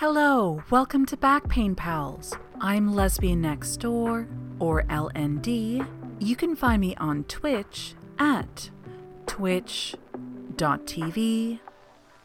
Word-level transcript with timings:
Hello, 0.00 0.62
welcome 0.70 1.04
to 1.04 1.14
Back 1.14 1.46
Pain 1.50 1.74
Pals. 1.74 2.34
I'm 2.58 2.94
Lesbian 2.94 3.42
Next 3.42 3.76
Door, 3.80 4.28
or 4.58 4.84
LND. 4.84 5.86
You 6.18 6.36
can 6.36 6.56
find 6.56 6.80
me 6.80 6.96
on 6.96 7.24
Twitch 7.24 7.94
at 8.18 8.70
twitch.tv 9.26 9.98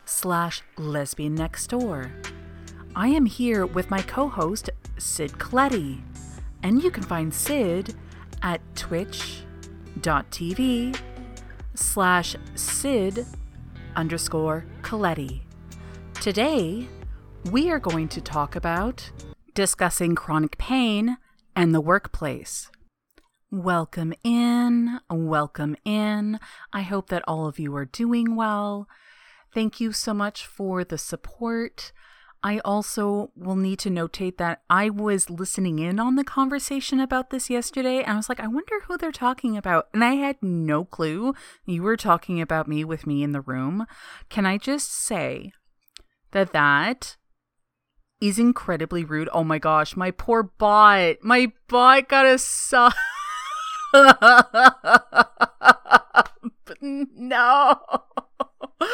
slash 0.05 0.61
lesbian 0.77 1.35
next 1.35 1.67
door. 1.67 2.13
I 2.95 3.09
am 3.09 3.25
here 3.25 3.65
with 3.65 3.91
my 3.91 4.01
co-host, 4.03 4.69
Cid 4.97 5.33
Coletti, 5.33 6.01
and 6.63 6.81
you 6.81 6.89
can 6.89 7.03
find 7.03 7.33
Cid 7.33 7.93
at 8.41 8.61
twitch.tv 8.77 9.27
slash 11.73 12.37
Cid 12.55 13.25
underscore 13.97 14.63
Coletti. 14.81 15.41
Today, 16.21 16.87
we 17.51 17.69
are 17.69 17.79
going 17.79 18.07
to 18.07 18.21
talk 18.21 18.55
about 18.55 19.11
discussing 19.53 20.15
chronic 20.15 20.57
pain 20.57 21.17
and 21.55 21.73
the 21.75 21.81
workplace. 21.81 22.71
Welcome 23.51 24.13
in, 24.23 24.99
welcome 25.09 25.75
in. 25.85 26.39
I 26.73 26.81
hope 26.81 27.09
that 27.09 27.23
all 27.27 27.47
of 27.47 27.59
you 27.59 27.75
are 27.75 27.85
doing 27.85 28.35
well. 28.35 28.87
Thank 29.53 29.79
you 29.79 29.91
so 29.91 30.13
much 30.13 30.45
for 30.45 30.83
the 30.83 30.97
support. 30.97 31.93
I 32.41 32.59
also 32.59 33.31
will 33.35 33.55
need 33.55 33.79
to 33.79 33.89
notate 33.89 34.37
that 34.37 34.63
I 34.69 34.89
was 34.89 35.29
listening 35.29 35.79
in 35.79 35.99
on 35.99 36.15
the 36.15 36.23
conversation 36.23 36.99
about 36.99 37.29
this 37.29 37.49
yesterday 37.49 37.99
and 38.01 38.11
I 38.11 38.15
was 38.15 38.27
like, 38.27 38.39
I 38.39 38.47
wonder 38.47 38.81
who 38.87 38.97
they're 38.97 39.11
talking 39.11 39.55
about. 39.55 39.87
And 39.93 40.03
I 40.03 40.15
had 40.15 40.37
no 40.41 40.83
clue 40.83 41.33
you 41.65 41.83
were 41.83 41.97
talking 41.97 42.41
about 42.41 42.67
me 42.67 42.83
with 42.83 43.05
me 43.05 43.21
in 43.21 43.33
the 43.33 43.41
room. 43.41 43.85
Can 44.29 44.47
I 44.47 44.57
just 44.57 44.91
say 44.91 45.51
that 46.31 46.51
that 46.51 47.17
is 48.21 48.39
incredibly 48.39 49.03
rude? 49.03 49.29
Oh 49.31 49.43
my 49.43 49.59
gosh, 49.59 49.95
my 49.95 50.11
poor 50.11 50.43
bot. 50.43 51.17
My 51.21 51.51
bot 51.67 52.09
got 52.09 52.25
a 52.25 52.37
sub. 52.37 52.93
no. 56.81 57.79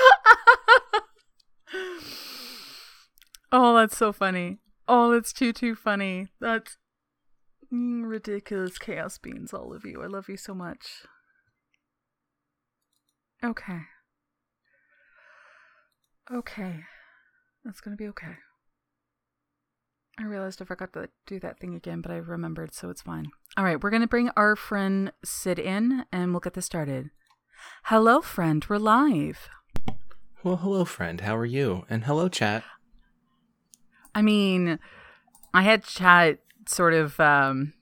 oh, 3.52 3.75
that's 3.75 3.97
so 3.97 4.11
funny. 4.11 4.59
Oh, 4.88 5.11
that's 5.11 5.33
too, 5.33 5.53
too 5.53 5.75
funny. 5.75 6.28
That's 6.39 6.78
ridiculous 7.72 8.78
chaos 8.78 9.17
beans, 9.17 9.53
all 9.53 9.73
of 9.73 9.85
you. 9.85 10.03
I 10.03 10.08
love 10.08 10.30
you 10.30 10.38
so 10.38 10.53
much. 10.53 11.03
Okay. 13.44 13.80
Okay. 16.31 16.81
That's 17.63 17.81
gonna 17.81 17.95
be 17.95 18.08
okay. 18.08 18.38
I 20.22 20.25
realized 20.25 20.61
I 20.61 20.66
forgot 20.66 20.94
to 20.94 21.09
do 21.25 21.39
that 21.39 21.59
thing 21.59 21.73
again, 21.73 22.02
but 22.02 22.11
I 22.11 22.17
remembered, 22.17 22.75
so 22.75 22.91
it's 22.91 23.02
fine. 23.02 23.31
All 23.58 23.64
right, 23.64 23.81
we're 23.81 23.89
going 23.89 24.03
to 24.03 24.08
bring 24.08 24.30
our 24.38 24.55
friend 24.55 25.11
Cid 25.25 25.58
in 25.58 26.05
and 26.11 26.31
we'll 26.31 26.41
get 26.41 26.53
this 26.53 26.67
started. 26.67 27.09
Hello, 27.86 28.22
friend. 28.22 28.63
We're 28.69 28.78
live. 28.78 29.50
Well, 30.44 30.58
hello, 30.58 30.86
friend. 30.86 31.22
How 31.22 31.36
are 31.36 31.45
you? 31.45 31.86
And 31.89 32.03
hello, 32.03 32.30
chat. 32.30 32.63
I 34.13 34.22
mean, 34.22 34.78
I 35.55 35.63
had 35.63 35.83
chat 35.86 36.38
sort 36.67 36.94
of. 36.94 37.19
um 37.19 37.73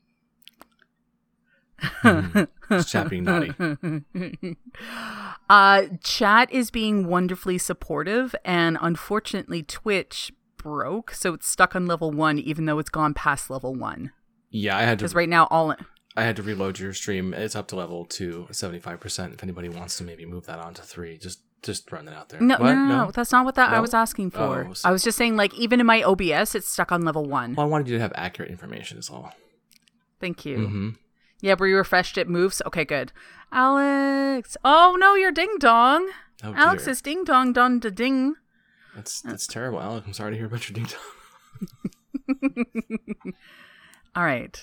mm, 2.04 2.48
chat 2.88 3.10
being 3.10 3.26
naughty. 3.26 4.56
uh, 5.50 5.84
chat 6.04 6.52
is 6.54 6.72
being 6.72 7.08
wonderfully 7.08 7.58
supportive, 7.58 8.34
and 8.46 8.78
unfortunately, 8.82 9.62
Twitch 9.64 10.32
broke, 10.60 11.12
so 11.12 11.34
it's 11.34 11.50
stuck 11.50 11.76
on 11.76 11.88
level 11.88 12.12
one, 12.12 12.38
even 12.38 12.66
though 12.66 12.78
it's 12.78 12.92
gone 12.92 13.16
past 13.16 13.50
level 13.50 13.74
one. 13.74 14.12
Yeah, 14.52 14.78
I 14.78 14.82
had 14.82 15.00
to. 15.00 15.04
Because 15.04 15.16
right 15.16 15.28
now, 15.28 15.48
all 15.50 15.76
I 16.16 16.24
had 16.24 16.36
to 16.36 16.44
reload 16.44 16.78
your 16.78 16.94
stream. 16.94 17.34
It's 17.34 17.56
up 17.56 17.68
to 17.70 17.76
level 17.76 18.06
two, 18.06 18.48
seventy 18.52 18.80
five 18.80 19.00
percent. 19.00 19.34
If 19.34 19.42
anybody 19.42 19.70
wants 19.70 19.98
to 19.98 20.04
maybe 20.04 20.26
move 20.26 20.46
that 20.46 20.60
on 20.60 20.76
to 20.76 20.84
three, 20.84 21.18
just 21.18 21.40
just 21.64 21.92
run 21.92 22.08
it 22.08 22.14
out 22.14 22.30
there. 22.30 22.40
No, 22.40 22.58
no, 22.58 22.74
no, 22.74 22.86
no, 22.86 23.12
that's 23.12 23.32
not 23.32 23.46
what 23.46 23.56
that? 23.56 23.72
I 23.72 23.80
was 23.80 23.94
asking 23.94 24.32
for. 24.32 24.68
Oh, 24.70 24.74
so... 24.74 24.88
I 24.88 24.92
was 24.92 25.04
just 25.04 25.18
saying, 25.18 25.36
like, 25.36 25.54
even 25.56 25.80
in 25.80 25.86
my 25.86 26.04
OBS, 26.04 26.56
it's 26.56 26.70
stuck 26.70 26.92
on 26.92 27.02
level 27.02 27.26
one. 27.26 27.56
Well, 27.56 27.66
I 27.66 27.70
wanted 27.70 27.88
you 27.88 27.96
to 27.96 28.02
have 28.02 28.14
accurate 28.16 28.52
information, 28.52 28.98
is 28.98 29.10
all. 29.10 29.34
Thank 30.20 30.46
you. 30.46 30.58
Mm-hmm. 30.58 30.90
Yeah, 31.42 31.56
you 31.60 31.78
refreshed 31.78 32.18
it 32.18 32.28
moves. 32.28 32.62
Okay, 32.66 32.86
good. 32.86 33.12
Alex. 33.52 34.58
Oh 34.64 34.98
no, 35.00 35.16
you're 35.16 35.32
ding 35.32 35.56
dong. 35.60 36.10
Oh, 36.44 36.54
Alex 36.54 36.88
is 36.88 37.02
ding 37.02 37.24
dong 37.24 37.54
dong 37.54 37.80
da 37.80 37.90
ding. 37.90 38.36
That's 39.00 39.22
that's 39.22 39.48
terrible, 39.48 39.80
Alec. 39.80 40.04
I'm 40.06 40.12
sorry 40.12 40.32
to 40.32 40.38
hear 40.38 40.48
about 40.48 40.68
your 40.68 40.74
ding 40.74 40.88
dong. 42.36 43.34
All 44.16 44.26
right. 44.26 44.62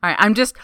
All 0.00 0.10
right. 0.10 0.16
I'm 0.20 0.34
just. 0.34 0.56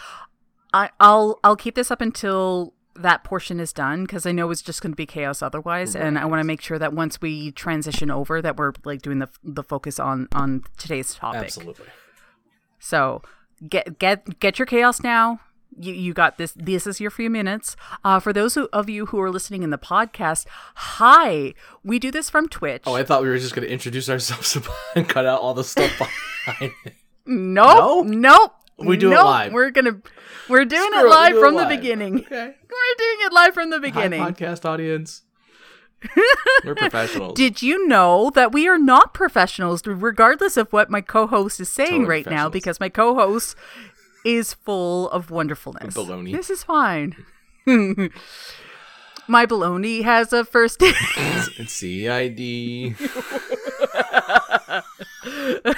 I, 0.73 0.89
I'll 1.01 1.39
I'll 1.43 1.57
keep 1.57 1.75
this 1.75 1.91
up 1.91 1.99
until 1.99 2.73
that 2.95 3.25
portion 3.25 3.59
is 3.59 3.73
done 3.73 4.03
because 4.03 4.25
I 4.25 4.31
know 4.31 4.49
it's 4.49 4.61
just 4.61 4.81
going 4.81 4.93
to 4.93 4.95
be 4.95 5.05
chaos 5.05 5.41
otherwise, 5.41 5.93
right. 5.93 6.05
and 6.05 6.17
I 6.17 6.23
want 6.23 6.39
to 6.39 6.45
make 6.45 6.61
sure 6.61 6.79
that 6.79 6.93
once 6.93 7.19
we 7.19 7.51
transition 7.51 8.09
over, 8.09 8.41
that 8.41 8.55
we're 8.55 8.71
like 8.85 9.01
doing 9.01 9.19
the 9.19 9.27
the 9.43 9.63
focus 9.63 9.99
on 9.99 10.29
on 10.31 10.63
today's 10.77 11.13
topic. 11.13 11.41
Absolutely. 11.41 11.87
So 12.79 13.21
get 13.67 13.99
get 13.99 14.39
get 14.39 14.57
your 14.57 14.65
chaos 14.67 15.03
now 15.03 15.41
you, 15.79 15.93
you 15.93 16.13
got 16.13 16.37
this 16.37 16.53
this 16.55 16.85
is 16.85 16.99
your 16.99 17.11
few 17.11 17.29
minutes 17.29 17.75
uh, 18.03 18.19
for 18.19 18.33
those 18.33 18.55
who, 18.55 18.67
of 18.73 18.89
you 18.89 19.07
who 19.07 19.19
are 19.19 19.31
listening 19.31 19.63
in 19.63 19.69
the 19.69 19.77
podcast 19.77 20.45
hi 20.75 21.53
we 21.83 21.99
do 21.99 22.11
this 22.11 22.29
from 22.29 22.47
twitch 22.47 22.83
oh 22.85 22.95
i 22.95 23.03
thought 23.03 23.21
we 23.21 23.29
were 23.29 23.37
just 23.37 23.55
going 23.55 23.65
to 23.65 23.71
introduce 23.71 24.09
ourselves 24.09 24.57
and 24.95 25.07
cut 25.07 25.25
out 25.25 25.41
all 25.41 25.53
the 25.53 25.63
stuff 25.63 25.97
behind 25.97 26.73
it 26.85 26.93
nope 27.25 28.05
no? 28.05 28.19
nope 28.37 28.53
we 28.77 28.97
do 28.97 29.09
nope. 29.09 29.19
it 29.19 29.23
live 29.23 29.53
we're 29.53 29.71
gonna 29.71 30.01
we're 30.49 30.65
doing 30.65 30.91
Screw 30.91 31.07
it 31.07 31.09
live 31.09 31.35
it, 31.35 31.39
from 31.39 31.55
it 31.55 31.57
the 31.57 31.63
live. 31.63 31.69
beginning 31.69 32.19
okay 32.19 32.45
we're 32.69 32.95
doing 32.97 33.17
it 33.21 33.33
live 33.33 33.53
from 33.53 33.69
the 33.69 33.79
beginning 33.79 34.21
Hi, 34.21 34.31
podcast 34.31 34.65
audience 34.65 35.23
we're 36.63 36.75
professionals. 36.75 37.33
Did 37.33 37.61
you 37.61 37.85
know 37.87 38.31
that 38.33 38.53
we 38.53 38.69
are 38.69 38.77
not 38.77 39.13
professionals, 39.13 39.85
regardless 39.85 40.55
of 40.55 40.71
what 40.71 40.89
my 40.89 41.01
co-host 41.01 41.59
is 41.59 41.69
saying 41.69 41.89
totally 41.89 42.07
right 42.07 42.25
now? 42.25 42.47
Because 42.47 42.79
my 42.79 42.87
co-host 42.87 43.53
is 44.25 44.53
full 44.53 45.09
of 45.09 45.31
wonderfulness. 45.31 45.95
Baloney. 45.95 46.31
This 46.31 46.49
is 46.49 46.63
fine. 46.63 47.15
My 49.27 49.45
baloney 49.45 50.03
has 50.03 50.33
a 50.33 50.43
first 50.43 50.81
name. 50.81 50.93
it's 51.17 51.73
CID. 51.73 52.39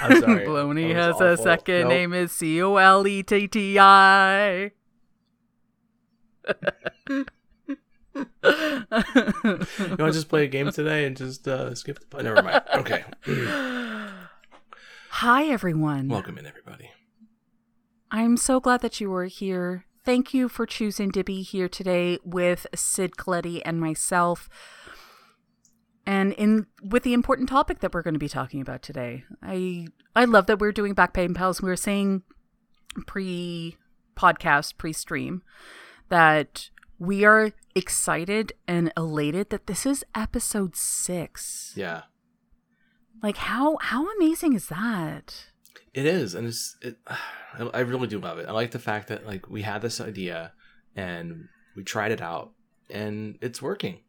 I'm 0.00 0.20
sorry. 0.20 0.46
Baloney 0.46 0.94
has 0.94 1.16
awful. 1.16 1.26
a 1.26 1.36
second 1.36 1.80
nope. 1.82 1.88
name 1.90 2.12
is 2.14 2.32
C 2.32 2.62
O 2.62 2.76
L 2.76 3.06
E 3.06 3.22
T 3.22 3.46
T 3.48 3.78
I. 3.78 4.72
you 6.48 7.26
want 8.04 9.98
to 9.98 10.12
just 10.12 10.30
play 10.30 10.44
a 10.44 10.48
game 10.48 10.70
today 10.72 11.04
and 11.04 11.14
just 11.14 11.46
uh, 11.46 11.74
skip 11.74 11.98
the. 12.08 12.22
Never 12.22 12.42
mind. 12.42 12.62
Okay. 12.74 13.04
Hi, 15.10 15.44
everyone. 15.44 16.08
Welcome 16.08 16.38
in, 16.38 16.46
everybody. 16.46 16.90
I'm 18.14 18.36
so 18.36 18.60
glad 18.60 18.82
that 18.82 19.00
you 19.00 19.10
were 19.10 19.24
here. 19.24 19.86
Thank 20.04 20.34
you 20.34 20.50
for 20.50 20.66
choosing 20.66 21.12
to 21.12 21.24
be 21.24 21.40
here 21.40 21.66
today 21.66 22.18
with 22.22 22.66
Cid 22.74 23.16
Coletti 23.16 23.62
and 23.64 23.80
myself. 23.80 24.50
And 26.04 26.34
in 26.34 26.66
with 26.82 27.04
the 27.04 27.14
important 27.14 27.48
topic 27.48 27.80
that 27.80 27.94
we're 27.94 28.02
going 28.02 28.12
to 28.12 28.20
be 28.20 28.28
talking 28.28 28.60
about 28.60 28.82
today. 28.82 29.24
I 29.42 29.86
I 30.14 30.26
love 30.26 30.46
that 30.46 30.58
we're 30.58 30.72
doing 30.72 30.92
back 30.92 31.14
pain 31.14 31.32
pals. 31.32 31.62
We 31.62 31.70
were 31.70 31.76
saying 31.76 32.22
pre 33.06 33.78
podcast, 34.14 34.76
pre 34.76 34.92
stream, 34.92 35.42
that 36.10 36.68
we 36.98 37.24
are 37.24 37.52
excited 37.74 38.52
and 38.68 38.92
elated 38.94 39.48
that 39.50 39.68
this 39.68 39.86
is 39.86 40.04
episode 40.14 40.76
six. 40.76 41.72
Yeah. 41.76 42.02
Like 43.22 43.38
how 43.38 43.78
how 43.80 44.06
amazing 44.16 44.52
is 44.52 44.66
that? 44.66 45.51
It 45.94 46.06
is, 46.06 46.34
and 46.34 46.46
it's 46.46 46.76
it. 46.80 46.96
I 47.74 47.80
really 47.80 48.08
do 48.08 48.18
love 48.18 48.38
it. 48.38 48.48
I 48.48 48.52
like 48.52 48.70
the 48.70 48.78
fact 48.78 49.08
that 49.08 49.26
like 49.26 49.48
we 49.48 49.62
had 49.62 49.82
this 49.82 50.00
idea 50.00 50.52
and 50.96 51.48
we 51.76 51.84
tried 51.84 52.10
it 52.10 52.22
out 52.22 52.52
and 52.88 53.36
it's 53.42 53.60
working, 53.60 54.00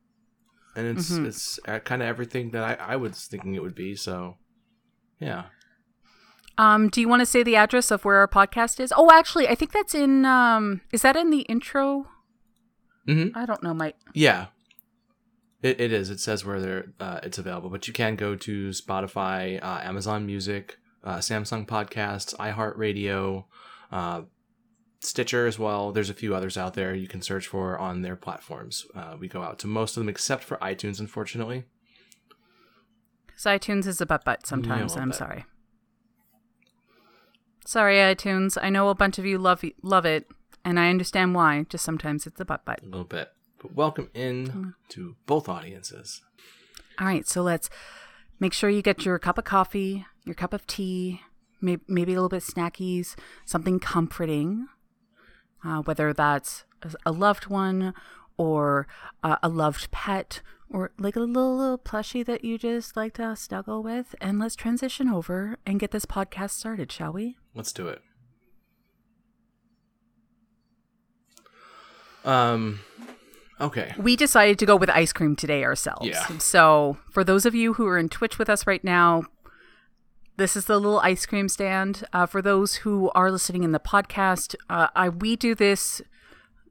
and 0.75 0.87
it's 0.87 1.11
mm-hmm. 1.11 1.25
it's 1.25 1.59
kind 1.83 2.01
of 2.01 2.07
everything 2.07 2.51
that 2.51 2.79
I 2.79 2.93
I 2.93 2.95
was 2.95 3.25
thinking 3.25 3.55
it 3.55 3.61
would 3.61 3.75
be. 3.75 3.95
So, 3.95 4.37
yeah. 5.19 5.45
Um, 6.57 6.89
do 6.89 7.01
you 7.01 7.09
want 7.09 7.21
to 7.21 7.25
say 7.25 7.41
the 7.41 7.55
address 7.55 7.89
of 7.89 8.05
where 8.05 8.17
our 8.17 8.27
podcast 8.27 8.79
is? 8.79 8.93
Oh, 8.95 9.09
actually, 9.11 9.47
I 9.47 9.55
think 9.55 9.71
that's 9.71 9.95
in. 9.95 10.25
Um, 10.25 10.81
is 10.91 11.01
that 11.01 11.15
in 11.15 11.31
the 11.31 11.41
intro? 11.41 12.07
Mm-hmm. 13.07 13.37
I 13.37 13.45
don't 13.45 13.63
know. 13.63 13.73
My 13.73 13.93
yeah, 14.13 14.47
it, 15.61 15.81
it 15.81 15.91
is. 15.91 16.09
It 16.09 16.19
says 16.19 16.45
where 16.45 16.59
there 16.59 16.93
uh, 16.99 17.19
it's 17.23 17.37
available, 17.37 17.69
but 17.69 17.87
you 17.87 17.93
can 17.93 18.15
go 18.15 18.35
to 18.35 18.69
Spotify, 18.69 19.61
uh, 19.63 19.79
Amazon 19.81 20.25
Music, 20.25 20.77
uh, 21.03 21.17
Samsung 21.17 21.65
Podcasts, 21.67 22.35
iHeartRadio, 22.37 23.45
uh, 23.91 24.21
Stitcher 24.99 25.45
as 25.47 25.59
well. 25.59 25.91
There's 25.91 26.09
a 26.09 26.13
few 26.13 26.33
others 26.33 26.57
out 26.57 26.75
there 26.75 26.95
you 26.95 27.09
can 27.09 27.21
search 27.21 27.47
for 27.47 27.77
on 27.77 28.01
their 28.03 28.15
platforms. 28.15 28.85
Uh, 28.95 29.17
we 29.19 29.27
go 29.27 29.41
out 29.43 29.59
to 29.59 29.67
most 29.67 29.97
of 29.97 30.01
them 30.01 30.07
except 30.09 30.43
for 30.45 30.55
iTunes, 30.57 30.99
unfortunately. 31.01 31.65
Because 33.27 33.43
iTunes 33.43 33.85
is 33.85 33.99
a 33.99 34.05
butt 34.05 34.23
butt 34.23 34.47
sometimes. 34.47 34.95
I'm 34.95 35.11
sorry. 35.11 35.43
Sorry, 37.65 37.95
iTunes. 37.97 38.57
I 38.61 38.69
know 38.69 38.89
a 38.89 38.95
bunch 38.95 39.17
of 39.17 39.25
you 39.25 39.37
love 39.37 39.63
love 39.81 40.05
it, 40.05 40.27
and 40.65 40.79
I 40.79 40.89
understand 40.89 41.33
why. 41.35 41.65
Just 41.69 41.83
sometimes 41.85 42.27
it's 42.27 42.39
a 42.39 42.45
butt 42.45 42.65
butt. 42.65 42.81
A 42.81 42.85
little 42.85 43.03
bit. 43.03 43.29
But 43.61 43.73
welcome 43.73 44.09
in 44.13 44.47
Mm. 44.47 44.73
to 44.89 45.15
both 45.25 45.47
audiences. 45.47 46.21
All 46.99 47.07
right, 47.07 47.27
so 47.27 47.41
let's 47.41 47.69
make 48.39 48.53
sure 48.53 48.69
you 48.69 48.81
get 48.81 49.05
your 49.05 49.17
cup 49.19 49.37
of 49.37 49.45
coffee, 49.45 50.05
your 50.25 50.35
cup 50.35 50.53
of 50.53 50.65
tea, 50.67 51.21
may- 51.61 51.79
maybe 51.87 52.13
a 52.13 52.15
little 52.15 52.29
bit 52.29 52.43
snackies, 52.43 53.15
something 53.45 53.79
comforting, 53.79 54.67
uh, 55.63 55.81
whether 55.81 56.13
that's 56.13 56.65
a- 56.81 56.93
a 57.07 57.11
loved 57.11 57.47
one 57.47 57.93
or 58.37 58.87
uh, 59.23 59.37
a 59.43 59.49
loved 59.49 59.91
pet 59.91 60.41
or 60.69 60.91
like 60.97 61.15
a 61.15 61.19
little, 61.19 61.55
little 61.57 61.77
plushie 61.77 62.25
that 62.25 62.43
you 62.43 62.57
just 62.57 62.95
like 62.97 63.13
to 63.13 63.35
snuggle 63.35 63.83
with. 63.83 64.15
And 64.19 64.39
let's 64.39 64.55
transition 64.55 65.07
over 65.07 65.57
and 65.65 65.79
get 65.79 65.91
this 65.91 66.05
podcast 66.05 66.51
started, 66.51 66.91
shall 66.91 67.13
we? 67.13 67.37
Let's 67.53 67.71
do 67.71 67.87
it. 67.89 68.01
Um 72.25 72.79
okay. 73.59 73.93
We 73.97 74.15
decided 74.15 74.57
to 74.59 74.65
go 74.65 74.75
with 74.75 74.89
ice 74.89 75.11
cream 75.13 75.35
today 75.35 75.63
ourselves. 75.63 76.07
Yeah. 76.07 76.37
So, 76.37 76.97
for 77.11 77.23
those 77.23 77.45
of 77.45 77.53
you 77.53 77.73
who 77.73 77.85
are 77.87 77.97
in 77.97 78.07
Twitch 78.09 78.39
with 78.39 78.49
us 78.49 78.65
right 78.65 78.83
now, 78.83 79.23
this 80.37 80.55
is 80.55 80.65
the 80.65 80.79
little 80.79 80.99
ice 80.99 81.25
cream 81.25 81.47
stand. 81.47 82.03
Uh, 82.11 82.25
for 82.25 82.41
those 82.41 82.75
who 82.77 83.11
are 83.13 83.31
listening 83.31 83.63
in 83.63 83.71
the 83.71 83.79
podcast, 83.79 84.55
uh, 84.69 84.87
I 84.95 85.09
we 85.09 85.35
do 85.35 85.53
this 85.55 86.01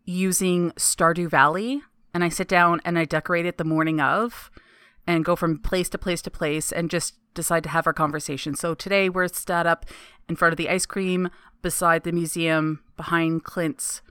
using 0.05 0.73
Stardew 0.73 1.29
Valley, 1.31 1.83
and 2.13 2.25
I 2.25 2.29
sit 2.29 2.49
down 2.49 2.81
and 2.85 2.99
I 2.99 3.05
decorate 3.05 3.47
it 3.47 3.59
the 3.59 3.65
morning 3.65 4.01
of, 4.01 4.51
and 5.07 5.25
go 5.25 5.37
from 5.37 5.59
place 5.59 5.89
to 5.91 5.99
place 5.99 6.23
to 6.23 6.31
place, 6.31 6.73
and 6.73 6.91
just 6.91 7.15
decide 7.35 7.63
to 7.63 7.71
have 7.71 7.87
our 7.87 7.93
conversation. 7.93 8.55
So 8.55 8.75
today 8.75 9.09
we're 9.09 9.29
sat 9.29 9.67
up 9.67 9.87
in 10.29 10.37
front 10.37 10.53
of 10.53 10.59
the 10.59 10.69
ice 10.69 10.87
cream, 10.87 11.31
beside 11.63 12.03
the 12.03 12.13
museum, 12.13 12.83
behind 12.97 13.45
Clint's 13.45 14.03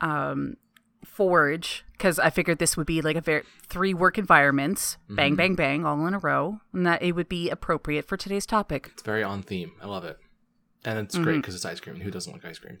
um, 0.00 0.56
forge 1.04 1.84
because 1.92 2.18
I 2.18 2.30
figured 2.30 2.58
this 2.58 2.76
would 2.76 2.86
be 2.86 3.00
like 3.02 3.16
a 3.16 3.20
very 3.20 3.42
three 3.66 3.94
work 3.94 4.18
environments, 4.18 4.96
bang, 5.08 5.34
bang, 5.36 5.54
bang, 5.54 5.84
all 5.86 6.06
in 6.06 6.14
a 6.14 6.18
row, 6.18 6.60
and 6.72 6.86
that 6.86 7.02
it 7.02 7.12
would 7.12 7.28
be 7.28 7.50
appropriate 7.50 8.06
for 8.06 8.16
today's 8.16 8.46
topic. 8.46 8.90
It's 8.92 9.02
very 9.02 9.22
on 9.22 9.42
theme. 9.42 9.72
I 9.80 9.86
love 9.86 10.04
it. 10.04 10.18
And 10.84 10.98
it's 10.98 11.14
Mm-hmm. 11.14 11.24
great 11.24 11.36
because 11.36 11.54
it's 11.54 11.64
ice 11.64 11.80
cream. 11.80 11.96
Who 12.00 12.10
doesn't 12.10 12.32
like 12.32 12.44
ice 12.44 12.58
cream? 12.58 12.78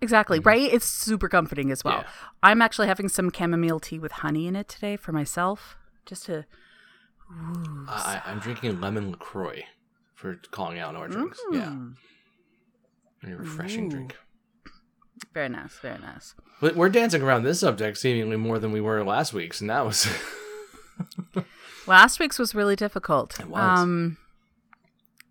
Exactly, 0.00 0.38
right? 0.38 0.72
It's 0.72 0.86
super 0.86 1.28
comforting 1.28 1.70
as 1.72 1.82
well. 1.84 1.98
Yeah. 1.98 2.08
I'm 2.42 2.62
actually 2.62 2.86
having 2.86 3.08
some 3.08 3.32
chamomile 3.32 3.80
tea 3.80 3.98
with 3.98 4.12
honey 4.12 4.46
in 4.46 4.54
it 4.56 4.68
today 4.68 4.96
for 4.96 5.10
myself, 5.12 5.76
just 6.06 6.26
to. 6.26 6.44
I, 7.88 8.22
I'm 8.24 8.38
drinking 8.38 8.80
lemon 8.80 9.10
LaCroix 9.10 9.64
for 10.14 10.40
calling 10.50 10.78
out 10.78 10.94
our 10.96 11.08
drinks. 11.08 11.40
Yeah. 11.52 11.66
Mm. 11.66 11.94
Very 13.22 13.34
refreshing 13.36 13.86
Ooh. 13.86 13.90
drink. 13.90 14.16
Very 15.32 15.48
nice, 15.48 15.78
very 15.78 15.98
nice. 15.98 16.34
But 16.60 16.76
we're 16.76 16.88
dancing 16.88 17.22
around 17.22 17.44
this 17.44 17.60
subject 17.60 17.98
seemingly 17.98 18.36
more 18.36 18.58
than 18.58 18.72
we 18.72 18.80
were 18.80 19.04
last 19.04 19.32
week's, 19.32 19.60
and 19.60 19.70
that 19.70 19.84
was 19.84 20.08
Last 21.86 22.20
week's 22.20 22.38
was 22.38 22.54
really 22.54 22.76
difficult. 22.76 23.40
It 23.40 23.48
was. 23.48 23.80
Um, 23.80 24.18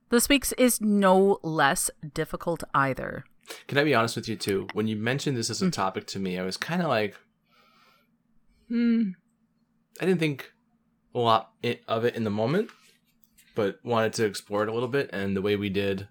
this 0.10 0.28
week's 0.28 0.54
is 0.54 0.82
no 0.82 1.40
less 1.44 1.92
difficult 2.14 2.64
either. 2.74 3.26
Can 3.68 3.78
I 3.78 3.84
be 3.84 3.94
honest 3.94 4.16
with 4.16 4.28
you 4.28 4.36
too? 4.36 4.68
When 4.74 4.88
you 4.88 4.96
mentioned 4.96 5.38
this 5.38 5.50
as 5.50 5.62
a 5.62 5.70
topic 5.70 6.08
to 6.08 6.20
me, 6.20 6.40
I 6.40 6.44
was 6.44 6.58
kind 6.58 6.82
of 6.82 6.88
like, 6.88 7.16
hmm. 8.68 9.12
I 10.02 10.06
didn't 10.06 10.20
think 10.20 10.52
a 11.14 11.20
lot 11.20 11.52
of 11.88 12.06
it 12.06 12.16
in 12.16 12.24
the 12.24 12.30
moment, 12.30 12.70
but 13.56 13.78
wanted 13.84 14.14
to 14.14 14.26
explore 14.26 14.64
it 14.64 14.70
a 14.70 14.74
little 14.74 14.90
bit. 14.90 15.10
And 15.14 15.36
the 15.36 15.42
way 15.42 15.56
we 15.56 15.70
did 15.70 16.08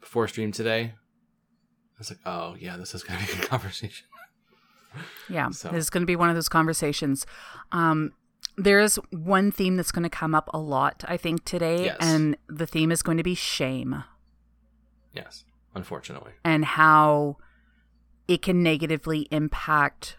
before 0.00 0.26
stream 0.28 0.50
today, 0.52 0.94
was 1.98 2.10
like, 2.10 2.20
oh 2.26 2.56
yeah, 2.58 2.76
this 2.76 2.94
is 2.94 3.02
gonna 3.02 3.18
be 3.24 3.32
a 3.32 3.36
good 3.36 3.48
conversation. 3.48 4.06
Yeah, 5.28 5.50
So- 5.50 5.68
this 5.68 5.84
is 5.84 5.90
going 5.90 6.02
to 6.02 6.06
be 6.06 6.16
one 6.16 6.30
of 6.30 6.34
those 6.34 6.48
conversations. 6.48 7.26
Um, 7.72 8.12
there 8.56 8.80
is 8.80 8.98
one 9.10 9.52
theme 9.52 9.76
that's 9.76 9.92
going 9.92 10.02
to 10.04 10.08
come 10.08 10.34
up 10.34 10.48
a 10.54 10.58
lot, 10.58 11.04
I 11.06 11.16
think, 11.18 11.44
today, 11.44 11.84
Yes. 11.86 11.98
and 12.00 12.36
the 12.48 12.66
theme 12.66 12.90
is 12.90 13.02
going 13.02 13.18
to 13.18 13.22
be 13.22 13.34
shame 13.34 14.02
Yes, 15.12 15.44
unfortunately. 15.74 16.32
and 16.42 16.64
how 16.64 17.36
it 18.26 18.40
can 18.42 18.62
negatively 18.62 19.28
impact 19.30 20.16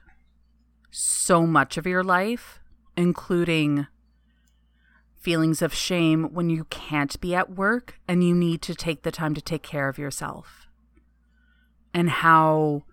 so 0.92 1.46
much 1.48 1.76
of 1.76 1.86
your 1.88 2.04
life, 2.04 2.60
including 2.96 3.88
feelings 5.20 5.62
of 5.62 5.74
shame 5.74 6.26
when 6.34 6.50
you 6.50 6.64
can't 6.66 7.20
be 7.20 7.36
at 7.36 7.50
work 7.56 8.00
and 8.08 8.24
you 8.24 8.34
need 8.36 8.62
to 8.62 8.74
take 8.76 9.02
the 9.04 9.12
time 9.12 9.34
to 9.34 9.42
take 9.42 9.64
care 9.64 9.90
of 9.90 9.98
yourself. 9.98 10.68
And 11.94 12.10
how 12.10 12.84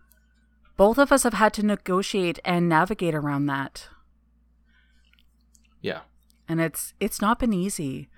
both 0.76 0.98
of 0.98 1.12
us 1.12 1.22
have 1.22 1.34
had 1.34 1.52
to 1.54 1.64
negotiate 1.64 2.38
and 2.44 2.69
navigate 2.69 3.14
around 3.14 3.46
that. 3.46 3.88
Yeah. 5.81 6.00
And 6.48 6.60
it's 6.60 6.94
it's 7.00 7.20
not 7.20 7.38
been 7.38 7.52
easy. 7.52 8.08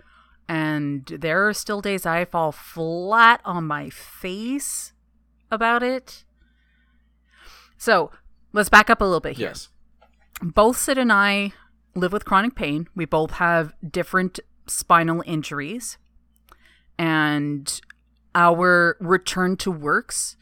And 0.49 1.05
there 1.07 1.47
are 1.47 1.53
still 1.53 1.81
days 1.81 2.07
I 2.07 2.25
fall 2.25 2.53
flat 2.53 3.41
on 3.45 3.65
my 3.67 3.91
face 3.91 4.93
about 5.51 5.83
it. 5.83 6.25
So, 7.77 8.11
let's 8.53 8.71
back 8.71 8.89
up 8.91 9.01
a 9.01 9.05
little 9.05 9.21
bit 9.21 9.37
here 9.37 9.49
Yes. 9.49 9.69
both 10.41 10.77
Cid 10.79 10.99
and 10.99 11.13
I 11.13 11.53
live 11.95 12.13
with 12.13 12.25
chronic 12.25 12.55
pain. 12.55 12.89
We 12.95 13.05
both 13.05 13.33
have 13.33 13.75
different 13.89 14.41
spinal 14.67 15.23
injuries. 15.27 15.99
And 16.99 17.81
our 18.35 18.97
return 19.01 19.57
to 19.59 19.71
works 19.71 20.37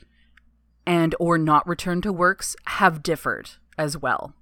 and 0.86 1.14
or 1.18 1.36
not 1.36 1.66
return 1.66 2.00
to 2.02 2.12
works 2.12 2.54
have 2.66 3.02
differed 3.02 3.50
as 3.76 3.98
well. 3.98 4.34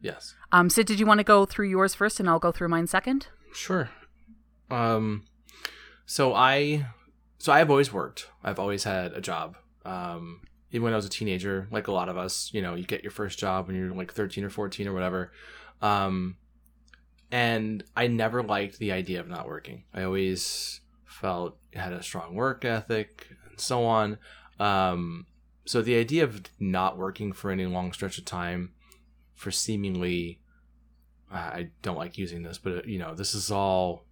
Yes. 0.00 0.34
Um, 0.50 0.70
Cid, 0.70 0.86
did 0.86 0.98
you 0.98 1.06
want 1.06 1.18
to 1.18 1.24
go 1.24 1.44
through 1.44 1.68
yours 1.68 1.94
first 1.94 2.20
and 2.20 2.28
I'll 2.28 2.38
go 2.38 2.52
through 2.52 2.68
mine 2.68 2.86
second? 2.86 3.28
Sure. 3.52 3.90
Um 4.70 5.24
so 6.06 6.34
I 6.34 6.86
so 7.38 7.52
I've 7.52 7.70
always 7.70 7.92
worked. 7.92 8.28
I've 8.42 8.58
always 8.58 8.84
had 8.84 9.12
a 9.12 9.20
job. 9.20 9.56
Um 9.84 10.42
even 10.70 10.84
when 10.84 10.92
I 10.92 10.96
was 10.96 11.06
a 11.06 11.10
teenager, 11.10 11.66
like 11.72 11.88
a 11.88 11.92
lot 11.92 12.08
of 12.08 12.16
us, 12.16 12.50
you 12.52 12.62
know, 12.62 12.76
you 12.76 12.84
get 12.84 13.02
your 13.02 13.10
first 13.10 13.38
job 13.38 13.66
when 13.66 13.76
you're 13.76 13.92
like 13.92 14.12
13 14.12 14.44
or 14.44 14.50
14 14.50 14.86
or 14.86 14.94
whatever. 14.94 15.32
Um 15.82 16.36
and 17.32 17.84
I 17.96 18.06
never 18.06 18.42
liked 18.42 18.78
the 18.78 18.92
idea 18.92 19.20
of 19.20 19.28
not 19.28 19.46
working. 19.46 19.84
I 19.92 20.02
always 20.04 20.80
felt 21.04 21.58
had 21.74 21.92
a 21.92 22.02
strong 22.02 22.34
work 22.34 22.64
ethic 22.64 23.26
and 23.48 23.60
so 23.60 23.84
on. 23.84 24.18
Um 24.60 25.26
so 25.64 25.82
the 25.82 25.96
idea 25.96 26.24
of 26.24 26.42
not 26.58 26.98
working 26.98 27.32
for 27.32 27.50
any 27.50 27.66
long 27.66 27.92
stretch 27.92 28.18
of 28.18 28.24
time 28.24 28.72
for 29.34 29.50
seemingly 29.50 30.40
I 31.30 31.68
don't 31.82 31.96
like 31.96 32.18
using 32.18 32.42
this, 32.42 32.58
but 32.58 32.86
you 32.86 32.98
know, 32.98 33.14
this 33.14 33.34
is 33.34 33.50
all 33.50 34.04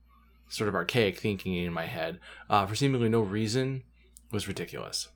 sort 0.48 0.68
of 0.68 0.74
archaic 0.74 1.18
thinking 1.18 1.54
in 1.54 1.72
my 1.72 1.86
head. 1.86 2.20
Uh, 2.48 2.64
for 2.64 2.74
seemingly 2.74 3.08
no 3.08 3.20
reason 3.20 3.82
was 4.30 4.48
ridiculous. 4.48 5.08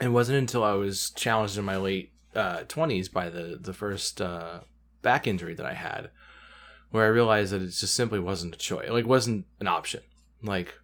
It 0.00 0.08
wasn't 0.08 0.38
until 0.38 0.62
I 0.62 0.72
was 0.72 1.10
challenged 1.10 1.58
in 1.58 1.64
my 1.64 1.76
late 1.76 2.12
uh, 2.34 2.62
twenties 2.68 3.08
by 3.08 3.30
the 3.30 3.58
the 3.60 3.72
first 3.72 4.20
uh, 4.20 4.60
back 5.02 5.26
injury 5.26 5.54
that 5.54 5.66
I 5.66 5.74
had, 5.74 6.10
where 6.90 7.04
I 7.04 7.08
realized 7.08 7.52
that 7.52 7.62
it 7.62 7.70
just 7.70 7.94
simply 7.94 8.20
wasn't 8.20 8.54
a 8.54 8.58
choice. 8.58 8.88
Like, 8.88 9.06
wasn't 9.06 9.46
an 9.58 9.66
option. 9.66 10.02
Like, 10.40 10.74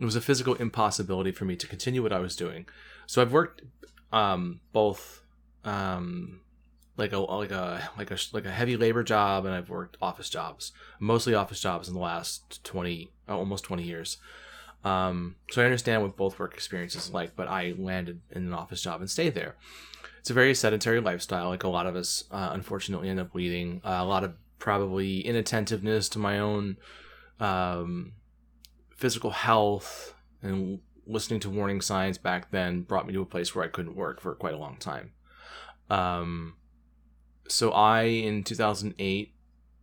it 0.00 0.04
was 0.04 0.16
a 0.16 0.22
physical 0.22 0.54
impossibility 0.54 1.30
for 1.30 1.44
me 1.44 1.56
to 1.56 1.66
continue 1.66 2.02
what 2.02 2.12
I 2.12 2.20
was 2.20 2.36
doing. 2.36 2.66
So 3.06 3.20
I've 3.20 3.32
worked 3.32 3.62
um, 4.12 4.60
both 4.72 5.22
um, 5.64 6.40
like 6.96 7.12
a 7.12 7.18
like 7.18 7.52
a 7.52 7.90
like 7.96 8.10
a 8.10 8.18
like 8.32 8.46
a 8.46 8.50
heavy 8.50 8.76
labor 8.76 9.02
job, 9.02 9.44
and 9.44 9.54
I've 9.54 9.70
worked 9.70 9.96
office 10.02 10.28
jobs, 10.28 10.72
mostly 10.98 11.34
office 11.34 11.60
jobs 11.60 11.88
in 11.88 11.94
the 11.94 12.00
last 12.00 12.62
twenty, 12.64 13.10
uh, 13.28 13.36
almost 13.36 13.64
twenty 13.64 13.84
years. 13.84 14.18
Um, 14.84 15.36
so 15.50 15.60
I 15.60 15.64
understand 15.64 16.02
what 16.02 16.16
both 16.16 16.38
work 16.38 16.54
experiences 16.54 17.12
like, 17.12 17.34
but 17.34 17.48
I 17.48 17.74
landed 17.76 18.20
in 18.30 18.46
an 18.46 18.52
office 18.52 18.80
job 18.80 19.00
and 19.00 19.10
stayed 19.10 19.34
there. 19.34 19.56
It's 20.20 20.30
a 20.30 20.34
very 20.34 20.54
sedentary 20.54 21.00
lifestyle, 21.00 21.48
like 21.48 21.64
a 21.64 21.68
lot 21.68 21.86
of 21.86 21.96
us, 21.96 22.24
uh, 22.30 22.50
unfortunately, 22.52 23.08
end 23.08 23.20
up 23.20 23.34
leading. 23.34 23.80
Uh, 23.84 23.98
a 24.00 24.04
lot 24.04 24.24
of 24.24 24.34
probably 24.58 25.20
inattentiveness 25.20 26.08
to 26.10 26.18
my 26.18 26.38
own 26.38 26.76
um, 27.40 28.12
physical 28.96 29.30
health 29.30 30.14
and 30.42 30.80
listening 31.08 31.40
to 31.40 31.50
warning 31.50 31.80
signs 31.80 32.18
back 32.18 32.50
then 32.50 32.82
brought 32.82 33.06
me 33.06 33.12
to 33.14 33.22
a 33.22 33.26
place 33.26 33.54
where 33.54 33.64
I 33.64 33.68
couldn't 33.68 33.96
work 33.96 34.20
for 34.20 34.34
quite 34.34 34.54
a 34.54 34.58
long 34.58 34.76
time. 34.76 35.12
Um, 35.88 36.56
so 37.48 37.70
I, 37.70 38.02
in 38.02 38.44
2008, 38.44 39.34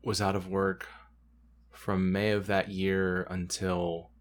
was 0.04 0.22
out 0.22 0.36
of 0.36 0.48
work 0.48 0.88
from 1.72 2.12
May 2.12 2.32
of 2.32 2.48
that 2.48 2.70
year 2.70 3.24
until 3.30 4.12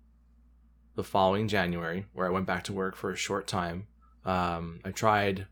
the 0.97 1.05
following 1.05 1.47
January, 1.47 2.07
where 2.13 2.27
I 2.27 2.31
went 2.31 2.47
back 2.47 2.65
to 2.65 2.73
work 2.73 2.97
for 2.97 3.11
a 3.11 3.17
short 3.17 3.47
time. 3.47 3.87
Um, 4.25 4.81
I 4.85 4.91
tried 4.91 5.47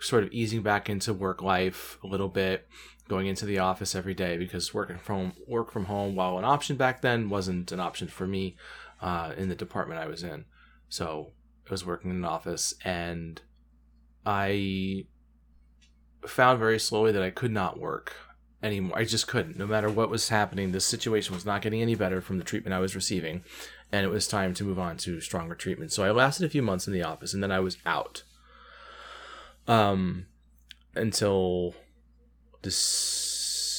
sort 0.00 0.24
of 0.24 0.32
easing 0.32 0.62
back 0.62 0.90
into 0.90 1.14
work 1.14 1.40
life 1.40 1.98
a 2.02 2.08
little 2.08 2.28
bit, 2.28 2.66
going 3.08 3.28
into 3.28 3.46
the 3.46 3.58
office 3.58 3.94
every 3.94 4.14
day 4.14 4.36
because 4.36 4.74
working 4.74 4.98
from 4.98 5.32
work 5.46 5.70
from 5.70 5.84
home, 5.84 6.16
while 6.16 6.38
an 6.38 6.44
option 6.44 6.76
back 6.76 7.02
then, 7.02 7.28
wasn't 7.28 7.70
an 7.70 7.78
option 7.78 8.08
for 8.08 8.26
me 8.26 8.56
uh, 9.02 9.32
in 9.36 9.48
the 9.48 9.54
department 9.54 10.00
I 10.00 10.06
was 10.06 10.22
in. 10.22 10.46
So 10.88 11.32
I 11.66 11.70
was 11.70 11.84
working 11.84 12.10
in 12.10 12.16
an 12.16 12.24
office, 12.24 12.72
and 12.84 13.40
I 14.24 15.06
found 16.26 16.58
very 16.58 16.78
slowly 16.78 17.12
that 17.12 17.22
I 17.22 17.30
could 17.30 17.50
not 17.50 17.78
work 17.78 18.14
anymore. 18.62 18.96
I 18.96 19.04
just 19.04 19.26
couldn't. 19.26 19.58
No 19.58 19.66
matter 19.66 19.90
what 19.90 20.08
was 20.08 20.28
happening, 20.28 20.70
this 20.72 20.86
situation 20.86 21.34
was 21.34 21.44
not 21.44 21.62
getting 21.62 21.82
any 21.82 21.96
better 21.96 22.20
from 22.20 22.38
the 22.38 22.44
treatment 22.44 22.74
I 22.74 22.78
was 22.78 22.94
receiving, 22.94 23.42
and 23.90 24.06
it 24.06 24.10
was 24.10 24.28
time 24.28 24.54
to 24.54 24.64
move 24.64 24.78
on 24.78 24.96
to 24.98 25.20
stronger 25.20 25.54
treatment. 25.54 25.92
So 25.92 26.04
I 26.04 26.12
lasted 26.12 26.46
a 26.46 26.50
few 26.50 26.62
months 26.62 26.86
in 26.86 26.92
the 26.92 27.02
office, 27.02 27.34
and 27.34 27.42
then 27.42 27.52
I 27.52 27.60
was 27.60 27.76
out. 27.84 28.22
Um, 29.66 30.26
until 30.94 31.74
this, 32.62 33.31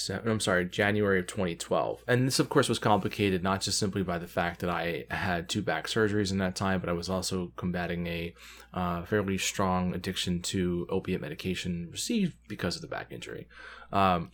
I'm 0.09 0.39
sorry, 0.39 0.65
January 0.65 1.19
of 1.19 1.27
2012, 1.27 2.03
and 2.07 2.27
this 2.27 2.39
of 2.39 2.49
course 2.49 2.69
was 2.69 2.79
complicated 2.79 3.43
not 3.43 3.61
just 3.61 3.79
simply 3.79 4.03
by 4.03 4.17
the 4.17 4.27
fact 4.27 4.59
that 4.61 4.69
I 4.69 5.05
had 5.09 5.49
two 5.49 5.61
back 5.61 5.87
surgeries 5.87 6.31
in 6.31 6.37
that 6.39 6.55
time, 6.55 6.79
but 6.79 6.89
I 6.89 6.93
was 6.93 7.09
also 7.09 7.51
combating 7.55 8.07
a 8.07 8.33
uh, 8.73 9.03
fairly 9.03 9.37
strong 9.37 9.93
addiction 9.93 10.41
to 10.43 10.87
opiate 10.89 11.21
medication 11.21 11.89
received 11.91 12.35
because 12.47 12.75
of 12.75 12.81
the 12.81 12.87
back 12.87 13.11
injury. 13.11 13.47
Um, 13.91 14.31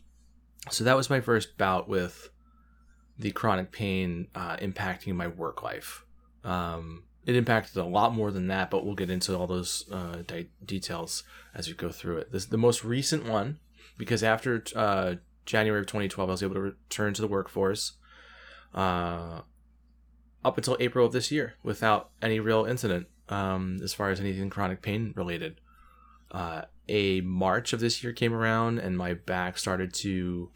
so 0.69 0.83
that 0.83 0.97
was 0.97 1.09
my 1.09 1.21
first 1.21 1.57
bout 1.57 1.87
with 1.87 2.29
the 3.17 3.31
chronic 3.31 3.71
pain 3.71 4.27
uh, 4.35 4.57
impacting 4.57 5.13
my 5.15 5.27
work 5.27 5.61
life. 5.61 6.05
Um, 6.43 7.03
it 7.25 7.35
impacted 7.35 7.77
a 7.77 7.85
lot 7.85 8.13
more 8.13 8.31
than 8.31 8.47
that, 8.47 8.71
but 8.71 8.85
we'll 8.85 8.95
get 8.95 9.09
into 9.09 9.37
all 9.37 9.45
those 9.45 9.85
uh, 9.91 10.23
di- 10.25 10.49
details 10.65 11.23
as 11.53 11.67
we 11.67 11.73
go 11.73 11.89
through 11.89 12.17
it. 12.17 12.31
This 12.31 12.45
the 12.45 12.57
most 12.57 12.83
recent 12.83 13.25
one 13.25 13.59
because 13.97 14.23
after 14.23 14.63
uh, 14.75 15.15
January 15.49 15.79
of 15.79 15.87
2012, 15.87 16.29
I 16.29 16.31
was 16.31 16.43
able 16.43 16.53
to 16.53 16.61
return 16.61 17.15
to 17.15 17.21
the 17.21 17.27
workforce 17.27 17.93
uh, 18.75 19.41
up 20.45 20.57
until 20.57 20.77
April 20.79 21.07
of 21.07 21.11
this 21.11 21.31
year 21.31 21.55
without 21.63 22.11
any 22.21 22.39
real 22.39 22.65
incident 22.65 23.07
um, 23.29 23.79
as 23.83 23.91
far 23.91 24.11
as 24.11 24.19
anything 24.19 24.51
chronic 24.51 24.83
pain 24.83 25.11
related. 25.15 25.59
Uh, 26.29 26.61
a 26.87 27.21
March 27.21 27.73
of 27.73 27.79
this 27.79 28.03
year 28.03 28.13
came 28.13 28.31
around 28.31 28.77
and 28.77 28.95
my 28.95 29.15
back 29.15 29.57
started 29.57 29.91
to 29.95 30.51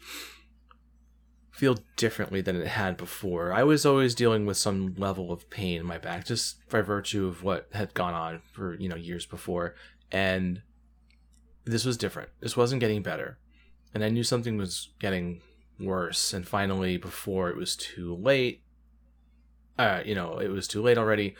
feel 1.50 1.76
differently 1.96 2.40
than 2.40 2.54
it 2.54 2.68
had 2.68 2.96
before. 2.96 3.52
I 3.52 3.64
was 3.64 3.84
always 3.84 4.14
dealing 4.14 4.46
with 4.46 4.56
some 4.56 4.94
level 4.96 5.32
of 5.32 5.50
pain 5.50 5.80
in 5.80 5.86
my 5.86 5.98
back 5.98 6.24
just 6.24 6.68
by 6.68 6.82
virtue 6.82 7.26
of 7.26 7.42
what 7.42 7.68
had 7.72 7.94
gone 7.94 8.14
on 8.14 8.42
for, 8.52 8.74
you 8.74 8.88
know, 8.88 8.94
years 8.94 9.26
before 9.26 9.74
and 10.12 10.62
this 11.64 11.84
was 11.84 11.96
different. 11.96 12.28
This 12.38 12.56
wasn't 12.56 12.78
getting 12.78 13.02
better. 13.02 13.38
And 13.94 14.04
I 14.04 14.08
knew 14.08 14.24
something 14.24 14.56
was 14.56 14.90
getting 14.98 15.40
worse 15.80 16.32
and 16.32 16.46
finally 16.46 16.96
before 16.96 17.50
it 17.50 17.56
was 17.56 17.74
too 17.74 18.14
late 18.14 18.62
uh 19.76 20.00
you 20.04 20.14
know, 20.14 20.38
it 20.38 20.48
was 20.48 20.68
too 20.68 20.80
late 20.80 20.98
already. 20.98 21.34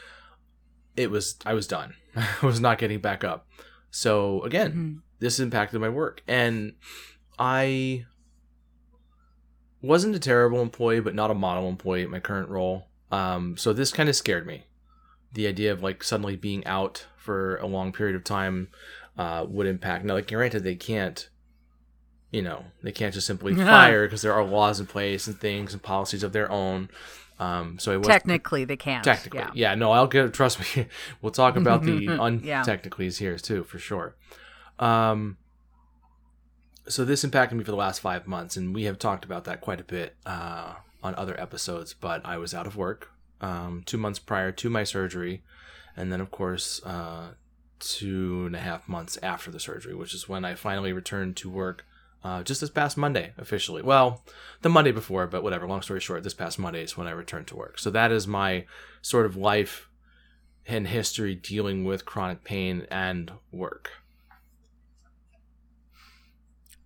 It 0.97 1.11
was 1.11 1.37
I 1.45 1.55
was 1.55 1.67
done. 1.67 1.95
I 2.17 2.47
was 2.47 2.61
not 2.61 2.79
getting 2.79 3.01
back 3.01 3.25
up. 3.25 3.47
So 3.91 4.43
again, 4.43 4.71
mm-hmm. 4.71 4.99
this 5.21 5.39
impacted 5.39 5.81
my 5.81 5.89
work. 5.89 6.23
And 6.27 6.75
I 7.39 8.07
wasn't 9.83 10.17
a 10.17 10.21
terrible 10.21 10.61
employee, 10.61 11.01
but 11.01 11.15
not 11.15 11.31
a 11.31 11.35
model 11.35 11.69
employee 11.69 12.03
at 12.03 12.11
my 12.11 12.21
current 12.21 12.49
role. 12.49 12.89
Um, 13.13 13.57
so 13.57 13.73
this 13.73 13.93
kind 13.93 14.09
of 14.09 14.17
scared 14.17 14.47
me. 14.47 14.65
The 15.33 15.47
idea 15.47 15.73
of 15.73 15.83
like 15.83 16.03
suddenly 16.03 16.37
being 16.37 16.67
out 16.67 17.07
for 17.17 17.57
a 17.57 17.67
long 17.67 17.93
period 17.93 18.17
of 18.17 18.25
time 18.25 18.69
uh, 19.19 19.47
would 19.49 19.67
impact. 19.67 20.05
Now, 20.05 20.15
like 20.15 20.29
granted, 20.29 20.65
they 20.65 20.75
can't, 20.75 21.29
you 22.35 22.43
know, 22.43 22.65
they 22.83 22.91
can't 22.91 23.15
just 23.15 23.29
simply 23.29 23.55
fire 23.55 24.07
because 24.07 24.23
there 24.23 24.33
are 24.33 24.45
laws 24.45 24.81
in 24.81 24.87
place 24.87 25.29
and 25.29 25.39
things 25.39 25.73
and 25.73 25.81
policies 25.81 26.25
of 26.25 26.33
their 26.33 26.51
own. 26.51 26.91
Um, 27.39 27.79
so 27.79 27.93
it 27.93 27.99
was, 27.99 28.09
technically 28.09 28.65
they 28.65 28.77
can't. 28.77 29.05
Technically, 29.05 29.39
yeah. 29.39 29.51
yeah. 29.71 29.75
No, 29.77 29.93
I'll 29.93 30.09
get. 30.09 30.33
Trust 30.35 30.77
me. 30.77 30.87
we'll 31.23 31.31
talk 31.31 31.55
about 31.57 31.85
the 31.85 32.07
untechnicallys 32.07 33.21
yeah. 33.21 33.29
here 33.29 33.39
too, 33.39 33.63
for 33.63 33.79
sure. 33.79 34.17
Um, 34.81 35.37
so 36.89 37.05
this 37.05 37.23
impacted 37.23 37.57
me 37.57 37.65
for 37.65 37.71
the 37.71 37.77
last 37.77 38.01
five 38.01 38.27
months, 38.27 38.57
and 38.57 38.75
we 38.75 38.85
have 38.85 38.99
talked 38.99 39.25
about 39.25 39.45
that 39.45 39.61
quite 39.61 39.81
a 39.81 39.85
bit 39.85 40.17
uh, 40.27 40.75
on 41.05 41.15
other 41.15 41.41
episodes. 41.41 41.95
But 41.95 42.27
I 42.27 42.37
was 42.37 42.53
out 42.53 42.67
of 42.67 42.77
work 42.77 43.11
um, 43.41 43.85
two 43.87 43.99
months 43.99 44.19
prior 44.19 44.51
to 44.51 44.71
my 44.71 44.83
surgery, 44.83 45.45
and 45.97 46.13
then 46.13 46.21
of 46.21 46.33
course 46.33 46.83
uh, 46.85 47.35
two 47.79 48.45
and 48.47 48.57
a 48.57 48.61
half 48.61 48.89
months 48.89 49.19
after 49.23 49.53
the 49.53 49.61
surgery, 49.61 49.95
which 49.95 50.15
is 50.15 50.29
when 50.29 50.45
I 50.45 50.57
finally 50.57 50.93
returned 50.93 51.37
to 51.37 51.49
work 51.49 51.85
uh, 52.25 52.43
just 52.43 52.63
this 52.63 52.71
past 52.71 52.97
Monday 52.97 53.33
officially. 53.37 53.83
Well, 53.83 54.25
the 54.63 54.71
Monday 54.71 54.93
before, 54.93 55.27
but 55.27 55.43
whatever. 55.43 55.69
Long 55.69 55.83
story 55.83 56.01
short, 56.01 56.23
this 56.23 56.35
past 56.35 56.59
Monday 56.59 56.83
is 56.83 56.97
when 56.97 57.07
I 57.07 57.11
returned 57.11 57.47
to 57.49 57.57
work. 57.57 57.79
So 57.79 57.91
that 57.91 58.11
is 58.11 58.27
my 58.27 58.65
sort 59.03 59.27
of 59.27 59.37
life 59.37 59.89
and 60.67 60.89
history 60.89 61.35
dealing 61.35 61.85
with 61.85 62.07
chronic 62.07 62.43
pain 62.43 62.87
and 62.91 63.31
work. 63.53 63.91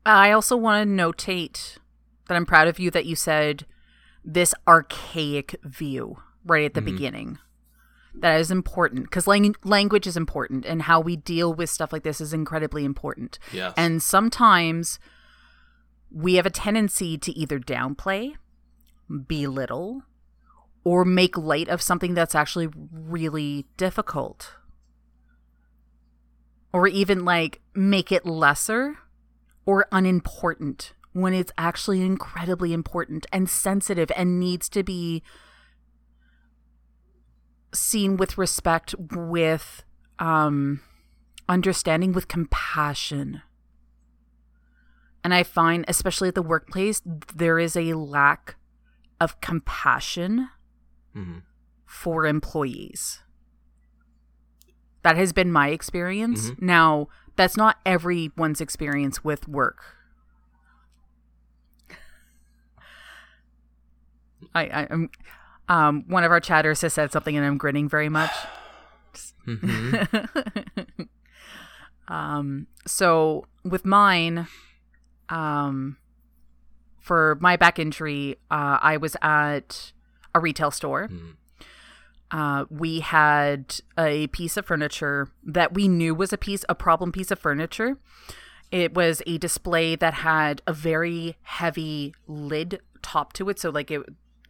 I 0.04 0.33
also 0.33 0.57
want 0.57 0.88
to 0.88 0.92
notate 0.92 1.78
that 2.26 2.35
I'm 2.35 2.47
proud 2.47 2.66
of 2.66 2.80
you 2.80 2.90
that 2.90 3.07
you 3.07 3.14
said 3.14 3.64
this 4.25 4.54
archaic 4.66 5.54
view 5.62 6.16
right 6.45 6.64
at 6.64 6.75
the 6.75 6.80
mm-hmm. 6.80 6.97
beginning. 6.97 7.38
That 8.14 8.40
is 8.40 8.50
important 8.50 9.04
because 9.04 9.28
lang- 9.28 9.54
language 9.62 10.07
is 10.07 10.16
important 10.16 10.66
and 10.66 10.83
how 10.83 10.99
we 10.99 11.14
deal 11.14 11.54
with 11.54 11.71
stuff 11.71 11.92
like 11.92 12.02
this 12.02 12.21
is 12.21 12.33
incredibly 12.33 12.85
important. 12.85 13.38
Yes. 13.52 13.75
And 13.76 14.02
sometimes 14.02 14.99
we 16.10 16.34
have 16.34 16.46
a 16.46 16.50
tendency 16.50 17.18
to 17.18 17.32
either 17.32 17.58
downplay, 17.58 18.34
belittle, 19.26 20.02
or 20.84 21.04
make 21.04 21.36
light 21.36 21.68
of 21.68 21.82
something 21.82 22.14
that's 22.14 22.34
actually 22.34 22.68
really 22.92 23.66
difficult. 23.76 24.54
Or 26.72 26.86
even 26.86 27.24
like 27.24 27.60
make 27.74 28.12
it 28.12 28.26
lesser 28.26 28.98
or 29.66 29.86
unimportant 29.92 30.94
when 31.12 31.34
it's 31.34 31.52
actually 31.58 32.02
incredibly 32.02 32.72
important 32.72 33.26
and 33.32 33.48
sensitive 33.50 34.10
and 34.16 34.38
needs 34.38 34.68
to 34.70 34.82
be 34.82 35.22
seen 37.74 38.16
with 38.16 38.38
respect, 38.38 38.94
with 38.98 39.84
um, 40.18 40.80
understanding, 41.48 42.12
with 42.12 42.28
compassion. 42.28 43.42
And 45.28 45.35
I 45.35 45.42
find, 45.42 45.85
especially 45.88 46.28
at 46.28 46.35
the 46.35 46.40
workplace, 46.40 47.02
there 47.35 47.58
is 47.58 47.76
a 47.76 47.92
lack 47.92 48.56
of 49.20 49.42
compassion 49.42 50.49
mm-hmm. 51.14 51.40
for 51.85 52.25
employees. 52.25 53.20
That 55.02 55.18
has 55.18 55.35
been 55.35 55.52
my 55.52 55.68
experience. 55.68 56.49
Mm-hmm. 56.49 56.64
Now, 56.64 57.08
that's 57.37 57.58
not 57.58 57.76
everyone's 57.85 58.62
experience 58.62 59.23
with 59.23 59.47
work. 59.47 59.97
I, 64.54 64.62
I 64.62 64.82
am 64.85 65.11
um, 65.68 66.04
one 66.08 66.25
of 66.25 66.30
our 66.30 66.40
chatters 66.40 66.80
has 66.80 66.94
said 66.94 67.12
something 67.12 67.37
and 67.37 67.44
I'm 67.44 67.58
grinning 67.58 67.87
very 67.87 68.08
much. 68.08 68.32
Mm-hmm. 69.47 71.02
um, 72.08 72.66
so 72.87 73.44
with 73.62 73.85
mine, 73.85 74.49
um, 75.28 75.97
for 76.99 77.38
my 77.40 77.56
back 77.56 77.78
injury, 77.78 78.37
uh, 78.50 78.78
I 78.80 78.97
was 78.97 79.16
at 79.23 79.92
a 80.35 80.40
retail 80.40 80.70
store. 80.70 81.08
Mm. 81.08 81.35
Uh, 82.30 82.66
we 82.68 83.00
had 83.00 83.80
a 83.99 84.26
piece 84.28 84.56
of 84.56 84.66
furniture 84.66 85.30
that 85.42 85.73
we 85.73 85.88
knew 85.88 86.14
was 86.14 86.32
a 86.32 86.38
piece, 86.38 86.64
a 86.68 86.75
problem 86.75 87.11
piece 87.11 87.30
of 87.30 87.38
furniture. 87.38 87.97
It 88.70 88.94
was 88.94 89.23
a 89.26 89.38
display 89.38 89.97
that 89.97 90.12
had 90.14 90.61
a 90.66 90.75
very 90.75 91.37
heavy 91.42 92.14
lid 92.26 92.80
top 93.00 93.32
to 93.35 93.49
it, 93.49 93.58
so 93.58 93.70
like 93.70 93.90
it, 93.90 94.02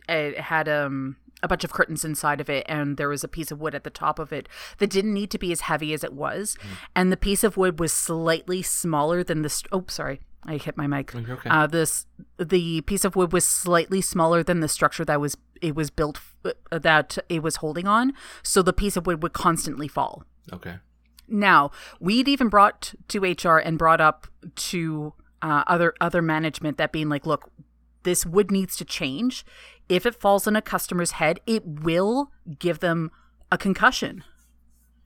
it 0.08 0.40
had 0.40 0.68
um 0.68 1.16
a 1.42 1.48
bunch 1.48 1.64
of 1.64 1.72
curtains 1.72 2.04
inside 2.04 2.40
of 2.40 2.50
it 2.50 2.64
and 2.68 2.96
there 2.96 3.08
was 3.08 3.22
a 3.22 3.28
piece 3.28 3.50
of 3.50 3.60
wood 3.60 3.74
at 3.74 3.84
the 3.84 3.90
top 3.90 4.18
of 4.18 4.32
it 4.32 4.48
that 4.78 4.90
didn't 4.90 5.14
need 5.14 5.30
to 5.30 5.38
be 5.38 5.52
as 5.52 5.62
heavy 5.62 5.92
as 5.92 6.02
it 6.02 6.12
was 6.12 6.56
mm. 6.56 6.76
and 6.96 7.12
the 7.12 7.16
piece 7.16 7.44
of 7.44 7.56
wood 7.56 7.78
was 7.78 7.92
slightly 7.92 8.62
smaller 8.62 9.22
than 9.22 9.42
the 9.42 9.48
st- 9.48 9.68
oh 9.72 9.84
sorry 9.88 10.20
I 10.44 10.56
hit 10.56 10.76
my 10.76 10.86
mic. 10.86 11.14
Okay. 11.14 11.50
Uh, 11.50 11.66
this 11.66 12.06
the 12.38 12.80
piece 12.82 13.04
of 13.04 13.16
wood 13.16 13.32
was 13.32 13.44
slightly 13.44 14.00
smaller 14.00 14.42
than 14.42 14.60
the 14.60 14.68
structure 14.68 15.04
that 15.04 15.20
was 15.20 15.36
it 15.60 15.74
was 15.74 15.90
built 15.90 16.20
uh, 16.44 16.78
that 16.78 17.18
it 17.28 17.42
was 17.42 17.56
holding 17.56 17.86
on, 17.86 18.12
so 18.42 18.62
the 18.62 18.72
piece 18.72 18.96
of 18.96 19.06
wood 19.06 19.22
would 19.22 19.32
constantly 19.32 19.88
fall. 19.88 20.24
Okay. 20.52 20.76
Now 21.26 21.70
we'd 22.00 22.28
even 22.28 22.48
brought 22.48 22.94
to 23.08 23.20
HR 23.20 23.58
and 23.58 23.78
brought 23.78 24.00
up 24.00 24.26
to 24.54 25.12
uh, 25.42 25.64
other 25.66 25.94
other 26.00 26.22
management 26.22 26.78
that 26.78 26.92
being 26.92 27.08
like, 27.08 27.26
look, 27.26 27.50
this 28.08 28.24
wood 28.24 28.50
needs 28.50 28.74
to 28.76 28.86
change. 28.86 29.44
If 29.86 30.06
it 30.06 30.14
falls 30.14 30.46
on 30.46 30.56
a 30.56 30.62
customer's 30.62 31.12
head, 31.12 31.40
it 31.46 31.62
will 31.66 32.32
give 32.58 32.78
them 32.78 33.10
a 33.52 33.58
concussion. 33.58 34.24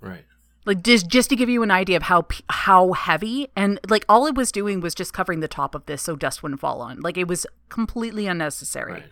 Right. 0.00 0.24
Like 0.64 0.84
just 0.84 1.08
just 1.08 1.28
to 1.30 1.36
give 1.36 1.48
you 1.48 1.64
an 1.64 1.72
idea 1.72 1.96
of 1.96 2.04
how 2.04 2.26
how 2.48 2.92
heavy 2.92 3.48
and 3.56 3.80
like 3.88 4.04
all 4.08 4.26
it 4.26 4.36
was 4.36 4.52
doing 4.52 4.80
was 4.80 4.94
just 4.94 5.12
covering 5.12 5.40
the 5.40 5.48
top 5.48 5.74
of 5.74 5.86
this 5.86 6.02
so 6.02 6.14
dust 6.14 6.44
wouldn't 6.44 6.60
fall 6.60 6.80
on. 6.80 7.00
Like 7.00 7.16
it 7.16 7.26
was 7.26 7.44
completely 7.68 8.28
unnecessary. 8.28 8.92
Right. 8.92 9.04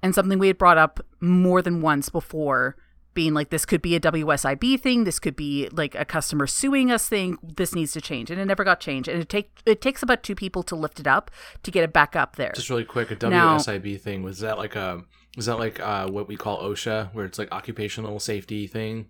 And 0.00 0.14
something 0.14 0.38
we 0.38 0.46
had 0.46 0.58
brought 0.58 0.78
up 0.78 1.04
more 1.20 1.60
than 1.60 1.80
once 1.80 2.08
before 2.08 2.76
being 3.14 3.34
like 3.34 3.50
this 3.50 3.64
could 3.64 3.82
be 3.82 3.94
a 3.94 4.00
WSIB 4.00 4.80
thing, 4.80 5.04
this 5.04 5.18
could 5.18 5.36
be 5.36 5.68
like 5.72 5.94
a 5.94 6.04
customer 6.04 6.46
suing 6.46 6.90
us 6.90 7.08
thing, 7.08 7.36
this 7.42 7.74
needs 7.74 7.92
to 7.92 8.00
change. 8.00 8.30
And 8.30 8.40
it 8.40 8.44
never 8.46 8.64
got 8.64 8.80
changed. 8.80 9.08
And 9.08 9.20
it 9.22 9.28
take 9.28 9.60
it 9.66 9.80
takes 9.80 10.02
about 10.02 10.22
two 10.22 10.34
people 10.34 10.62
to 10.64 10.76
lift 10.76 11.00
it 11.00 11.06
up 11.06 11.30
to 11.62 11.70
get 11.70 11.84
it 11.84 11.92
back 11.92 12.16
up 12.16 12.36
there. 12.36 12.52
Just 12.54 12.70
really 12.70 12.84
quick, 12.84 13.10
a 13.10 13.28
Now- 13.28 13.56
WSIB 13.58 14.00
thing 14.00 14.22
was 14.22 14.40
that 14.40 14.58
like 14.58 14.76
a 14.76 15.02
was 15.36 15.46
that 15.46 15.58
like 15.58 15.80
uh, 15.80 16.08
what 16.08 16.28
we 16.28 16.36
call 16.36 16.62
OSHA, 16.62 17.14
where 17.14 17.24
it's 17.24 17.38
like 17.38 17.50
occupational 17.52 18.20
safety 18.20 18.66
thing? 18.66 19.06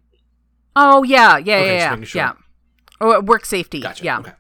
Oh 0.77 1.03
yeah, 1.03 1.37
yeah, 1.39 1.57
Okay, 1.57 1.77
yeah, 1.79 1.97
yeah. 1.97 2.05
sure. 2.05 2.21
yeah. 2.21 2.33
Or 3.01 3.21
work 3.21 3.45
safety. 3.45 3.81
Gotcha. 3.81 4.05
Yeah. 4.05 4.19
Okay. 4.21 4.33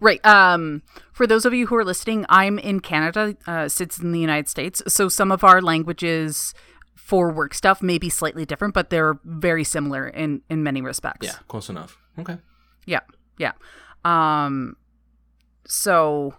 Right. 0.00 0.24
Um, 0.24 0.82
for 1.12 1.26
those 1.26 1.44
of 1.44 1.52
you 1.52 1.66
who 1.66 1.74
are 1.76 1.84
listening, 1.84 2.24
I'm 2.28 2.58
in 2.58 2.80
Canada, 2.80 3.36
uh, 3.46 3.68
Cid's 3.68 3.98
in 3.98 4.12
the 4.12 4.18
United 4.20 4.48
States. 4.48 4.82
So 4.88 5.08
some 5.10 5.30
of 5.30 5.44
our 5.44 5.60
languages 5.60 6.54
for 7.10 7.32
work 7.32 7.54
stuff 7.54 7.82
may 7.82 7.98
be 7.98 8.08
slightly 8.08 8.46
different, 8.46 8.72
but 8.72 8.88
they're 8.88 9.18
very 9.24 9.64
similar 9.64 10.06
in, 10.06 10.42
in 10.48 10.62
many 10.62 10.80
respects. 10.80 11.26
Yeah, 11.26 11.34
close 11.48 11.68
enough. 11.68 11.98
Okay. 12.16 12.38
Yeah. 12.86 13.00
Yeah. 13.36 13.50
Um, 14.04 14.76
so 15.66 16.34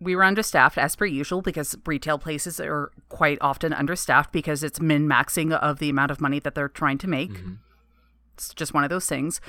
we 0.00 0.16
were 0.16 0.24
understaffed 0.24 0.78
as 0.78 0.96
per 0.96 1.04
usual 1.04 1.42
because 1.42 1.76
retail 1.84 2.16
places 2.18 2.58
are 2.58 2.90
quite 3.10 3.36
often 3.42 3.74
understaffed 3.74 4.32
because 4.32 4.62
it's 4.62 4.80
min 4.80 5.06
maxing 5.06 5.52
of 5.52 5.78
the 5.78 5.90
amount 5.90 6.10
of 6.10 6.22
money 6.22 6.40
that 6.40 6.54
they're 6.54 6.70
trying 6.70 6.96
to 6.96 7.06
make. 7.06 7.32
It's 8.32 8.54
just 8.54 8.72
one 8.72 8.84
of 8.84 8.88
those 8.88 9.06
things. 9.06 9.42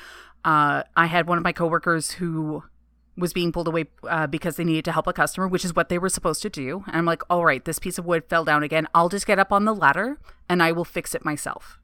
Uh, 0.43 0.83
I 0.97 1.05
had 1.05 1.25
one 1.25 1.37
of 1.37 1.43
my 1.45 1.53
coworkers 1.53 2.11
who 2.11 2.65
was 3.15 3.33
being 3.33 3.51
pulled 3.51 3.67
away 3.67 3.85
uh, 4.07 4.27
because 4.27 4.55
they 4.55 4.63
needed 4.63 4.85
to 4.85 4.91
help 4.91 5.07
a 5.07 5.13
customer, 5.13 5.47
which 5.47 5.63
is 5.63 5.75
what 5.75 5.89
they 5.89 5.99
were 5.99 6.09
supposed 6.09 6.41
to 6.41 6.49
do. 6.49 6.83
And 6.87 6.95
I'm 6.95 7.05
like, 7.05 7.21
all 7.29 7.45
right, 7.45 7.63
this 7.63 7.79
piece 7.79 7.97
of 7.97 8.05
wood 8.05 8.23
fell 8.27 8.43
down 8.43 8.63
again. 8.63 8.87
I'll 8.93 9.09
just 9.09 9.27
get 9.27 9.39
up 9.39 9.51
on 9.51 9.65
the 9.65 9.75
ladder 9.75 10.17
and 10.49 10.63
I 10.63 10.71
will 10.71 10.85
fix 10.85 11.13
it 11.13 11.23
myself. 11.23 11.79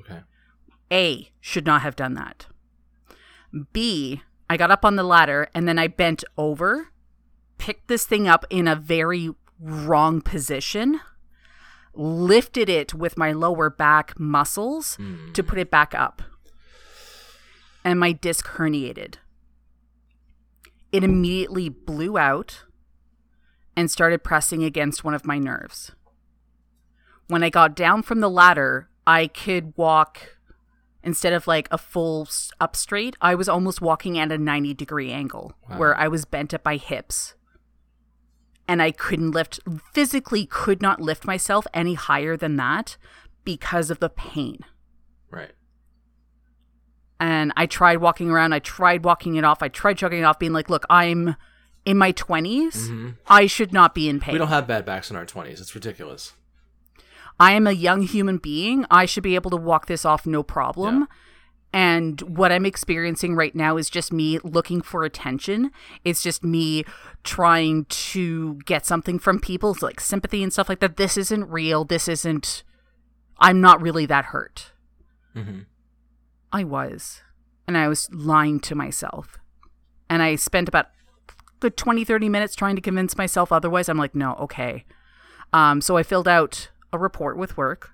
Okay. 0.00 0.20
A, 0.92 1.30
should 1.40 1.66
not 1.66 1.82
have 1.82 1.96
done 1.96 2.14
that. 2.14 2.46
B, 3.72 4.22
I 4.48 4.56
got 4.56 4.70
up 4.70 4.84
on 4.84 4.96
the 4.96 5.02
ladder 5.02 5.48
and 5.54 5.66
then 5.66 5.78
I 5.78 5.88
bent 5.88 6.22
over, 6.38 6.88
picked 7.58 7.88
this 7.88 8.06
thing 8.06 8.28
up 8.28 8.44
in 8.50 8.68
a 8.68 8.76
very 8.76 9.30
wrong 9.58 10.20
position, 10.20 11.00
lifted 11.92 12.68
it 12.68 12.94
with 12.94 13.18
my 13.18 13.32
lower 13.32 13.68
back 13.68 14.18
muscles 14.18 14.96
to 15.34 15.42
put 15.42 15.58
it 15.58 15.70
back 15.70 15.92
up. 15.94 16.22
And 17.84 17.98
my 17.98 18.12
disc 18.12 18.46
herniated. 18.46 19.16
It 20.92 21.04
immediately 21.04 21.68
blew 21.68 22.18
out 22.18 22.64
and 23.76 23.90
started 23.90 24.24
pressing 24.24 24.64
against 24.64 25.04
one 25.04 25.14
of 25.14 25.26
my 25.26 25.38
nerves. 25.38 25.92
When 27.28 27.44
I 27.44 27.50
got 27.50 27.76
down 27.76 28.02
from 28.02 28.20
the 28.20 28.30
ladder, 28.30 28.88
I 29.06 29.28
could 29.28 29.72
walk 29.76 30.36
instead 31.02 31.32
of 31.32 31.46
like 31.46 31.68
a 31.70 31.78
full 31.78 32.28
up 32.60 32.76
straight, 32.76 33.16
I 33.20 33.34
was 33.34 33.48
almost 33.48 33.80
walking 33.80 34.18
at 34.18 34.32
a 34.32 34.38
90 34.38 34.74
degree 34.74 35.10
angle 35.10 35.52
where 35.76 35.96
I 35.96 36.08
was 36.08 36.24
bent 36.24 36.54
at 36.54 36.64
my 36.64 36.76
hips. 36.76 37.34
And 38.68 38.80
I 38.80 38.92
couldn't 38.92 39.32
lift, 39.32 39.58
physically 39.92 40.46
could 40.46 40.80
not 40.80 41.00
lift 41.00 41.26
myself 41.26 41.66
any 41.74 41.94
higher 41.94 42.36
than 42.36 42.56
that 42.56 42.96
because 43.44 43.90
of 43.90 43.98
the 43.98 44.10
pain. 44.10 44.60
Right. 45.28 45.52
And 47.20 47.52
I 47.54 47.66
tried 47.66 47.98
walking 47.98 48.30
around, 48.30 48.54
I 48.54 48.58
tried 48.58 49.04
walking 49.04 49.36
it 49.36 49.44
off, 49.44 49.62
I 49.62 49.68
tried 49.68 49.98
chugging 49.98 50.20
it 50.20 50.24
off, 50.24 50.38
being 50.38 50.54
like, 50.54 50.70
look, 50.70 50.86
I'm 50.90 51.36
in 51.84 51.98
my 51.98 52.12
20s. 52.12 53.14
I 53.28 53.46
should 53.46 53.72
not 53.72 53.94
be 53.94 54.08
in 54.08 54.20
pain. 54.20 54.32
We 54.32 54.38
don't 54.38 54.48
have 54.48 54.66
bad 54.66 54.84
backs 54.86 55.10
in 55.10 55.16
our 55.16 55.26
twenties. 55.26 55.60
It's 55.60 55.74
ridiculous. 55.74 56.32
I 57.38 57.52
am 57.52 57.66
a 57.66 57.72
young 57.72 58.02
human 58.02 58.38
being. 58.38 58.84
I 58.90 59.04
should 59.06 59.22
be 59.22 59.34
able 59.34 59.50
to 59.50 59.56
walk 59.56 59.86
this 59.86 60.04
off 60.04 60.26
no 60.26 60.42
problem. 60.42 61.08
And 61.72 62.20
what 62.22 62.50
I'm 62.50 62.66
experiencing 62.66 63.36
right 63.36 63.54
now 63.54 63.76
is 63.76 63.88
just 63.88 64.12
me 64.12 64.38
looking 64.40 64.80
for 64.82 65.04
attention. 65.04 65.70
It's 66.04 66.22
just 66.22 66.42
me 66.42 66.84
trying 67.22 67.84
to 67.84 68.54
get 68.64 68.84
something 68.84 69.18
from 69.18 69.40
people, 69.40 69.74
so 69.74 69.86
like 69.86 70.00
sympathy 70.00 70.42
and 70.42 70.52
stuff 70.52 70.68
like 70.68 70.80
that. 70.80 70.96
This 70.96 71.16
isn't 71.16 71.48
real. 71.48 71.84
This 71.84 72.08
isn't. 72.08 72.64
I'm 73.38 73.60
not 73.60 73.80
really 73.80 74.04
that 74.06 74.26
hurt. 74.26 74.72
Mhm. 75.36 75.66
I 76.52 76.64
was. 76.64 77.20
And 77.66 77.76
I 77.78 77.88
was 77.88 78.08
lying 78.12 78.60
to 78.60 78.74
myself. 78.74 79.38
And 80.08 80.22
I 80.22 80.34
spent 80.36 80.68
about 80.68 80.86
good 81.60 81.76
20, 81.76 82.04
30 82.04 82.28
minutes 82.28 82.54
trying 82.54 82.74
to 82.76 82.82
convince 82.82 83.16
myself 83.16 83.52
otherwise. 83.52 83.88
I'm 83.88 83.98
like, 83.98 84.14
no, 84.14 84.34
okay. 84.34 84.84
Um, 85.52 85.80
so 85.80 85.96
I 85.96 86.02
filled 86.02 86.26
out 86.28 86.70
a 86.92 86.98
report 86.98 87.36
with 87.36 87.56
work. 87.56 87.90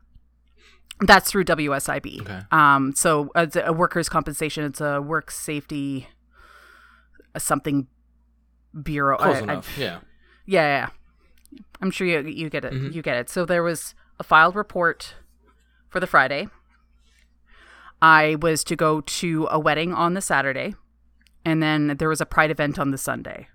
That's 1.01 1.31
through 1.31 1.45
WSIB. 1.45 2.23
Okay. 2.23 2.41
Um, 2.51 2.95
so 2.95 3.31
it's 3.37 3.57
a 3.57 3.73
workers' 3.73 4.09
compensation. 4.09 4.65
It's 4.65 4.81
a 4.81 5.03
work 5.03 5.31
safety 5.31 6.09
uh, 7.35 7.39
something 7.39 7.87
bureau. 8.83 9.19
Close 9.19 9.37
I- 9.37 9.41
I- 9.41 9.43
enough. 9.43 9.77
yeah. 9.77 9.99
yeah, 10.47 10.63
yeah, 10.63 10.89
yeah. 11.53 11.61
I'm 11.83 11.91
sure 11.91 12.07
you 12.07 12.21
you 12.21 12.49
get 12.49 12.65
it. 12.65 12.73
Mm-hmm. 12.73 12.93
You 12.93 13.03
get 13.03 13.17
it. 13.19 13.29
So 13.29 13.45
there 13.45 13.63
was 13.63 13.95
a 14.19 14.23
filed 14.25 14.57
report 14.57 15.15
for 15.91 16.01
the 16.01 16.07
Friday. 16.07 16.49
I 18.03 18.37
was 18.41 18.63
to 18.65 18.77
go 18.77 19.01
to 19.01 19.49
a 19.51 19.59
wedding 19.59 19.93
on 19.95 20.15
the 20.15 20.21
Saturday, 20.21 20.75
and 21.45 21.63
then 21.63 21.97
there 21.99 22.09
was 22.09 22.21
a 22.21 22.27
pride 22.27 22.51
event 22.51 22.79
on 22.79 22.91
the 22.91 22.99
Sunday. 22.99 23.49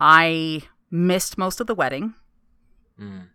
I 0.00 0.62
missed 0.90 1.38
most 1.38 1.60
of 1.60 1.66
the 1.66 1.74
wedding. 1.74 2.14
Mm. 3.00 3.28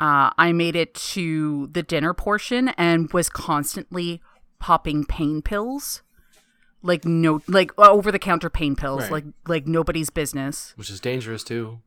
Uh, 0.00 0.30
I 0.36 0.52
made 0.52 0.74
it 0.76 0.94
to 0.94 1.68
the 1.68 1.82
dinner 1.82 2.14
portion 2.14 2.68
and 2.70 3.12
was 3.12 3.28
constantly 3.28 4.20
popping 4.58 5.04
pain 5.04 5.42
pills, 5.42 6.02
like 6.82 7.04
no, 7.04 7.40
like 7.46 7.70
over 7.78 8.10
the 8.10 8.18
counter 8.18 8.50
pain 8.50 8.74
pills, 8.74 9.02
Right. 9.02 9.12
like 9.12 9.24
like 9.46 9.66
nobody's 9.66 10.10
business. 10.10 10.72
Which 10.76 10.90
is 10.90 11.00
dangerous 11.00 11.44
too. 11.44 11.80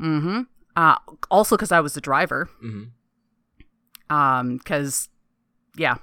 Mm-hmm. 0.00 0.42
Uh, 0.76 0.96
also 1.30 1.56
because 1.56 1.72
I 1.72 1.80
was 1.80 1.94
the 1.94 2.00
driver. 2.00 2.48
Mm-hmm. 2.62 4.14
Um, 4.14 4.58
because 4.58 5.08
yeah, 5.76 5.96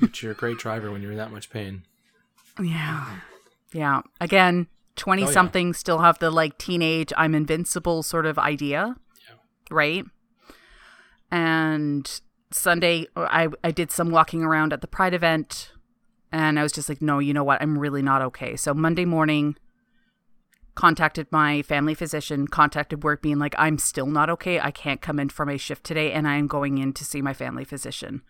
But 0.00 0.22
you're 0.22 0.32
a 0.32 0.34
great 0.36 0.58
driver 0.58 0.90
when 0.90 1.02
you're 1.02 1.12
in 1.12 1.18
that 1.18 1.32
much 1.32 1.50
pain. 1.50 1.84
yeah, 2.62 3.18
yeah. 3.72 4.00
Again, 4.20 4.66
twenty 4.96 5.22
Oh, 5.24 5.26
yeah. 5.26 5.32
something 5.32 5.72
still 5.74 5.98
have 6.00 6.18
the 6.18 6.30
like 6.30 6.58
teenage 6.58 7.12
I'm 7.16 7.34
invincible 7.34 8.02
sort 8.02 8.26
of 8.26 8.38
idea, 8.38 8.96
Yeah. 9.28 9.34
right? 9.70 10.04
And 11.30 12.20
Sunday, 12.50 13.06
I 13.16 13.48
I 13.64 13.70
did 13.70 13.90
some 13.90 14.10
walking 14.10 14.42
around 14.42 14.72
at 14.72 14.80
the 14.80 14.86
Pride 14.86 15.14
event, 15.14 15.72
and 16.30 16.58
I 16.58 16.62
was 16.62 16.72
just 16.72 16.88
like, 16.88 17.00
no, 17.00 17.18
you 17.18 17.32
know 17.32 17.44
what? 17.44 17.62
I'm 17.62 17.78
really 17.78 18.02
not 18.02 18.22
okay. 18.22 18.56
So 18.56 18.74
Monday 18.74 19.04
morning. 19.04 19.56
Contacted 20.74 21.26
my 21.30 21.60
family 21.60 21.92
physician, 21.92 22.48
contacted 22.48 23.04
work, 23.04 23.20
being 23.20 23.38
like, 23.38 23.54
I'm 23.58 23.76
still 23.76 24.06
not 24.06 24.30
okay. 24.30 24.58
I 24.58 24.70
can't 24.70 25.02
come 25.02 25.18
in 25.20 25.28
for 25.28 25.44
my 25.44 25.58
shift 25.58 25.84
today, 25.84 26.10
and 26.12 26.26
I 26.26 26.36
am 26.36 26.46
going 26.46 26.78
in 26.78 26.94
to 26.94 27.04
see 27.04 27.20
my 27.20 27.34
family 27.34 27.64
physician. 27.64 28.22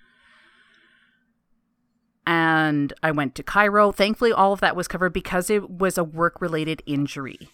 And 2.27 2.93
I 3.03 3.11
went 3.11 3.35
to 3.37 3.43
chiro. 3.43 3.95
Thankfully, 3.95 4.33
all 4.33 4.53
of 4.53 4.61
that 4.61 4.77
was 4.77 4.89
covered 4.89 5.13
because 5.13 5.51
it 5.51 5.69
was 5.69 5.99
a 5.99 6.05
work 6.05 6.41
related 6.41 6.83
injury. 6.87 7.49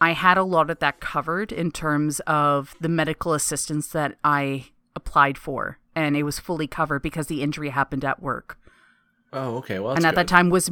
I 0.00 0.12
had 0.12 0.38
a 0.38 0.44
lot 0.44 0.70
of 0.70 0.78
that 0.78 1.00
covered 1.00 1.50
in 1.50 1.72
terms 1.72 2.20
of 2.20 2.74
the 2.80 2.88
medical 2.88 3.34
assistance 3.34 3.88
that 3.88 4.16
I 4.22 4.66
applied 4.94 5.38
for, 5.38 5.78
and 5.94 6.16
it 6.16 6.22
was 6.22 6.38
fully 6.38 6.66
covered 6.66 7.02
because 7.02 7.26
the 7.26 7.42
injury 7.42 7.70
happened 7.70 8.04
at 8.04 8.22
work. 8.22 8.58
Oh, 9.32 9.56
okay. 9.56 9.78
Well, 9.78 9.94
that's 9.94 9.98
and 9.98 10.06
at 10.06 10.10
good. 10.10 10.18
that 10.20 10.28
time 10.28 10.50
was 10.50 10.70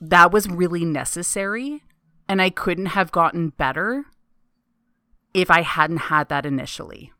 that 0.00 0.32
was 0.32 0.48
really 0.48 0.84
necessary, 0.84 1.82
and 2.28 2.40
I 2.40 2.50
couldn't 2.50 2.86
have 2.86 3.10
gotten 3.10 3.50
better 3.50 4.04
if 5.34 5.50
I 5.50 5.62
hadn't 5.62 5.98
had 5.98 6.28
that 6.28 6.46
initially. 6.46 7.12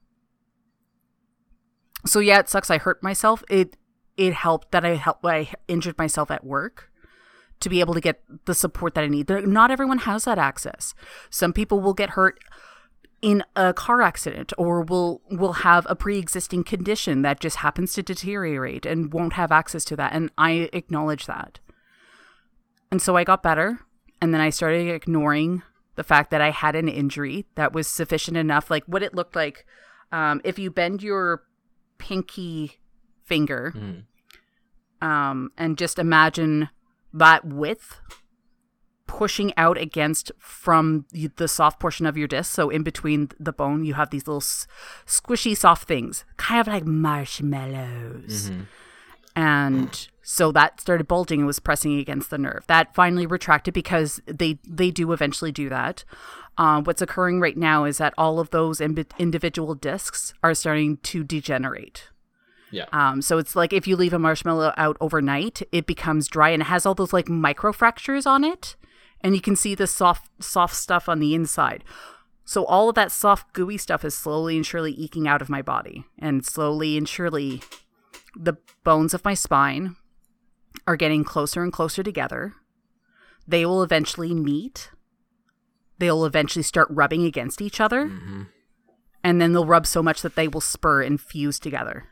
So 2.07 2.21
yeah, 2.21 2.39
it 2.39 2.49
sucks. 2.49 2.71
I 2.71 2.79
hurt 2.79 3.03
myself. 3.03 3.43
It 3.51 3.77
it 4.17 4.35
helped 4.35 4.73
that 4.73 4.85
I 4.85 4.97
helped. 4.97 5.25
I 5.25 5.53
injured 5.69 5.99
myself 5.99 6.31
at 6.31 6.45
work 6.45 6.91
to 7.61 7.69
be 7.69 7.81
able 7.81 7.95
to 7.95 8.01
get 8.01 8.23
the 8.47 8.55
support 8.55 8.95
that 8.95 9.05
I 9.05 9.09
need. 9.09 9.29
Not 9.29 9.71
everyone 9.71 9.99
has 9.99 10.25
that 10.25 10.39
access. 10.39 10.95
Some 11.29 11.53
people 11.53 11.81
will 11.81 11.95
get 11.95 12.11
hurt 12.11 12.39
in 13.23 13.45
a 13.55 13.73
car 13.75 14.01
accident 14.01 14.53
or 14.57 14.81
will 14.83 15.21
will 15.31 15.53
have 15.53 15.87
a 15.91 15.95
pre-existing 15.95 16.65
condition 16.65 17.23
that 17.23 17.39
just 17.39 17.57
happens 17.57 17.93
to 17.93 18.03
deteriorate 18.03 18.87
and 18.87 19.13
won't 19.13 19.35
have 19.35 19.53
access 19.53 19.85
to 19.85 19.97
that 19.97 20.13
and 20.13 20.31
I 20.39 20.71
acknowledge 20.73 21.27
that. 21.27 21.61
And 22.91 23.03
so 23.03 23.17
I 23.17 23.25
got 23.25 23.43
better 23.43 23.81
and 24.23 24.33
then 24.33 24.41
I 24.41 24.51
started 24.51 24.89
ignoring 24.89 25.63
the 25.97 26.05
fact 26.05 26.31
that 26.31 26.41
I 26.41 26.51
had 26.51 26.75
an 26.75 26.89
injury 26.89 27.45
that 27.57 27.75
was 27.75 27.87
sufficient 27.87 28.39
enough 28.39 28.71
like 28.71 28.85
what 28.87 29.03
it 29.03 29.15
looked 29.15 29.37
like 29.37 29.67
um, 30.13 30.41
if 30.43 30.59
you 30.59 30.71
bend 30.71 31.03
your 31.03 31.43
pinky 31.99 32.81
finger 33.33 33.73
Mm. 33.77 34.03
um, 35.11 35.39
and 35.57 35.79
just 35.79 35.99
imagine 35.99 36.69
that 37.15 37.45
width 37.45 37.89
pushing 39.07 39.53
out 39.57 39.77
against 39.79 40.31
from 40.39 41.05
the 41.37 41.49
soft 41.49 41.81
portion 41.81 42.07
of 42.07 42.17
your 42.17 42.29
disc. 42.29 42.49
So 42.55 42.71
in 42.71 42.83
between 42.85 43.29
the 43.47 43.53
bone, 43.53 43.85
you 43.85 43.95
have 43.95 44.11
these 44.11 44.27
little 44.29 44.41
s- 44.41 44.67
squishy, 45.07 45.57
soft 45.57 45.89
things, 45.89 46.25
kind 46.37 46.61
of 46.61 46.69
like 46.69 46.85
marshmallows. 46.87 48.51
And 49.37 50.09
so 50.23 50.53
that 50.53 50.81
started 50.81 51.07
bulging 51.09 51.41
and 51.41 51.47
was 51.47 51.59
pressing 51.61 51.99
against 51.99 52.31
the 52.31 52.39
nerve. 52.39 52.65
That 52.67 52.95
finally 52.95 53.27
retracted 53.27 53.75
because 53.75 54.21
they 54.27 54.59
they 54.69 54.91
do 54.91 55.13
eventually 55.13 55.53
do 55.53 55.69
that. 55.69 56.05
Uh, 56.59 56.83
what's 56.83 57.01
occurring 57.03 57.41
right 57.41 57.57
now 57.57 57.85
is 57.85 57.99
that 57.99 58.13
all 58.19 58.39
of 58.39 58.51
those 58.51 58.81
individual 58.81 59.75
discs 59.75 60.35
are 60.43 60.55
starting 60.55 60.99
to 60.99 61.25
degenerate. 61.25 62.09
Yeah. 62.71 62.87
Um, 62.93 63.21
so 63.23 63.39
it's 63.39 63.57
like 63.57 63.73
if 63.73 63.87
you 63.89 63.97
leave 63.97 64.13
a 64.13 64.19
marshmallow 64.19 64.73
out 64.77 64.97
overnight, 65.01 65.63
it 65.73 65.87
becomes 65.87 66.29
dry 66.29 66.51
and 66.51 66.63
it 66.63 66.67
has 66.67 66.87
all 66.87 66.95
those 66.95 67.13
like 67.13 67.29
micro 67.29 67.73
fractures 67.73 68.27
on 68.27 68.45
it, 68.45 68.77
and 69.21 69.35
you 69.35 69.41
can 69.41 69.57
see 69.57 69.75
the 69.75 69.87
soft 69.87 70.31
soft 70.43 70.75
stuff 70.77 71.09
on 71.09 71.19
the 71.19 71.35
inside. 71.35 71.83
So 72.45 72.65
all 72.65 72.89
of 72.89 72.95
that 72.97 73.13
soft 73.13 73.53
gooey 73.53 73.77
stuff 73.79 74.05
is 74.05 74.15
slowly 74.15 74.57
and 74.57 74.67
surely 74.67 74.93
eking 74.93 75.29
out 75.29 75.43
of 75.43 75.49
my 75.49 75.63
body, 75.63 76.05
and 76.19 76.45
slowly 76.45 76.97
and 76.97 77.09
surely, 77.09 77.63
the 78.37 78.55
bones 78.85 79.15
of 79.15 79.25
my 79.25 79.35
spine 79.35 79.97
are 80.87 80.97
getting 80.97 81.25
closer 81.25 81.63
and 81.63 81.73
closer 81.73 82.03
together. 82.03 82.55
They 83.47 83.65
will 83.67 83.83
eventually 83.83 84.35
meet. 84.35 84.91
They'll 85.99 86.25
eventually 86.25 86.63
start 86.63 86.89
rubbing 86.91 87.25
against 87.25 87.61
each 87.61 87.81
other, 87.81 88.07
Mm-hmm. 88.07 88.43
and 89.23 89.41
then 89.41 89.53
they'll 89.53 89.67
rub 89.67 89.87
so 89.87 90.03
much 90.03 90.23
that 90.23 90.35
they 90.35 90.49
will 90.49 90.61
spur 90.61 91.03
and 91.03 91.21
fuse 91.21 91.59
together. 91.59 92.09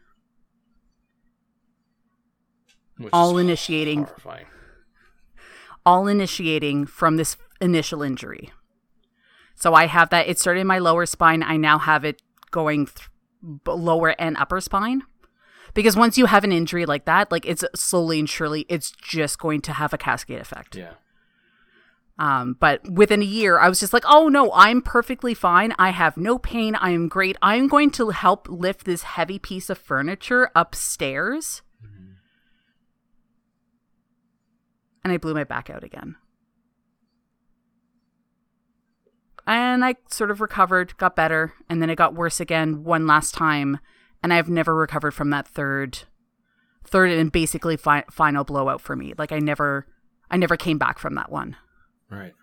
Which 2.99 3.11
all 3.13 3.39
initiating 3.39 4.05
horrifying. 4.05 4.47
all 5.87 6.07
initiating 6.07 6.87
from 6.87 7.17
this 7.17 7.37
initial 7.61 8.03
injury. 8.03 8.51
So 9.55 9.75
I 9.75 9.87
have 9.87 10.11
that. 10.11 10.29
It 10.29 10.39
started 10.39 10.61
in 10.61 10.67
my 10.67 10.79
lower 10.79 11.07
spine. 11.07 11.43
I 11.43 11.57
now 11.57 11.79
have 11.79 12.05
it 12.05 12.23
going 12.51 12.87
th- 12.87 13.09
lower 13.67 14.15
and 14.21 14.37
upper 14.37 14.61
spine. 14.61 15.03
Because 15.75 15.97
once 15.97 16.17
you 16.17 16.27
have 16.27 16.45
an 16.45 16.53
injury 16.53 16.87
like 16.87 17.05
that, 17.05 17.31
like 17.31 17.45
it's 17.47 17.65
slowly 17.75 18.19
and 18.19 18.29
surely, 18.29 18.67
it's 18.69 18.91
just 18.91 19.39
going 19.39 19.61
to 19.63 19.73
have 19.73 19.93
a 19.93 19.99
cascade 19.99 20.41
effect. 20.41 20.77
Yeah. 20.77 20.95
Um, 22.19 22.57
but 22.59 22.89
within 22.91 23.23
a 23.23 23.27
year, 23.27 23.61
I 23.61 23.69
was 23.69 23.79
just 23.79 23.93
like, 23.93 24.03
oh 24.07 24.29
no, 24.29 24.51
I'm 24.53 24.83
perfectly 24.83 25.35
fine. 25.35 25.73
I 25.79 25.91
have 25.91 26.17
no 26.17 26.37
pain. 26.39 26.75
I 26.75 26.91
am 26.91 27.07
great. 27.07 27.37
I'm 27.43 27.69
going 27.69 27.91
to 27.93 28.11
help 28.11 28.49
lift 28.49 28.87
this 28.87 29.03
heavy 29.03 29.39
piece 29.39 29.71
of 29.71 29.79
furniture 29.79 30.51
upstairs. 30.57 31.63
And 35.09 35.15
I 35.15 35.17
blew 35.17 35.33
my 35.33 35.45
back 35.45 35.71
out 35.71 35.83
again. 35.83 36.17
And 39.47 39.83
I 39.83 39.95
sort 40.11 40.31
of 40.31 40.43
recovered, 40.43 40.95
got 40.99 41.17
better, 41.17 41.55
and 41.67 41.81
then 41.81 41.89
it 41.89 41.97
got 41.97 42.15
worse 42.15 42.41
again 42.41 42.85
one 42.85 43.07
last 43.07 43.33
time. 43.33 43.79
And 44.23 44.35
I've 44.35 44.51
never 44.51 44.75
recovered 44.75 45.13
from 45.13 45.31
that 45.31 45.49
third, 45.49 46.01
third 46.85 47.11
and 47.11 47.33
basically 47.33 47.79
fi- 47.79 48.05
final 48.11 48.45
blowout 48.45 48.83
for 48.83 48.97
me. 48.97 49.15
Like 49.17 49.33
I 49.33 49.39
never, 49.39 49.87
I 50.31 50.37
never 50.37 50.59
came 50.59 50.77
back 50.77 50.99
from 50.99 51.15
that 51.15 51.33
one. 51.33 51.57
Right. 52.11 52.35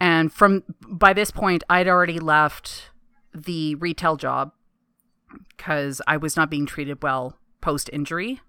And 0.00 0.32
from 0.32 0.62
by 0.88 1.12
this 1.12 1.30
point, 1.30 1.64
I'd 1.68 1.86
already 1.86 2.18
left 2.18 2.92
the 3.34 3.74
retail 3.74 4.16
job 4.16 4.52
because 5.54 6.00
I 6.06 6.16
was 6.16 6.34
not 6.34 6.48
being 6.48 6.64
treated 6.64 7.02
well 7.02 7.38
post 7.60 7.90
injury. 7.92 8.40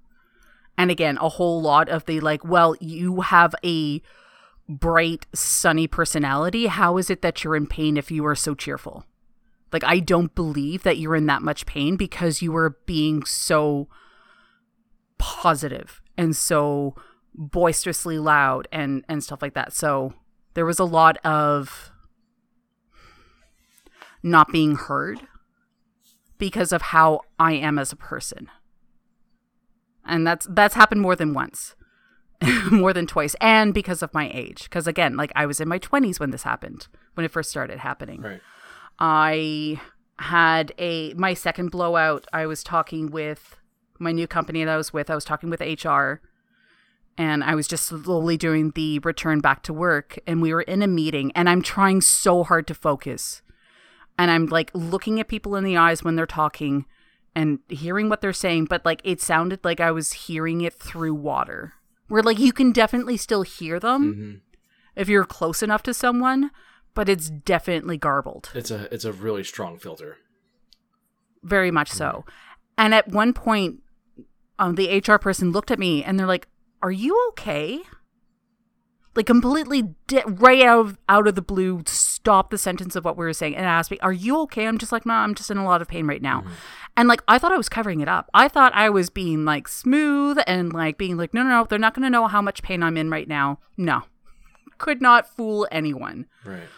And 0.80 0.90
again, 0.90 1.18
a 1.18 1.28
whole 1.28 1.62
lot 1.62 1.90
of 1.90 2.06
the 2.06 2.22
like, 2.22 2.46
well, 2.46 2.74
you 2.80 3.20
have 3.20 3.54
a 3.66 4.02
bright, 4.70 5.26
sunny 5.36 5.88
personality. 5.88 6.68
How 6.68 6.98
is 6.98 7.10
it 7.10 7.22
that 7.22 7.44
you're 7.44 7.58
in 7.58 7.68
pain 7.68 7.98
if 7.98 8.10
you 8.10 8.26
are 8.26 8.36
so 8.36 8.56
cheerful? 8.56 9.04
Like, 9.74 9.84
I 9.84 10.00
don't 10.00 10.34
believe 10.34 10.84
that 10.84 10.98
you're 10.98 11.18
in 11.18 11.26
that 11.26 11.42
much 11.42 11.66
pain 11.66 11.98
because 11.98 12.42
you 12.42 12.54
were 12.54 12.78
being 12.86 13.26
so 13.26 13.90
positive 15.18 16.02
and 16.18 16.34
so 16.34 16.96
boisterously 17.36 18.18
loud 18.18 18.70
and 18.72 19.04
and 19.10 19.22
stuff 19.22 19.42
like 19.42 19.56
that. 19.56 19.74
So 19.74 20.14
there 20.54 20.66
was 20.66 20.80
a 20.80 20.86
lot 20.86 21.18
of 21.26 21.92
not 24.24 24.50
being 24.54 24.78
heard 24.78 25.20
because 26.38 26.72
of 26.72 26.82
how 26.82 27.20
I 27.38 27.52
am 27.52 27.78
as 27.78 27.92
a 27.92 27.98
person. 27.98 28.50
And 30.10 30.26
that's 30.28 30.48
that's 30.50 30.76
happened 30.76 31.02
more 31.02 31.16
than 31.16 31.34
once. 31.34 31.76
more 32.72 32.94
than 32.94 33.06
twice 33.06 33.36
and 33.42 33.74
because 33.74 34.02
of 34.02 34.14
my 34.14 34.32
age 34.34 34.64
because 34.64 34.88
again 34.88 35.18
like 35.18 35.30
I 35.36 35.46
was 35.46 35.60
in 35.60 35.68
my 35.68 35.78
20s 35.78 36.22
when 36.22 36.32
this 36.32 36.44
happened 36.44 36.88
when 37.16 37.26
it 37.26 37.32
first 37.32 37.50
started 37.50 37.80
happening. 37.80 38.22
Right. 38.22 38.42
I 38.98 39.82
had 40.20 40.74
a 40.78 41.14
my 41.16 41.34
second 41.34 41.72
blowout. 41.72 42.26
I 42.32 42.46
was 42.46 42.64
talking 42.64 43.12
with 43.12 43.58
my 44.00 44.12
new 44.12 44.28
company 44.28 44.64
that 44.64 44.72
I 44.72 44.78
was 44.78 44.94
with. 44.94 45.10
I 45.10 45.16
was 45.16 45.26
talking 45.26 45.50
with 45.50 45.60
HR 45.60 46.22
and 47.18 47.44
I 47.44 47.56
was 47.56 47.68
just 47.68 47.86
slowly 47.86 48.38
doing 48.38 48.72
the 48.72 49.00
return 49.00 49.42
back 49.42 49.64
to 49.64 49.74
work 49.74 50.18
and 50.26 50.42
we 50.42 50.54
were 50.54 50.62
in 50.62 50.82
a 50.82 50.88
meeting 50.88 51.32
and 51.36 51.50
I'm 51.50 51.62
trying 51.62 52.02
so 52.02 52.44
hard 52.44 52.68
to 52.68 52.74
focus. 52.74 53.42
And 54.18 54.32
I'm 54.32 54.46
like 54.46 54.72
looking 54.74 55.20
at 55.20 55.28
people 55.28 55.56
in 55.56 55.64
the 55.64 55.78
eyes 55.78 56.04
when 56.04 56.16
they're 56.16 56.26
talking 56.26 56.86
and 57.36 57.60
hearing 57.70 58.10
what 58.10 58.22
they're 58.22 58.34
saying, 58.34 58.66
but 58.66 58.86
like 58.86 59.02
it 59.04 59.22
sounded 59.22 59.64
like 59.64 59.80
I 59.80 59.92
was 59.92 60.14
hearing 60.14 60.62
it 60.62 60.74
through 60.74 61.14
water. 61.16 61.74
Where 62.08 62.24
like 62.24 62.40
you 62.40 62.52
can 62.54 62.72
definitely 62.72 63.18
still 63.18 63.44
hear 63.44 63.80
them 63.80 64.14
hmm 64.14 64.36
if 64.96 65.08
you're 65.08 65.24
close 65.24 65.64
enough 65.64 65.82
to 65.84 65.94
someone, 65.94 66.52
but 66.94 67.08
it's 67.08 67.30
definitely 67.30 67.98
garbled. 67.98 68.50
It's 68.54 68.72
a 68.72 68.94
it's 68.94 69.06
a 69.06 69.14
really 69.14 69.44
strong 69.46 69.78
filter. 69.78 70.18
very 71.44 71.72
much 71.72 71.90
so. 71.90 72.26
And 72.78 72.94
at 72.94 73.08
one 73.08 73.34
point, 73.34 73.82
um, 74.58 74.76
the 74.76 74.98
HR 75.08 75.18
person 75.18 75.52
looked 75.52 75.72
at 75.72 75.80
me 75.80 76.04
and 76.04 76.20
they're 76.20 76.28
like, 76.28 76.48
"Are 76.82 76.92
you 76.92 77.16
okay?" 77.30 77.80
Like 79.16 79.26
completely 79.26 79.96
di- 80.08 80.24
right 80.26 80.62
out 80.62 80.80
of, 80.80 80.98
out 81.10 81.28
of 81.28 81.36
the 81.36 81.42
blue, 81.42 81.82
stopped 81.88 82.52
the 82.52 82.58
sentence 82.58 82.96
of 82.96 83.04
what 83.04 83.18
we 83.18 83.26
were 83.26 83.34
saying 83.34 83.56
and 83.56 83.66
asked 83.66 83.90
me, 83.92 83.98
"Are 84.02 84.14
you 84.14 84.40
okay?" 84.42 84.66
I'm 84.68 84.78
just 84.78 84.92
like, 84.92 85.06
"No, 85.06 85.14
I'm 85.14 85.34
just 85.36 85.50
in 85.50 85.58
a 85.58 85.66
lot 85.66 85.82
of 85.82 85.88
pain 85.88 86.06
right 86.06 86.22
now." 86.22 86.42
Mm-hmm. 86.42 86.54
And 86.98 87.08
like 87.10 87.24
I 87.28 87.38
thought 87.40 87.52
I 87.52 87.58
was 87.58 87.70
covering 87.70 88.02
it 88.02 88.08
up. 88.08 88.30
I 88.34 88.48
thought 88.48 88.72
I 88.76 88.90
was 88.90 89.10
being 89.10 89.46
like 89.46 89.68
smooth 89.68 90.38
and 90.46 90.72
like 90.72 90.98
being 90.98 91.18
like, 91.18 91.34
"No, 91.34 91.42
no, 91.44 91.50
no, 91.50 91.66
they're 91.68 91.80
not 91.80 91.94
going 91.96 92.04
to 92.04 92.10
know 92.10 92.28
how 92.28 92.42
much 92.42 92.62
pain 92.62 92.84
I'm 92.84 92.98
in 92.98 93.10
right 93.10 93.28
now." 93.28 93.60
No, 93.78 94.04
could 94.78 95.02
not 95.02 95.28
fool 95.28 95.68
anyone 95.72 96.28
Right. 96.46 96.70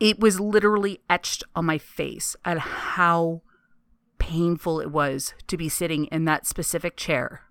it 0.00 0.20
was 0.20 0.38
literally 0.40 1.00
etched 1.08 1.44
on 1.56 1.64
my 1.64 1.78
face 1.78 2.36
at 2.44 2.58
how 2.58 3.42
painful 4.18 4.80
it 4.80 4.90
was 4.90 5.34
to 5.46 5.56
be 5.56 5.68
sitting 5.68 6.04
in 6.06 6.24
that 6.26 6.46
specific 6.46 6.96
chair. 6.96 7.42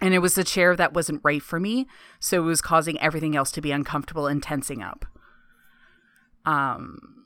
And 0.00 0.14
it 0.14 0.20
was 0.20 0.34
the 0.36 0.44
chair 0.44 0.76
that 0.76 0.94
wasn't 0.94 1.20
right 1.24 1.42
for 1.42 1.58
me, 1.58 1.86
so 2.20 2.42
it 2.42 2.46
was 2.46 2.60
causing 2.62 3.00
everything 3.00 3.34
else 3.34 3.50
to 3.52 3.60
be 3.60 3.72
uncomfortable 3.72 4.26
and 4.26 4.42
tensing 4.42 4.82
up. 4.82 5.04
Um 6.44 7.24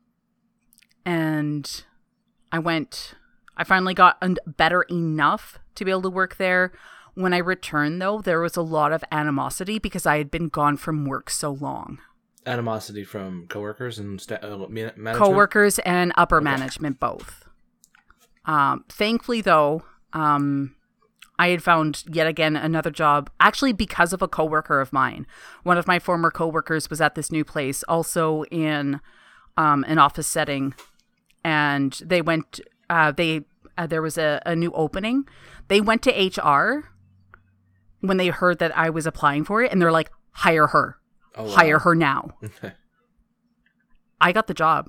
and 1.04 1.84
I 2.50 2.58
went 2.58 3.14
I 3.56 3.64
finally 3.64 3.94
got 3.94 4.16
un- 4.22 4.38
better 4.46 4.82
enough 4.82 5.58
to 5.74 5.84
be 5.84 5.90
able 5.90 6.02
to 6.02 6.10
work 6.10 6.36
there. 6.36 6.72
When 7.14 7.34
I 7.34 7.38
returned 7.38 8.00
though, 8.00 8.20
there 8.22 8.40
was 8.40 8.56
a 8.56 8.62
lot 8.62 8.92
of 8.92 9.04
animosity 9.12 9.78
because 9.78 10.06
I 10.06 10.16
had 10.18 10.30
been 10.30 10.48
gone 10.48 10.76
from 10.78 11.04
work 11.04 11.28
so 11.28 11.50
long. 11.50 11.98
Animosity 12.46 13.04
from 13.04 13.46
coworkers 13.48 13.98
and 13.98 14.20
sta- 14.20 14.38
uh, 14.42 14.66
management. 14.68 15.16
coworkers 15.16 15.78
and 15.80 16.12
upper 16.16 16.40
management 16.40 16.98
both. 16.98 17.44
Um, 18.46 18.84
thankfully, 18.88 19.40
though, 19.42 19.84
um, 20.12 20.74
I 21.38 21.48
had 21.48 21.62
found 21.62 22.04
yet 22.06 22.26
again 22.26 22.56
another 22.56 22.90
job. 22.90 23.30
Actually, 23.40 23.72
because 23.72 24.12
of 24.12 24.22
a 24.22 24.28
coworker 24.28 24.80
of 24.80 24.92
mine, 24.92 25.26
one 25.62 25.78
of 25.78 25.86
my 25.86 25.98
former 25.98 26.30
coworkers 26.30 26.88
was 26.90 27.00
at 27.00 27.14
this 27.14 27.32
new 27.32 27.44
place, 27.44 27.82
also 27.84 28.44
in 28.44 29.00
um, 29.56 29.84
an 29.88 29.98
office 29.98 30.26
setting, 30.28 30.74
and 31.44 32.00
they 32.04 32.22
went. 32.22 32.60
Uh, 32.90 33.10
they 33.12 33.44
uh, 33.78 33.86
there 33.86 34.02
was 34.02 34.18
a, 34.18 34.40
a 34.46 34.54
new 34.54 34.70
opening. 34.72 35.26
They 35.68 35.80
went 35.80 36.02
to 36.02 36.10
HR 36.10 36.90
when 38.00 38.18
they 38.18 38.28
heard 38.28 38.58
that 38.58 38.76
I 38.76 38.90
was 38.90 39.06
applying 39.06 39.44
for 39.44 39.62
it, 39.62 39.72
and 39.72 39.80
they're 39.80 39.90
like, 39.92 40.10
"Hire 40.32 40.68
her, 40.68 40.98
Oh, 41.34 41.44
wow. 41.44 41.50
hire 41.50 41.78
her 41.80 41.94
now." 41.94 42.36
I 44.20 44.32
got 44.32 44.46
the 44.46 44.54
job. 44.54 44.88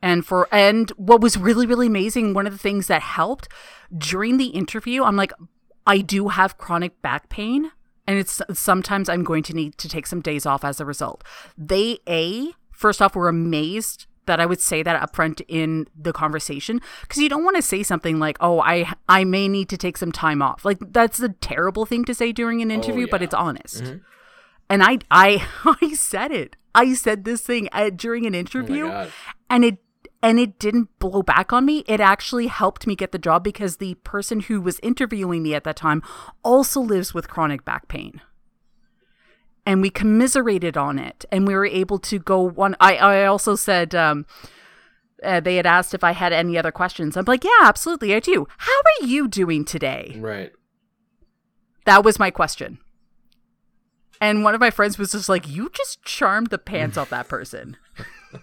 And 0.00 0.24
for 0.24 0.48
and 0.52 0.90
what 0.90 1.20
was 1.20 1.36
really 1.36 1.66
really 1.66 1.86
amazing, 1.86 2.34
one 2.34 2.46
of 2.46 2.52
the 2.52 2.58
things 2.58 2.86
that 2.86 3.02
helped 3.02 3.48
during 3.96 4.36
the 4.36 4.48
interview, 4.48 5.02
I'm 5.02 5.16
like 5.16 5.32
I 5.86 5.98
do 5.98 6.28
have 6.28 6.58
chronic 6.58 7.00
back 7.02 7.28
pain 7.28 7.72
and 8.08 8.18
it's 8.18 8.40
sometimes 8.54 9.08
I'm 9.08 9.22
going 9.22 9.42
to 9.44 9.54
need 9.54 9.76
to 9.78 9.88
take 9.88 10.06
some 10.06 10.22
days 10.22 10.46
off 10.46 10.64
as 10.64 10.80
a 10.80 10.84
result. 10.86 11.22
They 11.56 11.98
a 12.08 12.52
first 12.72 13.02
off 13.02 13.14
were 13.14 13.28
amazed 13.28 14.06
that 14.24 14.40
I 14.40 14.46
would 14.46 14.60
say 14.60 14.82
that 14.82 15.00
upfront 15.00 15.42
in 15.48 15.86
the 15.94 16.12
conversation 16.12 16.80
because 17.02 17.20
you 17.20 17.28
don't 17.28 17.44
want 17.44 17.56
to 17.56 17.62
say 17.62 17.82
something 17.82 18.18
like, 18.18 18.38
"Oh, 18.40 18.60
I 18.60 18.94
I 19.08 19.24
may 19.24 19.46
need 19.46 19.68
to 19.68 19.76
take 19.76 19.98
some 19.98 20.10
time 20.10 20.40
off." 20.40 20.64
Like 20.64 20.78
that's 20.80 21.20
a 21.20 21.30
terrible 21.30 21.84
thing 21.84 22.04
to 22.06 22.14
say 22.14 22.32
during 22.32 22.62
an 22.62 22.70
oh, 22.70 22.74
interview, 22.74 23.06
but 23.10 23.20
yeah. 23.20 23.24
it's 23.26 23.34
honest. 23.34 23.84
Mm-hmm. 23.84 23.98
And 24.70 24.82
I 24.82 24.98
I 25.10 25.46
I 25.82 25.94
said 25.94 26.30
it. 26.30 26.56
I 26.74 26.94
said 26.94 27.24
this 27.24 27.42
thing 27.42 27.68
at, 27.72 27.96
during 27.96 28.24
an 28.24 28.34
oh 28.34 28.38
interview, 28.38 28.86
God. 28.86 29.12
and 29.50 29.64
it 29.64 29.78
and 30.22 30.38
it 30.40 30.58
didn't 30.58 30.88
blow 30.98 31.22
back 31.22 31.52
on 31.52 31.64
me. 31.64 31.84
It 31.86 32.00
actually 32.00 32.48
helped 32.48 32.86
me 32.86 32.96
get 32.96 33.12
the 33.12 33.18
job 33.18 33.44
because 33.44 33.76
the 33.76 33.94
person 33.96 34.40
who 34.40 34.60
was 34.60 34.80
interviewing 34.82 35.42
me 35.42 35.54
at 35.54 35.64
that 35.64 35.76
time 35.76 36.02
also 36.42 36.80
lives 36.80 37.14
with 37.14 37.28
chronic 37.28 37.64
back 37.64 37.88
pain. 37.88 38.20
And 39.64 39.80
we 39.82 39.90
commiserated 39.90 40.76
on 40.76 40.98
it 40.98 41.24
and 41.30 41.46
we 41.46 41.54
were 41.54 41.66
able 41.66 41.98
to 41.98 42.18
go 42.18 42.40
one 42.40 42.74
i, 42.80 42.96
I 42.96 43.26
also 43.26 43.54
said 43.54 43.94
um, 43.94 44.24
uh, 45.22 45.40
they 45.40 45.56
had 45.56 45.66
asked 45.66 45.92
if 45.94 46.02
i 46.02 46.12
had 46.12 46.32
any 46.32 46.56
other 46.56 46.72
questions. 46.72 47.16
I'm 47.16 47.26
like 47.26 47.44
yeah 47.44 47.50
absolutely 47.62 48.14
i 48.14 48.20
do. 48.20 48.46
How 48.56 48.72
are 48.72 49.06
you 49.06 49.28
doing 49.28 49.64
today? 49.64 50.16
Right. 50.18 50.52
that 51.84 52.02
was 52.04 52.18
my 52.18 52.30
question. 52.30 52.78
And 54.20 54.42
one 54.42 54.54
of 54.54 54.60
my 54.60 54.70
friends 54.70 54.98
was 54.98 55.12
just 55.12 55.28
like 55.28 55.46
you 55.46 55.70
just 55.72 56.02
charmed 56.02 56.48
the 56.48 56.58
pants 56.58 56.96
off 56.96 57.10
that 57.10 57.28
person 57.28 57.76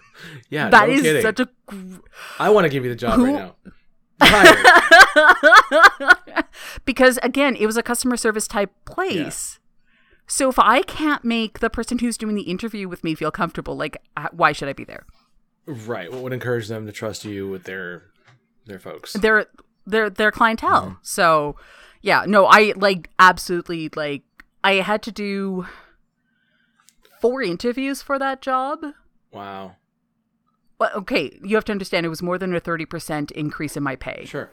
Yeah. 0.50 0.70
That 0.70 0.88
no 0.88 0.94
is 0.94 1.02
kidding. 1.02 1.22
such 1.22 1.40
a 1.40 1.48
gr- 1.66 1.96
I 2.38 2.50
want 2.50 2.64
to 2.64 2.68
give 2.68 2.84
you 2.84 2.90
the 2.90 2.96
job 2.96 3.14
Who- 3.14 3.24
right 3.24 3.34
now. 3.34 3.54
Because 6.84 7.18
again 7.22 7.54
it 7.56 7.66
was 7.66 7.76
a 7.76 7.82
customer 7.82 8.16
service 8.16 8.48
type 8.48 8.72
place 8.86 9.58
so 10.26 10.48
if 10.48 10.58
i 10.58 10.80
can't 10.82 11.22
make 11.24 11.58
the 11.58 11.68
person 11.68 11.98
who's 11.98 12.16
doing 12.16 12.34
the 12.34 12.42
interview 12.42 12.88
with 12.88 13.04
me 13.04 13.14
feel 13.14 13.30
comfortable 13.30 13.76
like 13.76 13.98
uh, 14.16 14.28
why 14.32 14.52
should 14.52 14.68
i 14.68 14.72
be 14.72 14.84
there 14.84 15.04
right. 15.66 16.10
What 16.10 16.22
would 16.22 16.32
encourage 16.32 16.68
them 16.68 16.86
to 16.86 16.92
trust 16.92 17.24
you 17.24 17.48
with 17.48 17.64
their 17.64 18.04
their 18.66 18.78
folks? 18.78 19.12
their 19.14 19.46
their 19.86 20.08
their 20.10 20.30
clientele. 20.30 20.82
Mm-hmm. 20.82 20.94
So 21.02 21.56
yeah, 22.02 22.24
no, 22.26 22.46
I 22.46 22.72
like 22.76 23.10
absolutely 23.18 23.90
like 23.94 24.22
I 24.62 24.74
had 24.74 25.02
to 25.02 25.12
do 25.12 25.66
four 27.20 27.42
interviews 27.42 28.02
for 28.02 28.18
that 28.18 28.40
job. 28.42 28.84
Wow. 29.36 29.76
But 30.78 30.94
okay, 30.94 31.38
you 31.42 31.56
have 31.56 31.64
to 31.66 31.72
understand 31.72 32.04
it 32.04 32.10
was 32.10 32.22
more 32.22 32.38
than 32.38 32.54
a 32.54 32.60
thirty 32.60 32.84
percent 32.86 33.30
increase 33.30 33.76
in 33.76 33.82
my 33.82 33.96
pay, 33.96 34.24
Sure. 34.26 34.50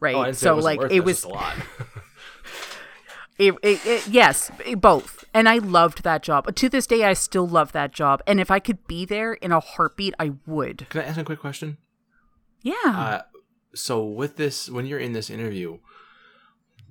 right? 0.00 0.14
Oh, 0.14 0.20
I 0.20 0.24
didn't 0.26 0.36
say 0.38 0.44
so 0.44 0.58
it 0.58 0.64
like 0.64 0.80
it 0.82 0.92
it's 0.92 1.04
was 1.04 1.24
a 1.24 1.28
lot. 1.28 1.56
it, 3.38 3.54
it, 3.62 3.86
it- 3.86 4.08
yes, 4.08 4.50
it- 4.66 4.80
both. 4.80 5.24
And 5.34 5.48
I 5.48 5.58
loved 5.58 6.02
that 6.04 6.22
job. 6.22 6.52
To 6.54 6.68
this 6.68 6.86
day 6.86 7.04
I 7.04 7.12
still 7.12 7.46
love 7.46 7.72
that 7.72 7.92
job. 7.92 8.22
And 8.26 8.40
if 8.40 8.50
I 8.50 8.58
could 8.58 8.86
be 8.88 9.04
there 9.04 9.34
in 9.34 9.52
a 9.52 9.60
heartbeat, 9.60 10.14
I 10.18 10.32
would. 10.46 10.86
Can 10.88 11.02
I 11.02 11.04
ask 11.04 11.18
a 11.18 11.24
quick 11.24 11.38
question? 11.38 11.76
Yeah. 12.62 12.74
Uh, 12.86 13.22
so 13.74 14.04
with 14.04 14.36
this, 14.36 14.68
when 14.70 14.86
you're 14.86 14.98
in 14.98 15.12
this 15.12 15.30
interview, 15.30 15.78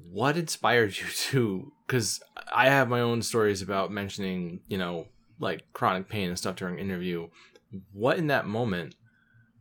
what 0.09 0.37
inspired 0.37 0.97
you 0.99 1.07
to? 1.07 1.73
Because 1.85 2.21
I 2.53 2.69
have 2.69 2.87
my 2.89 3.01
own 3.01 3.21
stories 3.21 3.61
about 3.61 3.91
mentioning, 3.91 4.61
you 4.67 4.77
know, 4.77 5.07
like 5.39 5.61
chronic 5.73 6.07
pain 6.09 6.29
and 6.29 6.37
stuff 6.37 6.55
during 6.55 6.79
interview. 6.79 7.27
What 7.93 8.17
in 8.17 8.27
that 8.27 8.45
moment? 8.47 8.95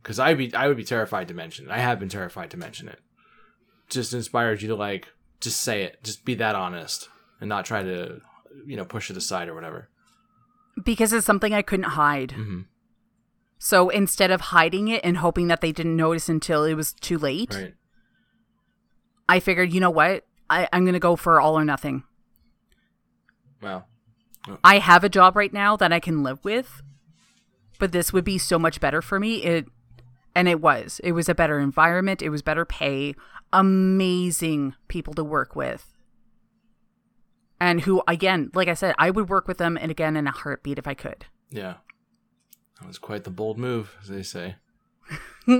Because 0.01 0.19
I 0.19 0.33
be 0.33 0.53
I 0.53 0.67
would 0.67 0.77
be 0.77 0.83
terrified 0.83 1.27
to 1.27 1.33
mention 1.33 1.65
it. 1.65 1.71
I 1.71 1.79
have 1.79 1.99
been 1.99 2.09
terrified 2.09 2.51
to 2.51 2.57
mention 2.57 2.87
it. 2.87 2.99
Just 3.89 4.13
inspired 4.13 4.61
you 4.61 4.67
to 4.69 4.75
like 4.75 5.07
just 5.41 5.61
say 5.61 5.83
it, 5.83 6.03
just 6.03 6.25
be 6.25 6.35
that 6.35 6.55
honest, 6.55 7.09
and 7.39 7.47
not 7.49 7.65
try 7.65 7.83
to, 7.83 8.21
you 8.65 8.75
know, 8.75 8.85
push 8.85 9.11
it 9.11 9.17
aside 9.17 9.47
or 9.49 9.53
whatever. 9.55 9.89
because 10.83 11.13
it's 11.13 11.25
something 11.25 11.53
I 11.53 11.61
couldn't 11.61 11.91
hide. 11.91 12.31
hmm 12.31 12.61
So 13.59 13.89
instead 13.89 14.31
of 14.31 14.41
hiding 14.41 14.87
it 14.87 15.01
and 15.03 15.17
hoping 15.17 15.47
that 15.47 15.61
they 15.61 15.71
didn't 15.71 15.95
notice 15.95 16.27
until 16.29 16.63
it 16.63 16.73
was 16.75 16.93
too 16.93 17.17
late, 17.17 17.53
Right. 17.53 17.73
I 19.29 19.39
figured, 19.39 19.73
you 19.73 19.79
know 19.79 19.89
what? 19.91 20.25
I, 20.49 20.67
I'm 20.71 20.85
going 20.85 20.93
to 20.93 20.99
go 20.99 21.15
for 21.17 21.41
all 21.41 21.57
or 21.59 21.65
nothing. 21.65 22.03
Wow. 23.61 23.85
I 24.63 24.79
have 24.79 25.03
a 25.03 25.09
job 25.09 25.35
right 25.35 25.51
now 25.53 25.75
that 25.77 25.91
I 25.91 25.99
can 25.99 26.23
live 26.23 26.43
with, 26.43 26.81
but 27.79 27.91
this 27.91 28.13
would 28.13 28.23
be 28.23 28.37
so 28.37 28.57
much 28.57 28.79
better 28.79 29.01
for 29.01 29.19
me. 29.19 29.43
It 29.43 29.67
and 30.35 30.47
it 30.47 30.61
was. 30.61 31.01
It 31.03 31.13
was 31.13 31.27
a 31.27 31.35
better 31.35 31.59
environment, 31.59 32.21
it 32.21 32.29
was 32.29 32.41
better 32.41 32.65
pay, 32.65 33.15
amazing 33.51 34.75
people 34.87 35.13
to 35.15 35.23
work 35.23 35.55
with. 35.55 35.93
And 37.59 37.81
who 37.81 38.03
again, 38.07 38.51
like 38.53 38.67
I 38.67 38.75
said, 38.75 38.93
I 38.99 39.09
would 39.09 39.29
work 39.29 39.47
with 39.47 39.57
them 39.57 39.77
and 39.77 39.89
again 39.89 40.15
in 40.15 40.27
a 40.27 40.31
heartbeat 40.31 40.77
if 40.77 40.87
I 40.87 40.93
could. 40.93 41.25
Yeah. 41.49 41.75
That 42.79 42.87
was 42.87 42.99
quite 42.99 43.23
the 43.23 43.31
bold 43.31 43.57
move, 43.57 43.95
as 44.01 44.09
they 44.09 44.23
say. 44.23 44.55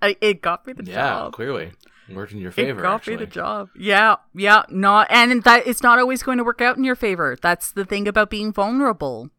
It 0.00 0.40
got 0.42 0.66
me 0.66 0.72
the 0.72 0.84
Yeah, 0.84 0.94
job. 0.94 1.26
Yeah, 1.26 1.30
clearly 1.36 1.72
worked 2.16 2.32
in 2.32 2.38
your 2.38 2.52
favor. 2.52 2.80
it 2.80 2.82
got 2.82 2.94
actually. 2.96 3.16
me 3.16 3.24
the 3.24 3.30
job. 3.30 3.68
Yeah, 3.76 4.16
yeah, 4.34 4.62
not 4.70 5.06
and 5.10 5.42
that 5.44 5.66
it's 5.66 5.82
not 5.82 5.98
always 5.98 6.22
going 6.22 6.38
to 6.38 6.44
work 6.44 6.60
out 6.60 6.76
in 6.76 6.84
your 6.84 6.96
favor. 6.96 7.36
That's 7.40 7.72
the 7.72 7.84
thing 7.84 8.08
about 8.08 8.30
being 8.30 8.52
vulnerable. 8.52 9.30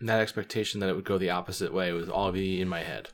And 0.00 0.08
that 0.08 0.20
expectation 0.20 0.80
that 0.80 0.88
it 0.88 0.94
would 0.96 1.04
go 1.04 1.18
the 1.18 1.30
opposite 1.30 1.72
way 1.72 1.92
was 1.92 2.08
all 2.08 2.30
be 2.32 2.60
in 2.60 2.68
my 2.68 2.80
head. 2.82 3.10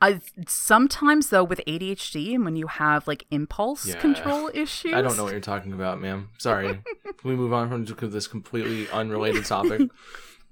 I 0.00 0.20
sometimes 0.48 1.28
though 1.28 1.44
with 1.44 1.60
ADHD 1.66 2.34
and 2.34 2.44
when 2.44 2.56
you 2.56 2.66
have 2.66 3.06
like 3.06 3.24
impulse 3.30 3.86
Yeah. 3.86 4.00
control 4.00 4.50
issues. 4.52 4.94
I 4.94 5.00
don't 5.00 5.16
know 5.16 5.22
what 5.22 5.30
you're 5.32 5.40
talking 5.40 5.72
about, 5.72 6.00
ma'am. 6.00 6.30
Sorry. 6.38 6.66
Can 7.04 7.30
we 7.30 7.36
move 7.36 7.52
on 7.52 7.68
from 7.68 7.84
this 8.10 8.26
completely 8.26 8.88
unrelated 8.90 9.44
topic? 9.44 9.82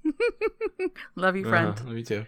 Love 1.16 1.37
you, 1.37 1.48
friend. 1.48 1.79
Uh-huh, 1.79 1.90
me 1.90 2.05
too. 2.05 2.26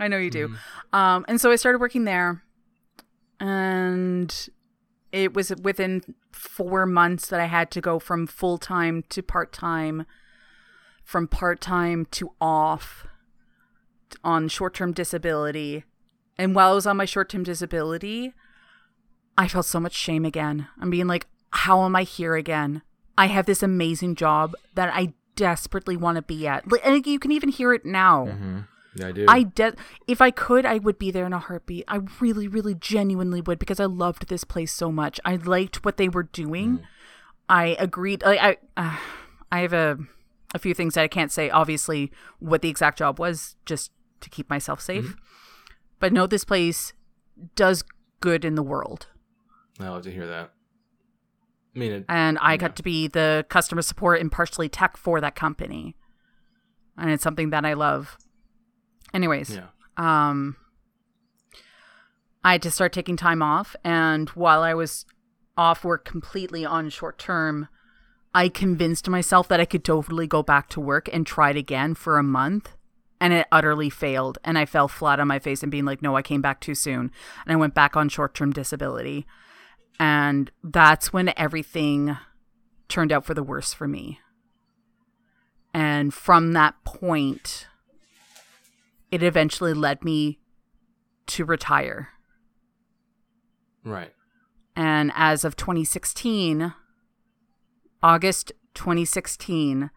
I 0.00 0.08
know 0.08 0.16
you 0.16 0.30
do. 0.30 0.48
Mm-hmm. 0.48 0.96
Um, 0.96 1.24
and 1.28 1.40
so 1.40 1.50
I 1.50 1.56
started 1.56 1.78
working 1.78 2.04
there, 2.04 2.42
and 3.40 4.48
it 5.12 5.34
was 5.34 5.52
within 5.62 6.02
four 6.32 6.86
months 6.86 7.28
that 7.28 7.40
I 7.40 7.46
had 7.46 7.70
to 7.72 7.80
go 7.80 7.98
from 7.98 8.26
full 8.26 8.58
time 8.58 9.04
to 9.08 9.22
part 9.22 9.52
time, 9.52 10.06
from 11.04 11.28
part 11.28 11.60
time 11.60 12.06
to 12.12 12.32
off 12.40 13.06
on 14.24 14.48
short 14.48 14.74
term 14.74 14.92
disability. 14.92 15.84
And 16.36 16.54
while 16.54 16.72
I 16.72 16.74
was 16.74 16.86
on 16.86 16.96
my 16.96 17.04
short 17.04 17.28
term 17.28 17.42
disability, 17.42 18.32
I 19.36 19.48
felt 19.48 19.66
so 19.66 19.80
much 19.80 19.94
shame 19.94 20.24
again. 20.24 20.68
I'm 20.80 20.90
being 20.90 21.06
like, 21.06 21.26
how 21.50 21.84
am 21.84 21.96
I 21.96 22.02
here 22.02 22.34
again? 22.34 22.82
I 23.16 23.26
have 23.26 23.46
this 23.46 23.62
amazing 23.62 24.14
job 24.14 24.54
that 24.74 24.92
I 24.94 25.14
desperately 25.34 25.96
want 25.96 26.16
to 26.16 26.22
be 26.22 26.46
at. 26.46 26.64
And 26.84 27.06
you 27.06 27.18
can 27.18 27.32
even 27.32 27.48
hear 27.48 27.72
it 27.72 27.84
now. 27.84 28.26
Mm-hmm. 28.26 28.58
Yeah, 28.98 29.08
I 29.08 29.12
do. 29.12 29.24
I 29.28 29.42
de- 29.42 29.74
if 30.06 30.20
I 30.20 30.30
could, 30.30 30.66
I 30.66 30.78
would 30.78 30.98
be 30.98 31.10
there 31.10 31.26
in 31.26 31.32
a 31.32 31.38
heartbeat. 31.38 31.84
I 31.88 32.00
really, 32.20 32.48
really, 32.48 32.74
genuinely 32.74 33.40
would 33.40 33.58
because 33.58 33.80
I 33.80 33.84
loved 33.84 34.28
this 34.28 34.44
place 34.44 34.72
so 34.72 34.90
much. 34.90 35.20
I 35.24 35.36
liked 35.36 35.84
what 35.84 35.96
they 35.96 36.08
were 36.08 36.24
doing. 36.24 36.80
I 37.48 37.76
agreed. 37.78 38.22
Like, 38.22 38.40
I, 38.40 38.56
uh, 38.76 38.96
I 39.50 39.60
have 39.60 39.72
a, 39.72 39.98
a 40.54 40.58
few 40.58 40.74
things 40.74 40.94
that 40.94 41.02
I 41.02 41.08
can't 41.08 41.32
say. 41.32 41.50
Obviously, 41.50 42.12
what 42.38 42.62
the 42.62 42.68
exact 42.68 42.98
job 42.98 43.18
was, 43.18 43.56
just 43.64 43.92
to 44.20 44.30
keep 44.30 44.50
myself 44.50 44.80
safe. 44.80 45.16
But 46.00 46.12
no, 46.12 46.26
this 46.26 46.44
place 46.44 46.92
does 47.54 47.84
good 48.20 48.44
in 48.44 48.54
the 48.54 48.62
world, 48.62 49.06
I 49.80 49.88
love 49.88 50.02
to 50.02 50.10
hear 50.10 50.26
that. 50.26 50.52
I 51.74 51.78
mean, 51.78 51.92
it, 51.92 52.04
and 52.08 52.38
I 52.40 52.56
got 52.56 52.74
to 52.76 52.82
be 52.82 53.06
the 53.06 53.46
customer 53.48 53.82
support 53.82 54.20
and 54.20 54.32
partially 54.32 54.68
tech 54.68 54.96
for 54.96 55.20
that 55.20 55.36
company, 55.36 55.96
and 56.96 57.10
it's 57.10 57.22
something 57.22 57.50
that 57.50 57.64
I 57.64 57.74
love. 57.74 58.18
Anyways, 59.14 59.50
yeah. 59.50 59.66
um 59.96 60.56
I 62.44 62.52
had 62.52 62.62
to 62.62 62.70
start 62.70 62.92
taking 62.92 63.16
time 63.16 63.42
off 63.42 63.76
and 63.84 64.28
while 64.30 64.62
I 64.62 64.74
was 64.74 65.04
off 65.56 65.84
work 65.84 66.04
completely 66.04 66.64
on 66.64 66.88
short 66.88 67.18
term, 67.18 67.68
I 68.34 68.48
convinced 68.48 69.08
myself 69.08 69.48
that 69.48 69.60
I 69.60 69.64
could 69.64 69.84
totally 69.84 70.26
go 70.26 70.42
back 70.42 70.68
to 70.70 70.80
work 70.80 71.08
and 71.12 71.26
try 71.26 71.50
it 71.50 71.56
again 71.56 71.94
for 71.94 72.18
a 72.18 72.22
month. 72.22 72.76
And 73.20 73.32
it 73.32 73.48
utterly 73.50 73.90
failed. 73.90 74.38
And 74.44 74.56
I 74.56 74.64
fell 74.64 74.86
flat 74.86 75.18
on 75.18 75.26
my 75.26 75.40
face 75.40 75.64
and 75.64 75.72
being 75.72 75.84
like, 75.84 76.00
no, 76.00 76.14
I 76.14 76.22
came 76.22 76.40
back 76.40 76.60
too 76.60 76.76
soon. 76.76 77.10
And 77.44 77.52
I 77.52 77.56
went 77.56 77.74
back 77.74 77.96
on 77.96 78.08
short 78.08 78.32
term 78.32 78.52
disability. 78.52 79.26
And 79.98 80.52
that's 80.62 81.12
when 81.12 81.32
everything 81.36 82.16
turned 82.88 83.10
out 83.10 83.24
for 83.24 83.34
the 83.34 83.42
worse 83.42 83.74
for 83.74 83.88
me. 83.88 84.20
And 85.74 86.14
from 86.14 86.52
that 86.52 86.76
point, 86.84 87.66
it 89.10 89.22
eventually 89.22 89.74
led 89.74 90.04
me 90.04 90.38
to 91.26 91.44
retire. 91.44 92.10
Right. 93.84 94.12
And 94.76 95.12
as 95.14 95.44
of 95.44 95.56
2016, 95.56 96.72
August 98.02 98.52
2016, 98.74 99.90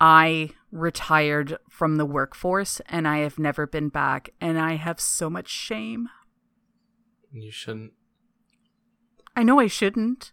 I 0.00 0.50
retired 0.70 1.58
from 1.68 1.96
the 1.96 2.06
workforce 2.06 2.80
and 2.86 3.08
I 3.08 3.18
have 3.18 3.38
never 3.38 3.66
been 3.66 3.88
back. 3.88 4.30
And 4.40 4.58
I 4.58 4.76
have 4.76 5.00
so 5.00 5.28
much 5.28 5.48
shame. 5.48 6.08
You 7.32 7.50
shouldn't. 7.50 7.92
I 9.36 9.42
know 9.42 9.60
I 9.60 9.66
shouldn't, 9.66 10.32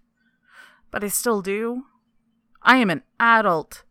but 0.91 1.03
I 1.03 1.07
still 1.07 1.41
do. 1.41 1.83
I 2.61 2.77
am 2.77 2.89
an 2.89 3.03
adult. 3.19 3.83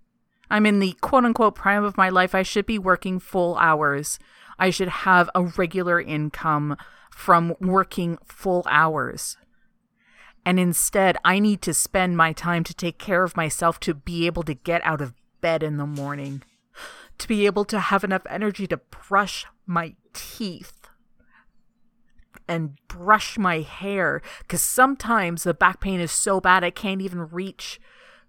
I'm 0.50 0.66
in 0.66 0.78
the 0.78 0.92
quote 1.00 1.24
unquote 1.24 1.54
prime 1.54 1.84
of 1.84 1.96
my 1.96 2.08
life. 2.08 2.34
I 2.34 2.42
should 2.42 2.66
be 2.66 2.78
working 2.78 3.18
full 3.18 3.56
hours. 3.56 4.18
I 4.58 4.70
should 4.70 4.88
have 4.88 5.28
a 5.34 5.42
regular 5.42 6.00
income 6.00 6.76
from 7.10 7.54
working 7.60 8.18
full 8.24 8.64
hours. 8.68 9.36
And 10.44 10.60
instead, 10.60 11.16
I 11.24 11.40
need 11.40 11.60
to 11.62 11.74
spend 11.74 12.16
my 12.16 12.32
time 12.32 12.62
to 12.64 12.74
take 12.74 12.98
care 12.98 13.24
of 13.24 13.36
myself 13.36 13.80
to 13.80 13.94
be 13.94 14.26
able 14.26 14.44
to 14.44 14.54
get 14.54 14.80
out 14.84 15.00
of 15.00 15.14
bed 15.40 15.62
in 15.62 15.76
the 15.76 15.86
morning, 15.86 16.42
to 17.18 17.26
be 17.26 17.46
able 17.46 17.64
to 17.64 17.80
have 17.80 18.04
enough 18.04 18.22
energy 18.30 18.66
to 18.68 18.76
brush 18.76 19.44
my 19.66 19.94
teeth 20.12 20.88
and 22.48 22.78
brush 22.86 23.36
my 23.36 23.60
hair 23.60 24.22
because 24.40 24.62
sometimes 24.62 25.42
the 25.42 25.54
back 25.54 25.80
pain 25.80 26.00
is 26.00 26.12
so 26.12 26.40
bad 26.40 26.62
I 26.62 26.70
can't 26.70 27.02
even 27.02 27.28
reach 27.28 27.80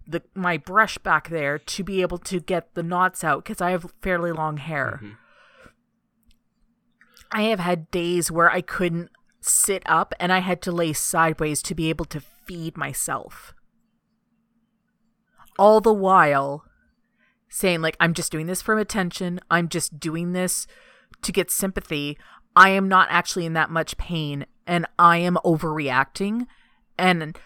the 0.08 0.22
my 0.34 0.56
brush 0.56 0.96
back 0.98 1.28
there 1.28 1.58
to 1.58 1.84
be 1.84 2.00
able 2.00 2.18
to 2.18 2.40
get 2.40 2.74
the 2.74 2.82
knots 2.82 3.22
out 3.22 3.44
because 3.44 3.60
I 3.60 3.70
have 3.70 3.92
fairly 4.00 4.32
long 4.32 4.56
hair. 4.56 5.00
Mm-hmm. 5.02 5.14
I 7.30 7.42
have 7.42 7.60
had 7.60 7.90
days 7.90 8.30
where 8.30 8.50
I 8.50 8.62
couldn't 8.62 9.10
sit 9.40 9.82
up 9.84 10.14
and 10.18 10.32
I 10.32 10.38
had 10.38 10.62
to 10.62 10.72
lay 10.72 10.94
sideways 10.94 11.60
to 11.62 11.74
be 11.74 11.90
able 11.90 12.06
to 12.06 12.20
feed 12.20 12.76
myself. 12.76 13.52
All 15.58 15.80
the 15.80 15.92
while 15.92 16.64
saying 17.50 17.82
like 17.82 17.96
I'm 18.00 18.14
just 18.14 18.32
doing 18.32 18.46
this 18.46 18.62
for 18.62 18.78
attention. 18.78 19.40
I'm 19.50 19.68
just 19.68 20.00
doing 20.00 20.32
this 20.32 20.66
to 21.22 21.32
get 21.32 21.50
sympathy. 21.50 22.16
I 22.56 22.70
am 22.70 22.88
not 22.88 23.08
actually 23.10 23.44
in 23.44 23.52
that 23.52 23.70
much 23.70 23.98
pain 23.98 24.46
and 24.66 24.86
I 24.98 25.18
am 25.18 25.36
overreacting 25.44 26.46
and 26.98 27.38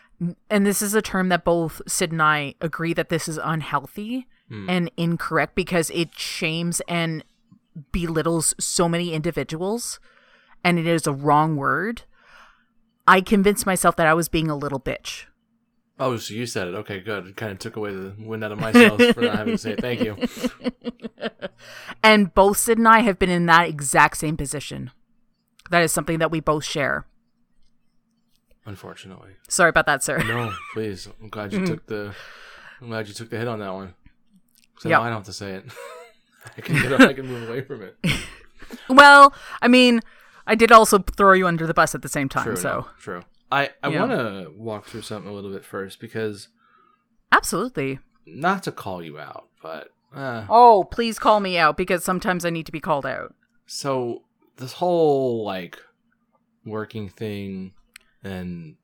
and 0.51 0.67
this 0.67 0.83
is 0.83 0.95
a 0.95 1.03
term 1.03 1.29
that 1.31 1.45
both 1.45 1.81
Cid 1.87 2.13
and 2.13 2.23
I 2.23 2.55
agree 2.61 2.93
that 2.95 3.09
this 3.09 3.29
is 3.29 3.39
unhealthy 3.43 4.27
hmm. 4.49 4.69
and 4.69 4.91
incorrect 4.97 5.55
because 5.55 5.91
it 5.91 6.15
shames 6.15 6.81
and 6.89 7.25
belittles 7.91 8.55
so 8.59 8.89
many 8.89 9.13
individuals 9.13 9.99
and 10.63 10.79
it 10.79 10.87
is 10.87 11.07
a 11.07 11.13
wrong 11.13 11.57
word. 11.57 12.03
I 13.07 13.21
convinced 13.21 13.67
myself 13.67 13.97
that 13.97 14.07
I 14.07 14.15
was 14.15 14.29
being 14.29 14.49
a 14.49 14.57
little 14.57 14.81
bitch. 14.81 15.25
Oh, 15.99 16.17
so 16.17 16.35
you 16.35 16.47
said 16.47 16.69
it. 16.69 16.75
Okay, 16.75 17.01
good. 17.01 17.27
It 17.29 17.37
kind 17.37 17.53
of 17.53 17.59
took 17.59 17.77
away 17.77 17.93
the 17.93 18.15
wind 18.19 18.45
out 18.45 18.53
of 18.53 18.59
my 18.59 18.73
sails 18.73 19.03
for 19.13 19.23
not 19.23 19.37
having 19.37 19.55
to 19.55 19.59
say 19.59 19.73
it. 19.73 19.81
Thank 19.81 20.01
you. 20.01 20.17
And 22.03 22.35
both 22.35 22.57
Cid 22.57 22.79
and 22.79 22.89
I 22.89 23.01
have 23.01 23.19
been 23.19 23.31
in 23.31 23.47
that 23.47 23.69
exact 23.69 24.17
same 24.17 24.37
position. 24.37 24.91
That 25.71 25.83
is 25.83 25.93
something 25.93 26.19
that 26.19 26.31
we 26.31 26.41
both 26.41 26.65
share. 26.65 27.07
Unfortunately. 28.65 29.33
Sorry 29.49 29.71
about 29.71 29.87
that, 29.87 30.03
sir. 30.03 30.19
No, 30.19 30.53
please. 30.75 31.09
I'm 31.21 31.29
glad 31.29 31.53
you 31.53 31.67
took 31.67 31.87
the. 31.87 32.15
I'm 32.81 32.89
glad 32.89 33.09
you 33.09 33.15
took 33.15 33.31
the 33.31 33.39
hit 33.39 33.49
on 33.49 33.59
that 33.61 33.73
one. 33.73 33.95
So 34.79 34.89
Yep. 34.89 34.99
now 34.99 35.03
I 35.05 35.09
don't 35.09 35.19
have 35.19 35.27
to 35.27 35.33
say 35.33 35.53
it. 35.55 35.65
I 36.57 36.61
can 36.61 36.75
get 36.81 36.93
up. 36.93 37.01
I 37.09 37.13
can 37.13 37.27
move 37.27 37.49
away 37.49 37.63
from 37.63 37.83
it. 37.83 37.97
Well, 38.89 39.35
I 39.61 39.69
mean, 39.69 40.01
I 40.47 40.55
did 40.55 40.73
also 40.73 40.99
throw 40.99 41.33
you 41.33 41.47
under 41.47 41.67
the 41.67 41.75
bus 41.75 41.95
at 41.95 42.03
the 42.03 42.09
same 42.09 42.29
time, 42.29 42.45
True. 42.45 42.57
so 42.57 42.69
no, 42.81 42.87
true. 43.01 43.23
I 43.51 43.71
I 43.83 43.89
Yeah. 43.89 44.05
want 44.05 44.13
to 44.13 44.51
walk 44.57 44.87
through 44.87 45.03
something 45.03 45.31
a 45.31 45.35
little 45.35 45.53
bit 45.53 45.65
first 45.65 46.01
because 46.01 46.49
absolutely. 47.31 47.99
not 48.27 48.63
to 48.65 48.73
call 48.73 49.03
you 49.03 49.19
out, 49.19 49.49
but 49.63 49.89
uh, 50.15 50.47
Oh, 50.49 50.85
please 50.85 51.19
call 51.19 51.41
me 51.41 51.59
out 51.59 51.77
because 51.77 52.05
sometimes 52.05 52.45
I 52.45 52.51
need 52.51 52.67
to 52.67 52.73
be 52.73 52.81
called 52.81 53.07
out. 53.07 53.35
so 53.67 54.23
this 54.57 54.75
whole 54.75 55.45
like 55.45 55.79
working 56.65 57.09
thing 57.09 57.73
and 58.23 58.77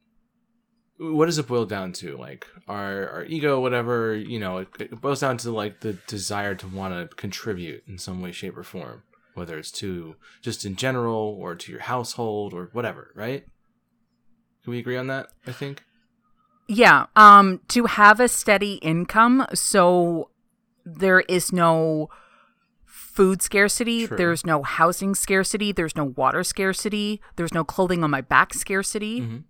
what 0.98 1.26
does 1.26 1.38
it 1.38 1.46
boil 1.46 1.64
down 1.64 1.92
to? 1.94 2.16
Like 2.16 2.46
our 2.66 3.08
our 3.08 3.24
ego 3.24 3.60
whatever 3.60 4.14
you 4.14 4.38
know 4.38 4.58
it, 4.58 4.68
it 4.80 5.00
boils 5.00 5.20
down 5.20 5.36
to 5.38 5.50
like 5.50 5.80
the 5.80 5.94
desire 6.06 6.54
to 6.56 6.66
want 6.66 6.94
to 6.94 7.14
contribute 7.16 7.84
in 7.86 7.98
some 7.98 8.20
way 8.20 8.32
shape 8.32 8.56
or 8.56 8.64
form 8.64 9.02
whether 9.34 9.56
it's 9.56 9.70
to 9.70 10.16
just 10.42 10.64
in 10.64 10.74
general 10.74 11.36
or 11.40 11.54
to 11.54 11.70
your 11.70 11.82
household 11.82 12.52
or 12.52 12.70
whatever 12.72 13.12
right? 13.14 13.44
Can 14.64 14.72
we 14.72 14.78
agree 14.80 14.96
on 14.96 15.06
that 15.06 15.28
i 15.46 15.52
think? 15.52 15.84
Yeah, 16.66 17.06
um 17.16 17.60
to 17.68 17.86
have 17.86 18.20
a 18.20 18.28
steady 18.28 18.74
income 18.74 19.46
so 19.54 20.30
there 20.84 21.20
is 21.20 21.52
no 21.52 22.08
food 23.18 23.42
scarcity, 23.42 24.06
True. 24.06 24.16
there's 24.16 24.44
no 24.46 24.62
housing 24.62 25.12
scarcity, 25.14 25.72
there's 25.72 25.96
no 25.96 26.04
water 26.20 26.42
scarcity, 26.44 27.20
there's 27.36 27.52
no 27.52 27.64
clothing 27.64 28.04
on 28.04 28.10
my 28.16 28.20
back 28.34 28.54
scarcity. 28.54 29.20
Mhm. 29.20 29.42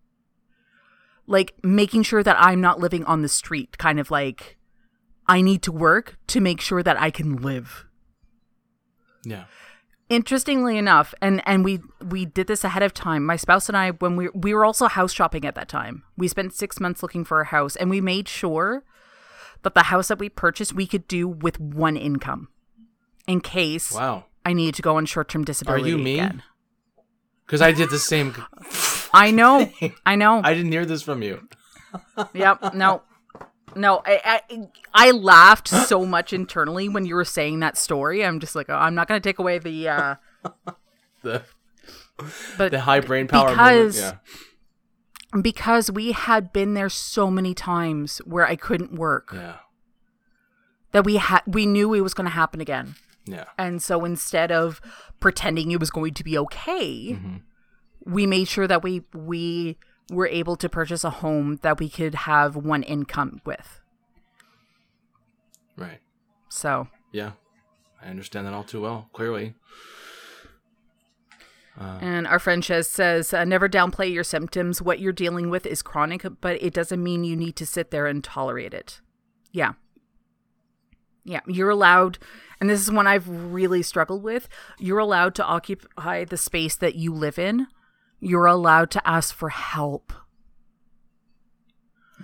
Like 1.27 1.55
making 1.63 2.03
sure 2.05 2.23
that 2.23 2.37
I'm 2.41 2.61
not 2.63 2.81
living 2.81 3.05
on 3.05 3.21
the 3.23 3.29
street, 3.29 3.77
kind 3.77 4.01
of 4.01 4.11
like 4.11 4.57
I 5.37 5.43
need 5.43 5.61
to 5.69 5.73
work 5.73 6.17
to 6.29 6.41
make 6.41 6.61
sure 6.69 6.83
that 6.83 6.99
I 7.07 7.11
can 7.11 7.37
live. 7.51 7.85
yeah 9.25 9.45
interestingly 10.09 10.79
enough 10.79 11.13
and 11.21 11.43
and 11.45 11.59
we 11.67 11.81
we 12.15 12.25
did 12.25 12.47
this 12.47 12.65
ahead 12.65 12.83
of 12.83 12.95
time 12.95 13.23
my 13.27 13.37
spouse 13.37 13.69
and 13.69 13.77
i 13.77 13.91
when 13.91 14.17
we 14.17 14.29
we 14.45 14.55
were 14.55 14.65
also 14.65 14.87
house 14.89 15.13
shopping 15.13 15.45
at 15.45 15.55
that 15.55 15.69
time 15.69 16.03
we 16.17 16.27
spent 16.29 16.55
six 16.55 16.81
months 16.81 17.03
looking 17.03 17.25
for 17.27 17.41
a 17.43 17.45
house 17.57 17.77
and 17.77 17.91
we 17.91 18.01
made 18.01 18.27
sure 18.29 18.85
that 19.65 19.75
the 19.75 19.83
house 19.93 20.09
that 20.09 20.19
we 20.19 20.29
purchased 20.31 20.73
we 20.73 20.87
could 20.87 21.07
do 21.09 21.29
with 21.29 21.61
one 21.61 21.97
income 21.97 22.49
in 23.29 23.41
case 23.41 23.93
wow. 23.93 24.25
I 24.45 24.53
need 24.55 24.75
to 24.75 24.83
go 24.83 24.97
on 24.97 25.07
short-term 25.07 25.45
disability 25.45 25.85
Are 25.93 25.97
you 25.97 25.99
me? 25.99 26.29
because 27.47 27.63
i 27.63 27.71
did 27.73 27.91
the 27.91 27.99
same 27.99 28.35
i 29.15 29.31
know. 29.31 29.71
i 30.07 30.17
know. 30.17 30.41
I 30.45 30.55
didn't 30.55 30.73
hear 30.73 30.85
this 30.85 31.03
from 31.03 31.23
you. 31.23 31.49
Yep. 32.35 32.75
No. 32.75 33.03
No. 33.75 34.03
I, 34.05 34.43
I 34.53 34.69
i 34.93 35.11
laughed 35.13 35.69
so 35.69 36.05
much 36.05 36.33
internally 36.33 36.89
when 36.89 37.07
you 37.07 37.15
were 37.15 37.25
saying 37.25 37.61
that 37.61 37.79
story. 37.79 38.25
I'm 38.25 38.41
just 38.41 38.55
like 38.55 38.69
oh, 38.69 38.75
i'm 38.75 38.95
not 38.95 39.09
going 39.09 39.21
to 39.21 39.27
take 39.29 39.39
away 39.39 39.59
the 39.59 39.89
uh 39.89 40.15
the 41.23 41.43
but 42.59 42.71
the 42.71 42.81
high 42.81 43.01
brain 43.01 43.29
power 43.29 43.51
Because- 43.51 43.99
moment. 44.01 44.19
yeah. 45.35 45.41
because 45.41 45.91
we 45.91 46.13
had 46.13 46.53
been 46.53 46.75
there 46.75 46.89
so 46.91 47.31
many 47.31 47.55
times 47.55 48.19
where 48.19 48.47
I 48.47 48.57
couldn't 48.57 48.93
work 48.93 49.31
yeah. 49.33 49.57
that 50.93 51.05
we 51.05 51.17
had 51.17 51.43
we 51.47 51.65
knew 51.67 51.95
it 51.95 52.01
was 52.01 52.15
going 52.15 52.27
to 52.27 52.35
happen 52.35 52.61
again. 52.61 52.97
Yeah 53.31 53.45
And 53.59 53.83
so 53.83 54.05
instead 54.05 54.51
of 54.53 54.81
pretending 55.21 55.71
it 55.71 55.81
was 55.81 55.91
going 55.91 56.15
to 56.15 56.25
be 56.25 56.37
okay, 56.39 57.13
Mm-hmm. 57.13 57.37
we 58.15 58.27
made 58.27 58.49
sure 58.49 58.67
that 58.67 58.83
we 58.83 59.03
we 59.15 59.77
were 60.11 60.27
able 60.29 60.57
to 60.57 60.69
purchase 60.69 61.05
a 61.05 61.11
home 61.11 61.59
that 61.63 61.79
we 61.79 61.89
could 61.91 62.15
have 62.15 62.57
one 62.57 62.83
income 62.83 63.41
with. 63.45 63.81
right 65.77 66.01
So, 66.49 66.89
Yeah, 67.13 67.33
I 68.03 68.09
understand 68.09 68.47
that 68.47 68.55
all 68.55 68.65
too 68.65 68.81
well. 68.81 69.09
Clearly, 69.13 69.55
and 72.01 72.27
our 72.27 72.41
friend 72.41 72.63
Shez 72.63 72.87
says, 72.87 73.33
uh, 73.33 73.45
never 73.45 73.69
downplay 73.69 74.13
your 74.13 74.25
symptoms. 74.25 74.83
What 74.83 74.99
you're 74.99 75.13
dealing 75.13 75.49
with 75.49 75.65
is 75.65 75.81
chronic, 75.81 76.27
but 76.41 76.61
it 76.61 76.75
doesn't 76.75 77.01
mean 77.03 77.23
you 77.23 77.37
need 77.37 77.55
to 77.57 77.67
sit 77.67 77.93
there 77.93 78.07
and 78.07 78.25
tolerate 78.25 78.75
it. 78.75 79.01
Yeah. 79.53 79.75
Yeah, 81.25 81.41
you're 81.47 81.71
allowed, 81.71 82.19
and 82.61 82.71
this 82.71 82.81
is 82.81 82.91
one 82.91 83.07
I've 83.07 83.29
really 83.29 83.83
struggled 83.83 84.23
with. 84.23 84.49
You're 84.79 84.99
allowed 84.99 85.35
to 85.37 85.45
occupy 85.45 86.25
the 86.25 86.37
space 86.39 86.77
that 86.77 86.95
you 86.95 87.13
live 87.13 87.39
in. 87.39 87.67
You're 88.21 88.47
allowed 88.47 88.91
to 88.93 89.09
ask 89.09 89.35
for 89.35 89.51
help. 89.51 90.13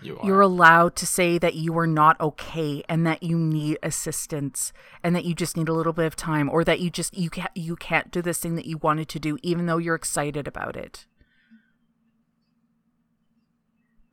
you 0.03 0.19
are. 0.19 0.27
You're 0.27 0.41
allowed 0.41 0.97
to 0.97 1.07
say 1.07 1.39
that 1.39 1.55
you 1.55 1.77
are 1.79 1.87
not 1.87 2.21
okay 2.21 2.83
and 2.89 3.07
that 3.07 3.23
you 3.23 3.39
need 3.39 3.79
assistance 3.83 4.73
and 5.03 5.15
that 5.15 5.25
you 5.25 5.35
just 5.35 5.57
need 5.57 5.69
a 5.69 5.73
little 5.73 5.93
bit 5.93 6.07
of 6.07 6.17
time 6.17 6.49
or 6.51 6.65
that 6.65 6.81
you 6.81 6.91
just 6.91 7.17
you 7.17 7.31
can't 7.31 7.51
you 7.55 7.77
can't 7.77 8.11
do 8.11 8.23
this 8.23 8.39
thing 8.39 8.55
that 8.57 8.67
you 8.67 8.79
wanted 8.79 9.09
to 9.11 9.21
do 9.21 9.39
even 9.43 9.67
though 9.67 9.79
you're 9.79 9.95
excited 9.95 10.49
about 10.49 10.77
it. 10.77 11.07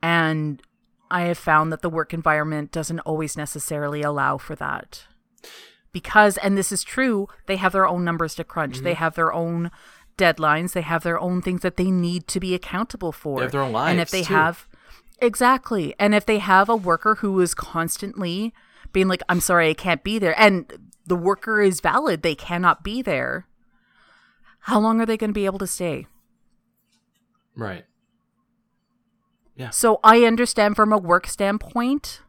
And 0.02 0.62
I 1.12 1.22
have 1.22 1.38
found 1.38 1.70
that 1.72 1.82
the 1.82 1.90
work 1.90 2.14
environment 2.14 2.72
doesn't 2.72 3.00
always 3.00 3.36
necessarily 3.36 4.02
allow 4.02 4.38
for 4.38 4.56
that. 4.56 5.04
Because 5.92 6.38
and 6.38 6.56
this 6.56 6.72
is 6.72 6.82
true, 6.82 7.28
they 7.46 7.56
have 7.56 7.72
their 7.72 7.86
own 7.86 8.02
numbers 8.02 8.34
to 8.36 8.44
crunch. 8.44 8.78
They 8.78 8.92
mm-hmm. 8.92 8.98
have 8.98 9.14
their 9.14 9.32
own 9.32 9.70
deadlines, 10.16 10.72
they 10.72 10.82
have 10.82 11.02
their 11.02 11.20
own 11.20 11.42
things 11.42 11.60
that 11.62 11.76
they 11.76 11.90
need 11.90 12.26
to 12.28 12.40
be 12.40 12.54
accountable 12.54 13.12
for. 13.12 13.38
They 13.38 13.44
have 13.44 13.52
their 13.52 13.62
own 13.62 13.74
And 13.74 14.00
if 14.00 14.10
they 14.10 14.22
too. 14.22 14.32
have 14.32 14.66
Exactly. 15.22 15.94
And 16.00 16.14
if 16.14 16.26
they 16.26 16.38
have 16.38 16.68
a 16.68 16.76
worker 16.76 17.16
who 17.16 17.40
is 17.40 17.54
constantly 17.54 18.52
being 18.92 19.06
like, 19.06 19.22
I'm 19.28 19.40
sorry, 19.40 19.70
I 19.70 19.74
can't 19.74 20.02
be 20.02 20.18
there, 20.18 20.38
and 20.38 20.90
the 21.06 21.16
worker 21.16 21.60
is 21.60 21.80
valid, 21.80 22.22
they 22.22 22.34
cannot 22.34 22.82
be 22.82 23.02
there, 23.02 23.46
how 24.60 24.80
long 24.80 25.00
are 25.00 25.06
they 25.06 25.16
going 25.16 25.30
to 25.30 25.34
be 25.34 25.46
able 25.46 25.60
to 25.60 25.66
stay? 25.66 26.06
right. 27.56 27.84
So 29.70 30.00
I 30.02 30.24
understand 30.24 30.76
from 30.76 30.92
a 30.92 30.98
work 30.98 31.26
standpoint 31.26 32.20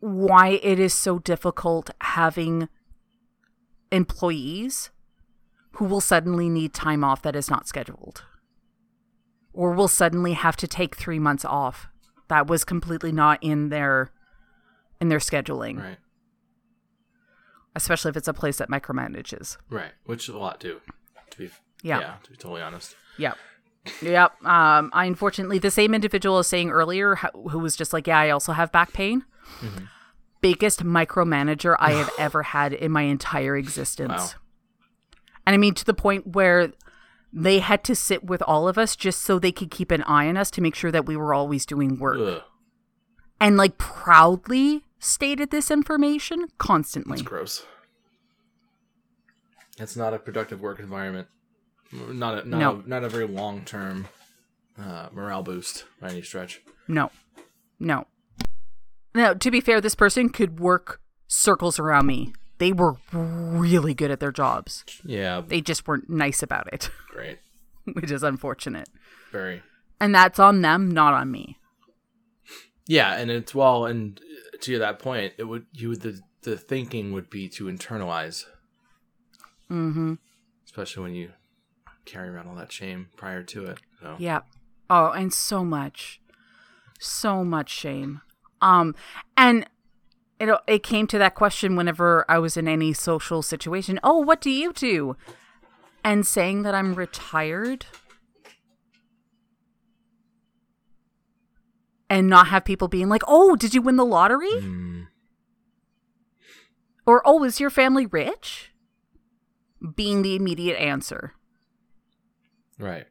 why 0.00 0.48
it 0.62 0.78
is 0.78 0.92
so 0.94 1.18
difficult 1.18 1.90
having 2.00 2.68
employees 3.90 4.90
who 5.72 5.84
will 5.84 6.00
suddenly 6.00 6.48
need 6.48 6.72
time 6.74 7.04
off 7.04 7.22
that 7.22 7.36
is 7.36 7.50
not 7.50 7.68
scheduled 7.68 8.24
or 9.52 9.72
will 9.72 9.88
suddenly 9.88 10.32
have 10.32 10.56
to 10.56 10.66
take 10.66 10.96
3 10.96 11.18
months 11.18 11.44
off 11.44 11.88
that 12.28 12.46
was 12.46 12.64
completely 12.64 13.12
not 13.12 13.38
in 13.42 13.68
their 13.68 14.10
in 15.00 15.08
their 15.08 15.18
scheduling, 15.18 15.78
Right. 15.80 15.98
especially 17.74 18.08
if 18.10 18.16
it's 18.16 18.28
a 18.28 18.32
place 18.32 18.58
that 18.58 18.70
micromanages. 18.70 19.56
Right. 19.68 19.92
Which 20.04 20.28
a 20.28 20.38
lot 20.38 20.60
do. 20.60 20.80
To 21.30 21.38
be 21.38 21.50
Yeah. 21.82 21.98
yeah 22.00 22.14
to 22.22 22.30
be 22.30 22.36
totally 22.36 22.62
honest. 22.62 22.96
Yep. 23.18 23.36
Yep. 24.00 24.44
Um, 24.44 24.90
I 24.92 25.06
unfortunately, 25.06 25.58
the 25.58 25.70
same 25.70 25.94
individual 25.94 26.36
was 26.36 26.46
saying 26.46 26.70
earlier, 26.70 27.16
who 27.16 27.58
was 27.58 27.76
just 27.76 27.92
like, 27.92 28.06
yeah, 28.06 28.18
I 28.18 28.30
also 28.30 28.52
have 28.52 28.70
back 28.70 28.92
pain. 28.92 29.24
Mm-hmm. 29.60 29.84
Biggest 30.40 30.84
micromanager 30.84 31.76
I 31.78 31.92
have 31.92 32.10
ever 32.18 32.42
had 32.42 32.72
in 32.72 32.92
my 32.92 33.02
entire 33.02 33.56
existence. 33.56 34.12
Wow. 34.12 34.28
And 35.46 35.54
I 35.54 35.56
mean, 35.56 35.74
to 35.74 35.84
the 35.84 35.94
point 35.94 36.28
where 36.28 36.72
they 37.32 37.60
had 37.60 37.82
to 37.84 37.94
sit 37.94 38.24
with 38.24 38.42
all 38.42 38.68
of 38.68 38.76
us 38.76 38.94
just 38.94 39.22
so 39.22 39.38
they 39.38 39.52
could 39.52 39.70
keep 39.70 39.90
an 39.90 40.02
eye 40.02 40.28
on 40.28 40.36
us 40.36 40.50
to 40.52 40.60
make 40.60 40.74
sure 40.74 40.90
that 40.90 41.06
we 41.06 41.16
were 41.16 41.32
always 41.32 41.64
doing 41.64 41.98
work. 41.98 42.18
Ugh. 42.20 42.42
And 43.40 43.56
like 43.56 43.78
proudly 43.78 44.84
stated 44.98 45.50
this 45.50 45.70
information 45.70 46.46
constantly. 46.58 47.14
It's 47.14 47.22
gross. 47.22 47.66
It's 49.78 49.96
not 49.96 50.14
a 50.14 50.18
productive 50.18 50.60
work 50.60 50.78
environment. 50.78 51.26
Not 51.92 52.44
a, 52.44 52.48
not 52.48 52.58
No. 52.58 52.82
a, 52.84 52.88
not 52.88 53.04
a 53.04 53.08
very 53.08 53.26
long 53.26 53.64
term 53.64 54.08
uh, 54.80 55.08
morale 55.12 55.42
boost 55.42 55.84
by 56.00 56.08
any 56.10 56.22
stretch. 56.22 56.62
No. 56.88 57.10
No. 57.78 58.06
Now, 59.14 59.34
to 59.34 59.50
be 59.50 59.60
fair, 59.60 59.80
this 59.80 59.94
person 59.94 60.30
could 60.30 60.58
work 60.58 61.00
circles 61.28 61.78
around 61.78 62.06
me. 62.06 62.32
They 62.58 62.72
were 62.72 62.96
really 63.12 63.92
good 63.92 64.10
at 64.10 64.20
their 64.20 64.32
jobs. 64.32 64.84
Yeah, 65.04 65.42
They 65.46 65.60
just 65.60 65.86
weren't 65.86 66.08
nice 66.08 66.42
about 66.42 66.72
it, 66.72 66.90
great. 67.10 67.38
which 67.92 68.10
is 68.10 68.22
unfortunate. 68.22 68.88
Very. 69.32 69.62
And 70.00 70.14
that's 70.14 70.38
on 70.38 70.62
them, 70.62 70.90
not 70.90 71.12
on 71.12 71.30
me. 71.30 71.58
Yeah, 72.86 73.14
and 73.14 73.30
it's 73.30 73.54
well, 73.54 73.84
and 73.86 74.20
to 74.60 74.78
that 74.78 74.98
point, 74.98 75.34
it 75.38 75.44
would 75.44 75.66
you 75.72 75.88
would 75.90 76.00
the 76.00 76.20
the 76.42 76.56
thinking 76.56 77.12
would 77.12 77.30
be 77.30 77.48
to 77.50 77.64
internalize, 77.64 78.44
Mm-hmm. 79.70 80.14
especially 80.66 81.02
when 81.02 81.14
you 81.14 81.30
carry 82.04 82.28
around 82.28 82.48
all 82.48 82.54
that 82.56 82.72
shame 82.72 83.08
prior 83.16 83.42
to 83.44 83.66
it. 83.66 83.78
So 84.00 84.16
Yeah. 84.18 84.40
Oh, 84.90 85.10
and 85.10 85.32
so 85.32 85.64
much, 85.64 86.20
so 86.98 87.44
much 87.44 87.70
shame. 87.70 88.20
Um, 88.60 88.94
and 89.36 89.66
it 90.38 90.50
it 90.66 90.82
came 90.82 91.06
to 91.08 91.18
that 91.18 91.34
question 91.34 91.76
whenever 91.76 92.24
I 92.28 92.38
was 92.38 92.56
in 92.56 92.68
any 92.68 92.92
social 92.92 93.42
situation. 93.42 93.98
Oh, 94.02 94.18
what 94.18 94.40
do 94.40 94.50
you 94.50 94.72
do? 94.72 95.16
And 96.04 96.26
saying 96.26 96.62
that 96.62 96.74
I'm 96.74 96.94
retired. 96.94 97.86
And 102.10 102.28
not 102.28 102.48
have 102.48 102.64
people 102.64 102.88
being 102.88 103.08
like, 103.08 103.22
"Oh, 103.26 103.56
did 103.56 103.72
you 103.72 103.80
win 103.80 103.96
the 103.96 104.04
lottery?" 104.04 104.50
Mm, 104.50 105.06
Or, 107.06 107.22
"Oh, 107.24 107.42
is 107.42 107.58
your 107.58 107.70
family 107.70 108.04
rich?" 108.04 108.72
Being 109.96 110.22
the 110.22 110.36
immediate 110.36 110.76
answer. 110.78 111.34
Right, 112.82 113.06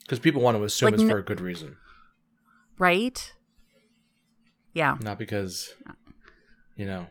because 0.00 0.18
people 0.18 0.40
want 0.42 0.56
to 0.56 0.64
assume 0.64 0.86
Like, 0.86 0.94
it's 0.94 1.02
for 1.10 1.18
a 1.18 1.22
good 1.22 1.40
reason, 1.40 1.76
Right? 2.78 3.32
Yeah. 4.72 4.96
not 5.00 5.18
because 5.18 5.74
you 6.76 6.86
know. 6.86 7.06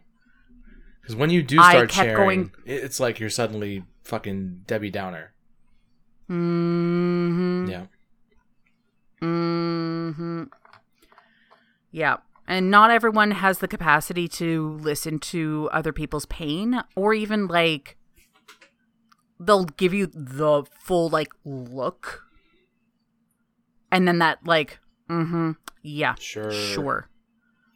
Because 1.01 1.15
when 1.15 1.29
you 1.29 1.41
do 1.43 1.55
start 1.57 1.91
sharing, 1.91 2.15
going- 2.15 2.51
it's 2.65 2.99
like 2.99 3.19
you're 3.19 3.29
suddenly 3.29 3.83
fucking 4.03 4.63
Debbie 4.67 4.91
Downer. 4.91 5.33
Mm-hmm. 6.29 7.67
Yeah, 7.69 7.85
Mm-hmm. 9.21 10.43
Yeah, 11.91 12.17
and 12.47 12.69
not 12.71 12.91
everyone 12.91 13.31
has 13.31 13.59
the 13.59 13.67
capacity 13.67 14.27
to 14.29 14.77
listen 14.81 15.19
to 15.19 15.69
other 15.73 15.91
people's 15.91 16.25
pain, 16.27 16.81
or 16.95 17.13
even 17.13 17.47
like 17.47 17.97
they'll 19.39 19.65
give 19.65 19.93
you 19.93 20.07
the 20.07 20.63
full 20.81 21.09
like 21.09 21.31
look, 21.45 22.25
and 23.91 24.07
then 24.07 24.19
that 24.19 24.39
like, 24.45 24.79
mm-hmm, 25.09 25.51
yeah, 25.81 26.15
sure, 26.19 26.51
sure, 26.51 27.09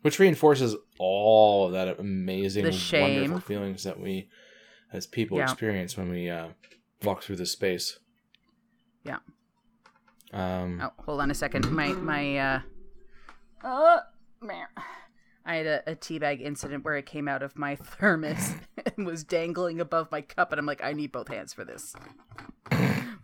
Which 0.02 0.20
reinforces 0.20 0.76
all 1.00 1.68
of 1.68 1.72
that 1.74 2.00
amazing, 2.00 2.72
shame. 2.72 3.02
wonderful 3.02 3.40
feelings 3.40 3.84
that 3.84 4.00
we, 4.00 4.30
as 4.92 5.08
people, 5.08 5.38
Yeah. 5.38 5.44
experience 5.46 5.96
when 5.98 6.10
we 6.10 6.30
uh, 6.30 6.50
walk 7.04 7.24
through 7.24 7.38
this 7.38 7.52
space. 7.52 8.00
yeah. 9.04 9.18
Um, 10.34 10.82
Oh, 10.82 10.92
hold 11.06 11.22
on 11.22 11.30
a 11.30 11.34
second. 11.36 11.70
My 11.72 11.90
my 11.94 12.38
uh 12.38 12.60
uh 13.64 14.00
man. 14.42 14.66
I 15.46 15.56
had 15.56 15.66
a, 15.66 15.92
a 15.92 15.96
teabag 15.96 16.42
incident 16.42 16.86
where 16.86 16.96
it 16.96 17.06
came 17.06 17.28
out 17.28 17.44
of 17.44 17.58
my 17.58 17.76
thermos 18.00 18.54
and 18.96 19.06
was 19.06 19.24
dangling 19.24 19.80
above 19.82 20.12
my 20.12 20.22
cup, 20.22 20.52
and 20.52 20.60
I'm 20.60 20.66
like, 20.66 20.84
I 20.84 20.94
need 20.94 21.12
both 21.12 21.28
hands 21.28 21.54
for 21.54 21.66
this. 21.66 21.96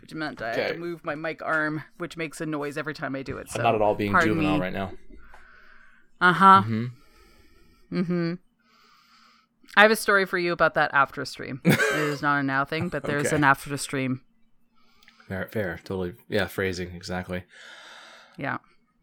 Which 0.02 0.14
meant 0.14 0.42
I 0.42 0.56
had 0.56 0.74
to 0.74 0.78
move 0.78 1.06
my 1.06 1.16
mic 1.16 1.42
arm, 1.42 1.84
which 1.98 2.18
makes 2.18 2.42
a 2.42 2.46
noise 2.46 2.78
every 2.78 2.94
time 2.94 3.16
I 3.16 3.22
do 3.22 3.38
it. 3.38 3.50
So 3.50 3.60
I'm 3.60 3.64
not 3.64 3.76
at 3.76 3.82
all 3.82 3.96
being 3.96 4.12
juvenile 4.20 4.56
me. 4.56 4.60
right 4.60 4.74
now. 4.74 4.92
Uh 6.20 6.34
huh. 6.34 6.62
Mm 6.64 6.66
hmm. 6.66 6.86
Mm-hmm. 8.00 8.34
I 9.78 9.82
have 9.84 9.92
a 9.92 9.96
story 9.96 10.26
for 10.26 10.38
you 10.38 10.52
about 10.52 10.74
that 10.74 10.92
after 10.94 11.24
stream. 11.26 11.62
it 11.66 11.80
is 11.96 12.22
not 12.22 12.40
a 12.40 12.44
now 12.44 12.66
thing, 12.66 12.90
but 12.90 13.04
there's 13.04 13.28
Okay. 13.28 13.36
an 13.36 13.44
after 13.44 13.76
stream. 13.78 14.22
Fair, 15.28 15.48
fair, 15.52 15.80
totally. 15.84 16.14
Yeah, 16.28 16.48
phrasing 16.48 16.92
exactly. 16.96 17.44
Yeah. 18.38 18.58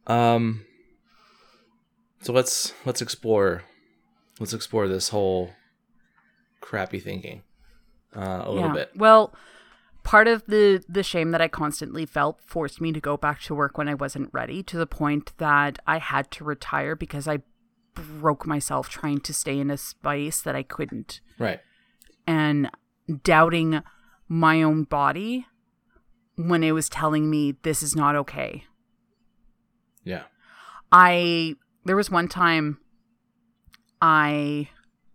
Um, 0.08 0.64
so 2.20 2.32
let's 2.32 2.72
let's 2.84 3.02
explore, 3.02 3.64
let's 4.40 4.52
explore 4.52 4.88
this 4.88 5.10
whole 5.10 5.50
crappy 6.60 7.00
thinking 7.00 7.42
uh, 8.14 8.42
a 8.44 8.50
little 8.50 8.68
yeah. 8.68 8.74
bit. 8.74 8.90
Well, 8.96 9.34
part 10.02 10.28
of 10.28 10.44
the 10.46 10.82
the 10.88 11.02
shame 11.02 11.30
that 11.32 11.40
I 11.40 11.48
constantly 11.48 12.06
felt 12.06 12.40
forced 12.44 12.80
me 12.80 12.92
to 12.92 13.00
go 13.00 13.16
back 13.16 13.40
to 13.42 13.54
work 13.54 13.78
when 13.78 13.88
I 13.88 13.94
wasn't 13.94 14.30
ready 14.32 14.62
to 14.64 14.76
the 14.76 14.86
point 14.86 15.32
that 15.38 15.78
I 15.86 15.98
had 15.98 16.30
to 16.32 16.44
retire 16.44 16.96
because 16.96 17.28
I 17.28 17.40
broke 17.94 18.46
myself 18.46 18.88
trying 18.88 19.20
to 19.20 19.32
stay 19.32 19.58
in 19.58 19.70
a 19.70 19.76
space 19.76 20.40
that 20.42 20.54
I 20.54 20.62
couldn't 20.62 21.20
Right. 21.38 21.60
and 22.26 22.70
doubting 23.22 23.82
my 24.28 24.62
own 24.62 24.84
body 24.84 25.46
when 26.36 26.62
it 26.62 26.72
was 26.72 26.88
telling 26.88 27.30
me 27.30 27.54
this 27.62 27.82
is 27.82 27.96
not 27.96 28.14
okay. 28.16 28.64
Yeah. 30.04 30.24
I 30.92 31.56
there 31.87 31.97
was 31.97 32.11
one 32.11 32.28
time 32.28 32.78
I 34.03 34.68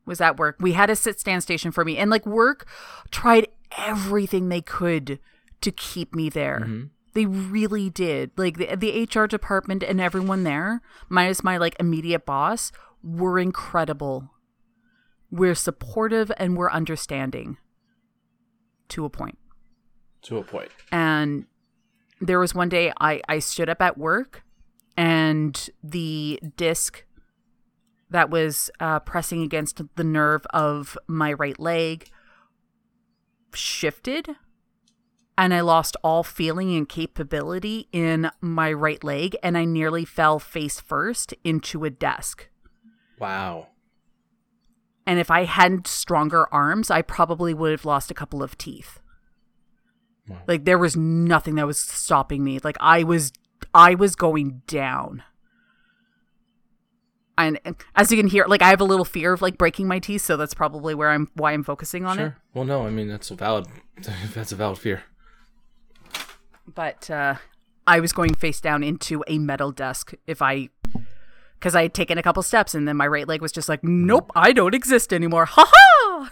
was 0.06 0.22
at 0.22 0.38
work. 0.38 0.58
We 0.60 0.74
had 0.74 0.90
a 0.90 0.96
sit 0.96 1.20
stand 1.20 1.44
station 1.44 1.72
for 1.72 1.86
me 1.86 1.98
and 1.98 2.10
like 2.10 2.26
work 2.26 2.68
tried 3.12 3.48
everything 3.78 4.50
they 4.50 4.62
could 4.62 5.20
to 5.62 5.72
keep 5.72 6.16
me 6.16 6.30
there. 6.30 6.62
Mhm. 6.66 6.90
They 7.14 7.26
really 7.26 7.90
did. 7.90 8.32
Like 8.38 8.58
the, 8.58 8.76
the 8.76 9.04
HR 9.04 9.28
department 9.28 9.84
and 9.84 10.00
everyone 10.02 10.44
there, 10.44 10.82
minus 11.10 11.44
my 11.44 11.58
like 11.58 11.76
immediate 11.80 12.26
boss, 12.26 12.72
were 13.04 13.38
incredible. 13.38 14.32
We're 15.30 15.56
supportive 15.56 16.32
and 16.38 16.58
we're 16.58 16.72
understanding 16.72 17.58
to 18.90 19.06
a 19.06 19.10
point. 19.10 19.38
To 20.24 20.38
a 20.38 20.44
point. 20.44 20.70
And 20.92 21.46
there 22.20 22.40
was 22.40 22.54
one 22.56 22.70
day 22.70 22.92
I, 23.00 23.22
I 23.28 23.40
stood 23.40 23.70
up 23.70 23.82
at 23.82 23.98
work 23.98 24.44
and 24.98 25.70
the 25.84 26.40
disc 26.58 27.06
that 28.10 28.30
was 28.30 28.70
uh, 28.80 29.00
pressing 29.00 29.42
against 29.42 29.82
the 29.96 30.04
nerve 30.04 30.46
of 30.48 30.98
my 31.08 31.34
right 31.34 31.60
leg 31.60 32.10
shifted 33.54 34.36
and 35.38 35.54
I 35.54 35.62
lost 35.62 35.98
all 36.04 36.24
feeling 36.24 36.76
and 36.76 36.88
capability 36.88 37.88
in 37.92 38.30
my 38.42 38.72
right 38.72 39.04
leg 39.04 39.36
and 39.42 39.58
I 39.58 39.66
nearly 39.66 40.06
fell 40.06 40.40
face 40.40 40.80
first 40.80 41.34
into 41.44 41.84
a 41.84 41.90
desk. 41.90 42.50
Wow. 43.20 43.68
And 45.08 45.20
if 45.20 45.32
I 45.32 45.46
hadn't 45.46 45.88
stronger 45.88 46.48
arms, 46.54 46.92
I 46.92 47.02
probably 47.02 47.54
would 47.54 47.72
have 47.72 47.86
lost 47.86 48.12
a 48.12 48.14
couple 48.14 48.44
of 48.44 48.58
teeth. 48.58 49.00
Wow. 50.28 50.42
Like 50.48 50.66
there 50.66 50.78
was 50.78 50.96
nothing 50.96 51.56
that 51.56 51.66
was 51.66 51.80
stopping 51.80 52.44
me. 52.44 52.60
Like 52.64 52.78
I 52.80 53.04
was 53.04 53.32
I 53.74 53.96
was 53.96 54.16
going 54.16 54.62
down. 54.68 55.24
And 57.38 57.60
and 57.66 57.76
as 57.96 58.12
you 58.12 58.18
can 58.18 58.28
hear, 58.28 58.46
like 58.46 58.62
I 58.62 58.70
have 58.70 58.82
a 58.82 58.86
little 58.86 59.06
fear 59.06 59.34
of 59.34 59.42
like 59.42 59.58
breaking 59.58 59.88
my 59.88 60.00
teeth, 60.00 60.22
so 60.22 60.38
that's 60.38 60.54
probably 60.54 60.94
where 60.94 61.10
I'm 61.10 61.30
why 61.34 61.54
I'm 61.54 61.64
focusing 61.64 62.06
on 62.06 62.20
it. 62.20 62.34
Well, 62.54 62.66
no, 62.66 62.86
I 62.86 62.90
mean 62.90 63.08
that's 63.08 63.32
a 63.32 63.36
valid. 63.36 63.68
That's 64.34 64.52
a 64.52 64.56
valid 64.56 64.80
fear. 64.80 65.04
But 66.68 67.10
uh 67.10 67.36
I 67.88 68.00
was 68.00 68.14
going 68.14 68.36
face 68.36 68.62
down 68.62 68.84
into 68.84 69.24
a 69.28 69.38
metal 69.38 69.72
desk 69.72 70.14
if 70.28 70.42
I 70.42 70.70
because 71.56 71.76
I 71.76 71.84
had 71.84 71.94
taken 71.94 72.18
a 72.18 72.24
couple 72.24 72.42
steps 72.44 72.74
and 72.74 72.88
then 72.88 72.98
my 72.98 73.08
right 73.08 73.28
leg 73.28 73.42
was 73.42 73.52
just 73.52 73.70
like, 73.70 73.84
Nope, 73.84 74.32
I 74.36 74.52
don't 74.52 74.74
exist 74.76 75.14
anymore. 75.14 75.46
Ha 75.46 75.72
ha 75.72 76.32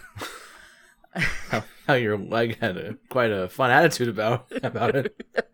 How, 1.50 1.64
how 1.88 1.94
your 1.96 2.18
leg 2.18 2.60
had 2.60 2.78
a, 2.78 2.96
quite 3.10 3.32
a 3.32 3.50
fun 3.50 3.72
attitude 3.72 4.08
about 4.08 4.48
about 4.64 4.96
it. 4.96 5.24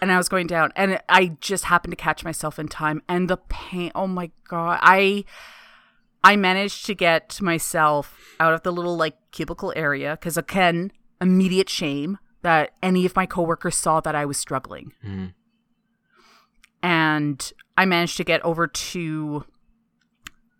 and 0.00 0.12
I 0.12 0.16
was 0.16 0.28
going 0.28 0.46
down, 0.46 0.72
and 0.76 1.00
I 1.08 1.36
just 1.40 1.64
happened 1.64 1.92
to 1.92 1.96
catch 1.96 2.24
myself 2.24 2.58
in 2.58 2.68
time, 2.68 3.02
and 3.08 3.28
the 3.28 3.36
pain. 3.36 3.90
Oh 3.94 4.06
my 4.06 4.30
god, 4.48 4.78
I 4.82 5.24
I 6.24 6.36
managed 6.36 6.86
to 6.86 6.94
get 6.94 7.40
myself 7.40 8.34
out 8.40 8.52
of 8.52 8.62
the 8.62 8.72
little 8.72 8.96
like 8.96 9.16
cubicle 9.30 9.72
area 9.76 10.16
because 10.18 10.36
again, 10.36 10.92
immediate 11.20 11.68
shame 11.68 12.18
that 12.42 12.72
any 12.82 13.04
of 13.06 13.16
my 13.16 13.26
coworkers 13.26 13.76
saw 13.76 14.00
that 14.00 14.14
I 14.14 14.24
was 14.24 14.36
struggling. 14.36 14.92
Mhm. 15.04 15.32
And 16.82 17.52
I 17.76 17.84
managed 17.84 18.16
to 18.18 18.24
get 18.24 18.44
over 18.44 18.66
to 18.66 19.44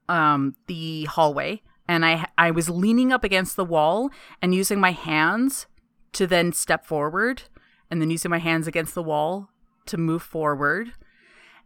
um 0.09 0.57
the 0.67 1.05
hallway 1.05 1.63
and 1.87 2.05
I 2.05 2.27
I 2.39 2.51
was 2.51 2.69
leaning 2.71 3.13
up 3.13 3.25
against 3.25 3.57
the 3.57 3.65
wall 3.65 4.11
and 4.41 4.55
using 4.55 4.81
my 4.81 4.93
hands 4.93 5.67
to 6.13 6.27
then 6.27 6.53
step 6.53 6.87
forward 6.87 7.43
and 7.91 8.01
then 8.01 8.11
using 8.11 8.31
my 8.31 8.39
hands 8.39 8.67
against 8.67 8.95
the 8.95 9.03
wall 9.03 9.51
to 9.87 9.97
move 9.97 10.23
forward. 10.23 10.93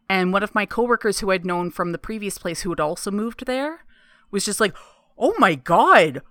And 0.08 0.32
one 0.32 0.42
of 0.42 0.54
my 0.54 0.66
coworkers 0.66 1.20
who 1.20 1.30
I'd 1.30 1.44
known 1.44 1.70
from 1.70 1.92
the 1.92 1.98
previous 1.98 2.38
place 2.38 2.62
who 2.62 2.70
had 2.70 2.80
also 2.80 3.10
moved 3.10 3.46
there 3.46 3.84
was 4.30 4.44
just 4.44 4.60
like, 4.60 4.74
"Oh 5.18 5.34
my 5.38 5.54
god. 5.54 6.22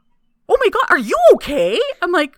Oh 0.48 0.58
my 0.60 0.70
god, 0.70 0.86
are 0.90 0.98
you 0.98 1.18
okay?" 1.34 1.80
I'm 2.02 2.12
like, 2.12 2.38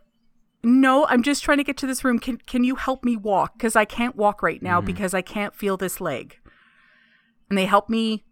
"No, 0.63 1.05
I'm 1.07 1.23
just 1.23 1.43
trying 1.43 1.57
to 1.57 1.63
get 1.63 1.77
to 1.77 1.87
this 1.87 2.03
room. 2.03 2.19
Can 2.19 2.37
can 2.37 2.63
you 2.63 2.75
help 2.75 3.03
me 3.03 3.17
walk 3.17 3.59
cuz 3.59 3.75
I 3.75 3.85
can't 3.85 4.15
walk 4.15 4.41
right 4.43 4.61
now 4.61 4.81
mm. 4.81 4.85
because 4.85 5.13
I 5.13 5.21
can't 5.21 5.55
feel 5.55 5.77
this 5.77 5.99
leg." 5.99 6.39
And 7.49 7.57
they 7.57 7.65
helped 7.65 7.89
me 7.89 8.23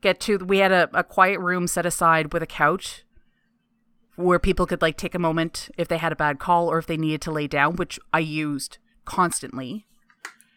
get 0.00 0.18
to 0.20 0.38
we 0.38 0.58
had 0.58 0.72
a, 0.72 0.88
a 0.94 1.04
quiet 1.04 1.40
room 1.40 1.66
set 1.66 1.86
aside 1.86 2.32
with 2.32 2.42
a 2.42 2.46
couch 2.46 3.04
where 4.20 4.38
people 4.38 4.66
could 4.66 4.82
like 4.82 4.96
take 4.96 5.14
a 5.14 5.18
moment 5.18 5.70
if 5.76 5.88
they 5.88 5.98
had 5.98 6.12
a 6.12 6.16
bad 6.16 6.38
call 6.38 6.68
or 6.68 6.78
if 6.78 6.86
they 6.86 6.96
needed 6.96 7.20
to 7.22 7.30
lay 7.30 7.46
down, 7.46 7.76
which 7.76 7.98
I 8.12 8.20
used 8.20 8.78
constantly. 9.04 9.86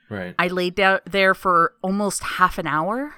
Right. 0.09 0.35
I 0.37 0.47
laid 0.47 0.75
down 0.75 0.99
there 1.05 1.33
for 1.33 1.73
almost 1.81 2.23
half 2.23 2.57
an 2.57 2.67
hour 2.67 3.15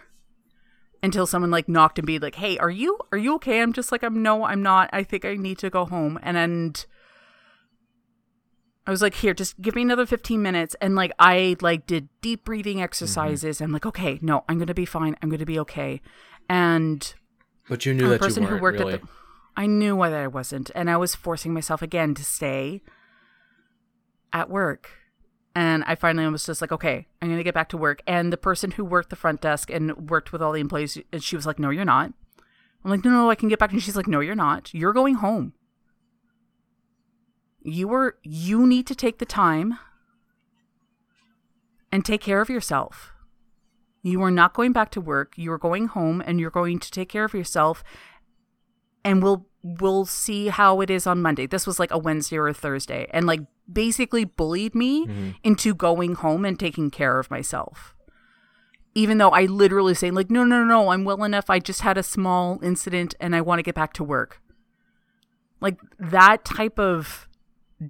until 1.03 1.27
someone 1.27 1.51
like 1.51 1.67
knocked 1.67 1.99
and 1.99 2.05
be 2.05 2.19
like, 2.19 2.35
"Hey, 2.35 2.57
are 2.57 2.69
you 2.69 2.97
are 3.11 3.17
you 3.17 3.35
okay?" 3.35 3.61
I'm 3.61 3.73
just 3.73 3.91
like, 3.91 4.03
"I'm 4.03 4.21
no, 4.21 4.43
I'm 4.43 4.63
not. 4.63 4.89
I 4.93 5.03
think 5.03 5.25
I 5.25 5.35
need 5.35 5.57
to 5.59 5.69
go 5.69 5.85
home." 5.85 6.19
And 6.23 6.37
then 6.37 6.73
I 8.87 8.91
was 8.91 9.01
like, 9.01 9.15
"Here, 9.15 9.33
just 9.33 9.61
give 9.61 9.75
me 9.75 9.81
another 9.81 10.05
15 10.05 10.41
minutes." 10.41 10.75
And 10.81 10.95
like 10.95 11.11
I 11.19 11.57
like 11.61 11.85
did 11.85 12.09
deep 12.21 12.45
breathing 12.45 12.77
mm-hmm. 12.77 12.83
exercises. 12.85 13.61
I'm 13.61 13.71
like, 13.71 13.85
"Okay, 13.85 14.19
no, 14.21 14.43
I'm 14.47 14.57
going 14.57 14.67
to 14.67 14.73
be 14.73 14.85
fine. 14.85 15.15
I'm 15.21 15.29
going 15.29 15.39
to 15.39 15.45
be 15.45 15.59
okay." 15.59 16.01
And 16.49 17.13
but 17.67 17.85
you 17.85 17.93
knew 17.93 18.03
the 18.03 18.09
that 18.11 18.21
person 18.21 18.43
you 18.43 18.49
who 18.49 18.53
weren't 18.55 18.63
worked 18.63 18.79
really. 18.79 18.93
at 18.93 19.01
the 19.01 19.07
I 19.57 19.67
knew 19.67 19.97
that 19.97 20.13
I 20.13 20.27
wasn't, 20.27 20.71
and 20.75 20.89
I 20.89 20.97
was 20.97 21.15
forcing 21.15 21.53
myself 21.53 21.81
again 21.81 22.13
to 22.15 22.23
stay 22.23 22.81
at 24.33 24.49
work. 24.49 24.89
And 25.55 25.85
I 25.87 25.95
finally 25.95 26.27
was 26.29 26.45
just 26.45 26.59
like, 26.59 26.73
okay, 26.73 27.07
I'm 27.21 27.29
gonna 27.29 27.43
get 27.43 27.53
back 27.53 27.69
to 27.69 27.77
work. 27.77 28.01
And 28.05 28.33
the 28.33 28.37
person 28.37 28.71
who 28.71 28.83
worked 28.83 29.09
the 29.09 29.15
front 29.15 29.39
desk 29.39 29.69
and 29.69 30.09
worked 30.09 30.33
with 30.33 30.41
all 30.41 30.51
the 30.51 30.59
employees, 30.59 30.97
and 31.13 31.23
she 31.23 31.37
was 31.37 31.45
like, 31.45 31.59
no, 31.59 31.69
you're 31.69 31.85
not. 31.85 32.11
I'm 32.83 32.91
like, 32.91 33.03
no, 33.03 33.09
no, 33.09 33.29
I 33.29 33.35
can 33.35 33.49
get 33.49 33.59
back. 33.59 33.71
And 33.71 33.81
she's 33.81 33.95
like, 33.95 34.07
no, 34.07 34.19
you're 34.19 34.35
not. 34.35 34.73
You're 34.73 34.93
going 34.93 35.15
home. 35.15 35.53
You 37.63 37.87
were. 37.87 38.17
You 38.21 38.67
need 38.67 38.85
to 38.87 38.95
take 38.95 39.17
the 39.17 39.25
time 39.25 39.79
and 41.91 42.05
take 42.05 42.21
care 42.21 42.41
of 42.41 42.49
yourself. 42.49 43.11
You 44.03 44.21
are 44.21 44.29
not 44.29 44.53
going 44.53 44.71
back 44.71 44.91
to 44.91 45.01
work. 45.01 45.33
You 45.35 45.51
are 45.51 45.57
going 45.57 45.87
home, 45.87 46.21
and 46.23 46.39
you're 46.39 46.51
going 46.51 46.77
to 46.77 46.91
take 46.91 47.09
care 47.09 47.23
of 47.23 47.33
yourself 47.33 47.83
and 49.05 49.21
we'll 49.23 49.45
we'll 49.63 50.05
see 50.05 50.47
how 50.47 50.81
it 50.81 50.89
is 50.89 51.07
on 51.07 51.21
Monday. 51.21 51.47
This 51.47 51.65
was 51.65 51.79
like 51.79 51.91
a 51.91 51.97
Wednesday 51.97 52.37
or 52.37 52.47
a 52.47 52.53
Thursday 52.53 53.07
and 53.11 53.25
like 53.25 53.39
basically 53.71 54.25
bullied 54.25 54.75
me 54.75 55.05
mm-hmm. 55.05 55.29
into 55.43 55.73
going 55.73 56.15
home 56.15 56.43
and 56.43 56.59
taking 56.59 56.91
care 56.91 57.19
of 57.19 57.31
myself. 57.31 57.95
Even 58.93 59.17
though 59.17 59.29
I 59.29 59.45
literally 59.45 59.93
saying 59.93 60.15
like 60.15 60.29
no 60.29 60.43
no 60.43 60.59
no 60.59 60.65
no, 60.65 60.89
I'm 60.89 61.05
well 61.05 61.23
enough. 61.23 61.49
I 61.49 61.59
just 61.59 61.81
had 61.81 61.97
a 61.97 62.03
small 62.03 62.59
incident 62.61 63.15
and 63.19 63.35
I 63.35 63.41
want 63.41 63.59
to 63.59 63.63
get 63.63 63.75
back 63.75 63.93
to 63.93 64.03
work. 64.03 64.41
Like 65.61 65.79
that 65.99 66.43
type 66.43 66.79
of 66.79 67.27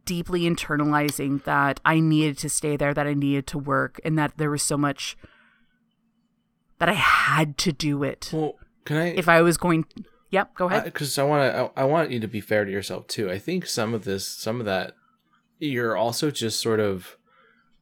deeply 0.05 0.41
internalizing 0.41 1.43
that 1.45 1.79
I 1.85 1.99
needed 1.99 2.37
to 2.39 2.49
stay 2.49 2.75
there, 2.75 2.93
that 2.93 3.07
I 3.07 3.13
needed 3.13 3.47
to 3.47 3.57
work 3.57 3.99
and 4.03 4.17
that 4.17 4.37
there 4.37 4.49
was 4.49 4.63
so 4.63 4.77
much 4.77 5.17
that 6.79 6.89
I 6.89 6.93
had 6.93 7.57
to 7.59 7.71
do 7.71 8.03
it. 8.03 8.31
Well, 8.33 8.55
can 8.83 8.97
I? 8.97 9.07
If 9.09 9.29
I 9.29 9.41
was 9.41 9.57
going 9.57 9.85
Yep, 10.35 10.55
go 10.55 10.65
ahead. 10.67 10.83
because 10.83 11.17
I, 11.17 11.23
want 11.23 11.53
to 11.53 11.71
I, 11.79 11.83
I 11.83 11.85
want 11.85 12.11
you 12.11 12.19
to 12.19 12.27
be 12.27 12.41
fair 12.41 12.65
to 12.65 12.71
yourself 12.71 13.07
too. 13.07 13.31
I 13.31 13.39
think 13.39 13.65
some 13.65 13.93
of 13.93 14.03
this, 14.03 14.27
some 14.27 14.59
of 14.59 14.65
that, 14.65 14.93
you're 15.59 15.95
also 15.95 16.29
just 16.29 16.59
sort 16.61 16.81
of 16.81 17.15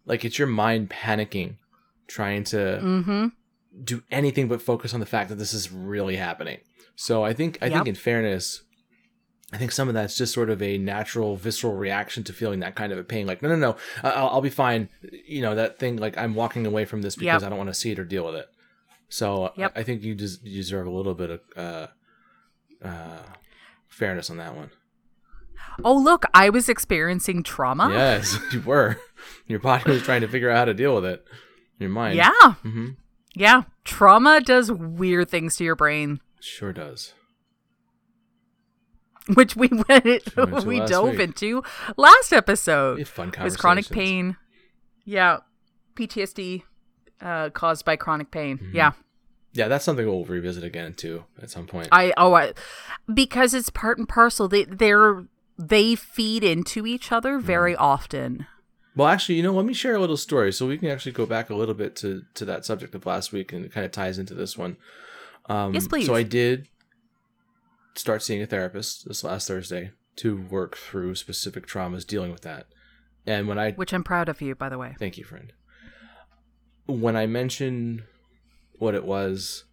like 0.05 0.23
it's 0.23 0.37
your 0.37 0.47
mind 0.47 0.89
panicking, 0.91 1.55
trying 2.07 2.43
to 2.45 2.57
mm-hmm. 2.81 3.27
do 3.83 4.03
anything 4.11 4.47
but 4.47 4.61
focus 4.61 4.93
on 4.93 4.99
the 4.99 5.05
fact 5.07 5.29
that 5.29 5.35
this 5.39 5.53
is 5.53 5.71
really 5.71 6.15
happening. 6.17 6.59
So 6.95 7.23
I 7.25 7.33
think 7.33 7.57
I 7.61 7.65
Yep. 7.65 7.73
think 7.73 7.87
in 7.87 7.95
fairness, 7.95 8.61
I 9.51 9.57
think 9.57 9.71
some 9.71 9.87
of 9.87 9.95
that's 9.95 10.15
just 10.15 10.31
sort 10.31 10.51
of 10.51 10.61
a 10.61 10.77
natural 10.77 11.35
visceral 11.35 11.73
reaction 11.75 12.23
to 12.25 12.33
feeling 12.33 12.59
that 12.59 12.75
kind 12.75 12.91
of 12.91 12.99
a 12.99 13.03
pain. 13.03 13.25
Like 13.25 13.41
no 13.41 13.49
no 13.49 13.55
no, 13.55 13.75
I'll, 14.03 14.27
I'll 14.29 14.41
be 14.41 14.49
fine. 14.51 14.89
You 15.27 15.41
know 15.41 15.55
that 15.55 15.79
thing 15.79 15.97
like 15.97 16.17
I'm 16.19 16.35
walking 16.35 16.67
away 16.67 16.85
from 16.85 17.01
this 17.01 17.15
because 17.15 17.41
Yep. 17.41 17.47
I 17.47 17.49
don't 17.49 17.57
want 17.57 17.69
to 17.71 17.73
see 17.73 17.91
it 17.91 17.97
or 17.97 18.05
deal 18.05 18.25
with 18.27 18.35
it. 18.35 18.45
So 19.09 19.51
Yep. 19.57 19.71
I, 19.75 19.79
I 19.79 19.83
think 19.83 20.03
you 20.03 20.13
des- 20.13 20.41
you 20.43 20.55
deserve 20.57 20.85
a 20.85 20.91
little 20.91 21.15
bit 21.15 21.29
of 21.31 21.39
uh, 21.55 21.87
uh, 22.83 23.19
fairness 23.87 24.29
on 24.29 24.37
that 24.37 24.55
one. 24.55 24.69
Oh, 25.83 25.95
look, 25.97 26.25
I 26.33 26.49
was 26.49 26.69
experiencing 26.69 27.41
trauma. 27.43 27.89
Yes, 27.91 28.37
you 28.51 28.61
were. 28.61 28.97
Your 29.47 29.59
body 29.59 29.89
was 29.91 30.03
trying 30.03 30.21
to 30.21 30.27
figure 30.27 30.49
out 30.49 30.57
how 30.57 30.65
to 30.65 30.73
deal 30.73 30.93
with 30.95 31.05
it. 31.05 31.25
Your 31.79 31.89
mind. 31.89 32.15
Yeah. 32.15 32.53
hmm 32.61 32.89
Yeah. 33.33 33.63
Trauma 33.83 34.39
does 34.41 34.71
weird 34.71 35.29
things 35.29 35.55
to 35.57 35.63
your 35.63 35.75
brain, 35.75 36.19
Sure 36.39 36.71
does. 36.73 37.13
which 39.35 39.55
we 39.55 39.69
went 39.87 40.05
we 40.65 40.79
dove 40.85 41.11
week. 41.11 41.19
into 41.19 41.63
last 41.97 42.33
episode. 42.33 42.99
Had 42.99 43.07
fun 43.07 43.31
was 43.41 43.55
chronic 43.57 43.89
pain. 43.89 44.35
Yeah. 45.05 45.37
PTSD 45.95 46.63
uh, 47.21 47.49
caused 47.51 47.85
by 47.85 47.95
chronic 47.95 48.31
pain. 48.31 48.57
Mm-hmm. 48.57 48.75
Yeah. 48.75 48.91
Yeah, 49.53 49.67
that's 49.67 49.85
something 49.85 50.05
we'll 50.05 50.25
revisit 50.25 50.63
again 50.63 50.93
too 50.95 51.25
at 51.41 51.49
some 51.51 51.67
point. 51.67 51.89
I 51.91 52.13
oh 52.17 52.33
I 52.33 52.53
because 53.13 53.53
it's 53.53 53.69
part 53.69 53.97
and 53.99 54.09
parcel. 54.09 54.47
They 54.47 54.63
they're 54.63 55.25
they 55.57 55.95
feed 55.95 56.43
into 56.43 56.85
each 56.87 57.11
other 57.11 57.37
Mm-hmm. 57.37 57.45
very 57.45 57.75
often. 57.75 58.47
well, 58.95 59.07
actually, 59.07 59.35
you 59.35 59.43
know, 59.43 59.53
let 59.53 59.65
me 59.65 59.73
share 59.73 59.95
a 59.95 59.99
little 59.99 60.17
story 60.17 60.51
so 60.51 60.67
we 60.67 60.77
can 60.77 60.89
actually 60.89 61.11
go 61.11 61.25
back 61.27 61.49
a 61.49 61.55
little 61.55 61.75
bit 61.75 61.95
to 61.97 62.23
to 62.33 62.45
that 62.45 62.65
subject 62.65 62.95
of 62.95 63.05
last 63.05 63.31
week 63.31 63.53
and 63.53 63.63
it 63.65 63.71
kind 63.71 63.85
of 63.85 63.91
ties 63.91 64.17
into 64.19 64.33
this 64.33 64.57
one. 64.57 64.77
Um, 65.47 65.73
Yes, 65.73 65.87
please. 65.87 66.05
So 66.07 66.15
I 66.15 66.23
did 66.23 66.67
start 67.95 68.23
seeing 68.23 68.41
a 68.41 68.47
therapist 68.47 69.07
this 69.07 69.23
last 69.23 69.47
Thursday 69.47 69.91
to 70.15 70.37
work 70.49 70.75
through 70.77 71.13
specific 71.15 71.67
traumas 71.67 72.05
dealing 72.07 72.31
with 72.31 72.41
that. 72.41 72.65
And 73.27 73.47
when 73.47 73.59
I 73.59 73.71
Which 73.73 73.93
I'm 73.93 74.03
proud 74.03 74.29
of 74.29 74.41
you, 74.41 74.55
by 74.55 74.69
the 74.69 74.77
way. 74.79 74.95
Thank 74.97 75.17
you, 75.17 75.23
friend. 75.23 75.53
When 76.85 77.15
I 77.15 77.25
mentioned 77.27 78.03
what 78.83 78.95
it 78.95 79.05
was 79.05 79.63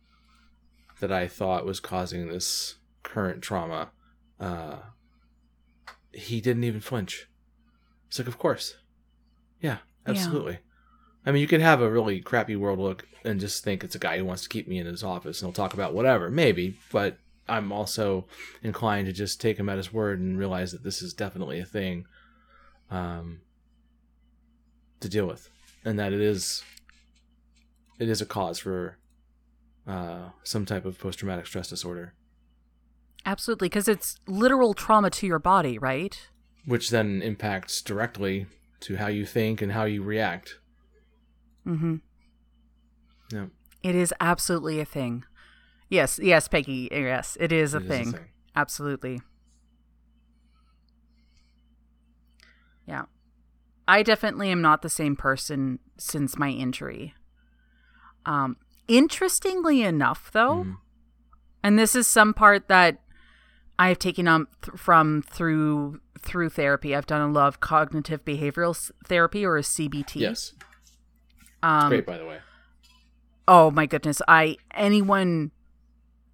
that 1.00 1.10
I 1.12 1.26
thought 1.26 1.66
was 1.66 1.80
causing 1.80 2.28
this 2.28 2.76
current 3.02 3.42
trauma, 3.42 3.90
uh, 4.38 4.76
he 6.12 6.40
didn't 6.40 6.64
even 6.64 6.80
flinch. 6.80 7.28
It's 8.08 8.18
like, 8.18 8.28
of 8.28 8.38
course. 8.38 8.76
Yeah, 9.60 9.78
Yeah. 10.06 10.12
absolutely. 10.12 10.58
I 11.26 11.32
mean, 11.32 11.42
you 11.42 11.48
could 11.48 11.60
have 11.60 11.80
a 11.82 11.90
really 11.90 12.20
crappy 12.20 12.56
world 12.56 12.78
look 12.78 13.06
and 13.24 13.38
just 13.40 13.62
think 13.62 13.84
it's 13.84 13.94
a 13.94 13.98
guy 13.98 14.16
who 14.16 14.24
wants 14.24 14.42
to 14.44 14.48
keep 14.48 14.66
me 14.66 14.78
in 14.78 14.86
his 14.86 15.04
office 15.04 15.42
and 15.42 15.48
he'll 15.48 15.52
talk 15.52 15.74
about 15.74 15.92
whatever, 15.92 16.30
maybe, 16.30 16.78
but 16.92 17.18
I'm 17.48 17.72
also 17.72 18.26
inclined 18.62 19.06
to 19.06 19.12
just 19.12 19.40
take 19.40 19.58
him 19.58 19.68
at 19.68 19.76
his 19.76 19.92
word 19.92 20.20
and 20.20 20.38
realize 20.38 20.72
that 20.72 20.82
this 20.84 21.02
is 21.02 21.12
definitely 21.12 21.58
a 21.60 21.64
thing 21.66 22.06
um, 22.90 23.40
to 25.00 25.08
deal 25.08 25.26
with, 25.26 25.50
and 25.84 25.98
that 25.98 26.12
it 26.12 26.20
is 26.20 26.62
it 27.98 28.08
is 28.08 28.20
a 28.22 28.26
cause 28.26 28.58
for 28.58 28.96
uh, 29.86 30.30
some 30.42 30.64
type 30.66 30.84
of 30.84 30.98
post 30.98 31.18
traumatic 31.18 31.46
stress 31.46 31.68
disorder, 31.68 32.14
Absolutely, 33.26 33.68
because 33.68 33.86
it's 33.88 34.16
literal 34.26 34.72
trauma 34.74 35.10
to 35.10 35.26
your 35.26 35.38
body, 35.38 35.78
right? 35.78 36.28
which 36.66 36.90
then 36.90 37.22
impacts 37.22 37.80
directly 37.82 38.46
to 38.80 38.96
how 38.96 39.06
you 39.08 39.24
think 39.26 39.62
and 39.62 39.72
how 39.72 39.84
you 39.84 40.02
react. 40.02 40.58
Mm-hmm. 41.66 41.96
Yeah, 43.32 43.46
It 43.82 43.94
is 43.94 44.12
absolutely 44.20 44.78
a 44.80 44.84
thing. 44.84 45.24
Yes, 45.88 46.18
yes, 46.22 46.48
Peggy. 46.48 46.88
Yes, 46.92 47.36
it 47.40 47.50
is 47.52 47.74
a, 47.74 47.78
it 47.78 47.84
is 47.84 47.88
thing. 47.88 48.18
Absolutely. 48.54 49.20
Yeah. 52.86 53.04
I 53.88 54.02
definitely 54.02 54.50
am 54.50 54.62
not 54.62 54.82
the 54.82 54.88
same 54.88 55.16
person 55.16 55.78
since 55.98 56.38
my 56.38 56.50
injury. 56.50 57.14
Um 58.26 58.56
interestingly 58.90 59.82
enough 59.82 60.30
though, 60.32 60.64
Mhm. 60.64 60.76
and 61.62 61.78
this 61.78 61.94
is 61.94 62.06
some 62.06 62.34
part 62.34 62.68
that 62.68 63.00
I 63.78 63.88
have 63.88 63.98
taken 63.98 64.28
on 64.28 64.46
th- 64.62 64.76
from 64.78 65.22
through 65.22 66.00
through 66.18 66.50
therapy. 66.50 66.94
I've 66.94 67.06
done 67.06 67.22
a 67.22 67.32
lot 67.32 67.48
of 67.48 67.60
cognitive 67.60 68.24
behavioral 68.26 68.90
therapy 69.06 69.46
or 69.46 69.56
a 69.56 69.62
CBT. 69.62 70.20
Yes, 70.20 70.52
Um 71.62 71.88
great 71.88 72.04
by 72.04 72.18
the 72.18 72.26
way. 72.26 72.38
Oh 73.48 73.70
my 73.70 73.86
goodness. 73.86 74.20
I 74.28 74.56
anyone 74.74 75.52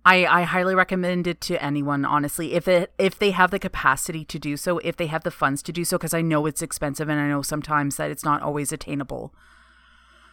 I, 0.04 0.24
I 0.24 0.42
highly 0.42 0.74
recommend 0.76 1.26
it 1.26 1.40
to 1.42 1.60
anyone 1.62 2.04
honestly 2.04 2.54
if 2.54 2.68
it 2.68 2.92
if 2.98 3.18
they 3.18 3.32
have 3.32 3.50
the 3.50 3.58
capacity 3.58 4.24
to 4.26 4.38
do 4.38 4.56
so 4.56 4.78
if 4.78 4.96
they 4.96 5.06
have 5.08 5.24
the 5.24 5.32
funds 5.32 5.62
to 5.64 5.72
do 5.72 5.84
so 5.84 5.98
because 5.98 6.14
i 6.14 6.22
know 6.22 6.46
it's 6.46 6.62
expensive 6.62 7.08
and 7.08 7.18
i 7.20 7.26
know 7.26 7.42
sometimes 7.42 7.96
that 7.96 8.08
it's 8.12 8.24
not 8.24 8.40
always 8.40 8.70
attainable 8.70 9.34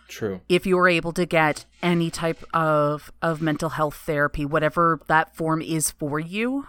True. 0.07 0.41
if 0.47 0.65
you're 0.65 0.87
able 0.87 1.11
to 1.13 1.25
get 1.25 1.65
any 1.81 2.09
type 2.11 2.43
of 2.53 3.11
of 3.21 3.41
mental 3.41 3.69
health 3.69 3.95
therapy 3.95 4.45
whatever 4.45 4.99
that 5.07 5.35
form 5.35 5.61
is 5.61 5.91
for 5.91 6.19
you 6.19 6.67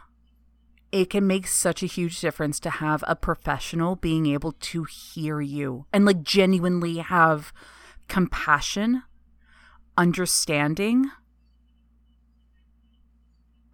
it 0.92 1.10
can 1.10 1.26
make 1.26 1.48
such 1.48 1.82
a 1.82 1.86
huge 1.86 2.20
difference 2.20 2.60
to 2.60 2.70
have 2.70 3.02
a 3.08 3.16
professional 3.16 3.96
being 3.96 4.26
able 4.26 4.52
to 4.52 4.84
hear 4.84 5.40
you 5.40 5.86
and 5.92 6.04
like 6.04 6.22
genuinely 6.22 6.98
have 6.98 7.52
compassion 8.08 9.02
understanding 9.98 11.10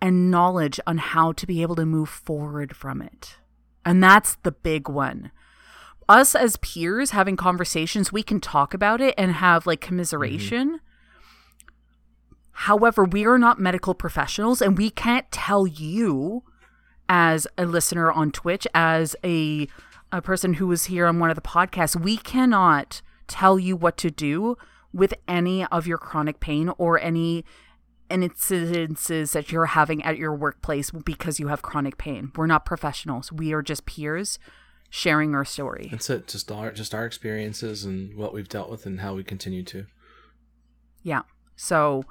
and 0.01 0.31
knowledge 0.31 0.81
on 0.87 0.99
how 0.99 1.33
to 1.33 1.47
be 1.47 1.63
able 1.63 1.77
to 1.77 1.85
move 1.85 2.09
forward 2.09 2.75
from 2.75 3.03
it 3.03 3.37
and 3.85 4.03
that's 4.03 4.37
the 4.43 4.53
big 4.53 4.89
one 4.89 5.31
us 6.11 6.35
as 6.35 6.57
peers 6.57 7.13
having 7.13 7.37
conversations, 7.37 8.13
we 8.13 8.23
can 8.23 8.41
talk 8.41 8.75
about 8.75 9.01
it 9.01 9.15
and 9.17 9.33
have 9.33 9.67
like 9.67 9.81
commiseration. 9.81 10.81
However, 12.53 13.05
we 13.05 13.25
are 13.25 13.39
not 13.39 13.61
medical 13.61 13.95
professionals 13.95 14.61
and 14.61 14.77
we 14.77 14.91
can't 14.91 15.31
tell 15.31 15.67
you 15.67 16.43
as 17.09 17.47
a 17.57 17.65
listener 17.65 18.11
on 18.11 18.33
Twitch, 18.33 18.67
as 18.75 19.17
a 19.25 19.69
a 20.13 20.21
person 20.21 20.55
who 20.55 20.67
was 20.67 20.87
here 20.87 21.07
on 21.07 21.21
one 21.21 21.31
of 21.31 21.37
the 21.37 21.41
podcasts, 21.41 21.99
we 21.99 22.17
cannot 22.17 23.01
tell 23.29 23.61
you 23.61 23.77
what 23.77 23.97
to 23.97 24.11
do 24.11 24.57
with 24.93 25.15
any 25.29 25.65
of 25.67 25.87
your 25.87 25.99
chronic 25.99 26.41
pain 26.41 26.69
or 26.79 26.99
any 26.99 27.45
incidences 28.11 29.31
that 29.33 29.53
you're 29.53 29.67
having 29.67 30.03
at 30.03 30.19
your 30.19 30.35
workplace 30.35 30.91
because 30.91 31.39
you 31.39 31.47
have 31.47 31.63
chronic 31.63 31.97
pain. 31.97 32.33
We're 32.35 32.49
not 32.49 32.67
professionals. 32.67 33.31
We 33.31 33.53
are 33.53 33.63
just 33.63 33.87
peers 33.87 34.41
sharing 34.91 35.35
our 35.35 35.45
story. 35.45 35.89
That's 35.91 36.11
it. 36.11 36.27
Just 36.27 36.51
our 36.53 36.73
just 36.73 36.95
our 36.95 37.07
experiences 37.07 37.85
and 37.85 38.17
what 38.17 38.35
we've 38.35 38.49
dealt 38.49 38.69
with 38.69 38.85
and 38.85 39.01
how 39.01 39.15
we 39.15 39.25
continue 39.25 39.63
to. 39.65 39.87
Yeah. 41.03 41.23
So 41.57 42.05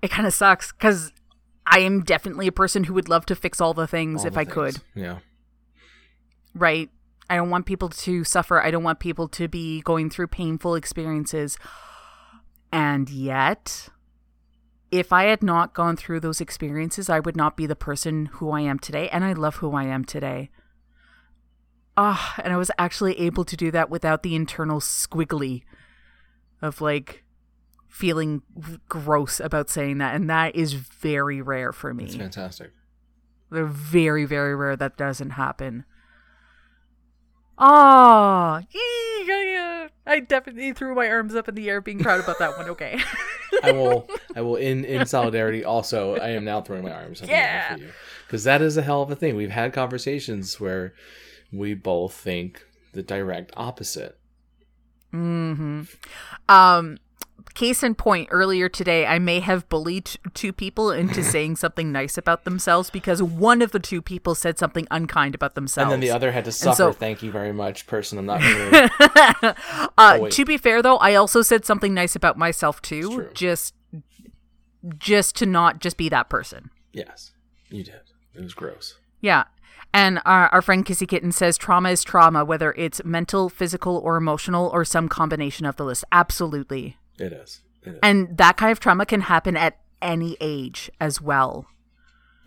it 0.00 0.10
kind 0.10 0.26
of 0.26 0.32
sucks 0.32 0.72
because 0.72 1.12
I 1.66 1.80
am 1.80 2.02
definitely 2.02 2.46
a 2.46 2.52
person 2.52 2.84
who 2.84 2.94
would 2.94 3.08
love 3.08 3.26
to 3.26 3.34
fix 3.34 3.60
all 3.60 3.74
the 3.74 3.86
things 3.86 4.20
All 4.22 4.28
if 4.28 4.34
the 4.34 4.40
I 4.40 4.44
things. 4.44 4.54
could. 4.54 4.76
Yeah. 4.94 5.18
Right. 6.54 6.90
I 7.28 7.36
don't 7.36 7.50
want 7.50 7.66
people 7.66 7.88
to 7.88 8.24
suffer. 8.24 8.62
I 8.62 8.70
don't 8.70 8.82
want 8.82 9.00
people 9.00 9.28
to 9.28 9.48
be 9.48 9.80
going 9.82 10.10
through 10.10 10.26
painful 10.28 10.74
experiences. 10.74 11.56
And 12.70 13.08
yet, 13.08 13.88
if 14.90 15.12
I 15.12 15.24
had 15.24 15.42
not 15.42 15.72
gone 15.72 15.96
through 15.96 16.20
those 16.20 16.40
experiences, 16.40 17.08
I 17.08 17.20
would 17.20 17.36
not 17.36 17.56
be 17.56 17.66
the 17.66 17.76
person 17.76 18.26
who 18.26 18.50
I 18.50 18.60
am 18.62 18.78
today. 18.78 19.08
And 19.08 19.24
I 19.24 19.32
love 19.32 19.56
who 19.56 19.72
I 19.74 19.84
am 19.84 20.04
today. 20.04 20.50
Ah, 21.96 22.34
and 22.42 22.52
I 22.52 22.56
was 22.56 22.70
actually 22.78 23.18
able 23.20 23.44
to 23.44 23.56
do 23.56 23.70
that 23.70 23.90
without 23.90 24.22
the 24.22 24.34
internal 24.34 24.80
squiggly 24.80 25.62
of 26.62 26.80
like 26.80 27.24
feeling 27.88 28.42
gross 28.88 29.40
about 29.40 29.68
saying 29.68 29.98
that. 29.98 30.14
And 30.14 30.28
that 30.30 30.56
is 30.56 30.72
very 30.72 31.42
rare 31.42 31.72
for 31.72 31.92
me. 31.92 32.04
It's 32.04 32.14
fantastic. 32.16 32.72
They're 33.50 33.66
very, 33.66 34.24
very 34.24 34.54
rare 34.56 34.76
that 34.76 34.96
doesn't 34.96 35.30
happen. 35.30 35.84
Ah, 37.58 38.62
oh, 38.74 39.88
I 40.06 40.20
definitely 40.20 40.72
threw 40.72 40.94
my 40.94 41.08
arms 41.08 41.34
up 41.34 41.48
in 41.48 41.54
the 41.54 41.68
air, 41.68 41.80
being 41.80 41.98
proud 42.00 42.20
about 42.20 42.38
that 42.38 42.56
one. 42.56 42.68
Okay. 42.70 42.98
I 43.62 43.72
will 43.72 44.08
I 44.34 44.40
will 44.40 44.56
in 44.56 44.84
in 44.84 45.04
solidarity 45.06 45.64
also 45.64 46.16
I 46.16 46.30
am 46.30 46.44
now 46.44 46.62
throwing 46.62 46.82
my 46.82 46.90
arms 46.92 47.20
up 47.20 47.28
in 47.28 47.34
the 47.34 47.36
air 47.36 47.42
Yeah. 47.42 47.74
for 47.74 47.80
you. 47.82 47.88
Because 48.26 48.44
that 48.44 48.62
is 48.62 48.76
a 48.78 48.82
hell 48.82 49.02
of 49.02 49.10
a 49.10 49.14
thing. 49.16 49.36
We've 49.36 49.50
had 49.50 49.72
conversations 49.72 50.58
where 50.58 50.94
we 51.52 51.74
both 51.74 52.14
think 52.14 52.64
the 52.92 53.02
direct 53.02 53.52
opposite. 53.56 54.18
hmm 55.10 55.82
Um, 56.48 56.98
case 57.54 57.82
in 57.82 57.94
point, 57.94 58.28
earlier 58.30 58.68
today, 58.68 59.04
I 59.06 59.18
may 59.18 59.40
have 59.40 59.68
bullied 59.68 60.10
two 60.32 60.52
people 60.52 60.90
into 60.90 61.22
saying 61.34 61.56
something 61.56 61.92
nice 61.92 62.16
about 62.16 62.44
themselves 62.44 62.88
because 62.88 63.22
one 63.22 63.60
of 63.60 63.72
the 63.72 63.78
two 63.78 64.00
people 64.00 64.34
said 64.34 64.58
something 64.58 64.86
unkind 64.90 65.34
about 65.34 65.54
themselves. 65.54 65.92
And 65.92 65.92
then 65.92 66.00
the 66.00 66.10
other 66.14 66.32
had 66.32 66.44
to 66.46 66.52
suffer. 66.52 66.76
so- 66.76 66.92
Thank 66.92 67.22
you 67.22 67.30
very 67.30 67.52
much, 67.52 67.86
person. 67.86 68.18
I'm 68.18 68.26
not 68.26 68.40
to. 68.40 69.54
uh, 69.98 70.18
Oh, 70.20 70.28
to 70.28 70.44
be 70.44 70.56
fair, 70.56 70.80
though, 70.82 70.96
I 70.96 71.14
also 71.14 71.42
said 71.42 71.64
something 71.66 71.92
nice 71.92 72.16
about 72.16 72.38
myself 72.38 72.80
too, 72.80 73.10
true. 73.14 73.30
just 73.34 73.74
just 74.98 75.36
to 75.36 75.46
not 75.46 75.78
just 75.80 75.96
be 75.96 76.08
that 76.08 76.28
person. 76.28 76.70
yes, 76.92 77.32
you 77.70 77.84
did. 77.84 78.00
It 78.34 78.42
was 78.42 78.54
gross. 78.54 78.96
Yeah. 79.20 79.44
And 79.94 80.20
our, 80.24 80.48
our 80.48 80.62
friend 80.62 80.86
Kissy 80.86 81.06
Kitten 81.06 81.32
says 81.32 81.58
trauma 81.58 81.90
is 81.90 82.02
trauma, 82.02 82.44
whether 82.44 82.72
it's 82.72 83.04
mental, 83.04 83.48
physical, 83.48 83.98
or 83.98 84.16
emotional, 84.16 84.70
or 84.72 84.84
some 84.84 85.08
combination 85.08 85.66
of 85.66 85.76
the 85.76 85.84
list. 85.84 86.04
Absolutely. 86.10 86.96
It 87.18 87.32
is. 87.32 87.60
It 87.82 87.90
is. 87.90 87.98
And 88.02 88.38
that 88.38 88.56
kind 88.56 88.72
of 88.72 88.80
trauma 88.80 89.04
can 89.04 89.22
happen 89.22 89.56
at 89.56 89.78
any 90.00 90.36
age 90.40 90.90
as 91.00 91.20
well. 91.20 91.66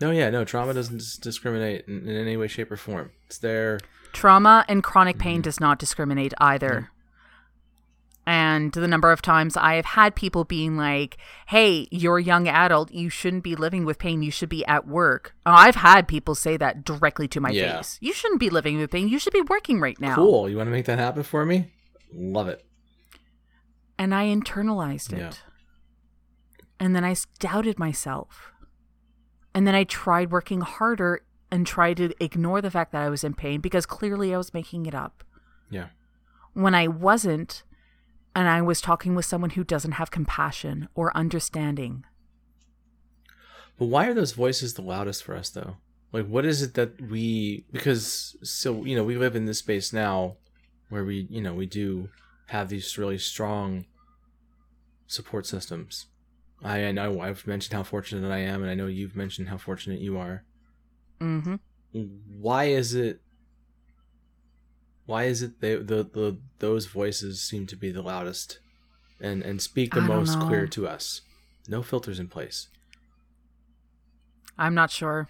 no, 0.00 0.10
yeah, 0.10 0.28
no. 0.30 0.44
Trauma 0.44 0.74
doesn't 0.74 0.98
dis- 0.98 1.16
discriminate 1.16 1.86
in, 1.86 2.08
in 2.08 2.16
any 2.16 2.36
way, 2.36 2.48
shape, 2.48 2.70
or 2.70 2.76
form. 2.76 3.12
It's 3.26 3.38
there. 3.38 3.80
Trauma 4.12 4.64
and 4.68 4.82
chronic 4.82 5.18
pain 5.18 5.40
does 5.40 5.60
not 5.60 5.78
discriminate 5.78 6.34
either. 6.38 6.70
Mm-hmm. 6.70 6.95
And 8.28 8.72
the 8.72 8.88
number 8.88 9.12
of 9.12 9.22
times 9.22 9.56
I 9.56 9.74
have 9.74 9.84
had 9.84 10.16
people 10.16 10.42
being 10.42 10.76
like, 10.76 11.16
hey, 11.46 11.86
you're 11.92 12.18
a 12.18 12.22
young 12.22 12.48
adult. 12.48 12.90
You 12.90 13.08
shouldn't 13.08 13.44
be 13.44 13.54
living 13.54 13.84
with 13.84 14.00
pain. 14.00 14.20
You 14.20 14.32
should 14.32 14.48
be 14.48 14.66
at 14.66 14.84
work. 14.86 15.32
Oh, 15.46 15.52
I've 15.52 15.76
had 15.76 16.08
people 16.08 16.34
say 16.34 16.56
that 16.56 16.82
directly 16.84 17.28
to 17.28 17.40
my 17.40 17.50
Yeah. 17.50 17.76
face. 17.76 17.98
You 18.00 18.12
shouldn't 18.12 18.40
be 18.40 18.50
living 18.50 18.78
with 18.78 18.90
pain. 18.90 19.08
You 19.08 19.20
should 19.20 19.32
be 19.32 19.42
working 19.42 19.78
right 19.78 20.00
now. 20.00 20.16
Cool. 20.16 20.50
You 20.50 20.56
want 20.56 20.66
to 20.66 20.72
make 20.72 20.86
that 20.86 20.98
happen 20.98 21.22
for 21.22 21.46
me? 21.46 21.72
Love 22.12 22.48
it. 22.48 22.66
And 23.96 24.12
I 24.12 24.24
internalized 24.26 25.12
it. 25.12 25.18
Yeah. 25.18 25.30
And 26.80 26.96
then 26.96 27.04
I 27.04 27.14
doubted 27.38 27.78
myself. 27.78 28.50
And 29.54 29.66
then 29.68 29.74
I 29.76 29.84
tried 29.84 30.32
working 30.32 30.62
harder 30.62 31.20
and 31.50 31.64
tried 31.64 31.96
to 31.98 32.12
ignore 32.22 32.60
the 32.60 32.72
fact 32.72 32.90
that 32.90 33.02
I 33.02 33.08
was 33.08 33.22
in 33.22 33.34
pain 33.34 33.60
because 33.60 33.86
clearly 33.86 34.34
I 34.34 34.36
was 34.36 34.52
making 34.52 34.86
it 34.86 34.94
up. 34.96 35.22
Yeah. 35.70 35.86
When 36.54 36.74
I 36.74 36.88
wasn't, 36.88 37.62
and 38.36 38.50
I 38.50 38.60
was 38.60 38.82
talking 38.82 39.14
with 39.14 39.24
someone 39.24 39.50
who 39.50 39.64
doesn't 39.64 39.92
have 39.92 40.10
compassion 40.10 40.88
or 40.94 41.16
understanding. 41.16 42.04
But 43.78 43.86
why 43.86 44.08
are 44.08 44.14
those 44.14 44.32
voices 44.32 44.74
the 44.74 44.82
loudest 44.82 45.24
for 45.24 45.34
us 45.34 45.48
though? 45.48 45.78
Like 46.12 46.26
what 46.26 46.44
is 46.44 46.60
it 46.60 46.74
that 46.74 47.00
we 47.00 47.64
because 47.72 48.36
so 48.42 48.84
you 48.84 48.94
know, 48.94 49.04
we 49.04 49.16
live 49.16 49.36
in 49.36 49.46
this 49.46 49.60
space 49.60 49.90
now 49.90 50.36
where 50.90 51.02
we, 51.02 51.26
you 51.30 51.40
know, 51.40 51.54
we 51.54 51.64
do 51.64 52.10
have 52.48 52.68
these 52.68 52.98
really 52.98 53.16
strong 53.16 53.86
support 55.06 55.46
systems. 55.46 56.06
I, 56.62 56.84
I 56.84 56.92
know 56.92 57.22
I've 57.22 57.46
mentioned 57.46 57.74
how 57.74 57.84
fortunate 57.84 58.30
I 58.30 58.40
am 58.40 58.60
and 58.60 58.70
I 58.70 58.74
know 58.74 58.86
you've 58.86 59.16
mentioned 59.16 59.48
how 59.48 59.56
fortunate 59.56 60.00
you 60.00 60.18
are. 60.18 60.44
Mm-hmm. 61.22 61.54
Why 62.38 62.64
is 62.64 62.94
it 62.94 63.22
why 65.06 65.24
is 65.24 65.42
it 65.42 65.60
they, 65.60 65.76
the 65.76 66.02
the 66.04 66.38
those 66.58 66.86
voices 66.86 67.40
seem 67.42 67.66
to 67.68 67.76
be 67.76 67.90
the 67.90 68.02
loudest 68.02 68.58
and 69.20 69.42
and 69.42 69.62
speak 69.62 69.94
the 69.94 70.00
I 70.00 70.06
most 70.06 70.38
clear 70.40 70.66
to 70.68 70.86
us? 70.86 71.22
No 71.68 71.82
filters 71.82 72.18
in 72.20 72.28
place. 72.28 72.68
I'm 74.58 74.74
not 74.74 74.90
sure. 74.90 75.28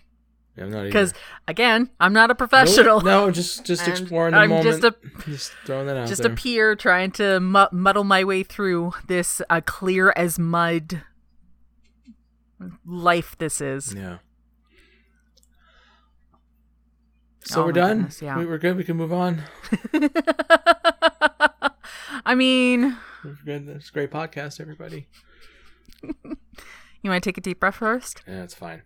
Yeah, 0.57 0.64
I'm 0.64 0.70
not 0.70 0.79
either. 0.81 0.89
Because, 0.89 1.14
again, 1.49 1.91
I'm 2.01 2.12
not 2.14 2.31
a 2.31 2.35
professional. 2.35 3.01
No, 3.03 3.27
no, 3.27 3.31
just 3.31 3.64
just 3.66 3.83
And 3.87 3.99
exploring 3.99 4.33
the 4.33 4.39
I'm 4.39 4.49
moment. 4.51 4.66
just 4.83 4.83
Just, 5.27 5.53
a- 5.53 5.66
throwing 5.66 5.87
that 5.89 5.97
out 5.97 6.09
Just 6.09 6.22
there. 6.22 6.33
a 6.33 6.35
peer 6.35 6.74
trying 6.77 7.11
to 7.12 7.41
mu- 7.41 7.66
muddle 7.72 8.05
my 8.05 8.24
way 8.24 8.43
through 8.43 8.93
this 9.09 9.43
uh, 9.51 9.61
clear 9.64 10.12
as 10.16 10.39
mud 10.39 11.03
life 12.87 13.37
this 13.39 13.61
is. 13.61 13.95
yeah. 13.95 14.18
So 17.47 17.62
Oh 17.62 17.66
we're 17.66 17.72
done. 17.72 17.97
goodness, 17.99 18.22
yeah. 18.22 18.38
we, 18.38 18.44
we're 18.47 18.59
good. 18.59 18.76
We 18.76 18.84
can 18.84 18.97
move 18.97 19.12
on. 19.12 19.42
I 22.24 22.34
mean, 22.34 22.97
We're 23.24 23.38
good. 23.44 23.68
It's 23.68 23.88
a 23.88 23.92
great 23.92 24.11
podcast, 24.11 24.61
everybody. 24.61 25.07
you 26.03 27.11
want 27.11 27.22
to 27.22 27.28
take 27.30 27.38
a 27.38 27.40
deep 27.40 27.61
breath 27.61 27.76
first? 27.76 28.22
Yeah, 28.26 28.42
it's 28.42 28.55
fine. 28.55 28.82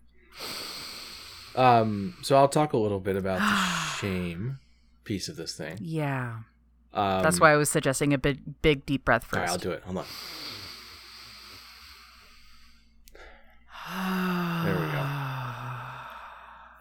Um, 1.56 2.16
so 2.22 2.36
I'll 2.36 2.48
talk 2.48 2.72
a 2.74 2.76
little 2.76 3.00
bit 3.00 3.16
about 3.16 3.38
the 3.38 3.96
shame 3.98 4.58
piece 5.04 5.28
of 5.28 5.36
this 5.36 5.54
thing. 5.54 5.78
Yeah. 5.80 6.40
Um, 6.92 7.22
That's 7.22 7.40
why 7.40 7.52
I 7.52 7.56
was 7.56 7.70
suggesting 7.70 8.12
a 8.12 8.18
big, 8.18 8.40
big 8.62 8.84
deep 8.84 9.04
breath 9.04 9.24
first. 9.24 9.36
All 9.36 9.42
right. 9.42 9.50
I'll 9.50 9.58
do 9.58 9.70
it. 9.70 9.82
Hold 9.84 9.98
on. 9.98 10.04
There 14.64 14.74
we 14.74 14.92
go. 14.92 14.98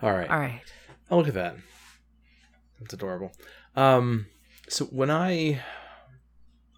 All 0.02 0.12
right. 0.18 0.30
All 0.30 0.40
right. 0.40 0.62
Oh, 1.12 1.18
look 1.18 1.28
at 1.28 1.34
that. 1.34 1.56
That's 2.80 2.94
adorable. 2.94 3.32
Um, 3.76 4.28
so 4.68 4.86
when 4.86 5.10
I 5.10 5.62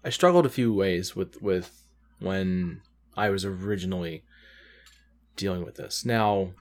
I 0.04 0.10
struggled 0.10 0.46
a 0.46 0.50
few 0.50 0.72
ways 0.72 1.14
with 1.14 1.40
with 1.40 1.82
when 2.18 2.80
I 3.16 3.30
was 3.30 3.44
originally 3.44 4.24
dealing 5.36 5.64
with 5.64 5.76
this. 5.76 6.04
Now, 6.04 6.52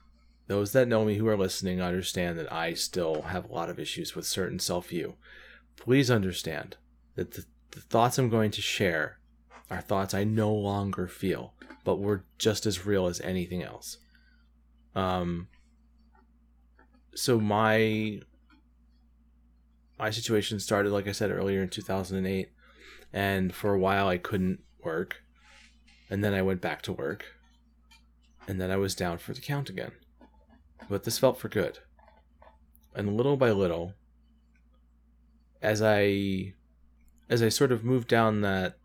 those 0.48 0.74
that 0.74 0.88
know 0.88 1.06
me 1.06 1.16
who 1.16 1.28
are 1.28 1.38
listening 1.38 1.82
understand 1.82 2.38
that 2.38 2.52
I 2.52 2.74
still 2.74 3.24
have 3.24 3.46
a 3.46 3.54
lot 3.54 3.70
of 3.70 3.80
issues 3.80 4.16
with 4.16 4.26
certain 4.26 4.60
self 4.60 4.90
view. 4.90 5.16
Please 5.76 6.12
understand 6.12 6.78
that 7.16 7.32
the, 7.32 7.46
the 7.72 7.82
thoughts 7.82 8.18
I'm 8.18 8.30
going 8.30 8.52
to 8.52 8.62
share 8.62 9.20
are 9.70 9.82
thoughts 9.82 10.14
I 10.14 10.24
no 10.24 10.52
longer 10.54 11.08
feel, 11.08 11.54
but 11.84 12.00
were 12.00 12.26
just 12.38 12.66
as 12.66 12.86
real 12.86 13.08
as 13.08 13.22
anything 13.22 13.64
else. 13.64 13.98
Um, 14.96 15.48
so 17.16 17.40
my 17.40 18.22
my 20.00 20.10
situation 20.10 20.60
started, 20.60 20.92
like 20.92 21.08
I 21.08 21.12
said 21.12 21.32
earlier, 21.32 21.62
in 21.62 21.70
2008, 21.70 22.50
and 23.14 23.54
for 23.54 23.74
a 23.74 23.80
while 23.80 24.08
I 24.08 24.18
couldn't 24.18 24.62
work, 24.84 25.24
and 26.10 26.24
then 26.24 26.34
I 26.34 26.42
went 26.42 26.62
back 26.62 26.82
to 26.84 26.94
work, 26.94 27.26
and 28.48 28.60
then 28.60 28.72
I 28.72 28.78
was 28.78 28.96
down 28.96 29.20
for 29.20 29.34
the 29.34 29.42
count 29.42 29.70
again. 29.70 29.92
But 30.90 31.04
this 31.04 31.20
felt 31.20 31.38
for 31.38 31.50
good, 31.50 31.80
and 32.96 33.16
little 33.16 33.38
by 33.38 33.52
little, 33.52 33.94
as 35.62 35.82
I 35.82 36.54
as 37.30 37.42
I 37.44 37.50
sort 37.50 37.72
of 37.72 37.84
moved 37.84 38.08
down 38.08 38.42
that 38.42 38.78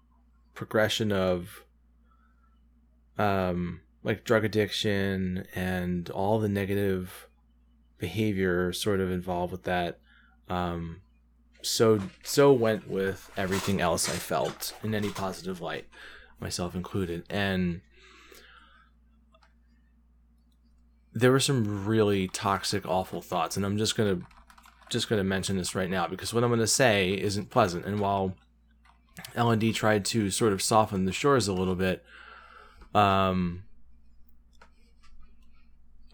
progression 0.55 1.12
of 1.12 1.64
um 3.18 3.81
like 4.03 4.24
drug 4.24 4.45
addiction 4.45 5.47
and 5.55 6.09
all 6.11 6.39
the 6.39 6.49
negative 6.49 7.29
behavior 7.99 8.72
sort 8.72 9.01
of 9.01 9.11
involved 9.11 9.53
with 9.53 9.64
that 9.64 9.99
um 10.49 11.01
so 11.62 12.01
so 12.22 12.53
went 12.53 12.88
with 12.88 13.30
everything 13.36 13.80
else 13.80 14.09
I 14.09 14.12
felt 14.12 14.72
in 14.82 14.94
any 14.94 15.11
positive 15.11 15.61
light 15.61 15.86
myself 16.40 16.74
included. 16.74 17.24
And 17.30 17.80
there 21.12 21.32
were 21.32 21.40
some 21.40 21.86
really 21.86 22.28
toxic 22.28 22.86
awful 22.86 23.20
thoughts 23.22 23.57
and 23.57 23.64
I'm 23.64 23.78
just 23.78 23.97
to 24.20 24.26
just 24.90 25.09
to 25.18 25.24
mention 25.24 25.57
this 25.57 25.74
right 25.74 25.90
now 25.90 26.07
because 26.07 26.32
what 26.32 26.44
I'm 26.44 26.51
to 26.61 26.66
say 26.66 27.14
isn't 27.14 27.51
pleasant. 27.51 27.84
And 27.84 27.99
while 27.99 28.36
LND 29.34 29.74
tried 29.74 30.05
to 30.07 30.30
sort 30.30 30.53
of 30.53 30.62
soften 30.62 31.05
the 31.05 31.12
shores 31.12 31.49
a 31.49 31.53
little 31.53 31.74
bit 31.74 32.05
um 32.94 33.64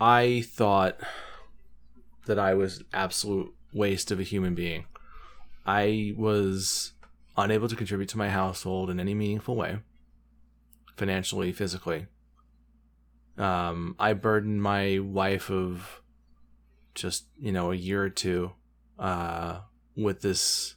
I 0.01 0.43
thought 0.47 0.99
that 2.27 2.39
I 2.39 2.55
was 2.55 2.83
absolute 2.93 3.53
waste 3.73 4.11
of 4.11 4.21
a 4.21 4.25
human 4.25 4.55
being. 4.55 4.85
I 5.67 6.15
was 6.17 6.93
unable 7.37 7.69
to 7.69 7.77
contribute 7.77 8.09
to 8.11 8.19
my 8.19 8.29
household 8.29 8.91
in 8.91 9.01
any 9.01 9.15
meaningful 9.15 9.57
way, 9.57 9.79
financially, 10.97 11.53
physically. 11.53 12.07
Um, 13.39 13.97
I 13.99 14.13
burdened 14.13 14.63
my 14.63 14.99
wife 14.99 15.51
of 15.51 16.03
just 16.95 17.25
you 17.41 17.53
know 17.53 17.73
a 17.73 17.77
year 17.77 18.03
or 18.03 18.11
two 18.11 18.53
uh, 18.99 19.61
with 19.97 20.21
this 20.21 20.75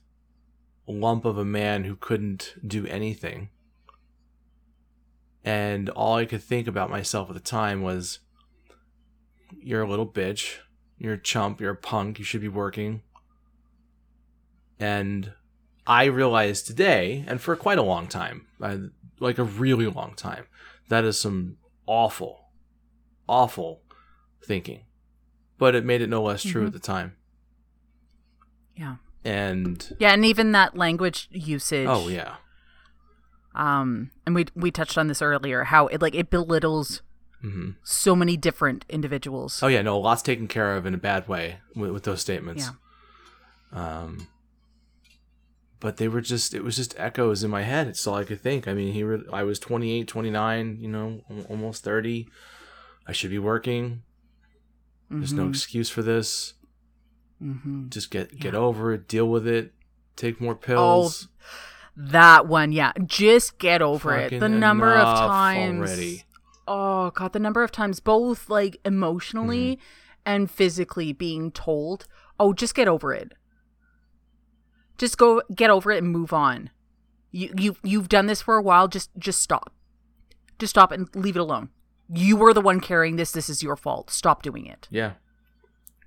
lump 0.87 1.25
of 1.25 1.37
a 1.37 1.45
man 1.45 1.83
who 1.83 1.95
couldn't 1.95 2.55
do 2.65 2.85
anything, 2.87 3.49
and 5.43 5.89
all 5.89 6.15
I 6.15 6.25
could 6.25 6.43
think 6.43 6.67
about 6.67 6.89
myself 6.89 7.29
at 7.29 7.33
the 7.33 7.41
time 7.41 7.81
was 7.81 8.19
you're 9.61 9.81
a 9.81 9.89
little 9.89 10.07
bitch. 10.07 10.57
You're 10.97 11.13
a 11.13 11.21
chump. 11.21 11.59
You're 11.59 11.71
a 11.71 11.75
punk. 11.75 12.19
You 12.19 12.25
should 12.25 12.41
be 12.41 12.47
working. 12.47 13.01
And 14.79 15.33
I 15.87 16.05
realized 16.05 16.67
today, 16.67 17.23
and 17.27 17.39
for 17.39 17.55
quite 17.55 17.77
a 17.77 17.83
long 17.83 18.07
time, 18.07 18.47
like 19.19 19.37
a 19.37 19.43
really 19.43 19.87
long 19.87 20.13
time, 20.15 20.45
that 20.89 21.03
is 21.03 21.19
some 21.19 21.57
awful, 21.85 22.49
awful 23.27 23.81
thinking. 24.43 24.81
But 25.57 25.75
it 25.75 25.85
made 25.85 26.01
it 26.01 26.09
no 26.09 26.23
less 26.23 26.43
true 26.43 26.61
mm-hmm. 26.61 26.67
at 26.67 26.73
the 26.73 26.79
time. 26.79 27.15
Yeah. 28.75 28.95
And 29.23 29.95
yeah, 29.99 30.11
and 30.13 30.25
even 30.25 30.51
that 30.51 30.77
language 30.77 31.29
usage. 31.31 31.87
Oh 31.89 32.09
yeah. 32.09 32.35
Um, 33.55 34.11
and 34.25 34.35
we 34.35 34.45
we 34.53 34.69
touched 34.69 34.97
on 34.97 35.07
this 35.07 35.21
earlier 35.21 35.63
how 35.63 35.87
it 35.87 36.01
like 36.01 36.13
it 36.13 36.29
belittles 36.29 37.01
Mm-hmm. 37.45 37.71
So 37.83 38.15
many 38.15 38.37
different 38.37 38.85
individuals. 38.89 39.61
Oh 39.61 39.67
yeah, 39.67 39.83
no, 39.83 39.97
a 39.97 39.99
lot's 39.99 40.23
taken 40.23 40.47
care 40.47 40.75
of 40.75 40.85
in 40.85 40.93
a 40.95 40.97
bad 40.97 41.27
way 41.27 41.57
with, 41.75 41.91
with 41.91 42.03
those 42.03 42.21
statements. 42.21 42.71
Yeah. 43.73 43.99
Um, 44.01 44.27
but 45.79 45.97
they 45.97 46.07
were 46.07 46.21
just 46.21 46.55
it 46.55 46.63
was 46.63 46.75
just 46.75 46.95
echoes 46.97 47.43
in 47.43 47.51
my 47.51 47.61
head. 47.61 47.87
It's 47.87 48.07
all 48.07 48.15
I 48.15 48.23
could 48.23 48.41
think. 48.41 48.67
I 48.67 48.73
mean, 48.73 48.93
he 48.93 49.03
re- 49.03 49.25
I 49.31 49.43
was 49.43 49.59
28, 49.59 50.07
29, 50.07 50.77
you 50.79 50.87
know, 50.87 51.21
almost 51.47 51.83
30. 51.83 52.27
I 53.05 53.11
should 53.11 53.29
be 53.29 53.37
working. 53.37 54.01
Mm-hmm. 55.05 55.19
There's 55.19 55.33
no 55.33 55.43
mm-hmm. 55.43 55.51
excuse 55.51 55.89
for 55.89 56.01
this. 56.01 56.55
Mm-hmm. 57.43 57.89
Just 57.89 58.09
get 58.09 58.39
get 58.39 58.53
yeah. 58.53 58.59
over 58.59 58.93
it, 58.93 59.07
deal 59.07 59.27
with 59.27 59.45
it, 59.45 59.73
take 60.15 60.41
more 60.41 60.55
pills. 60.55 61.27
Oh, 61.29 61.61
that 61.97 62.47
one, 62.47 62.71
yeah. 62.71 62.93
Just 63.05 63.59
get 63.59 63.83
over 63.83 64.09
Fucking 64.11 64.37
it. 64.37 64.39
The 64.39 64.49
number 64.49 64.95
of 64.95 65.17
times 65.17 65.79
already 65.79 66.23
oh 66.67 67.11
god 67.11 67.33
the 67.33 67.39
number 67.39 67.63
of 67.63 67.71
times 67.71 67.99
both 67.99 68.49
like 68.49 68.79
emotionally 68.85 69.75
mm-hmm. 69.75 69.81
and 70.25 70.51
physically 70.51 71.13
being 71.13 71.51
told 71.51 72.07
oh 72.39 72.53
just 72.53 72.75
get 72.75 72.87
over 72.87 73.13
it. 73.13 73.33
Just 74.97 75.17
go 75.17 75.41
get 75.53 75.69
over 75.69 75.91
it 75.91 76.03
and 76.03 76.11
move 76.11 76.33
on. 76.33 76.69
You 77.31 77.53
you 77.57 77.75
you've 77.83 78.09
done 78.09 78.27
this 78.27 78.41
for 78.41 78.55
a 78.55 78.61
while 78.61 78.87
just 78.87 79.09
just 79.17 79.41
stop. 79.41 79.73
Just 80.57 80.71
stop 80.71 80.91
and 80.91 81.13
leave 81.15 81.35
it 81.35 81.41
alone. 81.41 81.69
You 82.09 82.37
were 82.37 82.53
the 82.53 82.61
one 82.61 82.79
carrying 82.79 83.15
this. 83.15 83.31
This 83.31 83.49
is 83.49 83.63
your 83.63 83.75
fault. 83.75 84.09
Stop 84.09 84.41
doing 84.41 84.65
it. 84.65 84.87
Yeah. 84.89 85.13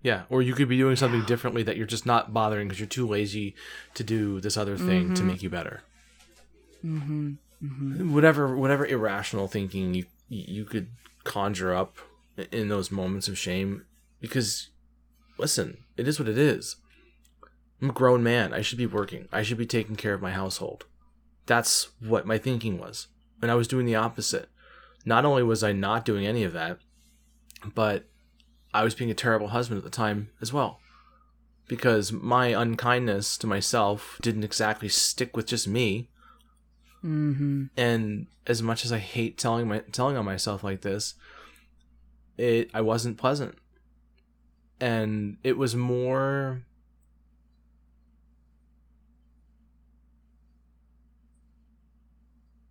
Yeah. 0.02 0.22
Or 0.30 0.40
you 0.40 0.54
could 0.54 0.68
be 0.68 0.78
doing 0.78 0.96
something 0.96 1.24
differently 1.24 1.62
that 1.64 1.76
you're 1.76 1.86
just 1.86 2.06
not 2.06 2.32
bothering 2.32 2.68
because 2.68 2.80
you're 2.80 2.86
too 2.86 3.06
lazy 3.06 3.54
to 3.94 4.04
do 4.04 4.40
this 4.40 4.56
other 4.56 4.76
thing 4.76 5.06
mm-hmm. 5.06 5.14
to 5.14 5.22
make 5.22 5.42
you 5.42 5.50
better. 5.50 5.82
Mm-hmm. 6.84 7.32
Mm-hmm. 7.62 8.14
whatever 8.14 8.54
whatever 8.56 8.86
irrational 8.86 9.48
thinking 9.48 9.92
you 9.92 10.04
you 10.28 10.64
could 10.64 10.88
conjure 11.24 11.74
up 11.74 11.96
in 12.52 12.68
those 12.68 12.90
moments 12.90 13.28
of 13.28 13.38
shame 13.38 13.84
because 14.20 14.70
listen 15.38 15.78
it 15.96 16.06
is 16.06 16.18
what 16.18 16.28
it 16.28 16.38
is. 16.38 16.76
I'm 17.80 17.90
a 17.90 17.92
grown 17.92 18.22
man. 18.22 18.52
I 18.52 18.60
should 18.60 18.78
be 18.78 18.86
working. 18.86 19.28
I 19.32 19.42
should 19.42 19.58
be 19.58 19.66
taking 19.66 19.96
care 19.96 20.14
of 20.14 20.22
my 20.22 20.32
household. 20.32 20.86
That's 21.46 21.88
what 22.00 22.26
my 22.26 22.38
thinking 22.38 22.78
was. 22.78 23.08
And 23.40 23.50
i 23.50 23.54
was 23.54 23.68
doing 23.68 23.86
the 23.86 23.94
opposite. 23.94 24.48
Not 25.04 25.24
only 25.24 25.42
was 25.42 25.62
i 25.62 25.72
not 25.72 26.04
doing 26.04 26.26
any 26.26 26.44
of 26.44 26.52
that 26.52 26.78
but 27.74 28.04
i 28.72 28.84
was 28.84 28.94
being 28.94 29.10
a 29.10 29.14
terrible 29.14 29.48
husband 29.48 29.78
at 29.78 29.84
the 29.84 29.90
time 29.90 30.30
as 30.40 30.52
well. 30.52 30.80
Because 31.66 32.12
my 32.12 32.48
unkindness 32.48 33.36
to 33.38 33.46
myself 33.46 34.18
didn't 34.22 34.44
exactly 34.44 34.88
stick 34.88 35.36
with 35.36 35.46
just 35.46 35.68
me 35.68 36.08
Mm-hmm. 37.04 37.66
And 37.76 38.26
as 38.46 38.62
much 38.62 38.84
as 38.84 38.92
I 38.92 38.98
hate 38.98 39.38
telling 39.38 39.68
my 39.68 39.80
telling 39.92 40.16
on 40.16 40.24
myself 40.24 40.64
like 40.64 40.80
this, 40.80 41.14
it 42.36 42.70
I 42.74 42.80
wasn't 42.80 43.18
pleasant, 43.18 43.56
and 44.80 45.36
it 45.44 45.56
was 45.56 45.76
more. 45.76 46.62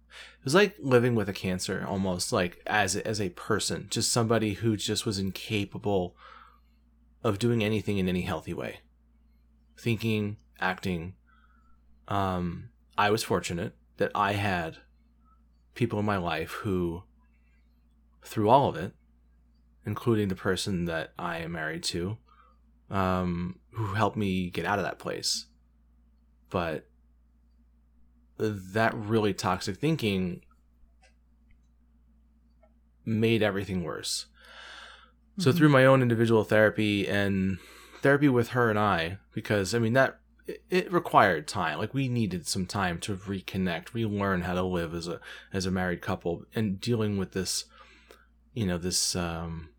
It 0.10 0.44
was 0.44 0.56
like 0.56 0.76
living 0.80 1.16
with 1.16 1.28
a 1.28 1.34
cancer 1.34 1.86
almost 1.88 2.32
like 2.32 2.62
as 2.66 2.96
as 2.98 3.22
a 3.22 3.30
person, 3.30 3.88
just 3.90 4.12
somebody 4.12 4.54
who 4.54 4.76
just 4.76 5.06
was 5.06 5.20
incapable 5.20 6.16
of 7.24 7.40
doing 7.40 7.64
anything 7.64 7.98
in 7.98 8.10
any 8.10 8.22
healthy 8.22 8.54
way. 8.54 8.80
Thinking, 9.80 10.38
acting. 10.60 11.16
Um, 12.08 12.70
I 12.98 13.10
was 13.10 13.24
fortunate 13.24 13.74
that 13.98 14.12
I 14.16 14.34
had 14.34 14.78
people 15.76 16.00
in 16.00 16.06
my 16.06 16.18
life 16.18 16.52
who, 16.52 17.04
through 18.24 18.50
all 18.50 18.70
of 18.70 18.76
it, 18.76 18.94
including 19.86 20.28
the 20.28 20.36
person 20.36 20.86
that 20.86 21.14
I 21.18 21.40
am 21.40 21.54
married 21.54 21.84
to, 21.84 22.18
um, 22.90 23.60
who 23.72 23.94
helped 23.94 24.18
me 24.18 24.50
get 24.50 24.66
out 24.66 24.80
of 24.80 24.86
that 24.86 25.00
place. 25.00 25.46
But 26.50 26.88
that 28.38 28.94
really 28.94 29.34
toxic 29.34 29.78
thinking 29.78 30.42
made 33.06 33.42
everything 33.42 33.84
worse. 33.84 34.28
Mm-hmm. 35.34 35.42
So 35.42 35.52
through 35.52 35.70
my 35.70 35.86
own 35.86 36.02
individual 36.02 36.44
therapy 36.44 37.08
and 37.08 37.58
therapy 38.02 38.30
with 38.30 38.50
her 38.50 38.70
and 38.70 38.78
I, 38.78 39.18
because 39.34 39.74
I 39.74 39.80
mean 39.80 39.94
that 39.94 40.20
it, 40.48 40.92
required 40.92 41.48
time. 41.48 41.78
Like 41.78 41.94
we 41.94 42.08
needed 42.08 42.48
some 42.48 42.66
time 42.66 43.00
to 43.00 43.16
reconnect, 43.16 43.94
relearn 43.94 44.42
how 44.42 44.54
to 44.54 44.64
live 44.64 44.94
as 44.94 45.08
a 45.08 45.20
as 45.54 45.66
a 45.66 45.72
married 45.72 46.02
couple, 46.02 46.46
and 46.56 46.80
dealing 46.80 47.18
with 47.18 47.34
this, 47.34 47.66
you 48.54 48.66
know, 48.66 48.78
this 48.78 49.16
um, 49.16 49.70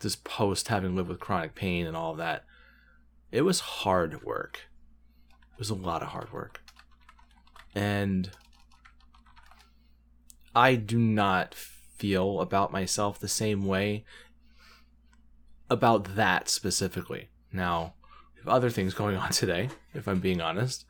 this 0.00 0.16
post 0.16 0.68
having 0.68 0.94
lived 0.94 1.08
with 1.08 1.20
chronic 1.20 1.54
pain 1.54 1.86
and 1.86 1.96
all 1.96 2.12
of 2.12 2.18
that. 2.18 2.44
It 3.30 3.42
was 3.42 3.60
hard 3.60 4.22
work. 4.22 4.68
It 5.54 5.58
was 5.58 5.70
a 5.70 5.74
lot 5.74 6.02
of 6.02 6.08
hard 6.08 6.32
work, 6.32 6.60
and 7.74 8.30
I 10.54 10.74
do 10.74 10.98
not 10.98 11.54
feel 11.54 12.40
about 12.40 12.72
myself 12.72 13.18
the 13.18 13.28
same 13.28 13.64
way 13.64 14.04
about 15.70 16.16
that 16.16 16.48
specifically. 16.48 17.30
Now, 17.52 17.94
other 18.46 18.70
things 18.70 18.94
going 18.94 19.16
on 19.16 19.30
today, 19.32 19.70
if 19.94 20.06
I'm 20.08 20.20
being 20.20 20.40
honest, 20.40 20.84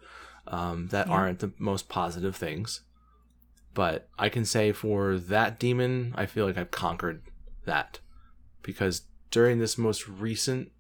um, 0.46 0.88
that 0.88 1.06
Yeah. 1.08 1.12
aren't 1.14 1.38
the 1.40 1.52
most 1.58 1.88
positive 1.88 2.36
things. 2.36 2.82
But 3.74 4.08
I 4.18 4.28
can 4.28 4.44
say 4.44 4.72
for 4.72 5.16
that 5.16 5.58
demon, 5.58 6.14
I 6.16 6.26
feel 6.26 6.44
like 6.46 6.58
I've 6.58 6.70
conquered 6.70 7.22
that 7.64 8.00
because 8.62 9.02
during 9.30 9.58
this 9.58 9.78
most 9.78 10.06
recent 10.06 10.72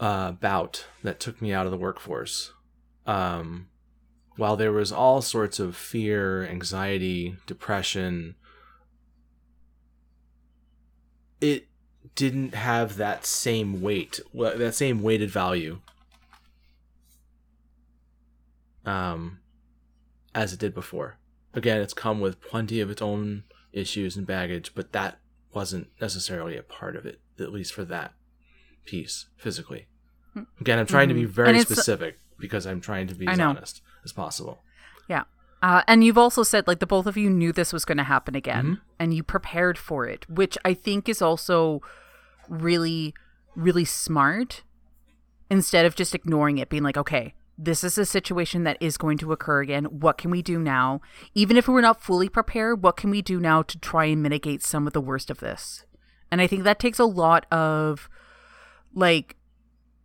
uh, 0.00 0.32
bout 0.32 0.86
that 1.02 1.18
took 1.18 1.40
me 1.40 1.52
out 1.52 1.64
of 1.66 1.72
the 1.72 1.78
workforce, 1.78 2.52
um, 3.06 3.68
while 4.36 4.54
there 4.56 4.70
was 4.72 4.92
all 4.92 5.22
sorts 5.22 5.58
of 5.58 5.74
fear, 5.76 6.46
anxiety, 6.46 7.36
depression, 7.46 8.34
it 11.40 11.67
didn't 12.18 12.52
have 12.54 12.96
that 12.96 13.24
same 13.24 13.80
weight, 13.80 14.18
that 14.34 14.74
same 14.74 15.02
weighted 15.02 15.30
value, 15.30 15.78
um, 18.84 19.38
as 20.34 20.52
it 20.52 20.58
did 20.58 20.74
before. 20.74 21.16
Again, 21.54 21.80
it's 21.80 21.94
come 21.94 22.20
with 22.20 22.40
plenty 22.40 22.80
of 22.80 22.90
its 22.90 23.00
own 23.00 23.44
issues 23.72 24.16
and 24.16 24.26
baggage, 24.26 24.72
but 24.74 24.92
that 24.92 25.18
wasn't 25.54 25.88
necessarily 26.00 26.56
a 26.56 26.62
part 26.62 26.96
of 26.96 27.06
it, 27.06 27.20
at 27.38 27.52
least 27.52 27.72
for 27.72 27.84
that 27.84 28.14
piece 28.84 29.26
physically. 29.36 29.86
Again, 30.60 30.78
I'm 30.80 30.86
trying 30.86 31.08
to 31.08 31.14
be 31.14 31.22
Mhm. 31.24 31.28
very 31.28 31.60
specific 31.60 32.18
because 32.38 32.66
I'm 32.66 32.80
trying 32.80 33.06
to 33.08 33.14
be 33.14 33.26
as 33.28 33.38
honest 33.40 33.80
as 34.04 34.12
possible. 34.12 34.62
Yeah. 35.08 35.24
Uh, 35.62 35.82
and 35.88 36.04
you've 36.04 36.18
also 36.18 36.42
said 36.42 36.66
like 36.66 36.78
the 36.80 36.86
both 36.86 37.06
of 37.06 37.16
you 37.16 37.30
knew 37.30 37.52
this 37.52 37.72
was 37.72 37.84
going 37.84 37.98
to 37.98 38.04
happen 38.04 38.34
again 38.36 38.64
Mm-hmm. 38.64 38.82
and 39.00 39.14
you 39.14 39.22
prepared 39.22 39.76
for 39.78 40.06
it, 40.06 40.28
which 40.28 40.56
I 40.64 40.74
think 40.74 41.08
is 41.08 41.20
also 41.22 41.80
really, 42.48 43.14
really 43.54 43.84
smart 43.84 44.62
instead 45.50 45.86
of 45.86 45.96
just 45.96 46.14
ignoring 46.14 46.58
it, 46.58 46.68
being 46.68 46.82
like, 46.82 46.96
okay, 46.96 47.34
this 47.56 47.82
is 47.82 47.98
a 47.98 48.06
situation 48.06 48.62
that 48.62 48.76
is 48.80 48.96
going 48.96 49.18
to 49.18 49.32
occur 49.32 49.62
again. 49.62 49.86
What 49.86 50.16
can 50.16 50.30
we 50.30 50.42
do 50.42 50.58
now? 50.58 51.00
Even 51.34 51.56
if 51.56 51.66
we're 51.66 51.80
not 51.80 52.02
fully 52.02 52.28
prepared, 52.28 52.82
what 52.82 52.96
can 52.96 53.10
we 53.10 53.20
do 53.20 53.40
now 53.40 53.62
to 53.62 53.78
try 53.78 54.04
and 54.04 54.22
mitigate 54.22 54.62
some 54.62 54.86
of 54.86 54.92
the 54.92 55.00
worst 55.00 55.28
of 55.28 55.40
this? 55.40 55.84
And 56.30 56.40
I 56.40 56.46
think 56.46 56.62
that 56.62 56.78
takes 56.78 57.00
a 57.00 57.04
lot 57.04 57.46
of 57.52 58.08
like 58.94 59.36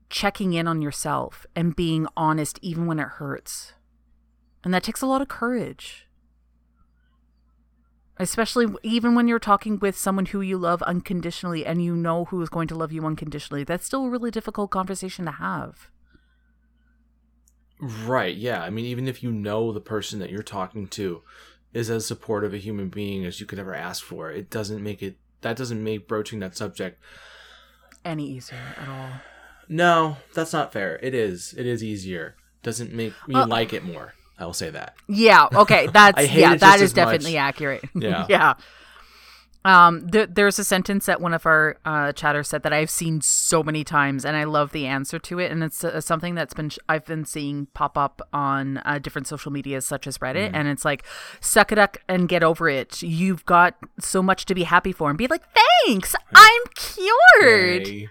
checking 0.09 0.53
in 0.53 0.67
on 0.67 0.81
yourself 0.81 1.45
and 1.55 1.75
being 1.75 2.07
honest 2.17 2.57
even 2.61 2.87
when 2.87 2.99
it 2.99 3.07
hurts. 3.07 3.73
And 4.63 4.73
that 4.73 4.83
takes 4.83 5.01
a 5.01 5.07
lot 5.07 5.21
of 5.21 5.27
courage. 5.27 6.07
Especially 8.23 8.67
even 8.81 9.15
when 9.15 9.27
you're 9.27 9.39
talking 9.39 9.77
with 9.79 9.97
someone 9.97 10.27
who 10.27 10.41
you 10.41 10.57
love 10.57 10.81
unconditionally 10.83 11.65
and 11.65 11.83
you 11.83 11.95
know 11.95 12.25
who 12.25 12.41
is 12.41 12.49
going 12.49 12.67
to 12.69 12.75
love 12.75 12.91
you 12.91 13.05
unconditionally. 13.05 13.63
That's 13.63 13.85
still 13.85 14.05
a 14.05 14.09
really 14.09 14.31
difficult 14.31 14.71
conversation 14.71 15.25
to 15.25 15.31
have. 15.31 15.89
Right, 17.79 18.35
yeah. 18.35 18.63
I 18.63 18.69
mean, 18.69 18.85
even 18.85 19.07
if 19.07 19.21
you 19.23 19.31
know 19.31 19.71
the 19.73 19.81
person 19.81 20.19
that 20.19 20.29
you're 20.29 20.41
talking 20.41 20.87
to 20.89 21.21
is 21.73 21.89
as 21.89 22.05
supportive 22.05 22.53
a 22.53 22.57
human 22.57 22.89
being 22.89 23.25
as 23.25 23.39
you 23.39 23.45
could 23.45 23.59
ever 23.59 23.73
ask 23.75 24.03
for, 24.03 24.31
it 24.31 24.49
doesn't 24.49 24.81
make 24.81 25.03
it, 25.03 25.17
that 25.41 25.57
doesn't 25.57 25.83
make 25.83 26.07
broaching 26.07 26.39
that 26.39 26.55
subject. 26.55 27.01
Any 28.05 28.29
easier 28.29 28.75
at 28.79 28.87
all. 28.87 29.09
No, 29.67 30.17
that's 30.33 30.53
not 30.53 30.71
fair. 30.71 30.99
It 31.01 31.13
is. 31.13 31.53
It 31.57 31.65
is 31.65 31.83
easier. 31.83 32.35
Doesn't 32.61 32.93
make 32.93 33.13
me 33.27 33.35
Uh, 33.35 33.47
like 33.47 33.73
it 33.73 33.83
more. 33.83 34.13
I 34.39 34.45
will 34.45 34.53
say 34.53 34.69
that. 34.71 34.95
Yeah, 35.07 35.47
okay. 35.53 35.87
That's 35.93 36.31
yeah, 36.33 36.55
that 36.55 36.79
much. 36.79 36.93
definitely 36.93 37.37
accurate. 37.37 37.83
Yeah. 37.95 38.25
yeah. 38.29 38.53
Um, 39.65 40.09
th- 40.09 40.29
there's 40.33 40.59
a 40.59 40.63
sentence 40.65 41.05
that 41.05 41.21
one 41.21 41.33
of 41.33 41.45
our 41.45 41.77
uh, 41.85 42.11
chatters 42.11 42.49
said 42.49 42.63
that 42.63 42.73
I've 42.73 42.89
seen 42.89 43.21
so 43.21 43.63
many 43.63 43.85
times, 43.85 44.25
and 44.25 44.35
I 44.35 44.43
love 44.43 44.73
the 44.73 44.85
answer 44.85 45.19
to 45.19 45.39
it. 45.39 45.51
And 45.53 45.63
it's 45.63 45.85
uh, 45.85 46.01
something 46.01 46.35
that's 46.35 46.53
been 46.53 46.67
sh- 46.69 46.79
I've 46.89 47.05
been 47.05 47.23
seeing 47.23 47.67
pop 47.73 47.97
up 47.97 48.21
on 48.33 48.79
uh, 48.79 48.99
different 48.99 49.25
social 49.25 49.53
medias 49.53 49.87
such 49.87 50.05
as 50.05 50.17
Reddit, 50.17 50.47
Mm-hmm. 50.47 50.55
and 50.55 50.67
it's 50.67 50.83
like, 50.83 51.05
"Suck 51.39 51.71
it 51.71 51.77
up 51.77 51.95
and 52.09 52.27
get 52.27 52.43
over 52.43 52.67
it. 52.67 53.01
You've 53.01 53.45
got 53.45 53.75
so 54.01 54.21
much 54.21 54.43
to 54.47 54.53
be 54.55 54.63
happy 54.63 54.91
for." 54.91 55.07
And 55.09 55.17
be 55.17 55.27
like, 55.27 55.43
"Thanks, 55.85 56.13
I'm 56.35 56.61
cured." 56.75 57.87
Yay. 57.87 58.09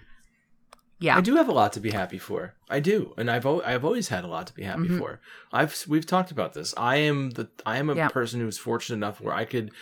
Yeah, 1.03 1.17
I 1.17 1.21
do 1.21 1.35
have 1.37 1.49
a 1.49 1.53
lot 1.53 1.73
to 1.75 1.81
be 1.81 1.91
happy 1.91 2.19
for. 2.19 2.55
I 2.71 2.81
do, 2.81 3.13
and 3.17 3.31
I've 3.31 3.45
al- 3.45 3.63
I've 3.65 3.85
always 3.85 4.09
had 4.09 4.25
a 4.25 4.29
lot 4.29 4.47
to 4.47 4.55
be 4.55 4.63
happy 4.63 4.89
Mhm. 4.89 4.99
for. 4.99 5.21
I've 5.53 5.85
we've 5.89 6.07
talked 6.07 6.31
about 6.31 6.53
this. 6.55 6.73
I 6.77 6.97
am 6.97 7.31
the 7.31 7.49
I 7.67 7.79
am 7.79 7.91
a 7.91 7.95
Yeah. 7.95 8.09
person 8.09 8.41
who's 8.41 8.59
fortunate 8.59 8.97
enough 8.97 9.21
where 9.21 9.35
I 9.35 9.45
could 9.45 9.73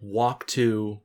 walk 0.00 0.46
to 0.48 1.00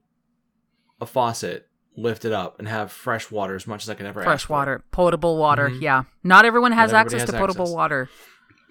a 1.00 1.06
faucet, 1.06 1.68
lift 1.96 2.26
it 2.26 2.32
up, 2.32 2.60
and 2.60 2.68
have 2.68 2.92
fresh 2.92 3.30
water 3.32 3.56
as 3.56 3.68
much 3.68 3.84
as 3.84 3.90
I 3.90 3.94
can 3.96 4.06
ever 4.06 4.22
ask 4.22 4.28
fresh 4.28 4.50
water, 4.50 4.84
potable 4.92 5.38
water. 5.38 5.70
Mhm. 5.70 5.82
Yeah, 5.82 6.04
not 6.24 6.46
everyone 6.46 6.72
has 6.72 6.92
everybody 6.92 7.16
access 7.16 7.22
has 7.22 7.30
to 7.32 7.38
potable 7.38 7.64
access. 7.66 7.76
water. 7.76 8.10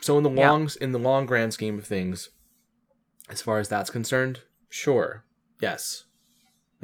So 0.01 0.17
in 0.19 0.25
the 0.25 0.31
Yeah. 0.31 0.51
long 0.51 0.71
in 0.81 0.93
the 0.93 0.99
long 0.99 1.27
grand 1.27 1.53
scheme 1.53 1.79
of 1.79 1.87
things, 1.87 2.31
as 3.29 3.43
far 3.43 3.59
as 3.59 3.69
that's 3.69 3.91
concerned, 3.91 4.41
sure, 4.69 5.25
yes, 5.61 6.05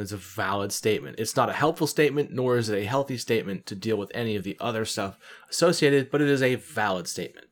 it's 0.03 0.13
a 0.13 0.17
valid 0.17 0.73
statement. 0.73 1.19
It's 1.19 1.37
not 1.37 1.49
a 1.49 1.55
helpful 1.55 1.87
statement, 1.87 2.31
nor 2.33 2.59
is 2.59 2.69
it 2.69 2.79
a 2.79 2.85
healthy 2.85 3.17
statement 3.17 3.67
to 3.67 3.75
deal 3.75 3.97
with 3.97 4.11
any 4.15 4.37
of 4.37 4.45
the 4.45 4.57
other 4.61 4.85
stuff 4.85 5.19
associated, 5.51 6.11
but 6.11 6.21
it 6.21 6.29
is 6.29 6.43
a 6.43 6.57
valid 6.57 7.09
statement. 7.09 7.47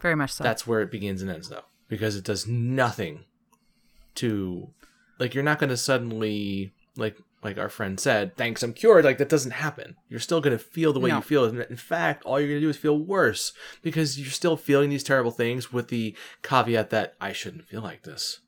Very 0.00 0.14
much 0.14 0.32
so. 0.32 0.44
That's 0.44 0.66
where 0.66 0.80
it 0.82 0.90
begins 0.90 1.22
and 1.22 1.30
ends, 1.30 1.48
though, 1.48 1.64
because 1.88 2.16
it 2.16 2.24
does 2.24 2.46
nothing 2.46 3.24
to, 4.16 4.68
like, 5.18 5.34
you're 5.34 5.42
not 5.44 5.58
going 5.58 5.70
to 5.70 5.76
suddenly, 5.76 6.72
like, 6.96 7.16
like 7.42 7.56
our 7.56 7.68
friend 7.68 8.00
said, 8.00 8.36
thanks, 8.36 8.62
I'm 8.62 8.72
cured. 8.72 9.04
Like 9.04 9.18
that 9.18 9.28
doesn't 9.28 9.52
happen. 9.52 9.94
You're 10.08 10.18
still 10.18 10.40
going 10.40 10.58
to 10.58 10.62
feel 10.62 10.92
the 10.92 10.98
way 10.98 11.10
No. 11.10 11.16
you 11.16 11.22
feel. 11.22 11.44
In 11.44 11.76
fact, 11.76 12.24
all 12.24 12.40
you're 12.40 12.48
going 12.48 12.60
to 12.60 12.66
do 12.66 12.68
is 12.68 12.76
feel 12.76 12.98
worse 12.98 13.52
because 13.80 14.18
you're 14.18 14.30
still 14.32 14.56
feeling 14.56 14.90
these 14.90 15.04
terrible 15.04 15.30
things. 15.30 15.72
With 15.72 15.86
the 15.86 16.16
caveat 16.42 16.90
that 16.90 17.14
I 17.20 17.32
shouldn't 17.32 17.68
feel 17.68 17.80
like 17.80 18.02
this. 18.02 18.40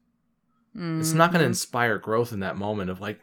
It's 0.75 1.12
not 1.12 1.33
going 1.33 1.41
to 1.41 1.47
Mhm. 1.47 1.51
inspire 1.51 1.99
growth 1.99 2.33
in 2.33 2.41
that 2.41 2.57
moment 2.57 2.91
of 2.91 3.01
like, 3.01 3.21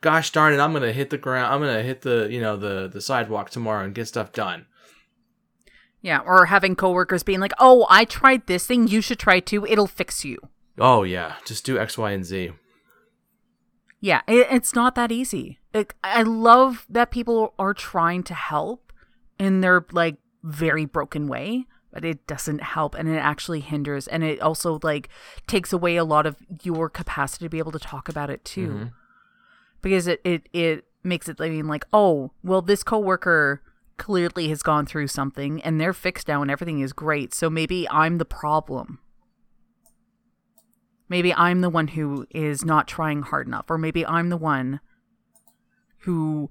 gosh 0.00 0.30
darn 0.32 0.54
it, 0.54 0.58
I'm 0.60 0.70
going 0.72 0.82
to 0.82 0.92
hit 0.92 1.10
the 1.10 1.18
ground. 1.18 1.52
I'm 1.52 1.60
going 1.60 1.76
to 1.76 1.82
hit 1.82 2.00
the 2.02 2.28
you 2.30 2.40
know 2.40 2.56
the 2.56 2.88
the 2.92 3.00
sidewalk 3.00 3.50
tomorrow 3.50 3.84
and 3.84 3.94
get 3.94 4.08
stuff 4.08 4.32
done. 4.32 4.66
Yeah, 6.00 6.20
or 6.20 6.46
having 6.46 6.76
coworkers 6.76 7.22
being 7.24 7.40
like, 7.40 7.52
"Oh, 7.58 7.86
I 7.90 8.04
tried 8.04 8.46
this 8.46 8.66
thing. 8.66 8.86
You 8.88 9.00
should 9.00 9.18
try 9.18 9.40
too. 9.40 9.66
It'll 9.66 9.86
fix 9.88 10.24
you." 10.24 10.38
Oh 10.78 11.02
yeah, 11.02 11.34
just 11.44 11.64
do 11.66 11.78
X, 11.78 11.98
Y, 11.98 12.10
and 12.12 12.24
Z. 12.24 12.52
Yeah, 14.00 14.20
it, 14.28 14.46
it's 14.50 14.74
not 14.74 14.94
that 14.94 15.10
easy. 15.10 15.58
Like, 15.74 15.96
I 16.04 16.22
love 16.22 16.86
that 16.88 17.10
people 17.10 17.52
are 17.58 17.74
trying 17.74 18.22
to 18.24 18.34
help 18.34 18.92
in 19.38 19.60
their 19.60 19.84
like 19.92 20.18
very 20.44 20.84
broken 20.84 21.26
way, 21.26 21.66
but 22.00 22.04
it 22.08 22.24
doesn't 22.28 22.62
help, 22.62 22.94
and 22.94 23.08
it 23.08 23.16
actually 23.18 23.58
hinders, 23.58 24.06
and 24.06 24.22
it 24.22 24.40
also 24.40 24.78
like 24.84 25.08
takes 25.48 25.72
away 25.72 25.96
a 25.96 26.04
lot 26.04 26.26
of 26.26 26.36
your 26.62 26.88
capacity 26.88 27.44
to 27.44 27.48
be 27.48 27.58
able 27.58 27.72
to 27.72 27.78
talk 27.80 28.08
about 28.08 28.30
it 28.30 28.44
too, 28.44 28.68
Mhm. 28.68 28.92
because 29.82 30.06
it 30.06 30.20
it 30.22 30.48
it 30.52 30.84
makes 31.02 31.28
it 31.28 31.40
I 31.40 31.48
mean 31.48 31.66
like, 31.66 31.84
oh, 31.92 32.30
well, 32.44 32.62
this 32.62 32.84
coworker 32.84 33.62
clearly 33.96 34.48
has 34.48 34.62
gone 34.62 34.86
through 34.86 35.08
something 35.08 35.60
and 35.62 35.80
they're 35.80 35.92
fixed 35.92 36.28
now 36.28 36.40
and 36.40 36.50
everything 36.52 36.78
is 36.78 36.92
great, 36.92 37.34
so 37.34 37.50
maybe 37.50 37.88
I'm 37.90 38.18
the 38.18 38.24
problem. 38.24 39.00
Maybe 41.08 41.34
I'm 41.34 41.62
the 41.62 41.70
one 41.70 41.88
who 41.88 42.26
is 42.30 42.64
not 42.64 42.86
trying 42.86 43.22
hard 43.22 43.48
enough, 43.48 43.68
or 43.70 43.76
maybe 43.78 44.06
I'm 44.06 44.28
the 44.28 44.36
one 44.36 44.78
who 46.02 46.48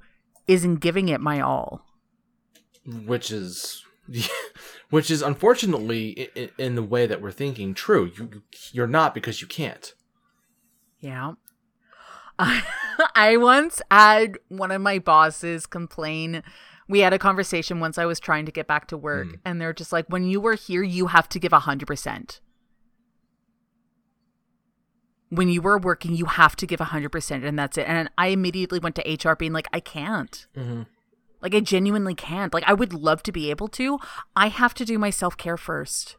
isn't 0.47 0.81
giving 0.81 1.07
it 1.07 1.21
my 1.21 1.39
all. 1.39 1.85
which 3.05 3.31
is 3.31 3.83
which 4.89 5.11
is 5.11 5.21
unfortunately 5.21 6.29
in, 6.35 6.49
in 6.57 6.75
the 6.75 6.83
way 6.83 7.05
that 7.07 7.21
we're 7.21 7.31
thinking 7.31 7.73
true 7.73 8.11
you 8.17 8.43
you're 8.71 8.87
not 8.87 9.13
because 9.13 9.41
you 9.41 9.47
can't 9.47 9.93
Yeah. 10.99 11.33
I 13.15 13.35
once 13.37 13.81
had 13.89 14.37
one 14.49 14.69
of 14.71 14.79
my 14.81 14.99
bosses 14.99 15.65
complain. 15.65 16.43
We 16.87 16.99
had 16.99 17.11
a 17.11 17.17
conversation 17.19 17.79
once 17.79 17.97
I 17.97 18.05
was 18.05 18.19
trying 18.19 18.45
to 18.45 18.51
get 18.51 18.67
back 18.67 18.87
to 18.89 18.97
work, 18.97 19.27
Mm. 19.27 19.39
and 19.43 19.59
they're 19.61 19.73
just 19.73 19.91
like, 19.91 20.05
when 20.07 20.23
you 20.23 20.39
were 20.39 20.53
here, 20.53 20.83
you 20.83 21.07
have 21.07 21.27
to 21.29 21.39
give 21.39 21.51
100%. 21.51 22.39
When 25.29 25.49
you 25.49 25.61
were 25.61 25.77
working, 25.77 26.13
you 26.15 26.25
have 26.25 26.55
to 26.57 26.65
give 26.67 26.79
100%, 26.79 27.43
and 27.43 27.59
that's 27.59 27.77
it. 27.77 27.85
And 27.87 28.09
I 28.17 28.27
immediately 28.27 28.79
went 28.79 28.95
to 28.95 29.01
HR 29.29 29.35
being 29.35 29.51
like, 29.51 29.67
I 29.73 29.79
can't. 29.79 30.45
mm-hmm. 30.55 30.83
Like, 31.53 31.61
I 31.61 31.63
genuinely 31.63 32.13
can't. 32.15 32.53
Like, 32.53 32.65
I 32.67 32.73
would 32.73 32.93
love 32.93 33.23
to 33.23 33.31
be 33.31 33.49
able 33.49 33.67
to. 33.69 33.99
I 34.35 34.47
have 34.49 34.73
to 34.75 34.85
do 34.85 34.99
my 34.99 35.09
self 35.09 35.37
care 35.37 35.57
first. 35.57 36.17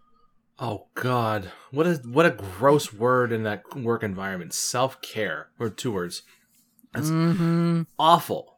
oh 0.58 0.86
god. 0.94 1.50
What 1.70 1.86
a 1.86 1.94
what 2.04 2.24
a 2.26 2.30
gross 2.30 2.92
word 2.92 3.30
in 3.32 3.42
that 3.42 3.62
work 3.76 4.02
environment. 4.02 4.54
Self-care. 4.54 5.48
Or 5.60 5.68
two 5.68 5.92
words. 5.92 6.22
That's 6.94 7.10
Mm-hmm. 7.10 7.82
awful. 7.98 8.56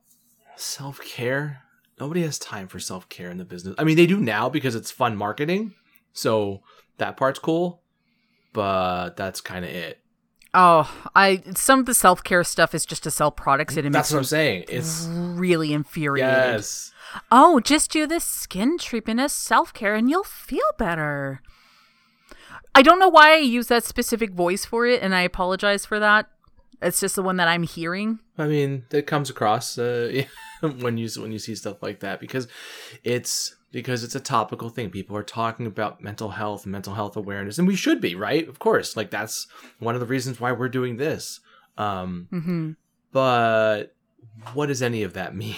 Self-care? 0.57 1.63
Nobody 1.99 2.23
has 2.23 2.39
time 2.39 2.69
for 2.69 2.79
self-care 2.79 3.31
in 3.31 3.39
the 3.39 3.45
business. 3.45 3.75
I 3.79 3.85
mean 3.85 3.97
they 3.97 4.07
do 4.07 4.19
now 4.21 4.49
because 4.49 4.75
it's 4.75 4.91
fun 4.91 5.17
marketing. 5.17 5.75
So 6.13 6.63
that 6.99 7.17
part's 7.17 7.39
cool. 7.39 7.83
But 8.53 9.17
that's 9.17 9.41
kind 9.41 9.65
of 9.65 9.71
it 9.71 10.00
Oh, 10.53 10.93
I 11.15 11.43
some 11.55 11.81
of 11.81 11.87
the 11.87 11.95
self 11.95 12.25
care 12.25 12.43
stuff 12.43 12.75
is 12.75 12.85
just 12.85 13.05
to 13.05 13.11
sell 13.11 13.31
products 13.31 13.77
and 13.77 13.87
it 13.87 13.93
That's 13.93 14.11
what 14.11 14.19
I'm 14.19 14.25
saying. 14.25 14.65
It's 14.69 15.07
really 15.11 15.73
infuriated. 15.73 16.29
yes. 16.33 16.93
Oh, 17.31 17.61
just 17.61 17.91
do 17.91 18.07
this 18.07 18.25
skin 18.25 18.79
treatment 18.79 19.21
as 19.21 19.33
self 19.33 19.73
care 19.73 19.95
and 19.95 20.11
you'll 20.11 20.25
feel 20.25 20.67
better. 20.79 21.41
I 22.75 22.83
don't 22.83 22.99
know 22.99 23.09
why 23.09 23.33
I 23.33 23.39
use 23.39 23.67
that 23.69 23.85
specific 23.85 24.31
voice 24.31 24.65
for 24.65 24.87
it, 24.87 25.03
and 25.03 25.13
I 25.15 25.23
apologize 25.23 25.85
for 25.85 25.99
that. 25.99 26.27
It's 26.83 27.01
just 27.01 27.17
the 27.17 27.23
one 27.23 27.37
that 27.37 27.49
I'm 27.49 27.63
hearing. 27.63 28.21
I 28.39 28.47
mean, 28.47 28.85
that 28.91 29.07
comes 29.07 29.29
across 29.31 29.79
uh, 29.79 30.25
when 30.61 30.97
you 30.99 31.09
when 31.21 31.33
you 31.33 31.39
see 31.39 31.55
stuff 31.55 31.83
like 31.83 32.01
that 32.01 32.21
because 32.21 32.49
it's 33.05 33.57
because 33.73 34.03
it's 34.03 34.15
a 34.15 34.21
topical 34.21 34.69
thing. 34.69 34.91
People 34.91 35.17
are 35.17 35.23
talking 35.23 35.67
about 35.67 36.03
mental 36.03 36.31
health, 36.31 36.67
mental 36.67 36.95
health 36.95 37.17
awareness, 37.17 37.59
and 37.59 37.69
we 37.69 37.77
should 37.77 38.01
be 38.01 38.15
right, 38.15 38.49
of 38.49 38.59
course. 38.59 38.97
Like 38.97 39.11
that's 39.11 39.47
one 39.79 39.95
of 39.95 40.01
the 40.01 40.07
reasons 40.07 40.41
why 40.41 40.53
we're 40.53 40.69
doing 40.69 40.97
this. 40.97 41.41
Um, 41.77 42.29
hmm 42.31 42.73
but 43.13 43.95
what 44.55 44.67
does 44.67 44.83
any 44.83 45.03
of 45.03 45.15
that 45.15 45.35
mean? 45.43 45.57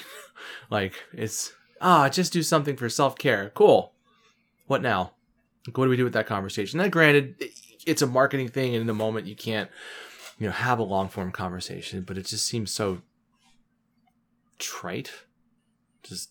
like 0.70 0.94
it's 1.12 1.52
ah, 1.80 2.08
just 2.08 2.32
do 2.32 2.42
something 2.42 2.76
for 2.76 2.88
self 2.88 3.16
care. 3.16 3.50
Cool. 3.54 3.92
What 4.66 4.82
now? 4.82 5.12
Like, 5.66 5.78
what 5.78 5.84
do 5.84 5.90
we 5.90 5.96
do 5.96 6.04
with 6.04 6.14
that 6.14 6.26
conversation? 6.26 6.78
Now, 6.78 6.88
granted, 6.88 7.36
it's 7.86 8.02
a 8.02 8.06
marketing 8.06 8.48
thing, 8.48 8.74
and 8.74 8.80
in 8.80 8.86
the 8.86 8.94
moment 8.94 9.26
you 9.26 9.36
can't, 9.36 9.70
you 10.42 10.48
know, 10.48 10.52
have 10.52 10.80
a 10.80 10.82
long 10.82 11.08
form 11.08 11.30
conversation. 11.30 12.02
But 12.02 12.18
it 12.18 12.26
just 12.26 12.48
seems 12.48 12.72
so 12.72 12.98
trite, 14.58 15.12
just 16.02 16.30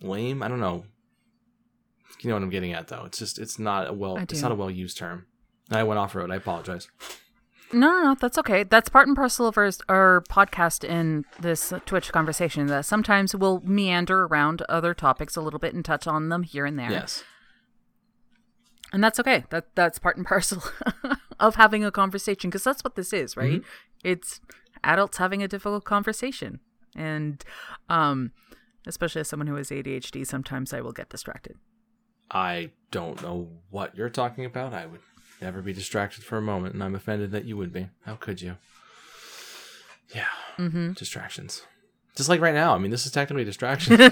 lame. 0.00 0.42
I 0.42 0.48
don't 0.48 0.60
know. 0.60 0.86
You 2.20 2.30
know 2.30 2.36
what 2.36 2.42
I'm 2.42 2.48
getting 2.48 2.72
at, 2.72 2.88
though. 2.88 3.04
It's 3.04 3.18
just 3.18 3.38
it's 3.38 3.58
not 3.58 3.86
a 3.86 3.92
well 3.92 4.16
it's 4.16 4.40
not 4.40 4.50
a 4.50 4.54
well 4.54 4.70
used 4.70 4.96
term. 4.96 5.26
I 5.70 5.82
went 5.82 5.98
off 5.98 6.14
road. 6.14 6.30
I 6.30 6.36
apologize. 6.36 6.88
No, 7.70 7.92
no, 7.92 8.02
no, 8.02 8.14
that's 8.18 8.38
okay. 8.38 8.62
That's 8.62 8.88
part 8.88 9.08
and 9.08 9.14
parcel 9.14 9.46
of 9.46 9.58
our, 9.58 9.70
our 9.90 10.24
podcast 10.30 10.82
in 10.82 11.26
this 11.38 11.70
Twitch 11.84 12.10
conversation. 12.10 12.66
That 12.68 12.86
sometimes 12.86 13.36
we'll 13.36 13.60
meander 13.60 14.24
around 14.24 14.62
other 14.70 14.94
topics 14.94 15.36
a 15.36 15.42
little 15.42 15.60
bit 15.60 15.74
and 15.74 15.84
touch 15.84 16.06
on 16.06 16.30
them 16.30 16.44
here 16.44 16.64
and 16.64 16.78
there. 16.78 16.90
Yes. 16.90 17.24
And 18.92 19.02
that's 19.04 19.18
okay. 19.20 19.44
That 19.50 19.74
that's 19.74 19.98
part 19.98 20.16
and 20.16 20.26
parcel 20.34 20.62
of 21.40 21.54
having 21.56 21.84
a 21.84 21.90
conversation 21.90 22.50
because 22.50 22.64
that's 22.64 22.82
what 22.82 22.94
this 22.96 23.12
is, 23.12 23.36
right? 23.36 23.62
It's 24.04 24.40
adults 24.84 25.18
having 25.18 25.42
a 25.42 25.48
difficult 25.48 25.84
conversation, 25.84 26.60
and 26.96 27.44
um, 27.88 28.32
especially 28.86 29.20
as 29.20 29.28
someone 29.28 29.46
who 29.46 29.56
has 29.56 29.70
ADHD, 29.70 30.26
sometimes 30.26 30.72
I 30.72 30.80
will 30.80 30.92
get 30.92 31.08
distracted. 31.10 31.56
I 32.30 32.70
don't 32.90 33.22
know 33.22 33.48
what 33.70 33.96
you're 33.96 34.10
talking 34.10 34.44
about. 34.44 34.74
I 34.74 34.86
would 34.86 35.00
never 35.40 35.62
be 35.62 35.72
distracted 35.72 36.24
for 36.24 36.36
a 36.38 36.42
moment, 36.42 36.74
and 36.74 36.82
I'm 36.84 36.94
offended 36.94 37.32
that 37.32 37.44
you 37.44 37.56
would 37.56 37.72
be. 37.72 37.88
How 38.04 38.14
could 38.16 38.40
you? 38.42 38.56
Yeah, 40.14 40.26
Mm-hmm. 40.58 40.92
distractions. 40.92 41.62
Just 42.16 42.28
like 42.28 42.40
right 42.40 42.54
now. 42.54 42.74
I 42.74 42.78
mean, 42.78 42.90
this 42.90 43.06
is 43.06 43.12
technically 43.12 43.42
a 43.42 43.44
distraction. 43.46 43.96
we're 43.98 44.08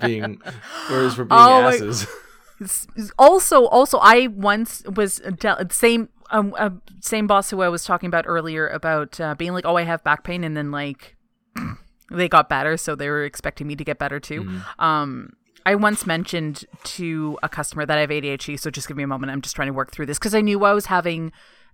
being, 0.00 0.40
whereas 0.88 1.16
we're 1.16 1.24
being 1.24 1.40
Oh 1.40 1.68
asses. 1.68 2.06
Also 3.18 3.66
also 3.66 3.98
i 3.98 4.26
once 4.26 4.82
was 4.84 5.16
del- 5.38 5.68
same 5.70 6.08
um 6.30 6.54
uh, 6.58 6.70
same 7.00 7.26
boss 7.26 7.50
who 7.50 7.62
i 7.62 7.68
was 7.68 7.84
talking 7.84 8.06
about 8.06 8.24
earlier 8.26 8.68
about 8.68 9.18
uh, 9.20 9.34
being 9.34 9.52
like 9.52 9.64
oh 9.64 9.76
i 9.76 9.82
have 9.82 10.02
back 10.04 10.24
pain 10.24 10.44
and 10.44 10.56
then 10.56 10.70
like 10.70 11.16
they 12.10 12.28
got 12.28 12.48
better 12.48 12.76
so 12.76 12.94
they 12.94 13.08
were 13.08 13.24
expecting 13.24 13.66
me 13.66 13.76
to 13.76 13.84
get 13.84 13.98
better 13.98 14.20
too. 14.20 14.60
Um 14.78 15.32
i 15.66 15.74
once 15.74 16.06
mentioned 16.06 16.64
to 16.84 17.38
a 17.42 17.48
customer 17.48 17.84
that 17.86 17.98
i 17.98 18.00
have 18.00 18.10
adhd 18.10 18.58
so 18.58 18.70
just 18.70 18.88
give 18.88 18.96
me 18.96 19.02
a 19.02 19.06
moment 19.06 19.30
i'm 19.30 19.42
just 19.42 19.54
trying 19.54 19.68
to 19.68 19.74
work 19.74 19.90
through 19.92 20.06
this 20.06 20.18
because 20.18 20.34
i 20.34 20.40
knew 20.40 20.64
i 20.64 20.72
was 20.72 20.86
having 20.86 21.32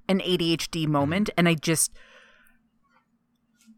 an 0.08 0.20
adhd 0.20 0.86
moment 0.88 1.30
and 1.36 1.48
i 1.48 1.54
just 1.54 1.92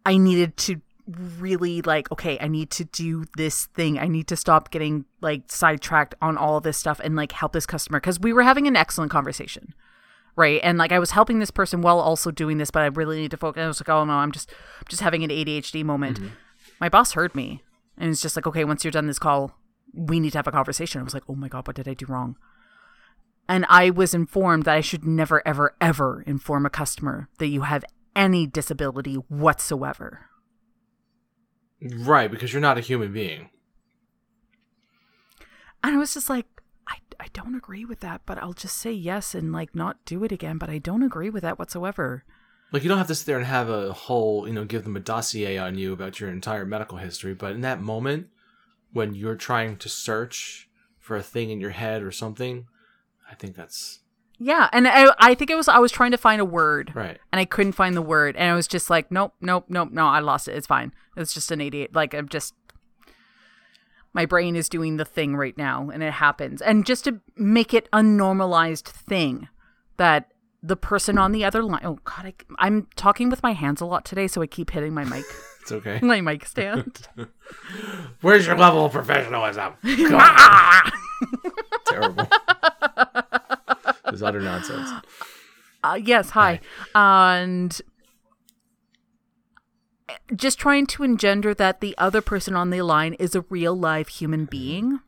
i 0.06 0.16
needed 0.16 0.56
to 0.56 0.80
really 1.16 1.80
like 1.82 2.11
okay 2.12 2.38
i 2.40 2.48
need 2.48 2.70
to 2.70 2.84
do 2.84 3.24
this 3.36 3.66
thing. 3.66 3.98
I 3.98 4.09
need 4.09 4.26
to 4.28 4.36
stop 4.36 4.70
getting 4.70 5.06
like 5.20 5.42
sidetracked 5.48 6.14
on 6.20 6.36
all 6.36 6.61
this 6.61 6.76
stuff 6.76 7.00
and 7.02 7.16
like 7.16 7.32
help 7.32 7.52
this 7.52 7.66
customer. 7.66 7.98
Because 7.98 8.20
we 8.20 8.32
were 8.32 8.42
having 8.42 8.66
an 8.66 8.76
excellent 8.76 9.11
conversation 9.11 9.74
right? 10.36 10.61
And 10.62 10.78
like 10.78 10.92
i 10.92 10.98
was 10.98 11.12
helping 11.12 11.38
this 11.38 11.50
person 11.50 11.80
while 11.80 11.98
also 11.98 12.30
doing 12.30 12.59
this 12.59 12.70
but 12.70 12.82
i 12.82 12.86
really 12.86 13.20
need 13.20 13.30
to 13.30 13.36
focus. 13.36 13.62
I 13.62 13.66
was 13.66 13.80
like 13.80 13.88
oh 13.88 14.04
no 14.04 14.12
i'm 14.12 14.32
just 14.32 14.50
I'm 14.50 14.86
just 14.88 15.02
having 15.02 15.24
an 15.24 15.30
adhd 15.30 15.82
moment. 15.84 16.20
Mm-hmm. 16.20 16.34
My 16.80 16.88
boss 16.88 17.12
heard 17.12 17.34
me 17.34 17.62
and 17.96 18.11
it's 18.11 18.20
just 18.20 18.36
like 18.36 18.46
okay 18.46 18.64
once 18.64 18.84
you're 18.84 18.90
done 18.90 19.06
this 19.06 19.18
call 19.18 19.59
we 19.94 20.20
need 20.20 20.32
to 20.32 20.38
have 20.38 20.46
a 20.46 20.52
conversation. 20.52 21.00
I 21.00 21.04
was 21.04 21.14
like 21.14 21.24
oh 21.28 21.34
my 21.34 21.48
god 21.48 21.66
what 21.66 21.76
did 21.76 21.88
i 21.88 21.94
do 21.94 22.06
wrong? 22.06 22.36
And 23.48 23.64
i 23.68 23.88
was 23.88 24.12
informed 24.12 24.64
that 24.64 24.74
i 24.74 24.82
should 24.82 25.04
never 25.04 25.46
ever 25.46 25.74
ever 25.80 26.22
inform 26.26 26.66
a 26.66 26.70
customer 26.70 27.28
that 27.38 27.46
you 27.46 27.62
have 27.62 27.84
any 28.14 28.46
disability 28.46 29.14
whatsoever 29.14 30.28
right, 31.81 32.31
because 32.31 32.53
you're 32.53 32.62
not 32.62 32.79
a 32.79 32.83
human 32.83 33.12
being. 33.12 33.51
And 35.83 35.95
I 35.95 35.99
was 35.99 36.14
just 36.14 36.29
like, 36.29 36.47
I, 36.89 36.97
I 37.20 37.26
don't 37.33 37.55
agree 37.55 37.85
with 37.85 38.01
that, 38.01 38.22
but 38.26 38.39
I'll 38.39 38.53
just 38.53 38.76
say 38.76 38.93
yes 38.93 39.35
and 39.35 39.53
like 39.53 39.74
not 39.74 40.05
do 40.05 40.24
it 40.24 40.33
again. 40.33 40.59
But 40.59 40.70
I 40.70 40.79
don't 40.79 41.03
agree 41.03 41.31
with 41.31 41.43
that 41.43 41.59
whatsoever. 41.59 42.24
Like 42.72 42.83
you 42.83 42.89
don't 42.89 42.99
have 42.99 43.07
to 43.07 43.14
sit 43.14 43.26
there 43.26 43.39
and 43.39 43.47
have 43.47 43.68
a 43.68 43.93
whole, 43.93 44.47
you 44.47 44.53
know, 44.53 44.64
give 44.64 44.85
them 44.85 44.97
a 44.97 45.01
dossier 45.01 45.57
on 45.57 45.79
you 45.79 45.93
about 45.93 46.20
your 46.20 46.31
entire 46.31 46.66
medical 46.66 46.99
history. 46.99 47.35
But 47.35 47.53
in 47.53 47.62
that 47.62 47.81
moment, 47.81 48.29
when 48.93 49.14
you're 49.14 49.37
trying 49.37 49.76
to 49.79 49.89
search 49.89 50.68
for 50.99 51.16
a 51.16 51.22
thing 51.22 51.51
in 51.51 51.61
your 51.61 51.70
head 51.70 52.03
or 52.03 52.12
something, 52.12 52.66
I 53.31 53.35
think 53.35 53.55
that's 53.55 54.01
Yeah, 54.39 54.68
and 54.72 54.86
I, 54.86 55.12
I 55.18 55.34
think 55.34 55.51
it 55.51 55.57
was 55.57 55.68
I 55.68 55.78
was 55.78 55.91
trying 55.91 56.12
to 56.12 56.18
find 56.18 56.41
a 56.41 56.45
word, 56.45 56.93
right. 56.95 57.18
and 57.32 57.41
I 57.41 57.45
couldn't 57.45 57.72
find 57.72 57.97
the 57.97 58.03
word, 58.03 58.36
and 58.36 58.51
I 58.51 58.55
was 58.55 58.68
just 58.68 58.89
like, 58.89 59.11
nope, 59.11 59.34
nope, 59.41 59.64
nope, 59.68 59.91
no, 59.91 60.07
I 60.07 60.20
lost 60.20 60.47
it. 60.47 60.57
It's 60.57 60.66
fine. 60.66 60.93
It's 61.16 61.34
just 61.34 61.51
an 61.51 61.61
idiot. 61.61 61.95
Like 61.95 62.14
I'm 62.14 62.28
just. 62.28 62.55
My 64.14 64.24
brain 64.24 64.57
is 64.57 64.68
doing 64.68 64.97
the 64.97 65.05
thing 65.05 65.36
right 65.36 65.57
now, 65.57 65.91
and 65.91 66.03
it 66.03 66.14
happens. 66.14 66.62
And 66.62 66.86
just 66.86 67.05
to 67.05 67.20
make 67.36 67.74
it 67.74 67.89
a 67.93 68.03
normalized 68.03 68.89
thing, 68.89 69.49
that 69.99 70.32
the 70.62 70.76
person 70.76 71.18
on 71.18 71.32
the 71.32 71.45
other 71.45 71.62
line. 71.62 71.82
Oh 71.84 71.99
God, 72.05 72.26
I, 72.26 72.34
I'm 72.59 72.89
talking 72.97 73.30
with 73.30 73.43
my 73.43 73.53
hands 73.53 73.80
a 73.80 73.86
lot 73.86 74.05
today, 74.05 74.26
so 74.26 74.43
I 74.43 74.47
keep 74.47 74.70
hitting 74.70 74.95
my 74.95 75.05
mic, 75.05 75.24
It's 75.62 75.72
okay. 75.72 76.01
my 76.03 76.20
mic 76.20 76.47
stand. 76.47 77.09
Where's 78.20 78.47
your 78.47 78.57
level 78.57 78.86
of 78.86 78.93
professionalism? 78.93 79.74
Terrible. 81.86 82.28
It 84.09 84.12
was 84.12 84.22
utter 84.22 84.40
nonsense. 84.40 84.90
Uh, 85.84 85.98
yes, 86.02 86.30
hi. 86.30 86.61
And 86.94 87.80
just 90.34 90.59
trying 90.59 90.86
to 90.86 91.04
engender 91.04 91.54
that 91.54 91.80
the 91.80 91.94
other 91.98 92.20
person 92.20 92.54
on 92.54 92.70
the 92.70 92.82
line 92.82 93.14
is 93.14 93.34
a 93.34 93.42
real 93.42 93.74
live 93.74 94.09
human 94.09 94.46
being 94.46 95.00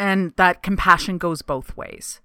and 0.00 0.32
that 0.36 0.62
compassion 0.62 1.18
goes 1.18 1.42
both 1.42 1.76
ways. 1.76 2.22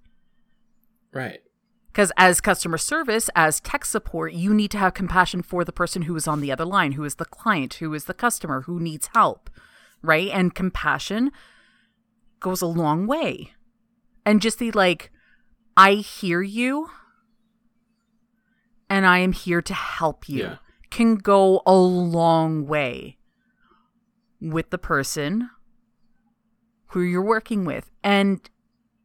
Right. 1.12 1.42
Because 1.88 2.12
as 2.16 2.40
customer 2.40 2.78
service, 2.78 3.30
as 3.36 3.60
tech 3.60 3.84
support, 3.84 4.32
you 4.32 4.54
need 4.54 4.72
to 4.72 4.78
have 4.78 4.94
compassion 4.94 5.42
for 5.42 5.66
the 5.66 5.74
person 5.74 6.04
who 6.04 6.16
is 6.16 6.26
on 6.26 6.40
the 6.40 6.54
other 6.54 6.64
line, 6.64 6.94
who 6.94 7.04
is 7.04 7.16
the 7.16 7.26
client, 7.26 7.76
who 7.76 7.94
is 7.94 8.06
the 8.06 8.14
customer, 8.14 8.62
who 8.62 8.80
needs 8.80 9.10
help, 9.14 9.50
right? 10.02 10.30
And 10.30 10.56
compassion 10.56 11.32
goes 12.40 12.62
a 12.62 12.66
long 12.66 13.08
way. 13.08 13.54
And 14.26 14.42
just 14.42 14.60
the 14.60 14.72
like, 14.72 15.12
I 15.78 15.94
hear 15.96 16.42
you 16.42 16.90
and 18.90 19.06
I 19.06 19.20
am 19.20 19.34
here 19.34 19.62
to 19.62 19.74
help 19.74 20.28
you 20.30 20.40
Yeah. 20.40 20.58
can 20.90 21.16
go 21.16 21.62
a 21.66 21.76
long 21.76 22.66
way 22.66 23.18
with 24.42 24.70
the 24.70 24.78
person 24.78 25.50
who 26.88 27.02
you're 27.02 27.22
working 27.22 27.66
with. 27.66 27.92
And 28.04 28.50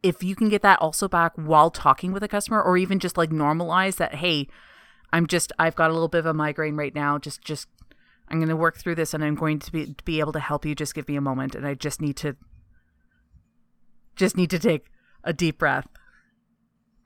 if 0.03 0.23
you 0.23 0.35
can 0.35 0.49
get 0.49 0.61
that 0.63 0.79
also 0.81 1.07
back 1.07 1.33
while 1.35 1.69
talking 1.69 2.11
with 2.11 2.23
a 2.23 2.27
customer 2.27 2.61
or 2.61 2.77
even 2.77 2.99
just 2.99 3.17
like 3.17 3.29
normalize 3.29 3.97
that 3.97 4.15
hey 4.15 4.47
i'm 5.13 5.27
just 5.27 5.51
i've 5.59 5.75
got 5.75 5.91
a 5.91 5.93
little 5.93 6.07
bit 6.07 6.17
of 6.19 6.25
a 6.25 6.33
migraine 6.33 6.75
right 6.75 6.95
now 6.95 7.19
just 7.19 7.39
just 7.43 7.67
i'm 8.27 8.39
going 8.39 8.49
to 8.49 8.55
work 8.55 8.77
through 8.77 8.95
this 8.95 9.13
and 9.13 9.23
i'm 9.23 9.35
going 9.35 9.59
to 9.59 9.71
be, 9.71 9.85
to 9.93 10.03
be 10.03 10.19
able 10.19 10.31
to 10.31 10.39
help 10.39 10.65
you 10.65 10.73
just 10.73 10.95
give 10.95 11.07
me 11.07 11.15
a 11.15 11.21
moment 11.21 11.53
and 11.53 11.67
i 11.67 11.75
just 11.75 12.01
need 12.01 12.17
to 12.17 12.35
just 14.15 14.35
need 14.35 14.49
to 14.49 14.57
take 14.57 14.87
a 15.23 15.33
deep 15.33 15.57
breath 15.59 15.87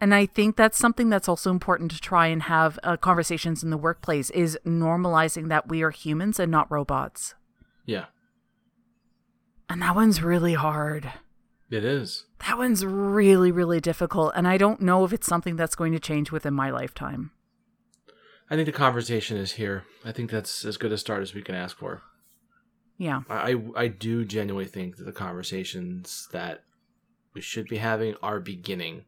and 0.01 0.13
i 0.13 0.25
think 0.25 0.55
that's 0.55 0.77
something 0.77 1.09
that's 1.09 1.27
also 1.29 1.49
important 1.51 1.89
to 1.91 1.99
try 1.99 2.27
and 2.27 2.43
have 2.43 2.77
uh, 2.83 2.97
conversations 2.97 3.63
in 3.63 3.69
the 3.69 3.77
workplace 3.77 4.29
is 4.31 4.57
normalizing 4.65 5.47
that 5.49 5.67
we 5.69 5.81
are 5.81 5.91
humans 5.91 6.39
and 6.39 6.51
not 6.51 6.69
robots 6.71 7.33
Yeah. 7.85 8.05
and 9.69 9.81
that 9.81 9.95
one's 9.95 10.21
really 10.21 10.53
hard 10.55 11.11
It 11.69 11.83
is. 11.83 12.25
That 12.47 12.57
one's 12.59 12.85
really, 12.85 13.51
really 13.51 13.79
difficult, 13.81 14.33
and 14.35 14.47
I 14.47 14.57
don't 14.57 14.81
know 14.81 15.03
if 15.03 15.11
it's 15.11 15.25
something 15.25 15.55
that's 15.55 15.75
going 15.75 15.93
to 15.93 15.99
change 15.99 16.31
within 16.31 16.53
my 16.53 16.69
lifetime. 16.69 17.31
I 18.51 18.55
think 18.55 18.67
the 18.67 18.71
conversation 18.71 19.35
is 19.37 19.53
here. 19.53 19.83
I 20.05 20.11
think 20.11 20.29
that's 20.29 20.63
as 20.63 20.77
good 20.77 20.91
a 20.91 20.97
start 20.97 21.23
as 21.23 21.33
we 21.33 21.41
can 21.41 21.55
ask 21.55 21.75
for. 21.75 22.03
Yeah. 22.99 23.21
I, 23.27 23.53
I 23.53 23.55
I 23.83 23.87
do 23.87 24.23
genuinely 24.25 24.69
think 24.69 24.97
that 24.97 25.05
the 25.05 25.11
conversations 25.11 26.27
that 26.31 26.63
we 27.35 27.41
should 27.41 27.67
be 27.67 27.77
having 27.77 28.15
our 28.23 28.39
beginning. 28.39 29.03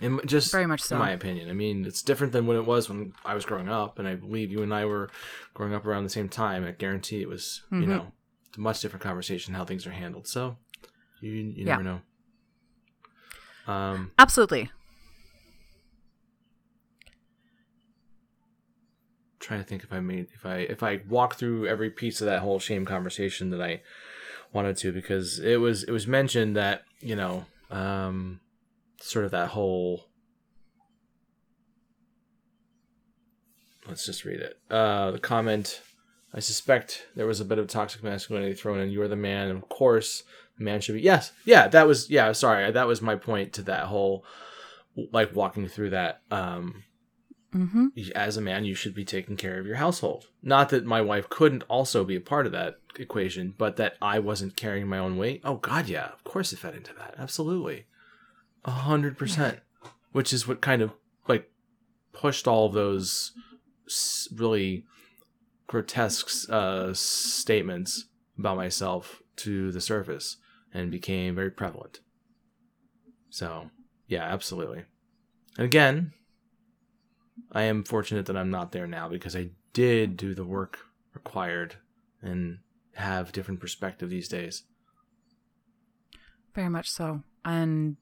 In, 0.00 0.20
just 0.26 0.52
Very 0.52 0.66
much 0.66 0.82
so. 0.82 0.96
in 0.96 0.98
my 1.00 1.10
opinion. 1.12 1.48
I 1.48 1.54
mean, 1.54 1.84
it's 1.86 2.02
different 2.02 2.32
than 2.32 2.46
when 2.46 2.56
it 2.56 2.66
was 2.66 2.88
when 2.88 3.14
I 3.24 3.34
was 3.34 3.44
growing 3.46 3.68
up, 3.68 3.98
and 3.98 4.06
I 4.06 4.14
believe 4.16 4.50
you 4.52 4.62
and 4.62 4.74
I 4.74 4.84
were 4.84 5.08
growing 5.54 5.74
up 5.74 5.86
around 5.86 6.04
the 6.04 6.10
same 6.10 6.28
time. 6.28 6.64
I 6.64 6.72
guarantee 6.72 7.22
it 7.22 7.28
was, 7.28 7.62
you 7.70 7.78
Mhm. 7.78 7.88
know, 7.88 8.12
a 8.56 8.60
much 8.60 8.80
different 8.80 9.02
conversation 9.02 9.54
how 9.54 9.64
things 9.64 9.86
are 9.86 9.92
handled. 9.92 10.26
So 10.28 10.56
you 11.20 11.30
you 11.30 11.64
Yeah. 11.64 11.76
never 11.76 11.82
know. 11.82 12.00
Um, 13.72 14.12
Absolutely. 14.18 14.70
trying 19.40 19.60
to 19.60 19.66
think 19.66 19.82
if 19.84 19.92
I 19.92 20.00
made 20.00 20.28
if 20.34 20.44
I 20.44 20.56
if 20.58 20.82
I 20.82 21.00
walk 21.08 21.36
through 21.36 21.66
every 21.68 21.90
piece 21.90 22.20
of 22.20 22.26
that 22.26 22.40
whole 22.40 22.58
shame 22.58 22.84
conversation 22.84 23.50
that 23.50 23.62
I 23.62 23.82
wanted 24.52 24.76
to 24.78 24.92
because 24.92 25.38
it 25.38 25.60
was 25.60 25.84
it 25.84 25.90
was 25.90 26.06
mentioned 26.06 26.56
that 26.56 26.82
you 27.00 27.16
know 27.16 27.44
um 27.70 28.40
sort 29.00 29.24
of 29.24 29.30
that 29.30 29.48
whole 29.48 30.04
let's 33.86 34.04
just 34.04 34.24
read 34.24 34.40
it. 34.40 34.58
Uh 34.70 35.10
the 35.12 35.18
comment 35.18 35.80
I 36.34 36.40
suspect 36.40 37.06
there 37.16 37.26
was 37.26 37.40
a 37.40 37.44
bit 37.44 37.58
of 37.58 37.68
toxic 37.68 38.02
masculinity 38.02 38.54
thrown 38.54 38.80
in. 38.80 38.90
You're 38.90 39.08
the 39.08 39.16
man 39.16 39.50
of 39.50 39.68
course 39.68 40.24
the 40.56 40.64
man 40.64 40.80
should 40.80 40.94
be 40.94 41.00
yes 41.02 41.32
yeah 41.44 41.68
that 41.68 41.86
was 41.86 42.10
yeah 42.10 42.32
sorry 42.32 42.70
that 42.70 42.86
was 42.86 43.00
my 43.00 43.14
point 43.14 43.52
to 43.54 43.62
that 43.62 43.84
whole 43.84 44.24
like 45.12 45.34
walking 45.34 45.68
through 45.68 45.90
that 45.90 46.22
um 46.30 46.82
Mm-hmm. 47.54 47.86
as 48.14 48.36
a 48.36 48.42
man, 48.42 48.66
you 48.66 48.74
should 48.74 48.94
be 48.94 49.06
taking 49.06 49.36
care 49.36 49.58
of 49.58 49.66
your 49.66 49.76
household. 49.76 50.26
Not 50.42 50.68
that 50.68 50.84
my 50.84 51.00
wife 51.00 51.30
couldn't 51.30 51.64
also 51.68 52.04
be 52.04 52.16
a 52.16 52.20
part 52.20 52.44
of 52.44 52.52
that 52.52 52.76
equation, 52.98 53.54
but 53.56 53.76
that 53.76 53.94
I 54.02 54.18
wasn't 54.18 54.56
carrying 54.56 54.86
my 54.86 54.98
own 54.98 55.16
weight. 55.16 55.40
Oh 55.44 55.56
God, 55.56 55.88
yeah, 55.88 56.08
of 56.08 56.22
course 56.24 56.52
it 56.52 56.58
fed 56.58 56.74
into 56.74 56.92
that. 56.98 57.14
Absolutely, 57.16 57.86
a 58.66 58.70
hundred 58.70 59.16
percent. 59.16 59.60
Which 60.12 60.32
is 60.32 60.46
what 60.46 60.60
kind 60.60 60.82
of 60.82 60.92
like 61.26 61.50
pushed 62.12 62.46
all 62.46 62.68
those 62.68 63.32
really 64.34 64.84
grotesque 65.66 66.50
uh, 66.50 66.92
statements 66.92 68.06
about 68.38 68.56
myself 68.56 69.22
to 69.36 69.72
the 69.72 69.80
surface 69.80 70.36
and 70.74 70.90
became 70.90 71.34
very 71.34 71.50
prevalent. 71.50 72.00
So 73.30 73.70
yeah, 74.06 74.22
absolutely. 74.22 74.84
And 75.56 75.64
again, 75.64 76.12
I 77.52 77.62
am 77.62 77.84
fortunate 77.84 78.26
that 78.26 78.36
I'm 78.36 78.50
not 78.50 78.72
there 78.72 78.86
now 78.86 79.08
because 79.08 79.34
I 79.36 79.50
did 79.72 80.16
do 80.16 80.34
the 80.34 80.44
work 80.44 80.78
required 81.14 81.76
and 82.22 82.58
have 82.94 83.32
different 83.32 83.60
perspective 83.60 84.10
these 84.10 84.28
days. 84.28 84.64
Very 86.54 86.68
much 86.68 86.90
so. 86.90 87.22
And 87.44 87.96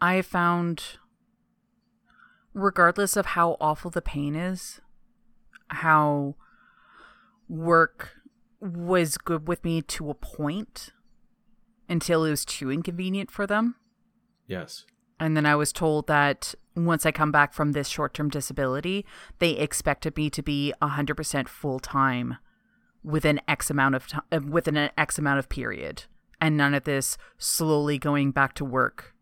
I 0.00 0.22
found, 0.22 0.98
regardless 2.52 3.16
of 3.16 3.26
how 3.26 3.56
awful 3.60 3.90
the 3.90 4.02
pain 4.02 4.34
is, 4.34 4.80
how 5.68 6.36
work 7.48 8.12
was 8.60 9.18
good 9.18 9.48
with 9.48 9.64
me 9.64 9.82
to 9.82 10.10
a 10.10 10.14
point 10.14 10.92
until 11.88 12.24
it 12.24 12.30
was 12.30 12.44
too 12.44 12.70
inconvenient 12.70 13.30
for 13.30 13.46
them. 13.46 13.76
Yes. 14.46 14.84
And 15.18 15.36
then 15.36 15.46
I 15.46 15.54
was 15.56 15.72
told 15.72 16.06
that 16.06 16.54
once 16.76 17.06
I 17.06 17.12
come 17.12 17.30
back 17.30 17.52
from 17.52 17.72
this 17.72 17.88
short 17.88 18.14
term 18.14 18.28
disability, 18.28 19.06
they 19.38 19.52
expected 19.52 20.16
me 20.16 20.30
to 20.30 20.42
be 20.42 20.72
100% 20.82 21.48
full 21.48 21.78
time 21.78 22.36
within 23.04 23.40
X 23.46 23.70
amount 23.70 23.94
of 23.94 24.08
time, 24.08 24.22
uh, 24.32 24.40
within 24.48 24.76
an 24.76 24.90
X 24.96 25.18
amount 25.18 25.38
of 25.38 25.48
period, 25.48 26.04
and 26.40 26.56
none 26.56 26.74
of 26.74 26.84
this 26.84 27.16
slowly 27.38 27.98
going 27.98 28.32
back 28.32 28.54
to 28.54 28.64
work. 28.64 29.14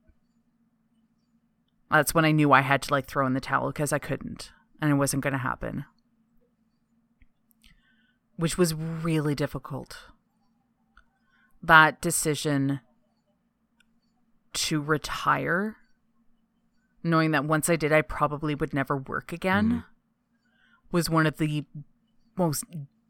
That's 1.90 2.14
when 2.14 2.24
I 2.24 2.32
knew 2.32 2.53
I 2.53 2.62
had 2.62 2.82
to 2.82 2.92
like 2.92 3.07
throw 3.07 3.26
in 3.26 3.34
the 3.34 3.40
towel 3.40 3.68
because 3.68 3.92
I 3.92 3.98
couldn't, 3.98 4.53
and 4.80 4.90
it 4.90 4.94
wasn't 4.94 5.22
going 5.22 5.34
to 5.34 5.38
happen. 5.38 5.84
Which 8.36 8.57
was 8.57 8.72
really 8.72 9.34
difficult. 9.34 9.98
That 11.62 12.00
decision 12.00 12.80
to 14.55 14.80
retire, 14.80 15.76
knowing 17.03 17.30
that 17.32 17.44
once 17.44 17.68
I 17.68 17.76
did, 17.76 17.92
I 17.92 18.03
probably 18.03 18.55
would 18.55 18.72
never 18.74 18.96
work 18.96 19.32
again, 19.32 19.70
Mhm. 19.70 19.84
was 20.90 21.09
one 21.11 21.26
of 21.26 21.36
the 21.38 21.64
most 22.36 22.64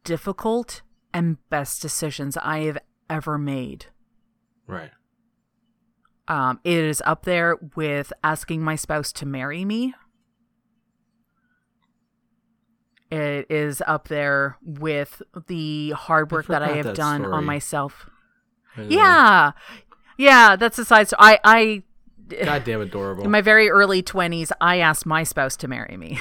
difficult 0.05 0.82
and 1.12 1.36
best 1.51 1.80
decisions 1.82 2.36
I 2.38 2.61
have 2.61 2.78
ever 3.11 3.38
made. 3.38 3.86
Right. 4.66 4.90
Um, 6.28 6.61
it 6.64 6.78
is 6.78 7.03
up 7.05 7.24
there 7.24 7.57
with 7.76 8.12
asking 8.24 8.62
my 8.62 8.76
spouse 8.76 9.12
to 9.14 9.26
marry 9.26 9.64
me. 9.64 9.95
It 13.11 13.51
is 13.51 13.82
up 13.86 14.09
there 14.09 14.57
with 14.62 15.20
the 15.47 15.90
hard 15.90 16.32
work 16.32 16.47
that 16.47 16.62
I 16.62 16.68
have 16.76 16.86
that 16.86 16.97
done 16.97 17.20
story. 17.22 17.34
on 17.34 17.45
myself. 17.45 18.09
By 18.74 18.84
the 18.84 18.88
way. 18.88 18.95
Yeah, 18.95 19.53
yeah, 20.16 20.57
that's 20.57 20.78
a 20.78 20.84
side. 20.86 21.09
So 21.09 21.16
I, 21.18 21.38
I, 21.45 21.82
Goddamn 22.45 22.81
adorable. 22.81 23.25
in 23.25 23.31
my 23.31 23.41
very 23.41 23.68
early 23.68 24.03
twenties, 24.03 24.53
I 24.61 24.79
asked 24.79 25.07
my 25.07 25.23
spouse 25.23 25.57
to 25.59 25.68
marry 25.68 25.97
me, 25.97 26.20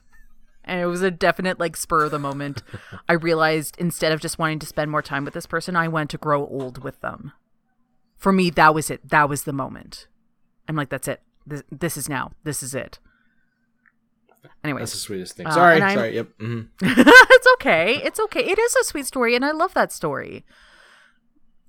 and 0.64 0.80
it 0.80 0.86
was 0.86 1.02
a 1.02 1.10
definite 1.10 1.58
like 1.58 1.76
spur 1.76 2.04
of 2.04 2.10
the 2.10 2.18
moment. 2.18 2.62
I 3.08 3.14
realized 3.14 3.76
instead 3.78 4.12
of 4.12 4.20
just 4.20 4.38
wanting 4.38 4.58
to 4.60 4.66
spend 4.66 4.90
more 4.90 5.02
time 5.02 5.24
with 5.24 5.34
this 5.34 5.46
person, 5.46 5.76
I 5.76 5.88
wanted 5.88 6.10
to 6.10 6.18
grow 6.18 6.46
old 6.46 6.82
with 6.82 7.00
them. 7.00 7.32
For 8.16 8.32
me, 8.32 8.50
that 8.50 8.74
was 8.74 8.90
it. 8.90 9.08
That 9.08 9.28
was 9.28 9.44
the 9.44 9.52
moment. 9.52 10.08
I'm 10.68 10.76
like, 10.76 10.88
that's 10.88 11.08
it. 11.08 11.22
This, 11.46 11.62
this 11.70 11.96
is 11.96 12.08
now. 12.08 12.32
This 12.44 12.62
is 12.62 12.74
it. 12.74 12.98
Anyway, 14.64 14.80
That's 14.80 14.92
the 14.92 14.98
sweetest 14.98 15.36
thing. 15.36 15.46
Uh, 15.46 15.52
sorry. 15.52 15.80
Sorry. 15.80 16.14
Yep. 16.16 16.28
hmm 16.38 16.60
it's 16.82 17.46
okay. 17.54 17.96
It's 18.02 18.20
okay. 18.20 18.44
It 18.44 18.58
is 18.58 18.76
a 18.76 18.84
sweet 18.84 19.06
story, 19.06 19.34
and 19.34 19.44
I 19.44 19.52
love 19.52 19.72
that 19.74 19.92
story. 19.92 20.44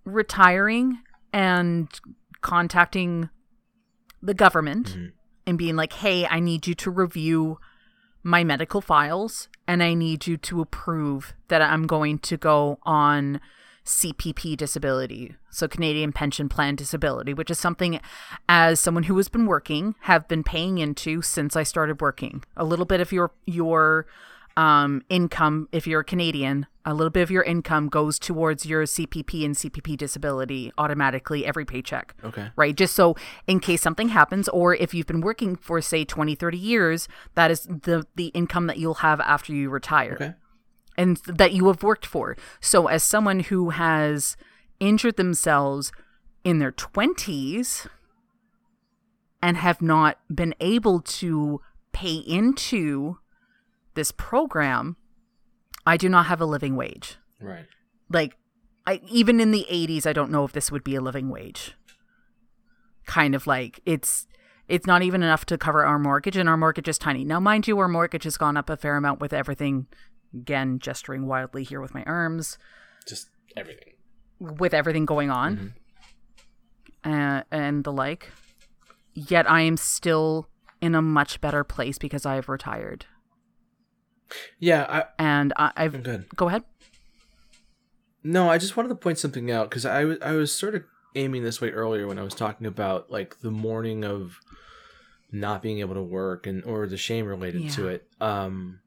Retiring 0.05 0.99
and 1.31 1.87
contacting 2.41 3.29
the 4.21 4.33
government 4.33 4.87
Mhm. 4.97 5.11
and 5.47 5.57
being 5.57 5.75
like, 5.75 5.93
hey, 5.93 6.25
I 6.27 6.39
need 6.39 6.67
you 6.67 6.75
to 6.75 6.91
review 6.91 7.59
my 8.23 8.43
medical 8.43 8.81
files 8.81 9.47
and 9.67 9.81
I 9.81 9.93
need 9.93 10.27
you 10.27 10.35
to 10.37 10.61
approve 10.61 11.33
that 11.47 11.61
I'm 11.61 11.87
going 11.87 12.19
to 12.19 12.37
go 12.37 12.79
on 12.83 13.39
CPP 13.85 14.55
disability, 14.55 15.35
so 15.49 15.67
Canadian 15.67 16.11
Pension 16.11 16.47
Plan 16.47 16.75
Disability, 16.75 17.33
which 17.33 17.49
is 17.49 17.57
something 17.57 17.99
as 18.47 18.79
someone 18.79 19.03
who 19.03 19.17
has 19.17 19.29
been 19.29 19.47
working 19.47 19.95
have 20.01 20.27
been 20.27 20.43
paying 20.43 20.77
into 20.77 21.21
since 21.23 21.55
I 21.55 21.63
started 21.63 21.99
working. 22.01 22.43
A 22.55 22.65
little 22.65 22.85
bit 22.85 23.01
of 23.01 23.11
your 23.11 23.31
your 23.45 24.05
um, 24.59 25.01
income, 25.09 25.69
if 25.71 25.87
you're 25.87 26.01
a 26.01 26.03
Canadian, 26.03 26.65
a 26.83 26.93
little 26.93 27.09
bit 27.09 27.21
of 27.21 27.31
your 27.31 27.43
income 27.43 27.87
goes 27.87 28.19
towards 28.19 28.65
your 28.65 28.83
CPP 28.83 29.45
and 29.45 29.55
CPP 29.55 29.95
disability 29.95 30.71
automatically 30.77 31.45
every 31.45 31.63
paycheck 31.63 32.13
Okay. 32.25 32.51
right? 32.57 32.75
Just 32.75 32.93
so 32.93 33.15
in 33.47 33.61
case 33.61 33.81
something 33.81 34.09
happens, 34.09 34.49
or 34.49 34.75
if 34.75 34.93
you've 34.93 35.07
been 35.07 35.21
working 35.21 35.55
for, 35.55 35.79
say, 35.79 36.03
20, 36.03 36.35
30 36.35 36.57
years, 36.57 37.07
that 37.35 37.51
is 37.51 37.61
the, 37.61 38.05
the 38.15 38.27
income 38.27 38.67
that 38.67 38.77
you'll 38.77 38.95
have 38.95 39.21
after 39.21 39.53
you 39.53 39.69
retire 39.69 40.13
Okay. 40.19 40.33
and 40.97 41.17
that 41.25 41.53
you 41.53 41.67
have 41.67 41.81
worked 41.81 42.05
for. 42.05 42.35
So, 42.59 42.87
as 42.87 43.01
someone 43.01 43.39
who 43.41 43.69
has 43.69 44.35
injured 44.81 45.15
themselves 45.15 45.93
in 46.43 46.59
their 46.59 46.73
20s 46.73 47.87
and 49.41 49.55
have 49.55 49.81
not 49.81 50.19
been 50.33 50.53
able 50.59 50.99
to 50.99 51.61
pay 51.93 52.15
into 52.15 53.19
this 53.99 54.11
program, 54.11 54.95
I 55.85 55.97
do 55.97 56.07
not 56.09 56.25
have 56.27 56.41
a 56.41 56.45
living 56.55 56.75
wage 56.75 57.17
Right. 57.41 57.65
like 58.09 58.31
I 58.87 59.01
even 59.09 59.39
in 59.39 59.51
the 59.51 59.65
80s 59.69 60.05
I 60.07 60.13
don't 60.13 60.31
know 60.31 60.43
if 60.45 60.51
this 60.53 60.71
would 60.71 60.83
be 60.83 60.95
a 60.95 61.01
living 61.01 61.29
wage. 61.29 61.75
Kind 63.05 63.33
of 63.35 63.45
like 63.47 63.79
it's 63.85 64.25
it's 64.67 64.85
not 64.87 65.01
even 65.01 65.23
enough 65.23 65.45
to 65.47 65.57
cover 65.57 65.83
our 65.83 65.97
mortgage 65.99 66.37
and 66.37 66.47
our 66.47 66.57
mortgage 66.57 66.87
is 66.87 66.97
tiny. 66.97 67.23
Now 67.25 67.39
mind 67.39 67.67
you 67.67 67.77
our 67.79 67.87
mortgage 67.87 68.23
has 68.25 68.37
gone 68.37 68.55
up 68.57 68.69
a 68.69 68.77
fair 68.77 68.95
amount 68.97 69.19
with 69.19 69.33
everything 69.33 69.87
again 70.33 70.79
gesturing 70.79 71.25
wildly 71.27 71.63
here 71.63 71.81
with 71.81 71.93
my 71.93 72.03
arms 72.03 72.57
Just 73.07 73.29
everything. 73.57 73.93
with 74.39 74.73
everything 74.73 75.05
going 75.05 75.29
on 75.31 75.73
uh, 77.03 77.41
and 77.51 77.83
the 77.83 77.91
like. 77.91 78.31
Yet 79.15 79.49
I 79.49 79.61
am 79.61 79.75
still 79.77 80.47
in 80.81 80.93
a 80.95 81.01
much 81.01 81.41
better 81.41 81.63
place 81.63 81.97
because 81.97 82.25
I 82.25 82.35
have 82.35 82.47
retired. 82.47 83.05
Yeah. 84.59 84.85
I, 84.87 85.03
And 85.17 85.53
I, 85.57 85.71
I'm 85.77 85.95
I've 85.95 86.03
good. 86.03 86.25
go 86.35 86.47
ahead. 86.47 86.63
No, 88.23 88.49
I 88.49 88.57
just 88.57 88.75
wanted 88.75 88.89
to 88.89 88.95
point 88.95 89.17
something 89.17 89.49
out 89.49 89.69
because 89.69 89.85
I 89.85 90.03
was 90.05 90.17
I 90.21 90.33
was 90.33 90.51
sort 90.51 90.75
of 90.75 90.83
aiming 91.15 91.43
this 91.43 91.61
way 91.61 91.69
earlier 91.71 92.05
when 92.07 92.19
I 92.19 92.23
was 92.23 92.35
talking 92.35 92.67
about 92.67 93.09
like 93.09 93.39
the 93.39 93.49
mourning 93.51 94.03
of 94.03 94.39
not 95.31 95.61
being 95.61 95.79
able 95.79 95.95
to 95.95 96.01
work 96.03 96.45
and 96.45 96.63
or 96.65 96.85
the 96.87 96.97
shame 96.97 97.25
related 97.25 97.69
to 97.71 97.87
it. 97.87 98.07
Um 98.19 98.79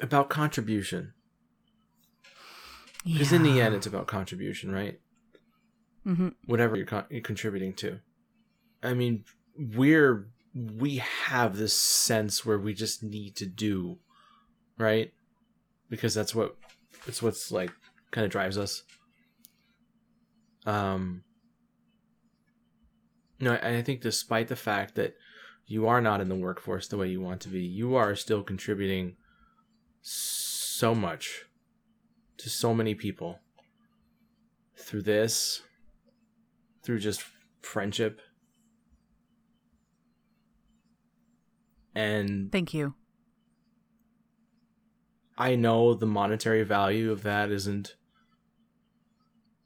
about 0.00 0.30
contribution 0.30 1.12
because 3.04 3.32
in 3.32 3.42
the 3.42 3.60
end 3.60 3.74
it's 3.74 3.86
about 3.86 4.06
contribution, 4.06 4.70
right? 4.70 5.00
Mm-hmm. 6.06 6.28
whatever 6.46 6.74
you're, 6.74 6.86
con- 6.86 7.04
you're 7.10 7.20
contributing 7.20 7.74
to. 7.74 8.00
I 8.82 8.94
mean, 8.94 9.24
we're 9.58 10.30
we 10.58 10.96
have 10.96 11.56
this 11.56 11.74
sense 11.74 12.44
where 12.44 12.58
we 12.58 12.74
just 12.74 13.02
need 13.02 13.36
to 13.36 13.46
do, 13.46 13.98
right? 14.76 15.12
Because 15.88 16.14
that's 16.14 16.34
what 16.34 16.56
it's 17.06 17.22
what's 17.22 17.52
like 17.52 17.70
kind 18.10 18.24
of 18.24 18.32
drives 18.32 18.58
us. 18.58 18.82
Um, 20.66 21.22
no, 23.38 23.54
I 23.54 23.76
I 23.76 23.82
think 23.82 24.00
despite 24.00 24.48
the 24.48 24.56
fact 24.56 24.96
that 24.96 25.14
you 25.66 25.86
are 25.86 26.00
not 26.00 26.20
in 26.20 26.28
the 26.28 26.34
workforce 26.34 26.88
the 26.88 26.96
way 26.96 27.08
you 27.08 27.20
want 27.20 27.40
to 27.42 27.48
be, 27.48 27.60
you 27.60 27.94
are 27.94 28.16
still 28.16 28.42
contributing 28.42 29.16
so 30.02 30.94
much 30.94 31.44
to 32.38 32.48
so 32.48 32.74
many 32.74 32.94
people 32.94 33.38
through 34.76 35.02
this, 35.02 35.62
through 36.82 36.98
just 36.98 37.22
friendship. 37.60 38.20
And 41.94 42.52
Thank 42.52 42.74
you. 42.74 42.94
I 45.36 45.54
know 45.54 45.94
the 45.94 46.06
monetary 46.06 46.64
value 46.64 47.12
of 47.12 47.22
that 47.22 47.50
isn't 47.50 47.94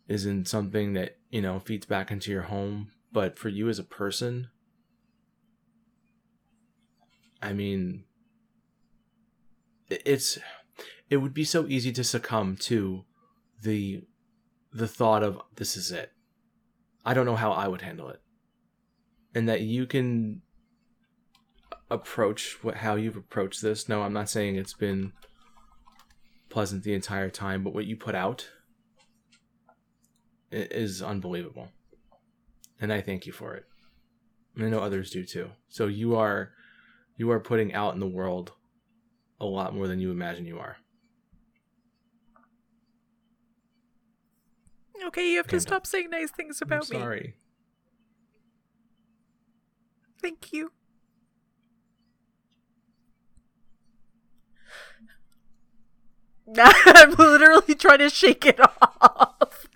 isn't 0.08 0.46
something 0.46 0.92
that, 0.92 1.16
you 1.30 1.40
know, 1.40 1.58
feeds 1.58 1.86
back 1.86 2.10
into 2.10 2.30
your 2.30 2.42
home, 2.42 2.90
but 3.12 3.38
for 3.38 3.48
you 3.48 3.68
as 3.68 3.78
a 3.78 3.84
person, 3.84 4.48
I 7.40 7.52
mean 7.52 8.04
it's 9.88 10.38
it 11.10 11.18
would 11.18 11.34
be 11.34 11.44
so 11.44 11.66
easy 11.66 11.92
to 11.92 12.04
succumb 12.04 12.56
to 12.56 13.04
the 13.62 14.02
the 14.72 14.88
thought 14.88 15.22
of 15.22 15.40
this 15.56 15.76
is 15.76 15.90
it. 15.90 16.12
I 17.04 17.14
don't 17.14 17.26
know 17.26 17.36
how 17.36 17.52
I 17.52 17.68
would 17.68 17.82
handle 17.82 18.08
it. 18.08 18.20
And 19.34 19.48
that 19.48 19.62
you 19.62 19.86
can 19.86 20.42
approach 21.92 22.58
what 22.62 22.76
how 22.76 22.94
you've 22.94 23.16
approached 23.16 23.62
this. 23.62 23.88
No, 23.88 24.02
I'm 24.02 24.12
not 24.12 24.30
saying 24.30 24.56
it's 24.56 24.74
been 24.74 25.12
pleasant 26.48 26.82
the 26.82 26.94
entire 26.94 27.30
time, 27.30 27.62
but 27.62 27.74
what 27.74 27.86
you 27.86 27.96
put 27.96 28.14
out 28.14 28.48
is 30.50 31.02
unbelievable. 31.02 31.68
And 32.80 32.92
I 32.92 33.00
thank 33.00 33.26
you 33.26 33.32
for 33.32 33.54
it. 33.54 33.64
And 34.56 34.64
I 34.64 34.68
know 34.68 34.80
others 34.80 35.10
do 35.10 35.24
too. 35.24 35.50
So 35.68 35.86
you 35.86 36.16
are 36.16 36.52
you 37.16 37.30
are 37.30 37.40
putting 37.40 37.72
out 37.74 37.94
in 37.94 38.00
the 38.00 38.06
world 38.06 38.52
a 39.40 39.46
lot 39.46 39.74
more 39.74 39.86
than 39.86 40.00
you 40.00 40.10
imagine 40.10 40.46
you 40.46 40.58
are. 40.58 40.76
Okay, 45.06 45.30
you 45.30 45.36
have 45.36 45.48
to 45.48 45.60
stop 45.60 45.86
saying 45.86 46.10
nice 46.10 46.30
things 46.30 46.62
I'm 46.62 46.82
sorry. 46.82 47.34
Thank 50.20 50.52
you. 50.52 50.70
I'm 56.58 57.12
literally 57.12 57.74
trying 57.74 57.98
to 57.98 58.10
shake 58.10 58.44
it 58.46 58.60
off. 58.60 59.66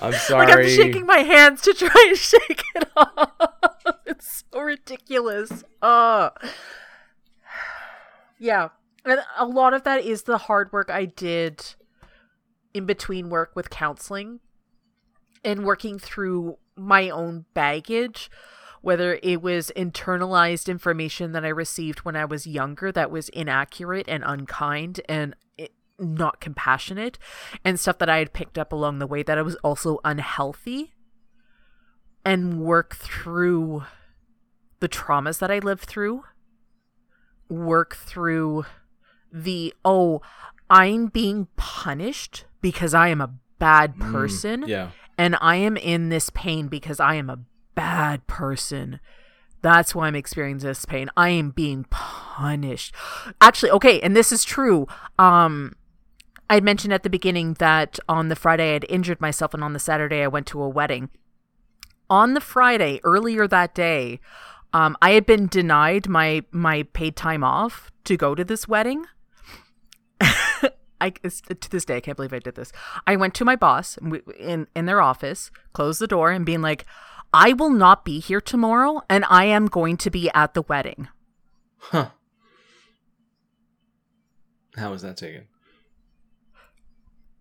I'm 0.00 0.12
sorry. 0.12 0.46
like. 0.46 0.58
I'm 0.58 0.68
shaking 0.68 1.06
my 1.06 1.18
hands 1.18 1.62
to 1.62 1.74
try 1.74 2.06
and 2.08 2.16
shake 2.16 2.64
it 2.74 2.88
off. 2.96 3.30
It's 4.04 4.44
so 4.52 4.60
ridiculous. 4.60 5.64
Uh 5.80 6.30
Yeah. 8.38 8.68
And 9.04 9.20
a 9.36 9.46
lot 9.46 9.72
of 9.72 9.84
that 9.84 10.04
is 10.04 10.24
the 10.24 10.38
hard 10.38 10.72
work 10.72 10.90
I 10.90 11.04
did 11.04 11.64
in 12.74 12.86
between 12.86 13.30
work 13.30 13.52
with 13.54 13.70
counseling 13.70 14.40
and 15.44 15.64
working 15.64 15.98
through 15.98 16.58
my 16.76 17.08
own 17.08 17.46
baggage 17.54 18.30
whether 18.86 19.18
it 19.20 19.42
was 19.42 19.72
internalized 19.74 20.68
information 20.68 21.32
that 21.32 21.44
I 21.44 21.48
received 21.48 22.04
when 22.04 22.14
I 22.14 22.24
was 22.24 22.46
younger 22.46 22.92
that 22.92 23.10
was 23.10 23.28
inaccurate 23.30 24.06
and 24.06 24.22
unkind 24.24 25.00
and 25.08 25.34
not 25.98 26.40
compassionate, 26.40 27.18
and 27.64 27.80
stuff 27.80 27.98
that 27.98 28.08
I 28.08 28.18
had 28.18 28.32
picked 28.32 28.56
up 28.56 28.72
along 28.72 29.00
the 29.00 29.06
way 29.08 29.24
that 29.24 29.38
I 29.38 29.42
was 29.42 29.56
also 29.56 29.98
unhealthy, 30.04 30.94
and 32.24 32.60
work 32.60 32.94
through 32.94 33.82
the 34.78 34.88
traumas 34.88 35.40
that 35.40 35.50
I 35.50 35.58
lived 35.58 35.86
through, 35.86 36.22
work 37.48 37.96
through 37.96 38.66
the, 39.32 39.74
oh, 39.84 40.20
I'm 40.70 41.06
being 41.06 41.48
punished 41.56 42.44
because 42.60 42.94
I 42.94 43.08
am 43.08 43.20
a 43.20 43.34
bad 43.58 43.96
Mm, 43.96 44.12
person 44.12 44.64
yeah. 44.68 44.90
and 45.18 45.36
I 45.40 45.56
am 45.56 45.76
in 45.76 46.08
this 46.08 46.30
pain 46.30 46.68
because 46.68 47.00
I 47.00 47.16
am 47.16 47.28
a 47.30 47.38
bad 47.76 48.26
person. 48.26 48.98
That's 49.62 49.94
why 49.94 50.08
I'm 50.08 50.16
experiencing 50.16 50.68
this 50.68 50.84
pain. 50.84 51.08
I 51.16 51.28
am 51.28 51.50
being 51.50 51.86
punished. 51.90 52.92
Actually, 53.40 53.70
okay, 53.72 54.00
and 54.00 54.16
this 54.16 54.32
is 54.32 54.44
true. 54.44 54.88
Um 55.18 55.76
I 56.48 56.60
mentioned 56.60 56.92
at 56.92 57.02
the 57.02 57.10
beginning 57.10 57.54
that 57.54 57.98
on 58.08 58.28
the 58.28 58.36
Friday 58.36 58.70
I 58.70 58.74
had 58.74 58.86
injured 58.88 59.20
myself 59.20 59.54
and 59.54 59.62
on 59.62 59.72
the 59.72 59.78
Saturday 59.78 60.22
I 60.22 60.28
went 60.28 60.46
to 60.48 60.62
a 60.62 60.68
wedding. 60.68 61.10
On 62.08 62.34
the 62.34 62.40
Friday, 62.40 63.00
earlier 63.02 63.48
that 63.48 63.74
day, 63.74 64.20
um, 64.72 64.96
I 65.00 65.12
had 65.12 65.26
been 65.26 65.46
denied 65.46 66.08
my 66.08 66.44
my 66.52 66.84
paid 66.92 67.16
time 67.16 67.42
off 67.42 67.90
to 68.04 68.16
go 68.16 68.34
to 68.34 68.44
this 68.44 68.68
wedding. 68.68 69.06
I 71.00 71.10
to 71.10 71.70
this 71.70 71.84
day 71.84 71.96
I 71.96 72.00
can't 72.00 72.16
believe 72.16 72.32
I 72.32 72.38
did 72.38 72.54
this. 72.54 72.72
I 73.06 73.16
went 73.16 73.34
to 73.34 73.44
my 73.44 73.56
boss 73.56 73.98
in 74.38 74.66
in 74.76 74.86
their 74.86 75.00
office, 75.00 75.50
closed 75.72 76.00
the 76.00 76.06
door, 76.06 76.30
and 76.30 76.46
being 76.46 76.62
like, 76.62 76.84
"I 77.32 77.52
will 77.52 77.70
not 77.70 78.04
be 78.04 78.20
here 78.20 78.40
tomorrow, 78.40 79.02
and 79.08 79.24
I 79.28 79.44
am 79.44 79.66
going 79.66 79.96
to 79.98 80.10
be 80.10 80.30
at 80.34 80.54
the 80.54 80.62
wedding." 80.62 81.08
Huh. 81.78 82.10
How 84.76 84.90
was 84.90 85.02
that 85.02 85.16
taken? 85.16 85.46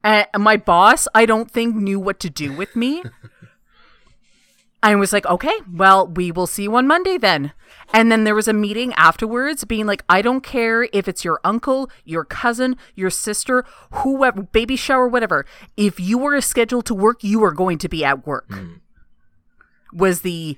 And 0.04 0.28
my 0.38 0.56
boss, 0.56 1.08
I 1.16 1.26
don't 1.26 1.50
think 1.50 1.76
knew 1.76 2.00
what 2.00 2.20
to 2.20 2.30
do 2.30 2.54
with 2.54 2.76
me. 2.76 3.04
I 4.84 4.94
was 4.94 5.12
like, 5.12 5.26
okay, 5.26 5.58
well, 5.74 6.06
we 6.06 6.32
will 6.32 6.46
see 6.46 6.64
you 6.64 6.76
on 6.76 6.86
Monday 6.86 7.18
then. 7.18 7.54
And 7.92 8.12
then 8.12 8.24
there 8.24 8.36
was 8.36 8.48
a 8.48 8.54
meeting 8.54 8.94
afterwards 8.94 9.66
being 9.66 9.88
like, 9.88 10.04
I 10.08 10.22
don't 10.22 10.42
care 10.42 10.88
if 10.94 11.08
it's 11.08 11.26
your 11.26 11.40
uncle, 11.44 11.90
your 12.04 12.24
cousin, 12.24 12.78
your 12.94 13.10
sister, 13.10 13.66
whoever, 13.92 14.44
baby 14.44 14.76
shower, 14.76 15.08
whatever. 15.08 15.44
If 15.76 16.00
you 16.00 16.24
are 16.28 16.40
scheduled 16.40 16.86
to 16.86 16.94
work, 16.94 17.24
you 17.24 17.44
are 17.44 17.52
going 17.52 17.80
to 17.80 17.90
be 17.90 18.06
at 18.06 18.28
work. 18.28 18.46
Hmm. 18.48 18.74
Was 19.96 20.22
the 20.22 20.58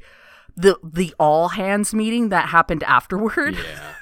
the 0.56 0.78
the 0.84 1.14
all 1.20 1.50
hands 1.50 1.94
meeting 1.94 2.30
that 2.30 2.50
happened 2.50 2.84
afterward? 2.84 3.56
Yeah. 3.56 3.94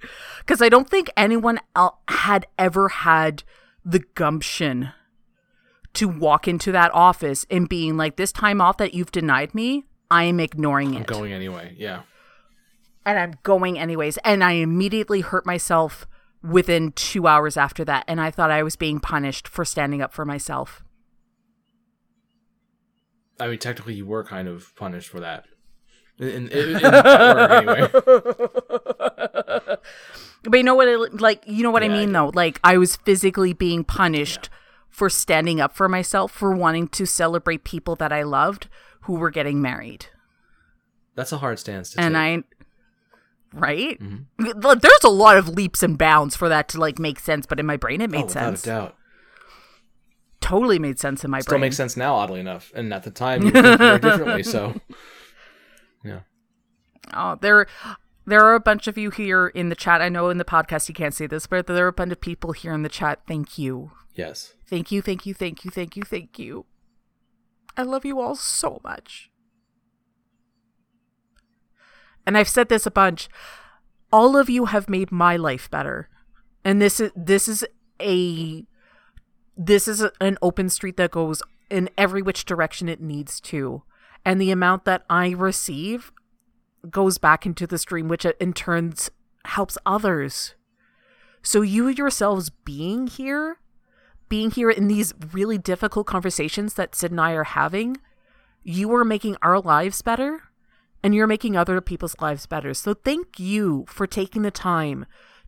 because 0.40 0.62
I 0.62 0.68
don't 0.68 0.88
think 0.88 1.10
anyone 1.16 1.58
el- 1.74 2.00
had 2.08 2.46
ever 2.58 2.88
had 2.88 3.42
the 3.84 4.00
gumption 4.14 4.90
to 5.94 6.06
walk 6.08 6.46
into 6.46 6.70
that 6.72 6.92
office 6.94 7.46
and 7.50 7.68
being 7.68 7.96
like, 7.96 8.16
"This 8.16 8.32
time 8.32 8.60
off 8.60 8.76
that 8.76 8.94
you've 8.94 9.12
denied 9.12 9.54
me, 9.54 9.84
I 10.10 10.24
am 10.24 10.38
ignoring 10.38 10.92
it. 10.94 10.98
I'm 10.98 11.02
it, 11.02 11.08
going 11.08 11.32
anyway. 11.32 11.74
Yeah. 11.78 12.02
and 13.04 13.18
I'm 13.18 13.32
going 13.42 13.78
anyways." 13.78 14.18
And 14.18 14.44
I 14.44 14.52
immediately 14.52 15.22
hurt 15.22 15.46
myself 15.46 16.06
within 16.42 16.92
two 16.92 17.26
hours 17.26 17.56
after 17.56 17.84
that, 17.86 18.04
and 18.06 18.20
I 18.20 18.30
thought 18.30 18.50
I 18.50 18.62
was 18.62 18.76
being 18.76 19.00
punished 19.00 19.48
for 19.48 19.64
standing 19.64 20.02
up 20.02 20.12
for 20.12 20.24
myself. 20.24 20.84
I 23.38 23.48
mean, 23.48 23.58
technically, 23.58 23.94
you 23.94 24.06
were 24.06 24.24
kind 24.24 24.48
of 24.48 24.74
punished 24.76 25.08
for 25.08 25.20
that. 25.20 25.44
In, 26.18 26.28
in, 26.28 26.48
in, 26.48 26.76
anyway. 26.84 27.88
But 30.44 30.56
you 30.56 30.62
know 30.62 30.74
what? 30.74 30.88
I, 30.88 30.94
like, 30.94 31.42
you 31.46 31.62
know 31.62 31.70
what 31.70 31.82
I 31.82 31.86
Yeah, 31.86 31.92
I 31.92 31.98
mean, 31.98 32.08
do. 32.08 32.12
though. 32.14 32.30
Like, 32.34 32.60
I 32.64 32.78
was 32.78 32.96
physically 32.96 33.52
being 33.52 33.84
punished 33.84 34.48
for 34.88 35.10
standing 35.10 35.60
up 35.60 35.74
for 35.74 35.88
myself, 35.88 36.32
for 36.32 36.54
wanting 36.54 36.88
to 36.88 37.04
celebrate 37.04 37.64
people 37.64 37.96
that 37.96 38.12
I 38.12 38.22
loved 38.22 38.68
who 39.02 39.14
were 39.14 39.30
getting 39.30 39.60
married. 39.60 40.06
That's 41.14 41.32
a 41.32 41.38
hard 41.38 41.58
stance 41.58 41.90
to 41.90 42.00
and 42.00 42.14
take. 42.14 42.20
I 42.20 42.42
right 43.52 43.98
Mm-hmm. 44.00 44.78
There's 44.80 45.04
a 45.04 45.08
lot 45.08 45.38
of 45.38 45.48
leaps 45.48 45.82
and 45.82 45.96
bounds 45.96 46.36
for 46.36 46.48
that 46.48 46.68
to 46.70 46.80
like 46.80 46.98
make 46.98 47.18
sense 47.18 47.46
but 47.46 47.58
in 47.58 47.64
my 47.64 47.76
brain 47.76 48.02
it 48.02 48.10
made 48.10 48.24
oh, 48.24 48.26
without 48.26 48.58
sense 48.58 48.62
a 48.64 48.66
doubt. 48.66 48.96
Totally 50.46 50.78
made 50.78 50.98
sense 50.98 51.24
in 51.24 51.30
my 51.30 51.40
Still 51.40 51.50
brain 51.52 51.58
Still 51.58 51.66
makes 51.66 51.76
sense 51.76 51.96
now, 51.96 52.14
oddly 52.14 52.40
enough. 52.40 52.72
And 52.74 52.92
at 52.94 53.02
the 53.02 53.10
time, 53.10 53.50
very 53.78 53.98
differently. 53.98 54.42
So, 54.42 54.80
yeah. 56.04 56.20
oh 57.14 57.36
there 57.40 57.66
there 58.26 58.44
are 58.44 58.54
a 58.54 58.60
bunch 58.60 58.86
of 58.86 58.96
you 58.98 59.10
here 59.10 59.48
in 59.48 59.68
the 59.70 59.74
chat 59.76 60.00
i 60.02 60.08
know 60.08 60.28
in 60.30 60.38
the 60.38 60.44
podcast 60.44 60.88
you 60.88 60.94
can't 60.94 61.14
see 61.14 61.26
this 61.26 61.46
but 61.46 61.66
there 61.66 61.84
are 61.84 61.88
a 61.88 61.92
bunch 61.92 62.12
of 62.12 62.20
people 62.20 62.52
here 62.52 62.72
in 62.72 62.82
the 62.82 62.88
chat 62.88 63.20
thank 63.26 63.58
you 63.58 63.90
Yes. 64.14 64.54
thank 64.68 64.90
you 64.92 65.02
thank 65.02 65.26
you 65.26 65.34
thank 65.34 65.64
you 65.64 65.70
thank 65.70 65.96
you 65.96 66.02
thank 66.02 66.38
you 66.38 66.64
i 67.76 67.82
love 67.82 68.04
you 68.04 68.20
all 68.20 68.34
so 68.36 68.80
much 68.84 69.30
and 72.26 72.36
i've 72.38 72.48
said 72.48 72.68
this 72.68 72.86
a 72.86 72.90
bunch 72.90 73.28
all 74.12 74.36
of 74.36 74.48
you 74.50 74.66
have 74.66 74.88
made 74.88 75.10
my 75.12 75.36
life 75.36 75.70
better 75.70 76.08
and 76.64 76.80
this 76.80 76.98
is 77.00 77.10
this 77.16 77.46
is 77.48 77.64
a 78.00 78.64
this 79.56 79.88
is 79.88 80.04
an 80.20 80.38
open 80.42 80.68
street 80.68 80.96
that 80.96 81.10
goes 81.10 81.42
in 81.70 81.88
every 81.96 82.22
which 82.22 82.44
direction 82.44 82.88
it 82.88 83.00
needs 83.00 83.40
to. 83.40 83.82
And 84.24 84.40
the 84.40 84.50
amount 84.50 84.84
that 84.84 85.04
I 85.08 85.30
receive 85.30 86.12
goes 86.90 87.18
back 87.18 87.46
into 87.46 87.66
the 87.66 87.78
stream, 87.78 88.08
which 88.08 88.26
uh, 88.26 88.32
in 88.40 88.52
turns 88.52 89.10
helps 89.44 89.78
others. 89.86 90.54
So 91.42 91.62
you 91.62 91.88
yourselves 91.88 92.50
being 92.50 93.06
here, 93.06 93.58
being 94.28 94.50
here 94.50 94.70
in 94.70 94.88
these 94.88 95.14
really 95.32 95.58
difficult 95.58 96.06
conversations 96.06 96.74
that 96.74 96.94
Cid 96.94 97.12
and 97.12 97.20
I 97.20 97.32
are 97.32 97.44
having, 97.44 97.98
you 98.62 98.92
are 98.94 99.04
making 99.04 99.36
our 99.42 99.60
lives 99.60 100.02
better 100.02 100.42
and 101.02 101.14
you're 101.14 101.28
making 101.28 101.56
other 101.56 101.80
people's 101.80 102.16
lives 102.20 102.46
better. 102.46 102.74
So 102.74 102.94
thank 102.94 103.38
you 103.38 103.84
for 103.88 104.08
taking 104.08 104.42
the 104.42 104.50
time 104.50 105.06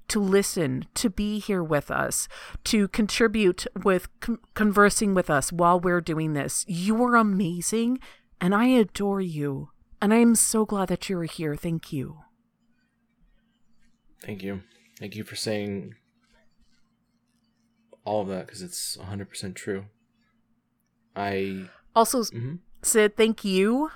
to 0.09 0.21
listen, 0.21 0.87
to 0.95 1.11
be 1.11 1.39
here 1.39 1.63
with 1.63 1.91
us, 1.91 2.29
to 2.65 2.89
contribute 2.89 3.67
with 3.83 4.09
conversing 4.55 5.15
with 5.15 5.31
us 5.31 5.53
while 5.53 5.79
we're 5.79 6.01
doing 6.01 6.33
this. 6.33 6.65
You 6.67 7.03
are 7.05 7.17
amazing 7.17 7.99
and 8.41 8.55
I 8.55 8.67
adore 8.67 9.21
you. 9.21 9.71
And 10.01 10.15
I 10.15 10.19
am 10.19 10.35
so 10.35 10.65
glad 10.65 10.89
that 10.89 11.09
you're 11.09 11.25
here. 11.25 11.57
Thank 11.57 11.93
you. 11.93 12.19
Thank 14.23 14.43
you. 14.43 14.63
Thank 14.99 15.17
you 15.17 15.25
for 15.25 15.37
saying 15.37 15.95
all 18.05 18.23
of 18.23 18.29
that 18.29 18.47
because 18.47 18.63
it's 18.63 18.97
100% 18.97 19.55
true. 19.55 19.87
I 21.17 21.69
also, 21.95 22.23
mm-hmm. 22.23 22.57
Cid, 22.83 23.17
thank 23.17 23.45
you 23.45 23.91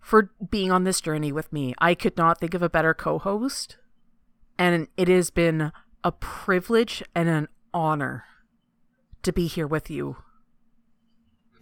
for 0.00 0.30
being 0.50 0.72
on 0.72 0.84
this 0.84 1.00
journey 1.00 1.32
with 1.32 1.52
me. 1.52 1.74
I 1.78 1.94
could 1.94 2.16
not 2.16 2.40
think 2.40 2.54
of 2.54 2.62
a 2.62 2.70
better 2.70 2.94
co 2.94 3.18
host, 3.18 3.76
and 4.60 4.88
it 4.98 5.08
has 5.08 5.30
been 5.30 5.72
a 6.04 6.12
privilege 6.12 7.02
and 7.14 7.30
an 7.30 7.48
honor 7.72 8.24
to 9.22 9.32
be 9.32 9.46
here 9.46 9.66
with 9.66 9.88
you. 9.88 10.18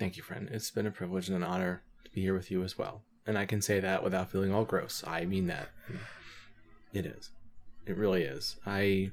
Thank 0.00 0.16
you, 0.16 0.24
friend. 0.24 0.48
It's 0.50 0.72
been 0.72 0.86
a 0.86 0.90
privilege 0.90 1.28
and 1.28 1.36
an 1.36 1.44
honor 1.44 1.82
to 2.04 2.10
be 2.10 2.22
here 2.22 2.34
with 2.34 2.50
you 2.50 2.64
as 2.64 2.76
well. 2.76 3.02
And 3.24 3.38
I 3.38 3.46
can 3.46 3.62
say 3.62 3.78
that 3.78 4.02
without 4.02 4.32
feeling 4.32 4.52
all 4.52 4.64
gross. 4.64 5.04
I 5.06 5.26
mean 5.26 5.46
that. 5.46 5.68
It 6.92 7.06
is. 7.06 7.30
It 7.86 7.96
really 7.96 8.24
is. 8.24 8.56
I 8.66 9.12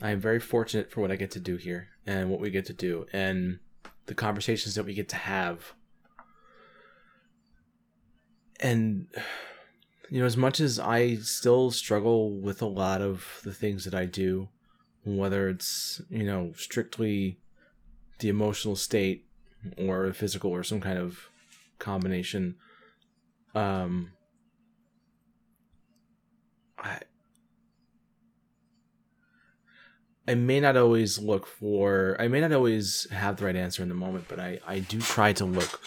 I 0.00 0.10
am 0.10 0.20
very 0.20 0.40
fortunate 0.40 0.90
for 0.90 1.02
what 1.02 1.10
I 1.10 1.16
get 1.16 1.32
to 1.32 1.40
do 1.40 1.56
here 1.56 1.88
and 2.06 2.30
what 2.30 2.40
we 2.40 2.50
get 2.50 2.64
to 2.66 2.72
do 2.72 3.06
and 3.12 3.58
the 4.06 4.14
conversations 4.14 4.76
that 4.76 4.86
we 4.86 4.94
get 4.94 5.10
to 5.10 5.16
have. 5.16 5.74
And 8.60 9.08
you 10.10 10.20
know, 10.20 10.26
as 10.26 10.36
much 10.36 10.60
as 10.60 10.78
I 10.78 11.16
still 11.16 11.70
struggle 11.70 12.30
with 12.30 12.62
a 12.62 12.66
lot 12.66 13.02
of 13.02 13.40
the 13.44 13.52
things 13.52 13.84
that 13.84 13.94
I 13.94 14.06
do, 14.06 14.48
whether 15.04 15.48
it's, 15.48 16.00
you 16.08 16.24
know, 16.24 16.52
strictly 16.56 17.38
the 18.18 18.28
emotional 18.28 18.76
state 18.76 19.26
or 19.76 20.12
physical 20.12 20.50
or 20.50 20.62
some 20.62 20.80
kind 20.80 20.98
of 20.98 21.28
combination, 21.78 22.56
um, 23.54 24.12
I, 26.78 27.00
I 30.28 30.34
may 30.34 30.60
not 30.60 30.76
always 30.76 31.18
look 31.18 31.46
for 31.46 32.16
I 32.18 32.28
may 32.28 32.40
not 32.40 32.52
always 32.52 33.06
have 33.10 33.36
the 33.36 33.44
right 33.44 33.56
answer 33.56 33.82
in 33.82 33.88
the 33.88 33.94
moment, 33.94 34.26
but 34.28 34.40
I, 34.40 34.60
I 34.66 34.80
do 34.80 35.00
try 35.00 35.32
to 35.34 35.44
look 35.44 35.80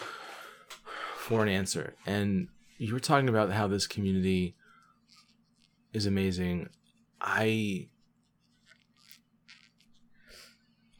for 1.18 1.44
an 1.44 1.50
answer. 1.50 1.96
And 2.06 2.48
you 2.80 2.94
were 2.94 3.00
talking 3.00 3.30
about 3.30 3.52
how 3.52 3.68
this 3.68 3.86
community 3.86 4.56
is 5.94 6.06
amazing. 6.06 6.70
I 7.22 7.90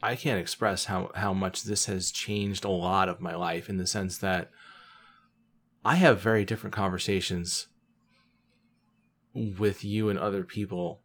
I 0.02 0.16
can't 0.16 0.40
express 0.40 0.86
how, 0.86 1.10
how 1.14 1.34
much 1.34 1.64
this 1.64 1.86
has 1.86 2.10
changed 2.10 2.64
a 2.64 2.70
lot 2.70 3.08
of 3.08 3.20
my 3.20 3.34
life 3.34 3.68
in 3.68 3.76
the 3.76 3.86
sense 3.86 4.18
that 4.18 4.50
I 5.84 5.96
have 5.96 6.20
very 6.20 6.44
different 6.44 6.74
conversations 6.74 7.66
with 9.34 9.84
you 9.84 10.08
and 10.08 10.18
other 10.18 10.42
people 10.42 11.02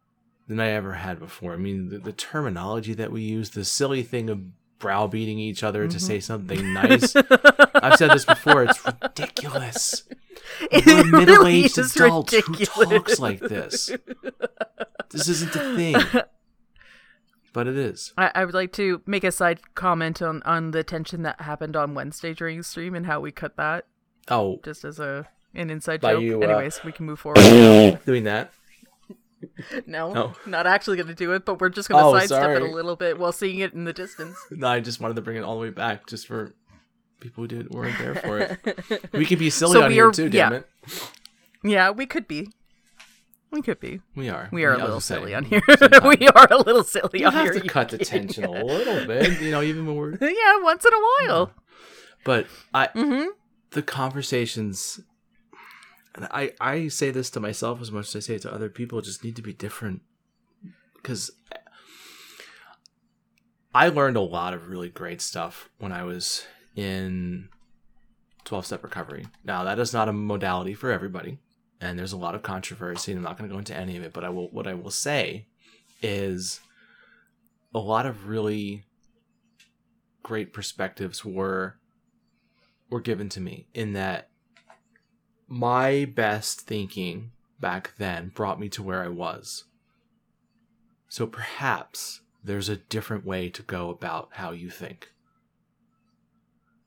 than 0.48 0.60
I 0.60 0.68
ever 0.68 0.94
had 0.94 1.18
before. 1.18 1.52
I 1.52 1.58
mean, 1.58 1.90
the, 1.90 1.98
the 1.98 2.12
terminology 2.12 2.94
that 2.94 3.12
we 3.12 3.22
use, 3.22 3.50
the 3.50 3.64
silly 3.64 4.02
thing 4.02 4.30
of 4.30 4.40
browbeating 4.86 5.40
each 5.40 5.64
other 5.64 5.82
mm-hmm. 5.82 5.90
to 5.90 5.98
say 5.98 6.20
something 6.20 6.72
nice. 6.72 7.16
I've 7.74 7.96
said 7.96 8.12
this 8.12 8.24
before. 8.24 8.62
It's 8.62 8.80
ridiculous. 8.86 10.04
It 10.70 10.86
We're 10.86 11.02
middle-aged 11.04 11.76
really 11.76 11.90
adult 11.96 12.30
ridiculous. 12.30 12.68
who 12.68 12.84
talks 12.84 13.18
like 13.18 13.40
this. 13.40 13.90
This 15.10 15.28
isn't 15.28 15.56
a 15.56 15.76
thing. 15.76 15.96
But 17.52 17.66
it 17.66 17.78
is. 17.78 18.12
I, 18.18 18.30
I, 18.34 18.44
would 18.44 18.52
like 18.52 18.74
to 18.74 19.00
make 19.06 19.24
a 19.24 19.32
side 19.32 19.74
comment 19.74 20.20
on, 20.20 20.42
on 20.42 20.72
the 20.72 20.84
tension 20.84 21.22
that 21.22 21.40
happened 21.40 21.74
on 21.74 21.94
Wednesday 21.94 22.34
during 22.34 22.58
the 22.58 22.62
stream 22.62 22.94
and 22.94 23.06
how 23.06 23.18
we 23.20 23.32
cut 23.32 23.56
that. 23.56 23.86
Oh. 24.28 24.60
Just 24.62 24.84
as 24.84 25.00
a 25.00 25.26
an 25.54 25.70
inside 25.70 26.02
joke. 26.02 26.20
You, 26.20 26.42
uh, 26.42 26.44
Anyways, 26.44 26.84
we 26.84 26.92
can 26.92 27.06
move 27.06 27.18
forward. 27.18 27.38
Doing 28.04 28.24
that. 28.24 28.52
no, 29.86 30.12
no, 30.12 30.32
not 30.46 30.66
actually 30.66 30.96
going 30.96 31.08
to 31.08 31.14
do 31.14 31.32
it, 31.32 31.44
but 31.44 31.60
we're 31.60 31.68
just 31.68 31.88
going 31.88 32.02
to 32.02 32.08
oh, 32.08 32.12
sidestep 32.12 32.42
sorry. 32.42 32.56
it 32.56 32.62
a 32.62 32.74
little 32.74 32.96
bit 32.96 33.18
while 33.18 33.32
seeing 33.32 33.58
it 33.58 33.72
in 33.72 33.84
the 33.84 33.92
distance. 33.92 34.36
No, 34.50 34.68
I 34.68 34.80
just 34.80 35.00
wanted 35.00 35.14
to 35.16 35.22
bring 35.22 35.36
it 35.36 35.42
all 35.42 35.54
the 35.56 35.60
way 35.60 35.70
back 35.70 36.06
just 36.06 36.26
for 36.26 36.54
people 37.20 37.42
who 37.44 37.48
did 37.48 37.70
weren't 37.70 37.98
there 37.98 38.14
for 38.14 38.38
it. 38.38 39.12
we 39.12 39.26
could 39.26 39.38
be 39.38 39.50
silly 39.50 39.74
so 39.74 39.84
on 39.84 39.90
here 39.90 40.08
are, 40.08 40.12
too, 40.12 40.28
damn 40.30 40.52
yeah. 40.52 40.58
it. 40.58 40.68
Yeah, 41.62 41.90
we 41.90 42.06
could 42.06 42.26
be. 42.26 42.48
We 43.50 43.62
could 43.62 43.80
be. 43.80 44.00
We 44.14 44.28
are. 44.28 44.48
We 44.50 44.64
are 44.64 44.74
a 44.74 44.78
little 44.78 45.00
silly 45.00 45.34
on 45.34 45.44
here. 45.44 45.62
we 46.02 46.28
are 46.28 46.48
a 46.50 46.58
little 46.58 46.84
silly 46.84 47.20
you 47.20 47.26
on 47.26 47.32
have 47.32 47.44
here. 47.44 47.60
To 47.60 47.68
cut 47.68 47.90
the 47.90 47.98
tension 47.98 48.44
a 48.44 48.64
little 48.64 49.06
bit, 49.06 49.40
you 49.40 49.50
know, 49.50 49.62
even 49.62 49.86
when 49.86 49.96
we're 49.96 50.12
yeah, 50.20 50.62
once 50.62 50.84
in 50.84 50.92
a 50.92 51.28
while. 51.28 51.52
But 52.24 52.46
I, 52.74 52.88
mm-hmm. 52.88 53.28
the 53.70 53.82
conversations 53.82 55.00
and 56.16 56.26
I 56.30 56.52
I 56.60 56.88
say 56.88 57.10
this 57.10 57.30
to 57.30 57.40
myself 57.40 57.80
as 57.80 57.92
much 57.92 58.08
as 58.08 58.16
I 58.16 58.20
say 58.20 58.34
it 58.36 58.42
to 58.42 58.52
other 58.52 58.70
people, 58.70 59.00
just 59.00 59.22
need 59.22 59.36
to 59.36 59.42
be 59.42 59.52
different 59.52 60.02
because 60.94 61.30
I 63.74 63.88
learned 63.88 64.16
a 64.16 64.22
lot 64.22 64.54
of 64.54 64.68
really 64.68 64.88
great 64.88 65.20
stuff 65.20 65.68
when 65.78 65.92
I 65.92 66.02
was 66.02 66.46
in 66.74 67.50
12 68.44 68.66
step 68.66 68.82
recovery. 68.82 69.26
Now, 69.44 69.64
that 69.64 69.78
is 69.78 69.92
not 69.92 70.08
a 70.08 70.12
modality 70.12 70.72
for 70.72 70.90
everybody, 70.90 71.38
and 71.80 71.98
there's 71.98 72.12
a 72.12 72.16
lot 72.16 72.34
of 72.34 72.42
controversy, 72.42 73.12
and 73.12 73.18
I'm 73.18 73.24
not 73.24 73.36
going 73.36 73.50
to 73.50 73.54
go 73.54 73.58
into 73.58 73.76
any 73.76 73.96
of 73.96 74.02
it, 74.02 74.14
but 74.14 74.24
I 74.24 74.30
will 74.30 74.48
what 74.50 74.66
I 74.66 74.74
will 74.74 74.90
say 74.90 75.46
is 76.02 76.60
a 77.74 77.78
lot 77.78 78.06
of 78.06 78.28
really 78.28 78.84
great 80.22 80.52
perspectives 80.52 81.24
were 81.24 81.76
were 82.88 83.00
given 83.00 83.28
to 83.28 83.40
me 83.40 83.68
in 83.74 83.92
that 83.92 84.30
my 85.48 86.04
best 86.04 86.62
thinking 86.62 87.32
back 87.60 87.92
then 87.98 88.30
brought 88.34 88.60
me 88.60 88.68
to 88.70 88.82
where 88.82 89.02
I 89.02 89.08
was. 89.08 89.64
So 91.08 91.26
perhaps 91.26 92.20
there's 92.42 92.68
a 92.68 92.76
different 92.76 93.24
way 93.24 93.48
to 93.50 93.62
go 93.62 93.90
about 93.90 94.28
how 94.32 94.52
you 94.52 94.70
think. 94.70 95.12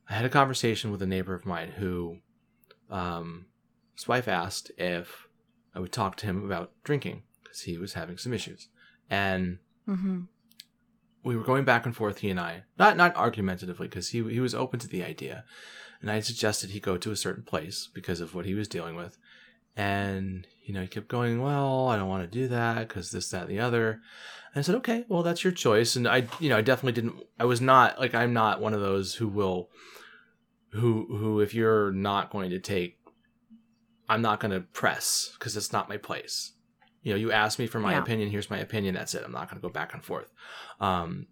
I 0.08 0.14
had 0.14 0.24
a 0.24 0.30
conversation 0.30 0.90
with 0.90 1.02
a 1.02 1.06
neighbor 1.06 1.34
of 1.34 1.46
mine 1.46 1.72
who, 1.72 2.18
um, 2.90 3.46
his 3.94 4.08
wife 4.08 4.26
asked 4.26 4.72
if 4.76 5.28
I 5.74 5.80
would 5.80 5.92
talk 5.92 6.16
to 6.16 6.26
him 6.26 6.44
about 6.44 6.72
drinking 6.82 7.22
because 7.42 7.62
he 7.62 7.78
was 7.78 7.92
having 7.92 8.18
some 8.18 8.32
issues, 8.32 8.68
and 9.08 9.58
mm-hmm. 9.88 10.22
we 11.22 11.36
were 11.36 11.44
going 11.44 11.64
back 11.64 11.86
and 11.86 11.94
forth. 11.94 12.18
He 12.18 12.30
and 12.30 12.40
I, 12.40 12.64
not 12.78 12.96
not 12.96 13.14
argumentatively, 13.16 13.86
because 13.86 14.08
he 14.08 14.28
he 14.28 14.40
was 14.40 14.54
open 14.54 14.80
to 14.80 14.88
the 14.88 15.04
idea, 15.04 15.44
and 16.00 16.10
I 16.10 16.20
suggested 16.20 16.70
he 16.70 16.80
go 16.80 16.96
to 16.96 17.10
a 17.10 17.16
certain 17.16 17.42
place 17.42 17.88
because 17.92 18.20
of 18.20 18.34
what 18.34 18.46
he 18.46 18.54
was 18.54 18.68
dealing 18.68 18.96
with. 18.96 19.18
And, 19.76 20.46
you 20.64 20.74
know, 20.74 20.82
he 20.82 20.88
kept 20.88 21.08
going, 21.08 21.40
well, 21.40 21.88
I 21.88 21.96
don't 21.96 22.08
want 22.08 22.22
to 22.22 22.38
do 22.38 22.48
that 22.48 22.88
because 22.88 23.10
this, 23.10 23.30
that, 23.30 23.42
and 23.42 23.50
the 23.50 23.60
other. 23.60 24.00
And 24.52 24.58
I 24.58 24.62
said, 24.62 24.74
okay, 24.76 25.04
well, 25.08 25.22
that's 25.22 25.44
your 25.44 25.52
choice. 25.52 25.94
And 25.94 26.08
I, 26.08 26.26
you 26.40 26.48
know, 26.48 26.56
I 26.56 26.62
definitely 26.62 27.00
didn't, 27.00 27.22
I 27.38 27.44
was 27.44 27.60
not, 27.60 28.00
like, 28.00 28.14
I'm 28.14 28.32
not 28.32 28.60
one 28.60 28.74
of 28.74 28.80
those 28.80 29.14
who 29.14 29.28
will, 29.28 29.70
who, 30.72 31.06
who, 31.16 31.40
if 31.40 31.54
you're 31.54 31.92
not 31.92 32.30
going 32.30 32.50
to 32.50 32.58
take, 32.58 32.98
I'm 34.08 34.22
not 34.22 34.40
going 34.40 34.50
to 34.50 34.60
press 34.60 35.30
because 35.38 35.56
it's 35.56 35.72
not 35.72 35.88
my 35.88 35.98
place. 35.98 36.52
You 37.02 37.12
know, 37.12 37.18
you 37.18 37.30
asked 37.30 37.58
me 37.58 37.66
for 37.66 37.78
my 37.78 37.92
yeah. 37.92 38.00
opinion. 38.00 38.30
Here's 38.30 38.50
my 38.50 38.58
opinion. 38.58 38.94
That's 38.94 39.14
it. 39.14 39.22
I'm 39.24 39.32
not 39.32 39.48
going 39.48 39.60
to 39.60 39.66
go 39.66 39.72
back 39.72 39.94
and 39.94 40.04
forth. 40.04 40.32
Um, 40.80 41.28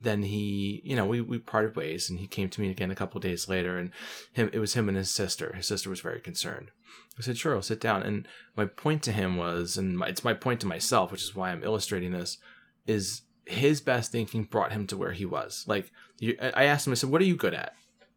then 0.00 0.22
he, 0.22 0.80
you 0.84 0.94
know, 0.94 1.06
we, 1.06 1.20
we 1.20 1.38
parted 1.38 1.74
ways 1.74 2.08
and 2.08 2.20
he 2.20 2.26
came 2.26 2.48
to 2.50 2.60
me 2.60 2.70
again 2.70 2.90
a 2.90 2.94
couple 2.94 3.20
days 3.20 3.48
later 3.48 3.78
and 3.78 3.90
him, 4.32 4.50
it 4.52 4.58
was 4.58 4.74
him 4.74 4.88
and 4.88 4.96
his 4.96 5.10
sister. 5.10 5.52
His 5.56 5.66
sister 5.66 5.90
was 5.90 6.00
very 6.00 6.20
concerned. 6.20 6.70
I 7.18 7.22
said, 7.22 7.36
sure, 7.36 7.54
I'll 7.54 7.62
sit 7.62 7.80
down. 7.80 8.02
And 8.02 8.28
my 8.56 8.66
point 8.66 9.02
to 9.04 9.12
him 9.12 9.36
was, 9.36 9.76
and 9.76 9.98
my, 9.98 10.06
it's 10.06 10.24
my 10.24 10.34
point 10.34 10.60
to 10.60 10.66
myself, 10.66 11.10
which 11.10 11.22
is 11.22 11.34
why 11.34 11.50
I'm 11.50 11.64
illustrating 11.64 12.12
this, 12.12 12.38
is 12.86 13.22
his 13.44 13.80
best 13.80 14.12
thinking 14.12 14.44
brought 14.44 14.72
him 14.72 14.86
to 14.86 14.96
where 14.96 15.12
he 15.12 15.24
was. 15.24 15.64
Like, 15.66 15.90
you, 16.20 16.36
I 16.40 16.64
asked 16.64 16.86
him, 16.86 16.92
I 16.92 16.94
said, 16.94 17.10
what 17.10 17.20
are 17.20 17.26
you 17.26 17.36
good 17.36 17.54
at? 17.54 17.74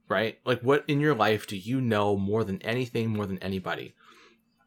Right? 0.08 0.38
Like, 0.46 0.62
what 0.62 0.84
in 0.88 1.00
your 1.00 1.16
life 1.16 1.48
do 1.48 1.58
you 1.58 1.82
know 1.82 2.16
more 2.16 2.44
than 2.44 2.62
anything, 2.62 3.10
more 3.10 3.26
than 3.26 3.40
anybody? 3.40 3.96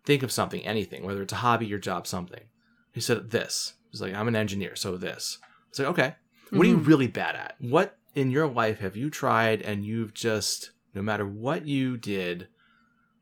Think 0.05 0.23
of 0.23 0.33
something, 0.33 0.63
anything, 0.63 1.05
whether 1.05 1.23
it's 1.23 1.33
a 1.33 1.37
hobby, 1.37 1.67
your 1.67 1.79
job, 1.79 2.07
something. 2.07 2.45
He 2.93 3.01
said, 3.01 3.31
this. 3.31 3.75
He's 3.91 4.01
like, 4.01 4.15
I'm 4.15 4.29
an 4.29 4.37
engineer, 4.37 4.75
so 4.75 4.97
this. 4.97 5.39
I 5.43 5.47
was 5.71 5.79
like, 5.79 5.89
okay 5.89 6.15
what 6.51 6.67
are 6.67 6.71
you 6.71 6.77
mm-hmm. 6.77 6.89
really 6.89 7.07
bad 7.07 7.37
at? 7.37 7.57
What 7.59 7.99
in 8.15 8.31
your 8.31 8.47
life 8.47 8.79
have 8.81 8.97
you 8.97 9.11
tried 9.11 9.63
and 9.63 9.85
you've 9.85 10.15
just, 10.15 10.71
no 10.95 11.03
matter 11.03 11.27
what 11.27 11.67
you 11.67 11.97
did, 11.97 12.49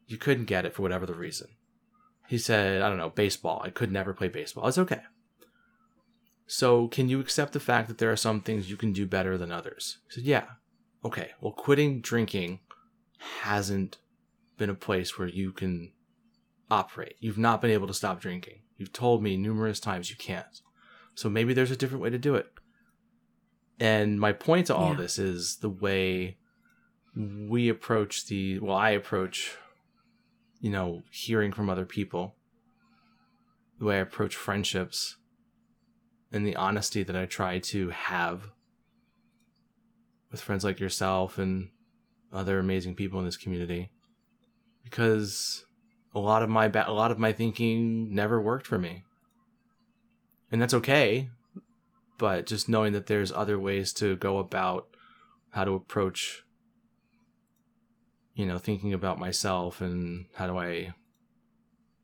you 0.06 0.18
couldn't 0.18 0.44
get 0.44 0.64
it 0.66 0.74
for 0.74 0.82
whatever 0.82 1.06
the 1.06 1.14
reason? 1.14 1.48
He 2.28 2.38
said, 2.38 2.82
I 2.82 2.88
don't 2.88 2.98
know, 2.98 3.10
baseball. 3.10 3.62
I 3.64 3.70
could 3.70 3.92
never 3.92 4.14
play 4.14 4.28
baseball. 4.28 4.66
It's 4.66 4.78
okay. 4.78 5.00
So, 6.46 6.88
can 6.88 7.08
you 7.08 7.20
accept 7.20 7.52
the 7.52 7.60
fact 7.60 7.88
that 7.88 7.98
there 7.98 8.12
are 8.12 8.16
some 8.16 8.40
things 8.40 8.68
you 8.68 8.76
can 8.76 8.92
do 8.92 9.06
better 9.06 9.38
than 9.38 9.52
others? 9.52 9.98
He 10.08 10.14
said, 10.14 10.24
Yeah. 10.24 10.44
Okay. 11.04 11.30
Well, 11.40 11.52
quitting 11.52 12.00
drinking 12.00 12.60
hasn't 13.40 13.98
been 14.58 14.70
a 14.70 14.74
place 14.74 15.18
where 15.18 15.28
you 15.28 15.52
can 15.52 15.92
operate. 16.70 17.16
You've 17.20 17.38
not 17.38 17.60
been 17.60 17.70
able 17.70 17.86
to 17.86 17.94
stop 17.94 18.20
drinking. 18.20 18.60
You've 18.76 18.92
told 18.92 19.22
me 19.22 19.36
numerous 19.36 19.80
times 19.80 20.10
you 20.10 20.16
can't. 20.16 20.60
So 21.14 21.28
maybe 21.28 21.54
there's 21.54 21.70
a 21.70 21.76
different 21.76 22.02
way 22.02 22.10
to 22.10 22.18
do 22.18 22.34
it. 22.34 22.52
And 23.80 24.20
my 24.20 24.32
point 24.32 24.68
to 24.68 24.74
all 24.74 24.90
Yeah. 24.90 24.96
this 24.96 25.18
is 25.18 25.56
the 25.56 25.68
way 25.70 26.38
we 27.14 27.68
approach 27.68 28.26
the 28.26 28.58
well, 28.60 28.76
I 28.76 28.90
approach, 28.90 29.56
you 30.60 30.70
know, 30.70 31.02
hearing 31.10 31.52
from 31.52 31.68
other 31.68 31.84
people, 31.84 32.36
the 33.78 33.84
way 33.84 33.96
I 33.96 34.00
approach 34.00 34.36
friendships, 34.36 35.16
and 36.30 36.46
the 36.46 36.56
honesty 36.56 37.02
that 37.02 37.16
I 37.16 37.26
try 37.26 37.58
to 37.58 37.90
have 37.90 38.50
with 40.30 40.40
friends 40.40 40.64
like 40.64 40.80
yourself 40.80 41.36
and 41.36 41.68
other 42.32 42.58
amazing 42.58 42.94
people 42.94 43.18
in 43.18 43.26
this 43.26 43.36
community. 43.36 43.90
Because 44.82 45.66
a 46.14 46.18
lot 46.18 46.42
of 46.42 46.48
my 46.48 46.68
ba- 46.68 46.88
a 46.88 46.92
lot 46.92 47.10
of 47.10 47.18
my 47.18 47.32
thinking 47.32 48.14
never 48.14 48.40
worked 48.40 48.66
for 48.66 48.78
me. 48.78 49.04
And 50.50 50.60
that's 50.60 50.74
okay, 50.74 51.30
but 52.22 52.46
just 52.46 52.68
knowing 52.68 52.92
that 52.92 53.06
there's 53.06 53.32
other 53.32 53.58
ways 53.58 53.92
to 53.92 54.14
go 54.14 54.38
about 54.38 54.86
how 55.50 55.64
to 55.64 55.72
approach 55.72 56.44
you 58.34 58.46
know, 58.46 58.58
thinking 58.58 58.92
about 58.94 59.18
myself 59.18 59.80
and 59.80 60.26
how 60.36 60.46
do 60.46 60.56
I 60.56 60.94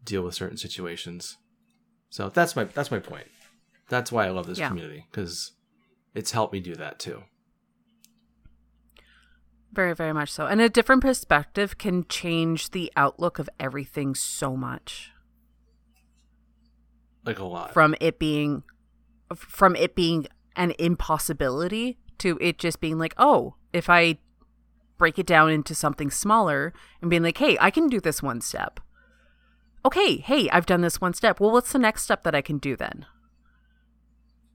deal 0.03 0.23
with 0.23 0.35
certain 0.35 0.57
situations. 0.57 1.37
So 2.11 2.31
that's 2.31 2.57
my 2.57 2.65
that's 2.65 2.91
my 2.91 2.99
point. 2.99 3.29
That's 3.89 4.11
why 4.11 4.27
I 4.27 4.31
love 4.31 4.47
this 4.47 4.59
Yeah. 4.59 4.69
community 4.69 5.07
cuz 5.13 5.53
it's 6.15 6.33
helped 6.33 6.53
me 6.53 6.59
do 6.59 6.75
that 6.75 6.99
too. 6.99 7.23
Very, 9.73 9.95
very 9.95 10.13
much 10.13 10.33
so. 10.33 10.47
And 10.49 10.61
a 10.61 10.69
different 10.69 11.01
perspective 11.03 11.79
can 11.79 12.07
change 12.09 12.71
the 12.73 12.93
outlook 12.97 13.39
of 13.39 13.49
everything 13.61 14.17
so 14.17 14.57
much. 14.57 15.13
Like 17.25 17.39
a 17.39 17.45
lot. 17.45 17.73
From 17.73 17.95
it 18.01 18.19
being 18.19 18.65
from 19.35 19.77
it 19.77 19.95
being 19.95 20.27
an 20.57 20.75
impossibility 20.79 21.99
to 22.19 22.39
it 22.41 22.59
just 22.59 22.81
being 22.81 22.99
like, 22.99 23.15
oh, 23.17 23.55
if 23.73 23.89
I 23.89 24.19
break 24.97 25.19
it 25.19 25.27
down 25.27 25.51
into 25.51 25.75
something 25.75 26.11
smaller 26.11 26.73
and 27.01 27.09
being 27.09 27.23
like, 27.23 27.39
hey, 27.39 27.57
I 27.61 27.71
can 27.71 27.89
do 27.89 28.01
this 28.01 28.23
one 28.23 28.41
step. 28.41 28.81
Okay, 29.85 30.17
hey, 30.17 30.51
I've 30.51 30.67
done 30.67 30.81
this 30.81 31.01
one 31.01 31.15
step. 31.15 31.39
Well, 31.41 31.53
what's 31.53 31.73
the 31.73 31.79
next 31.79 32.03
step 32.03 32.25
that 32.25 32.35
I 32.35 32.43
can 32.43 32.59
do 32.59 32.77
then? 32.77 33.07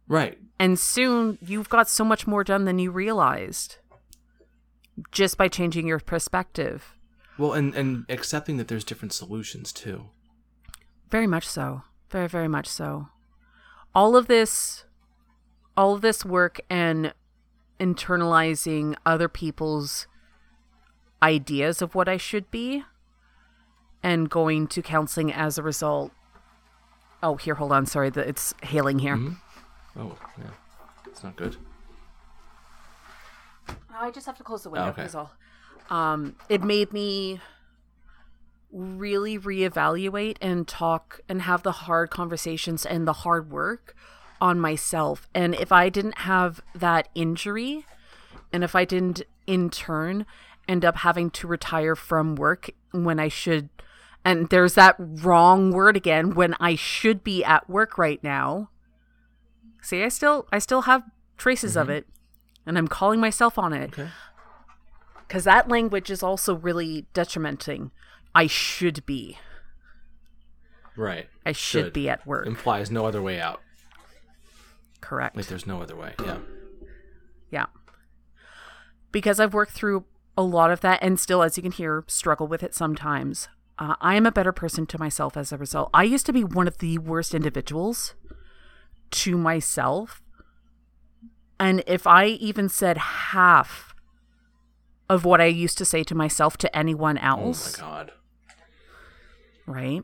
right. 0.07 0.37
And 0.59 0.77
soon 0.79 1.37
you've 1.41 1.69
got 1.69 1.89
so 1.89 2.03
much 2.05 2.27
more 2.27 2.43
done 2.43 2.65
than 2.65 2.79
you 2.79 2.91
realized 2.91 3.77
just 5.11 5.37
by 5.37 5.47
changing 5.47 5.87
your 5.87 5.99
perspective. 5.99 6.95
Well, 7.37 7.53
and 7.53 7.73
and 7.73 8.05
accepting 8.09 8.57
that 8.57 8.67
there's 8.67 8.83
different 8.83 9.13
solutions 9.13 9.73
too. 9.73 10.09
Very 11.09 11.27
much 11.27 11.47
so. 11.47 11.81
Very, 12.09 12.27
very 12.27 12.47
much 12.47 12.67
so. 12.67 13.07
All 13.95 14.15
of 14.15 14.27
this, 14.27 14.85
all 15.77 15.93
of 15.93 16.01
this 16.01 16.25
work 16.25 16.59
and 16.69 17.13
internalizing 17.79 18.95
other 19.05 19.27
people's 19.27 20.07
ideas 21.21 21.81
of 21.81 21.95
what 21.95 22.07
I 22.09 22.17
should 22.17 22.49
be 22.51 22.83
and 24.01 24.29
going 24.29 24.67
to 24.67 24.81
counseling 24.81 25.31
as 25.31 25.57
a 25.57 25.63
result. 25.63 26.11
Oh, 27.21 27.35
here, 27.37 27.55
hold 27.55 27.71
on. 27.71 27.85
Sorry, 27.85 28.09
the, 28.09 28.27
it's 28.27 28.53
hailing 28.63 28.99
here. 28.99 29.15
Mhm. 29.15 29.37
Oh, 29.97 30.17
yeah. 30.37 30.49
It's 31.07 31.23
not 31.23 31.35
good. 31.35 31.55
Oh, 33.69 33.75
I 33.93 34.11
just 34.11 34.25
have 34.25 34.37
to 34.37 34.43
close 34.43 34.63
the 34.63 34.69
window. 34.69 34.89
okay. 34.89 35.03
That's 35.03 35.15
all. 35.15 35.31
Um, 35.89 36.35
it 36.49 36.63
made 36.63 36.91
me 36.91 37.39
really 38.73 39.37
reevaluate 39.37 40.37
and 40.41 40.67
talk 40.67 41.21
and 41.29 41.43
have 41.43 41.63
the 41.63 41.71
hard 41.71 42.09
conversations 42.09 42.85
and 42.85 43.07
the 43.07 43.13
hard 43.13 43.51
work 43.51 43.95
on 44.41 44.59
myself. 44.59 45.29
And 45.33 45.55
if 45.55 45.71
I 45.71 45.89
didn't 45.89 46.19
have 46.19 46.61
that 46.75 47.07
injury, 47.15 47.85
and 48.51 48.63
if 48.63 48.75
I 48.75 48.83
didn't 48.83 49.21
in 49.47 49.69
turn 49.69 50.25
end 50.67 50.83
up 50.83 50.97
having 50.97 51.29
to 51.29 51.47
retire 51.47 51.95
from 51.95 52.35
work 52.35 52.71
when 52.91 53.19
I 53.19 53.27
should, 53.27 53.69
and 54.25 54.49
there's 54.49 54.73
that 54.75 54.95
wrong 54.97 55.71
word 55.71 55.95
again, 55.95 56.33
when 56.33 56.55
I 56.59 56.75
should 56.75 57.23
be 57.23 57.43
at 57.43 57.69
work 57.69 57.97
right 57.97 58.23
now. 58.23 58.69
See, 59.81 60.03
I 60.03 60.07
still 60.07 60.47
I 60.51 60.59
still 60.59 60.83
have 60.83 61.03
traces 61.37 61.75
of 61.75 61.87
mm-hmm. 61.87 61.97
it, 61.97 62.07
and 62.65 62.77
I'm 62.77 62.87
calling 62.87 63.19
myself 63.19 63.57
on 63.57 63.73
it 63.73 63.91
Okay. 63.93 64.09
because 65.27 65.43
that 65.43 65.69
language 65.69 66.09
is 66.09 66.23
also 66.23 66.55
really 66.55 67.05
detrimenting. 67.13 67.91
I 68.35 68.47
should 68.47 69.05
be. 69.05 69.37
Right. 70.95 71.27
I 71.45 71.51
should, 71.51 71.85
Should. 71.85 71.93
be 71.93 72.09
at 72.09 72.25
work. 72.25 72.45
Implies 72.45 72.91
no 72.91 73.05
other 73.05 73.21
way 73.21 73.39
out. 73.39 73.61
Correct. 75.01 75.35
Like 75.35 75.47
there's 75.47 75.67
no 75.67 75.81
other 75.81 75.95
way. 75.95 76.13
Yeah. 76.23 76.37
Yeah. 77.51 77.65
Because 79.11 79.39
I've 79.39 79.53
worked 79.53 79.73
through 79.73 80.05
a 80.37 80.43
lot 80.43 80.71
of 80.71 80.81
that 80.81 80.99
and 81.01 81.19
still, 81.19 81.43
as 81.43 81.57
you 81.57 81.63
can 81.63 81.71
hear, 81.71 82.03
struggle 82.07 82.47
with 82.47 82.63
it 82.63 82.73
sometimes. 82.73 83.49
Uh, 83.79 83.95
I 84.01 84.15
am 84.15 84.25
a 84.25 84.31
better 84.31 84.51
person 84.51 84.85
to 84.87 84.99
myself 84.99 85.35
as 85.35 85.51
a 85.51 85.57
result. 85.57 85.89
I 85.93 86.03
used 86.03 86.25
to 86.27 86.33
be 86.33 86.43
one 86.43 86.67
of 86.67 86.77
the 86.77 86.99
worst 86.99 87.33
individuals 87.33 88.13
to 89.11 89.37
myself. 89.37 90.21
And 91.59 91.83
if 91.87 92.05
I 92.07 92.25
even 92.27 92.69
said 92.69 92.97
half 92.97 93.93
of 95.09 95.25
what 95.25 95.41
I 95.41 95.45
used 95.45 95.77
to 95.79 95.85
say 95.85 96.03
to 96.03 96.15
myself 96.15 96.57
to 96.57 96.75
anyone 96.75 97.17
else. 97.17 97.79
Oh 97.79 97.83
my 97.83 97.89
god. 97.89 98.11
Right? 99.65 100.03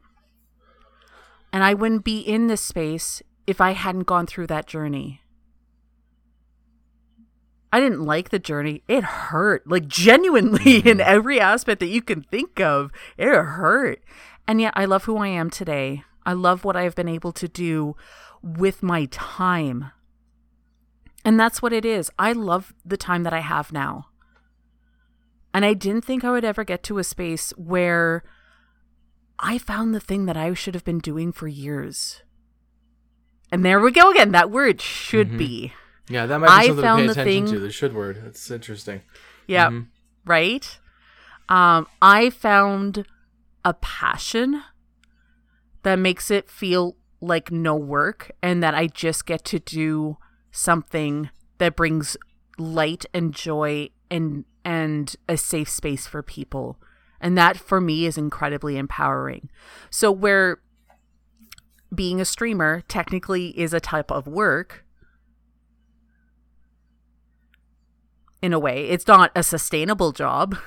And 1.51 1.63
I 1.63 1.73
wouldn't 1.73 2.03
be 2.03 2.19
in 2.19 2.47
this 2.47 2.61
space 2.61 3.21
if 3.47 3.59
I 3.59 3.71
hadn't 3.71 4.05
gone 4.05 4.27
through 4.27 4.47
that 4.47 4.67
journey. 4.67 5.21
I 7.71 7.79
didn't 7.79 8.03
like 8.03 8.29
the 8.29 8.39
journey. 8.39 8.83
It 8.87 9.03
hurt, 9.03 9.67
like 9.67 9.87
genuinely 9.87 10.77
in 10.85 10.97
mm-hmm. 10.97 11.01
every 11.01 11.39
aspect 11.39 11.79
that 11.79 11.87
you 11.87 12.01
can 12.01 12.23
think 12.23 12.59
of. 12.59 12.91
It 13.17 13.27
hurt. 13.27 14.03
And 14.47 14.59
yet 14.59 14.73
I 14.75 14.85
love 14.85 15.05
who 15.05 15.17
I 15.17 15.27
am 15.27 15.49
today. 15.49 16.03
I 16.25 16.33
love 16.33 16.63
what 16.63 16.75
I've 16.75 16.95
been 16.95 17.07
able 17.07 17.31
to 17.33 17.47
do 17.47 17.95
with 18.41 18.81
my 18.81 19.05
time. 19.05 19.91
And 21.23 21.39
that's 21.39 21.61
what 21.61 21.73
it 21.73 21.85
is. 21.85 22.09
I 22.17 22.31
love 22.31 22.73
the 22.85 22.97
time 22.97 23.23
that 23.23 23.33
I 23.33 23.39
have 23.39 23.71
now. 23.71 24.07
And 25.53 25.65
I 25.65 25.73
didn't 25.73 26.05
think 26.05 26.23
I 26.23 26.31
would 26.31 26.45
ever 26.45 26.63
get 26.63 26.83
to 26.83 26.97
a 26.97 27.03
space 27.03 27.51
where 27.57 28.23
I 29.39 29.57
found 29.57 29.95
the 29.95 29.99
thing 29.99 30.25
that 30.25 30.37
I 30.37 30.53
should 30.53 30.73
have 30.75 30.83
been 30.83 30.99
doing 30.99 31.31
for 31.31 31.47
years. 31.47 32.21
And 33.51 33.63
there 33.65 33.79
we 33.79 33.91
go 33.91 34.11
again. 34.11 34.31
That 34.31 34.51
word 34.51 34.81
should 34.81 35.31
Mhm. 35.31 35.37
be. 35.37 35.73
Yeah, 36.09 36.25
that 36.25 36.39
might 36.39 36.47
be 36.47 36.51
I 36.51 36.67
something 36.67 36.75
to 36.77 36.81
found 36.81 36.99
pay 37.01 37.05
the 37.05 37.11
attention 37.13 37.45
thing- 37.45 37.53
to. 37.53 37.59
The 37.59 37.71
should 37.71 37.93
word. 37.93 38.21
That's 38.23 38.51
interesting. 38.51 39.01
Yeah. 39.47 39.69
Mhm. 39.69 39.87
Right? 40.25 40.79
Um, 41.47 41.87
I 42.01 42.29
found 42.29 43.05
a 43.65 43.73
passion 43.73 44.63
that 45.83 45.97
makes 45.97 46.29
it 46.29 46.49
feel 46.49 46.95
like 47.21 47.51
no 47.51 47.75
work 47.75 48.31
and 48.41 48.61
that 48.63 48.75
I 48.75 48.87
just 48.87 49.25
get 49.25 49.43
to 49.45 49.59
do 49.59 50.17
something 50.51 51.29
that 51.57 51.75
brings 51.75 52.17
light 52.57 53.05
and 53.13 53.33
joy 53.33 53.89
and 54.11 54.45
and 54.65 55.15
a 55.27 55.37
safe 55.37 55.69
space 55.69 56.05
for 56.05 56.21
people. 56.21 56.79
And 57.21 57.37
that 57.37 57.57
for 57.57 57.81
me 57.81 58.05
is 58.05 58.17
incredibly 58.17 58.77
empowering. 58.77 59.49
So 59.89 60.11
where 60.11 60.59
being 61.93 62.21
a 62.21 62.25
streamer 62.25 62.81
technically 62.87 63.57
is 63.59 63.73
a 63.73 63.79
type 63.79 64.11
of 64.11 64.27
work 64.27 64.85
in 68.41 68.53
a 68.53 68.59
way. 68.59 68.87
It's 68.87 69.07
not 69.07 69.31
a 69.35 69.43
sustainable 69.43 70.11
job 70.11 70.57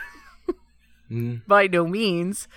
Mm. 1.10 1.42
by 1.46 1.66
no 1.66 1.86
means. 1.86 2.48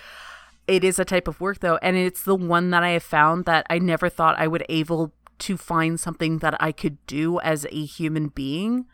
It 0.66 0.82
is 0.82 0.98
a 0.98 1.04
type 1.04 1.28
of 1.28 1.40
work 1.40 1.60
though, 1.60 1.78
and 1.82 1.96
it's 1.96 2.22
the 2.22 2.34
one 2.34 2.70
that 2.70 2.82
I 2.82 2.90
have 2.90 3.02
found 3.02 3.44
that 3.44 3.66
I 3.70 3.78
never 3.78 4.08
thought 4.08 4.38
I 4.38 4.48
would 4.48 4.64
able 4.68 5.12
to 5.40 5.56
find 5.56 6.00
something 6.00 6.38
that 6.38 6.60
I 6.60 6.72
could 6.72 7.04
do 7.06 7.38
as 7.40 7.66
a 7.66 7.84
human 7.84 8.28
being 8.28 8.86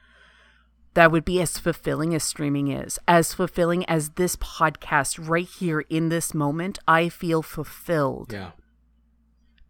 that 0.94 1.10
would 1.10 1.24
be 1.24 1.40
as 1.40 1.59
fulfilling 1.59 2.14
as 2.14 2.23
streaming 2.23 2.69
is. 2.69 2.98
As 3.09 3.32
fulfilling 3.35 3.85
as 3.86 4.10
this 4.10 4.36
podcast 4.36 5.27
right 5.27 5.48
here 5.48 5.81
in 5.89 6.09
this 6.10 6.35
moment, 6.35 6.78
I 6.86 7.09
feel 7.09 7.43
fulfilled 7.43 8.32
Yeah. 8.32 8.51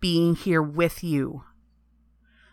being 0.00 0.34
here 0.34 0.62
with 0.62 1.04
you. 1.04 1.44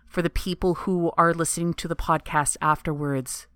For 0.05 0.21
the 0.21 0.29
people 0.29 0.73
who 0.75 1.11
are 1.17 1.33
listening 1.33 1.73
to 1.75 1.87
the 1.87 1.95
podcast 1.95 2.57
afterwards, 2.61 3.47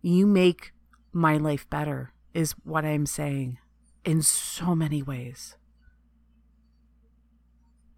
You 0.00 0.26
make 0.28 0.72
my 1.12 1.36
life 1.38 1.68
better, 1.68 2.12
is 2.32 2.52
what 2.62 2.84
I'm 2.84 3.04
saying, 3.04 3.58
in 4.04 4.22
so 4.22 4.74
many 4.76 5.02
ways. 5.02 5.56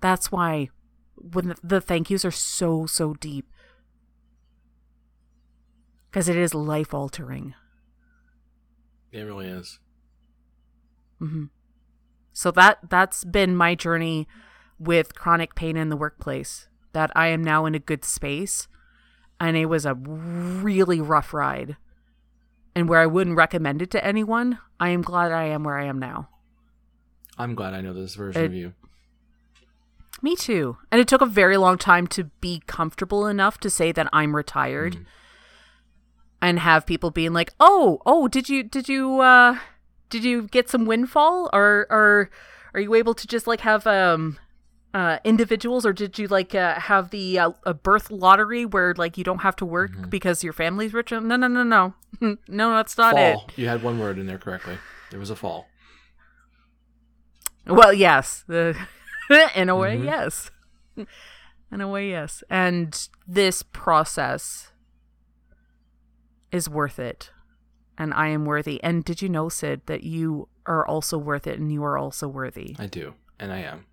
That's 0.00 0.32
why 0.32 0.70
when 1.16 1.54
the 1.62 1.80
thank 1.80 2.08
yous 2.08 2.24
are 2.24 2.30
so, 2.30 2.86
so 2.86 3.12
deep. 3.14 3.50
Because 6.10 6.28
it 6.28 6.36
is 6.36 6.54
life 6.54 6.92
altering. 6.92 7.54
It 9.12 9.20
really 9.22 9.46
is. 9.46 9.78
Mm-hmm. 11.20 11.44
So 12.32 12.50
that 12.52 12.78
that's 12.88 13.24
been 13.24 13.54
my 13.54 13.74
journey 13.74 14.26
with 14.78 15.14
chronic 15.14 15.54
pain 15.54 15.76
in 15.76 15.88
the 15.88 15.96
workplace. 15.96 16.68
That 16.92 17.10
I 17.14 17.28
am 17.28 17.44
now 17.44 17.66
in 17.66 17.74
a 17.74 17.78
good 17.78 18.04
space, 18.04 18.66
and 19.38 19.56
it 19.56 19.66
was 19.66 19.86
a 19.86 19.94
really 19.94 21.00
rough 21.00 21.32
ride. 21.32 21.76
And 22.74 22.88
where 22.88 23.00
I 23.00 23.06
wouldn't 23.06 23.36
recommend 23.36 23.82
it 23.82 23.90
to 23.92 24.04
anyone, 24.04 24.58
I 24.78 24.88
am 24.90 25.02
glad 25.02 25.30
I 25.32 25.44
am 25.44 25.64
where 25.64 25.76
I 25.78 25.84
am 25.84 25.98
now. 25.98 26.28
I'm 27.38 27.54
glad 27.54 27.74
I 27.74 27.80
know 27.80 27.92
this 27.92 28.14
version 28.14 28.42
It- 28.42 28.46
of 28.46 28.54
you. 28.54 28.74
Me 30.22 30.36
too. 30.36 30.76
And 30.92 31.00
it 31.00 31.08
took 31.08 31.22
a 31.22 31.26
very 31.26 31.56
long 31.56 31.78
time 31.78 32.06
to 32.08 32.24
be 32.24 32.62
comfortable 32.66 33.26
enough 33.26 33.58
to 33.60 33.70
say 33.70 33.90
that 33.92 34.08
I'm 34.12 34.36
retired 34.36 34.96
Mm. 34.96 35.06
And 36.42 36.58
have 36.58 36.86
people 36.86 37.10
being 37.10 37.32
like, 37.32 37.52
"Oh, 37.60 38.00
oh, 38.06 38.28
did 38.28 38.48
you 38.48 38.62
did 38.62 38.88
you 38.88 39.20
uh 39.20 39.58
did 40.08 40.24
you 40.24 40.42
get 40.42 40.68
some 40.68 40.86
windfall 40.86 41.48
or 41.52 41.86
or 41.90 42.30
are 42.74 42.80
you 42.80 42.94
able 42.94 43.14
to 43.14 43.26
just 43.26 43.46
like 43.46 43.60
have 43.60 43.86
um 43.86 44.38
uh 44.94 45.18
individuals 45.22 45.86
or 45.86 45.92
did 45.92 46.18
you 46.18 46.26
like 46.26 46.52
uh, 46.54 46.80
have 46.80 47.10
the 47.10 47.38
uh, 47.38 47.52
a 47.64 47.72
birth 47.74 48.10
lottery 48.10 48.64
where 48.64 48.92
like 48.94 49.16
you 49.16 49.22
don't 49.24 49.42
have 49.42 49.54
to 49.56 49.64
work 49.66 49.92
Mm-hmm. 49.92 50.08
because 50.08 50.42
your 50.42 50.52
family's 50.52 50.92
rich? 50.92 51.12
No, 51.12 51.20
no, 51.20 51.36
no, 51.36 51.62
no. 51.62 51.94
no, 52.48 52.70
that's 52.74 52.96
not 52.98 53.14
fall. 53.14 53.48
You 53.56 53.68
had 53.68 53.82
one 53.82 53.98
word 54.00 54.18
in 54.18 54.26
there 54.26 54.38
correctly. 54.38 54.78
There 55.10 55.20
was 55.20 55.30
a 55.30 55.36
fall. 55.36 55.66
Well, 57.66 57.92
yes. 57.92 58.44
In 58.48 59.68
a 59.68 59.76
way, 59.76 59.96
Mhm. 59.96 60.04
yes. 60.06 60.50
In 61.72 61.80
a 61.80 61.86
way, 61.88 62.10
yes. 62.10 62.42
And 62.50 63.08
this 63.28 63.62
process 63.62 64.69
is 66.52 66.68
worth 66.68 66.98
it. 66.98 67.30
And 67.98 68.14
I 68.14 68.28
am 68.28 68.44
worthy. 68.46 68.82
And 68.82 69.04
did 69.04 69.20
you 69.20 69.28
know, 69.28 69.48
Cid, 69.48 69.82
that 69.86 70.04
you 70.04 70.48
are 70.66 70.86
also 70.86 71.18
worth 71.18 71.46
it 71.46 71.58
and 71.58 71.70
you 71.72 71.84
are 71.84 71.98
also 71.98 72.28
worthy? 72.28 72.76
I 72.78 72.86
do, 72.86 73.14
and 73.38 73.52
I 73.52 73.58
am. 73.58 73.86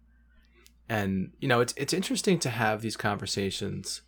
And 0.87 1.31
you 1.39 1.47
know, 1.47 1.59
it's 1.59 1.73
it's 1.75 1.93
interesting 1.93 2.39
to 2.39 2.49
have 2.49 2.81
these 2.81 2.95
conversations 2.95 4.01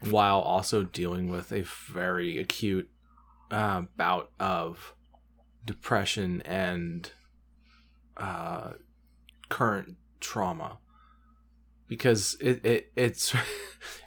while 0.00 0.40
also 0.40 0.84
dealing 0.84 1.30
with 1.30 1.52
a 1.52 1.62
very 1.62 2.38
acute 2.38 2.88
uh, 3.50 3.82
bout 3.96 4.30
of 4.38 4.94
depression 5.64 6.42
and 6.42 7.10
uh, 8.16 8.72
current 9.48 9.96
trauma 10.20 10.78
because 11.92 12.38
it, 12.40 12.64
it 12.64 12.90
it's 12.96 13.34
it 13.34 13.40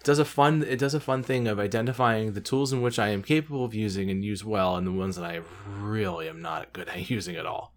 does 0.04 0.18
a 0.18 0.26
fun 0.26 0.64
it 0.64 0.80
does 0.80 0.96
a 0.96 1.00
fun 1.00 1.22
thing 1.22 1.48
of 1.48 1.60
identifying 1.60 2.34
the 2.34 2.42
tools 2.42 2.74
in 2.74 2.82
which 2.82 2.98
I 2.98 3.10
am 3.10 3.22
capable 3.22 3.64
of 3.64 3.76
using 3.76 4.10
and 4.10 4.26
use 4.26 4.44
well 4.44 4.76
and 4.76 4.88
the 4.88 4.92
ones 4.92 5.18
that 5.18 5.26
I 5.26 5.42
really 5.68 6.28
am 6.28 6.42
not 6.42 6.74
good 6.74 6.90
at 6.90 7.10
using 7.12 7.36
at 7.36 7.46
all 7.46 7.76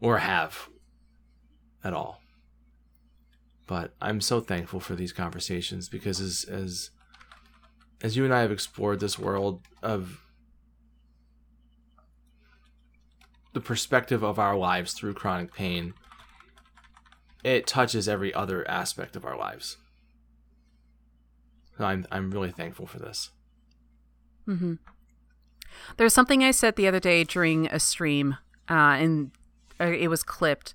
or 0.00 0.18
have 0.18 0.68
at 1.84 1.92
all. 1.92 2.22
But 3.68 3.94
I'm 4.02 4.20
so 4.20 4.40
thankful 4.40 4.80
for 4.80 4.96
these 4.96 5.12
conversations 5.12 5.88
because 5.88 6.20
as 6.20 6.42
as 6.50 6.90
as 8.02 8.16
you 8.16 8.24
and 8.24 8.34
I 8.34 8.40
have 8.40 8.50
explored 8.50 8.98
this 8.98 9.16
world 9.16 9.62
of 9.80 10.24
the 13.52 13.60
perspective 13.60 14.24
of 14.24 14.40
our 14.40 14.56
lives 14.56 14.92
through 14.92 15.14
chronic 15.14 15.54
pain 15.54 15.94
it 17.44 17.66
touches 17.66 18.08
every 18.08 18.32
other 18.32 18.68
aspect 18.68 19.14
of 19.14 19.24
our 19.24 19.36
lives. 19.36 19.76
I'm 21.78 22.06
I'm 22.10 22.30
really 22.30 22.50
thankful 22.50 22.86
for 22.86 22.98
this. 22.98 23.30
Mm-hmm. 24.48 24.74
There's 25.96 26.14
something 26.14 26.42
I 26.42 26.52
said 26.52 26.76
the 26.76 26.88
other 26.88 27.00
day 27.00 27.24
during 27.24 27.66
a 27.66 27.78
stream, 27.78 28.36
uh, 28.70 28.96
and 28.98 29.30
uh, 29.80 29.86
it 29.86 30.08
was 30.08 30.22
clipped, 30.22 30.72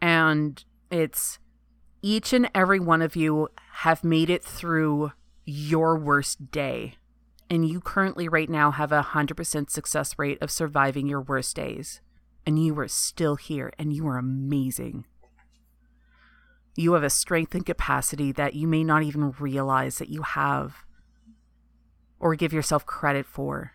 and 0.00 0.62
it's 0.90 1.38
each 2.00 2.32
and 2.32 2.50
every 2.54 2.80
one 2.80 3.02
of 3.02 3.14
you 3.14 3.48
have 3.74 4.02
made 4.02 4.30
it 4.30 4.42
through 4.42 5.12
your 5.44 5.98
worst 5.98 6.50
day, 6.50 6.94
and 7.50 7.68
you 7.68 7.80
currently 7.80 8.28
right 8.28 8.48
now 8.48 8.70
have 8.70 8.92
a 8.92 9.02
hundred 9.02 9.36
percent 9.36 9.70
success 9.70 10.18
rate 10.18 10.38
of 10.40 10.50
surviving 10.50 11.06
your 11.06 11.20
worst 11.20 11.54
days, 11.54 12.00
and 12.46 12.64
you 12.64 12.76
are 12.78 12.88
still 12.88 13.36
here, 13.36 13.72
and 13.78 13.92
you 13.92 14.06
are 14.08 14.18
amazing. 14.18 15.04
You 16.74 16.94
have 16.94 17.02
a 17.02 17.10
strength 17.10 17.54
and 17.54 17.66
capacity 17.66 18.32
that 18.32 18.54
you 18.54 18.66
may 18.66 18.82
not 18.84 19.02
even 19.02 19.32
realize 19.32 19.98
that 19.98 20.08
you 20.08 20.22
have 20.22 20.84
or 22.18 22.34
give 22.34 22.52
yourself 22.52 22.86
credit 22.86 23.26
for. 23.26 23.72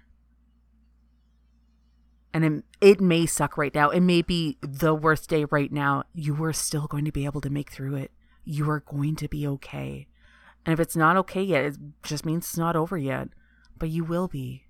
And 2.34 2.44
it, 2.46 2.64
it 2.82 3.02
may 3.02 3.26
suck 3.26 3.58
right 3.58 3.74
now. 3.74 3.90
It 3.90 4.02
may 4.02 4.22
be 4.22 4.58
the 4.62 4.94
worst 4.94 5.30
day 5.30 5.46
right 5.46 5.72
now. 5.72 6.04
You 6.14 6.44
are 6.44 6.54
still 6.54 6.88
going 6.88 7.06
to 7.06 7.12
be 7.12 7.26
able 7.26 7.42
to 7.42 7.50
make 7.50 7.72
through 7.72 7.96
it. 7.96 8.12
You 8.44 8.70
are 8.70 8.80
going 8.80 9.16
to 9.18 9.28
be 9.28 9.48
okay. 9.48 10.08
And 10.66 10.74
if 10.74 10.80
it's 10.80 10.96
not 10.96 11.18
okay 11.18 11.42
yet, 11.42 11.66
it 11.66 11.78
just 12.04 12.26
means 12.26 12.46
it's 12.46 12.58
not 12.58 12.76
over 12.76 12.98
yet. 12.98 13.30
But 13.78 13.90
you 13.90 14.04
will 14.04 14.28
be. 14.28 14.68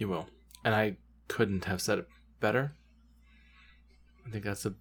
you 0.00 0.08
will 0.08 0.26
and 0.64 0.74
I 0.74 0.96
couldn't 1.28 1.66
have 1.66 1.80
said 1.80 2.00
it 2.00 2.08
better 2.40 2.72
I 4.26 4.30
think 4.30 4.44
that's 4.44 4.66
a 4.66 4.74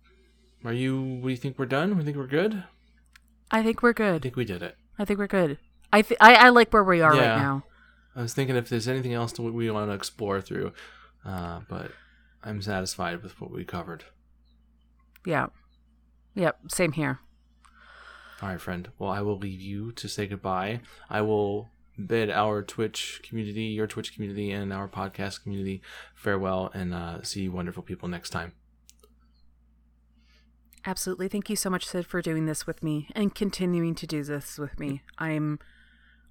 are 0.66 0.74
you 0.74 1.22
you 1.28 1.36
think 1.38 1.58
we're 1.58 1.66
done 1.66 1.98
we 1.98 2.04
think 2.04 2.18
we're 2.18 2.28
good 2.28 2.64
I 3.52 3.64
think 3.64 3.82
we're 3.82 3.94
good. 3.94 4.08
I 4.08 4.12
good. 4.16 4.22
think 4.24 4.36
we 4.36 4.46
did 4.46 4.62
it 4.62 4.76
I 5.00 5.06
think 5.06 5.18
we're 5.18 5.28
good. 5.28 5.58
I 5.94 6.02
th- 6.02 6.18
I, 6.22 6.36
I 6.36 6.50
like 6.50 6.72
where 6.74 6.84
we 6.84 7.02
are 7.02 7.16
Yeah. 7.16 7.30
right 7.32 7.38
now. 7.42 7.64
I 8.16 8.22
was 8.22 8.34
thinking 8.34 8.56
if 8.58 8.68
there's 8.70 8.88
anything 8.88 9.14
else 9.14 9.32
that 9.34 9.42
we 9.42 9.72
want 9.72 9.90
to 9.90 9.96
explore 9.96 10.42
through, 10.42 10.74
uh, 11.26 11.62
but 11.70 11.92
I'm 12.44 12.62
satisfied 12.62 13.24
with 13.24 13.40
what 13.40 13.50
we 13.50 13.64
covered. 13.64 14.04
Yeah. 15.26 15.48
Yep. 16.36 16.60
Same 16.70 16.92
here. 16.92 17.20
All 18.42 18.50
right, 18.50 18.60
friend. 18.62 18.90
Well, 19.00 19.10
I 19.10 19.22
will 19.22 19.38
leave 19.38 19.62
you 19.62 19.92
to 19.94 20.08
say 20.10 20.28
goodbye. 20.28 20.82
I 21.10 21.22
will 21.22 21.70
bid 22.06 22.30
our 22.30 22.62
Twitch 22.62 23.22
community, 23.24 23.64
your 23.64 23.88
Twitch 23.88 24.14
community, 24.14 24.52
and 24.52 24.72
our 24.74 24.88
podcast 24.88 25.44
community 25.44 25.82
farewell 26.14 26.70
and 26.74 26.94
uh, 26.94 27.22
see 27.24 27.44
you 27.44 27.52
wonderful 27.52 27.84
people 27.84 28.10
next 28.10 28.30
time. 28.32 28.52
Absolutely. 30.86 31.28
Thank 31.28 31.50
you 31.50 31.56
so 31.56 31.70
much, 31.70 31.86
Cid, 31.86 32.06
for 32.06 32.22
doing 32.22 32.46
this 32.46 32.66
with 32.66 32.82
me 32.82 33.10
and 33.14 33.36
continuing 33.36 33.96
to 33.96 34.08
do 34.08 34.24
this 34.24 34.58
with 34.58 34.80
me. 34.80 35.02
I'm 35.18 35.60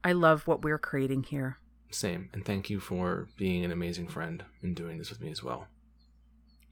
I 0.03 0.13
love 0.13 0.47
what 0.47 0.63
we're 0.63 0.79
creating 0.79 1.25
here. 1.25 1.59
Same. 1.91 2.29
And 2.33 2.45
thank 2.45 2.71
you 2.71 2.81
for 2.81 3.29
being 3.37 3.65
an 3.65 3.73
amazing 3.73 4.09
friend 4.09 4.45
and 4.63 4.75
doing 4.75 4.99
this 4.99 5.11
with 5.11 5.21
me 5.21 5.31
as 5.31 5.43
well. 5.43 5.67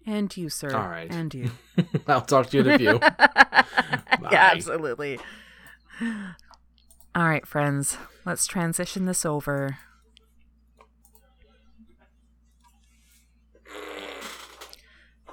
And 0.07 0.35
you, 0.37 0.49
sir. 0.49 0.75
All 0.75 0.89
right. 0.89 1.11
And 1.11 1.35
you. 1.35 1.51
I'll 2.07 2.21
talk 2.21 2.51
to 2.51 2.57
you 2.57 2.63
in 2.65 2.71
a 2.71 2.79
few. 2.79 3.01
yeah, 4.31 4.51
absolutely. 4.53 5.19
All 6.01 7.29
right, 7.29 7.47
friends. 7.47 7.99
Let's 8.25 8.47
transition 8.47 9.07
this 9.07 9.27
over. 9.27 9.79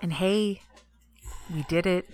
And 0.01 0.13
hey, 0.13 0.61
we 1.53 1.63
did 1.63 1.85
it. 1.85 2.09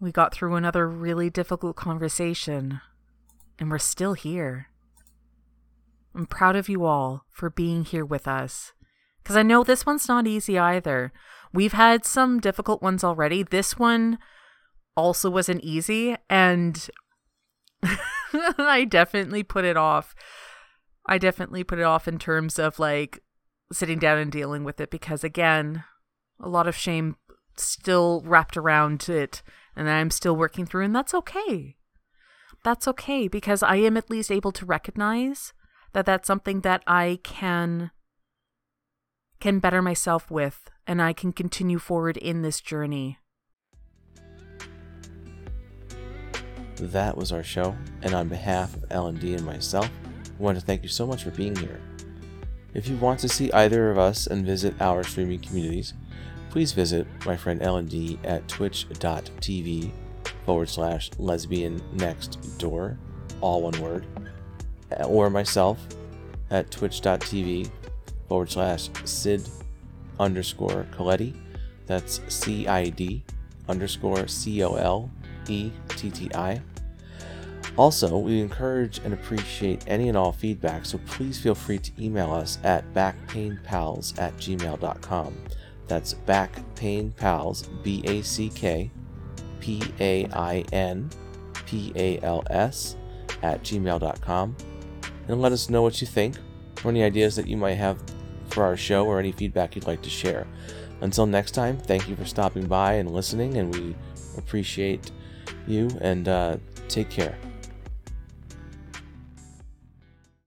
We 0.00 0.12
got 0.12 0.34
through 0.34 0.54
another 0.54 0.88
really 0.88 1.30
difficult 1.30 1.76
conversation, 1.76 2.80
and 3.58 3.70
we're 3.70 3.78
still 3.78 4.14
here. 4.14 4.68
I'm 6.14 6.26
proud 6.26 6.56
of 6.56 6.68
you 6.68 6.84
all 6.84 7.24
for 7.30 7.50
being 7.50 7.84
here 7.84 8.04
with 8.04 8.28
us. 8.28 8.72
Because 9.22 9.36
I 9.36 9.42
know 9.42 9.64
this 9.64 9.86
one's 9.86 10.06
not 10.06 10.26
easy 10.26 10.58
either. 10.58 11.12
We've 11.52 11.72
had 11.72 12.04
some 12.04 12.40
difficult 12.40 12.82
ones 12.82 13.02
already. 13.02 13.42
This 13.42 13.78
one 13.78 14.18
also 14.96 15.30
wasn't 15.30 15.64
easy, 15.64 16.16
and 16.28 16.88
I 18.58 18.84
definitely 18.84 19.42
put 19.42 19.64
it 19.64 19.76
off. 19.76 20.14
I 21.06 21.18
definitely 21.18 21.64
put 21.64 21.78
it 21.78 21.84
off 21.84 22.08
in 22.08 22.18
terms 22.18 22.58
of 22.58 22.78
like 22.78 23.20
sitting 23.72 23.98
down 23.98 24.18
and 24.18 24.30
dealing 24.30 24.64
with 24.64 24.80
it 24.80 24.90
because, 24.90 25.24
again, 25.24 25.84
a 26.40 26.48
lot 26.48 26.66
of 26.66 26.76
shame 26.76 27.16
still 27.56 28.22
wrapped 28.24 28.56
around 28.56 29.08
it, 29.08 29.42
and 29.76 29.88
I'm 29.88 30.10
still 30.10 30.36
working 30.36 30.66
through, 30.66 30.84
and 30.84 30.94
that's 30.94 31.14
okay. 31.14 31.76
That's 32.62 32.88
okay 32.88 33.28
because 33.28 33.62
I 33.62 33.76
am 33.76 33.96
at 33.96 34.10
least 34.10 34.30
able 34.30 34.52
to 34.52 34.64
recognize 34.64 35.52
that 35.92 36.06
that's 36.06 36.26
something 36.26 36.60
that 36.60 36.82
I 36.86 37.20
can 37.22 37.90
can 39.40 39.58
better 39.58 39.82
myself 39.82 40.30
with 40.30 40.70
and 40.86 41.02
I 41.02 41.12
can 41.12 41.32
continue 41.32 41.78
forward 41.78 42.16
in 42.16 42.42
this 42.42 42.60
journey. 42.60 43.18
That 46.76 47.16
was 47.16 47.30
our 47.30 47.42
show, 47.42 47.76
and 48.02 48.14
on 48.14 48.28
behalf 48.28 48.74
of 48.74 48.88
LND 48.88 49.36
and 49.36 49.44
myself, 49.44 49.90
we 50.38 50.44
want 50.44 50.58
to 50.58 50.64
thank 50.64 50.82
you 50.82 50.88
so 50.88 51.06
much 51.06 51.22
for 51.22 51.30
being 51.30 51.54
here. 51.56 51.80
If 52.74 52.88
you 52.88 52.96
want 52.96 53.20
to 53.20 53.28
see 53.28 53.52
either 53.52 53.90
of 53.90 53.98
us 53.98 54.26
and 54.26 54.44
visit 54.44 54.74
our 54.80 55.04
streaming 55.04 55.40
communities, 55.40 55.94
please 56.54 56.70
visit 56.70 57.04
my 57.26 57.36
friend 57.36 57.60
LND 57.62 58.16
at 58.22 58.46
twitch.tv 58.46 59.90
forward 60.46 60.68
slash 60.68 61.10
lesbian 61.18 61.82
next 61.94 62.36
door, 62.58 62.96
all 63.40 63.62
one 63.62 63.76
word, 63.82 64.06
or 65.04 65.28
myself 65.28 65.84
at 66.52 66.70
twitch.tv 66.70 67.68
forward 68.28 68.48
slash 68.48 68.88
cid 69.04 69.48
underscore 70.20 70.86
Coletti. 70.92 71.34
That's 71.88 72.20
C 72.28 72.68
I 72.68 72.88
D 72.90 73.24
underscore 73.68 74.28
C 74.28 74.62
O 74.62 74.74
L 74.74 75.10
E 75.48 75.72
T 75.88 76.08
T 76.08 76.30
I. 76.36 76.62
Also, 77.76 78.16
we 78.16 78.40
encourage 78.40 78.98
and 78.98 79.12
appreciate 79.12 79.82
any 79.88 80.08
and 80.08 80.16
all 80.16 80.30
feedback, 80.30 80.86
so 80.86 81.00
please 81.04 81.36
feel 81.36 81.56
free 81.56 81.78
to 81.78 81.90
email 82.00 82.32
us 82.32 82.58
at 82.62 82.84
backpainpals 82.94 84.16
at 84.20 84.36
gmail.com. 84.36 85.34
That's 85.86 86.14
Back 86.14 86.52
Pain 86.74 87.12
Pals, 87.16 87.68
B 87.82 88.02
A 88.04 88.22
C 88.22 88.48
K 88.48 88.90
P 89.60 89.82
A 90.00 90.26
I 90.32 90.64
N 90.72 91.10
P 91.66 91.92
A 91.96 92.18
L 92.20 92.42
S, 92.50 92.96
at 93.42 93.62
gmail.com. 93.62 94.56
And 95.28 95.40
let 95.40 95.52
us 95.52 95.70
know 95.70 95.82
what 95.82 96.00
you 96.00 96.06
think, 96.06 96.36
or 96.84 96.90
any 96.90 97.02
ideas 97.02 97.36
that 97.36 97.46
you 97.46 97.56
might 97.56 97.74
have 97.74 98.02
for 98.50 98.64
our 98.64 98.76
show, 98.76 99.06
or 99.06 99.18
any 99.18 99.32
feedback 99.32 99.74
you'd 99.74 99.86
like 99.86 100.02
to 100.02 100.10
share. 100.10 100.46
Until 101.00 101.26
next 101.26 101.52
time, 101.52 101.76
thank 101.76 102.08
you 102.08 102.16
for 102.16 102.24
stopping 102.24 102.66
by 102.66 102.94
and 102.94 103.10
listening, 103.10 103.56
and 103.56 103.74
we 103.74 103.96
appreciate 104.38 105.10
you, 105.66 105.90
and 106.00 106.28
uh, 106.28 106.56
take 106.88 107.10
care. 107.10 107.36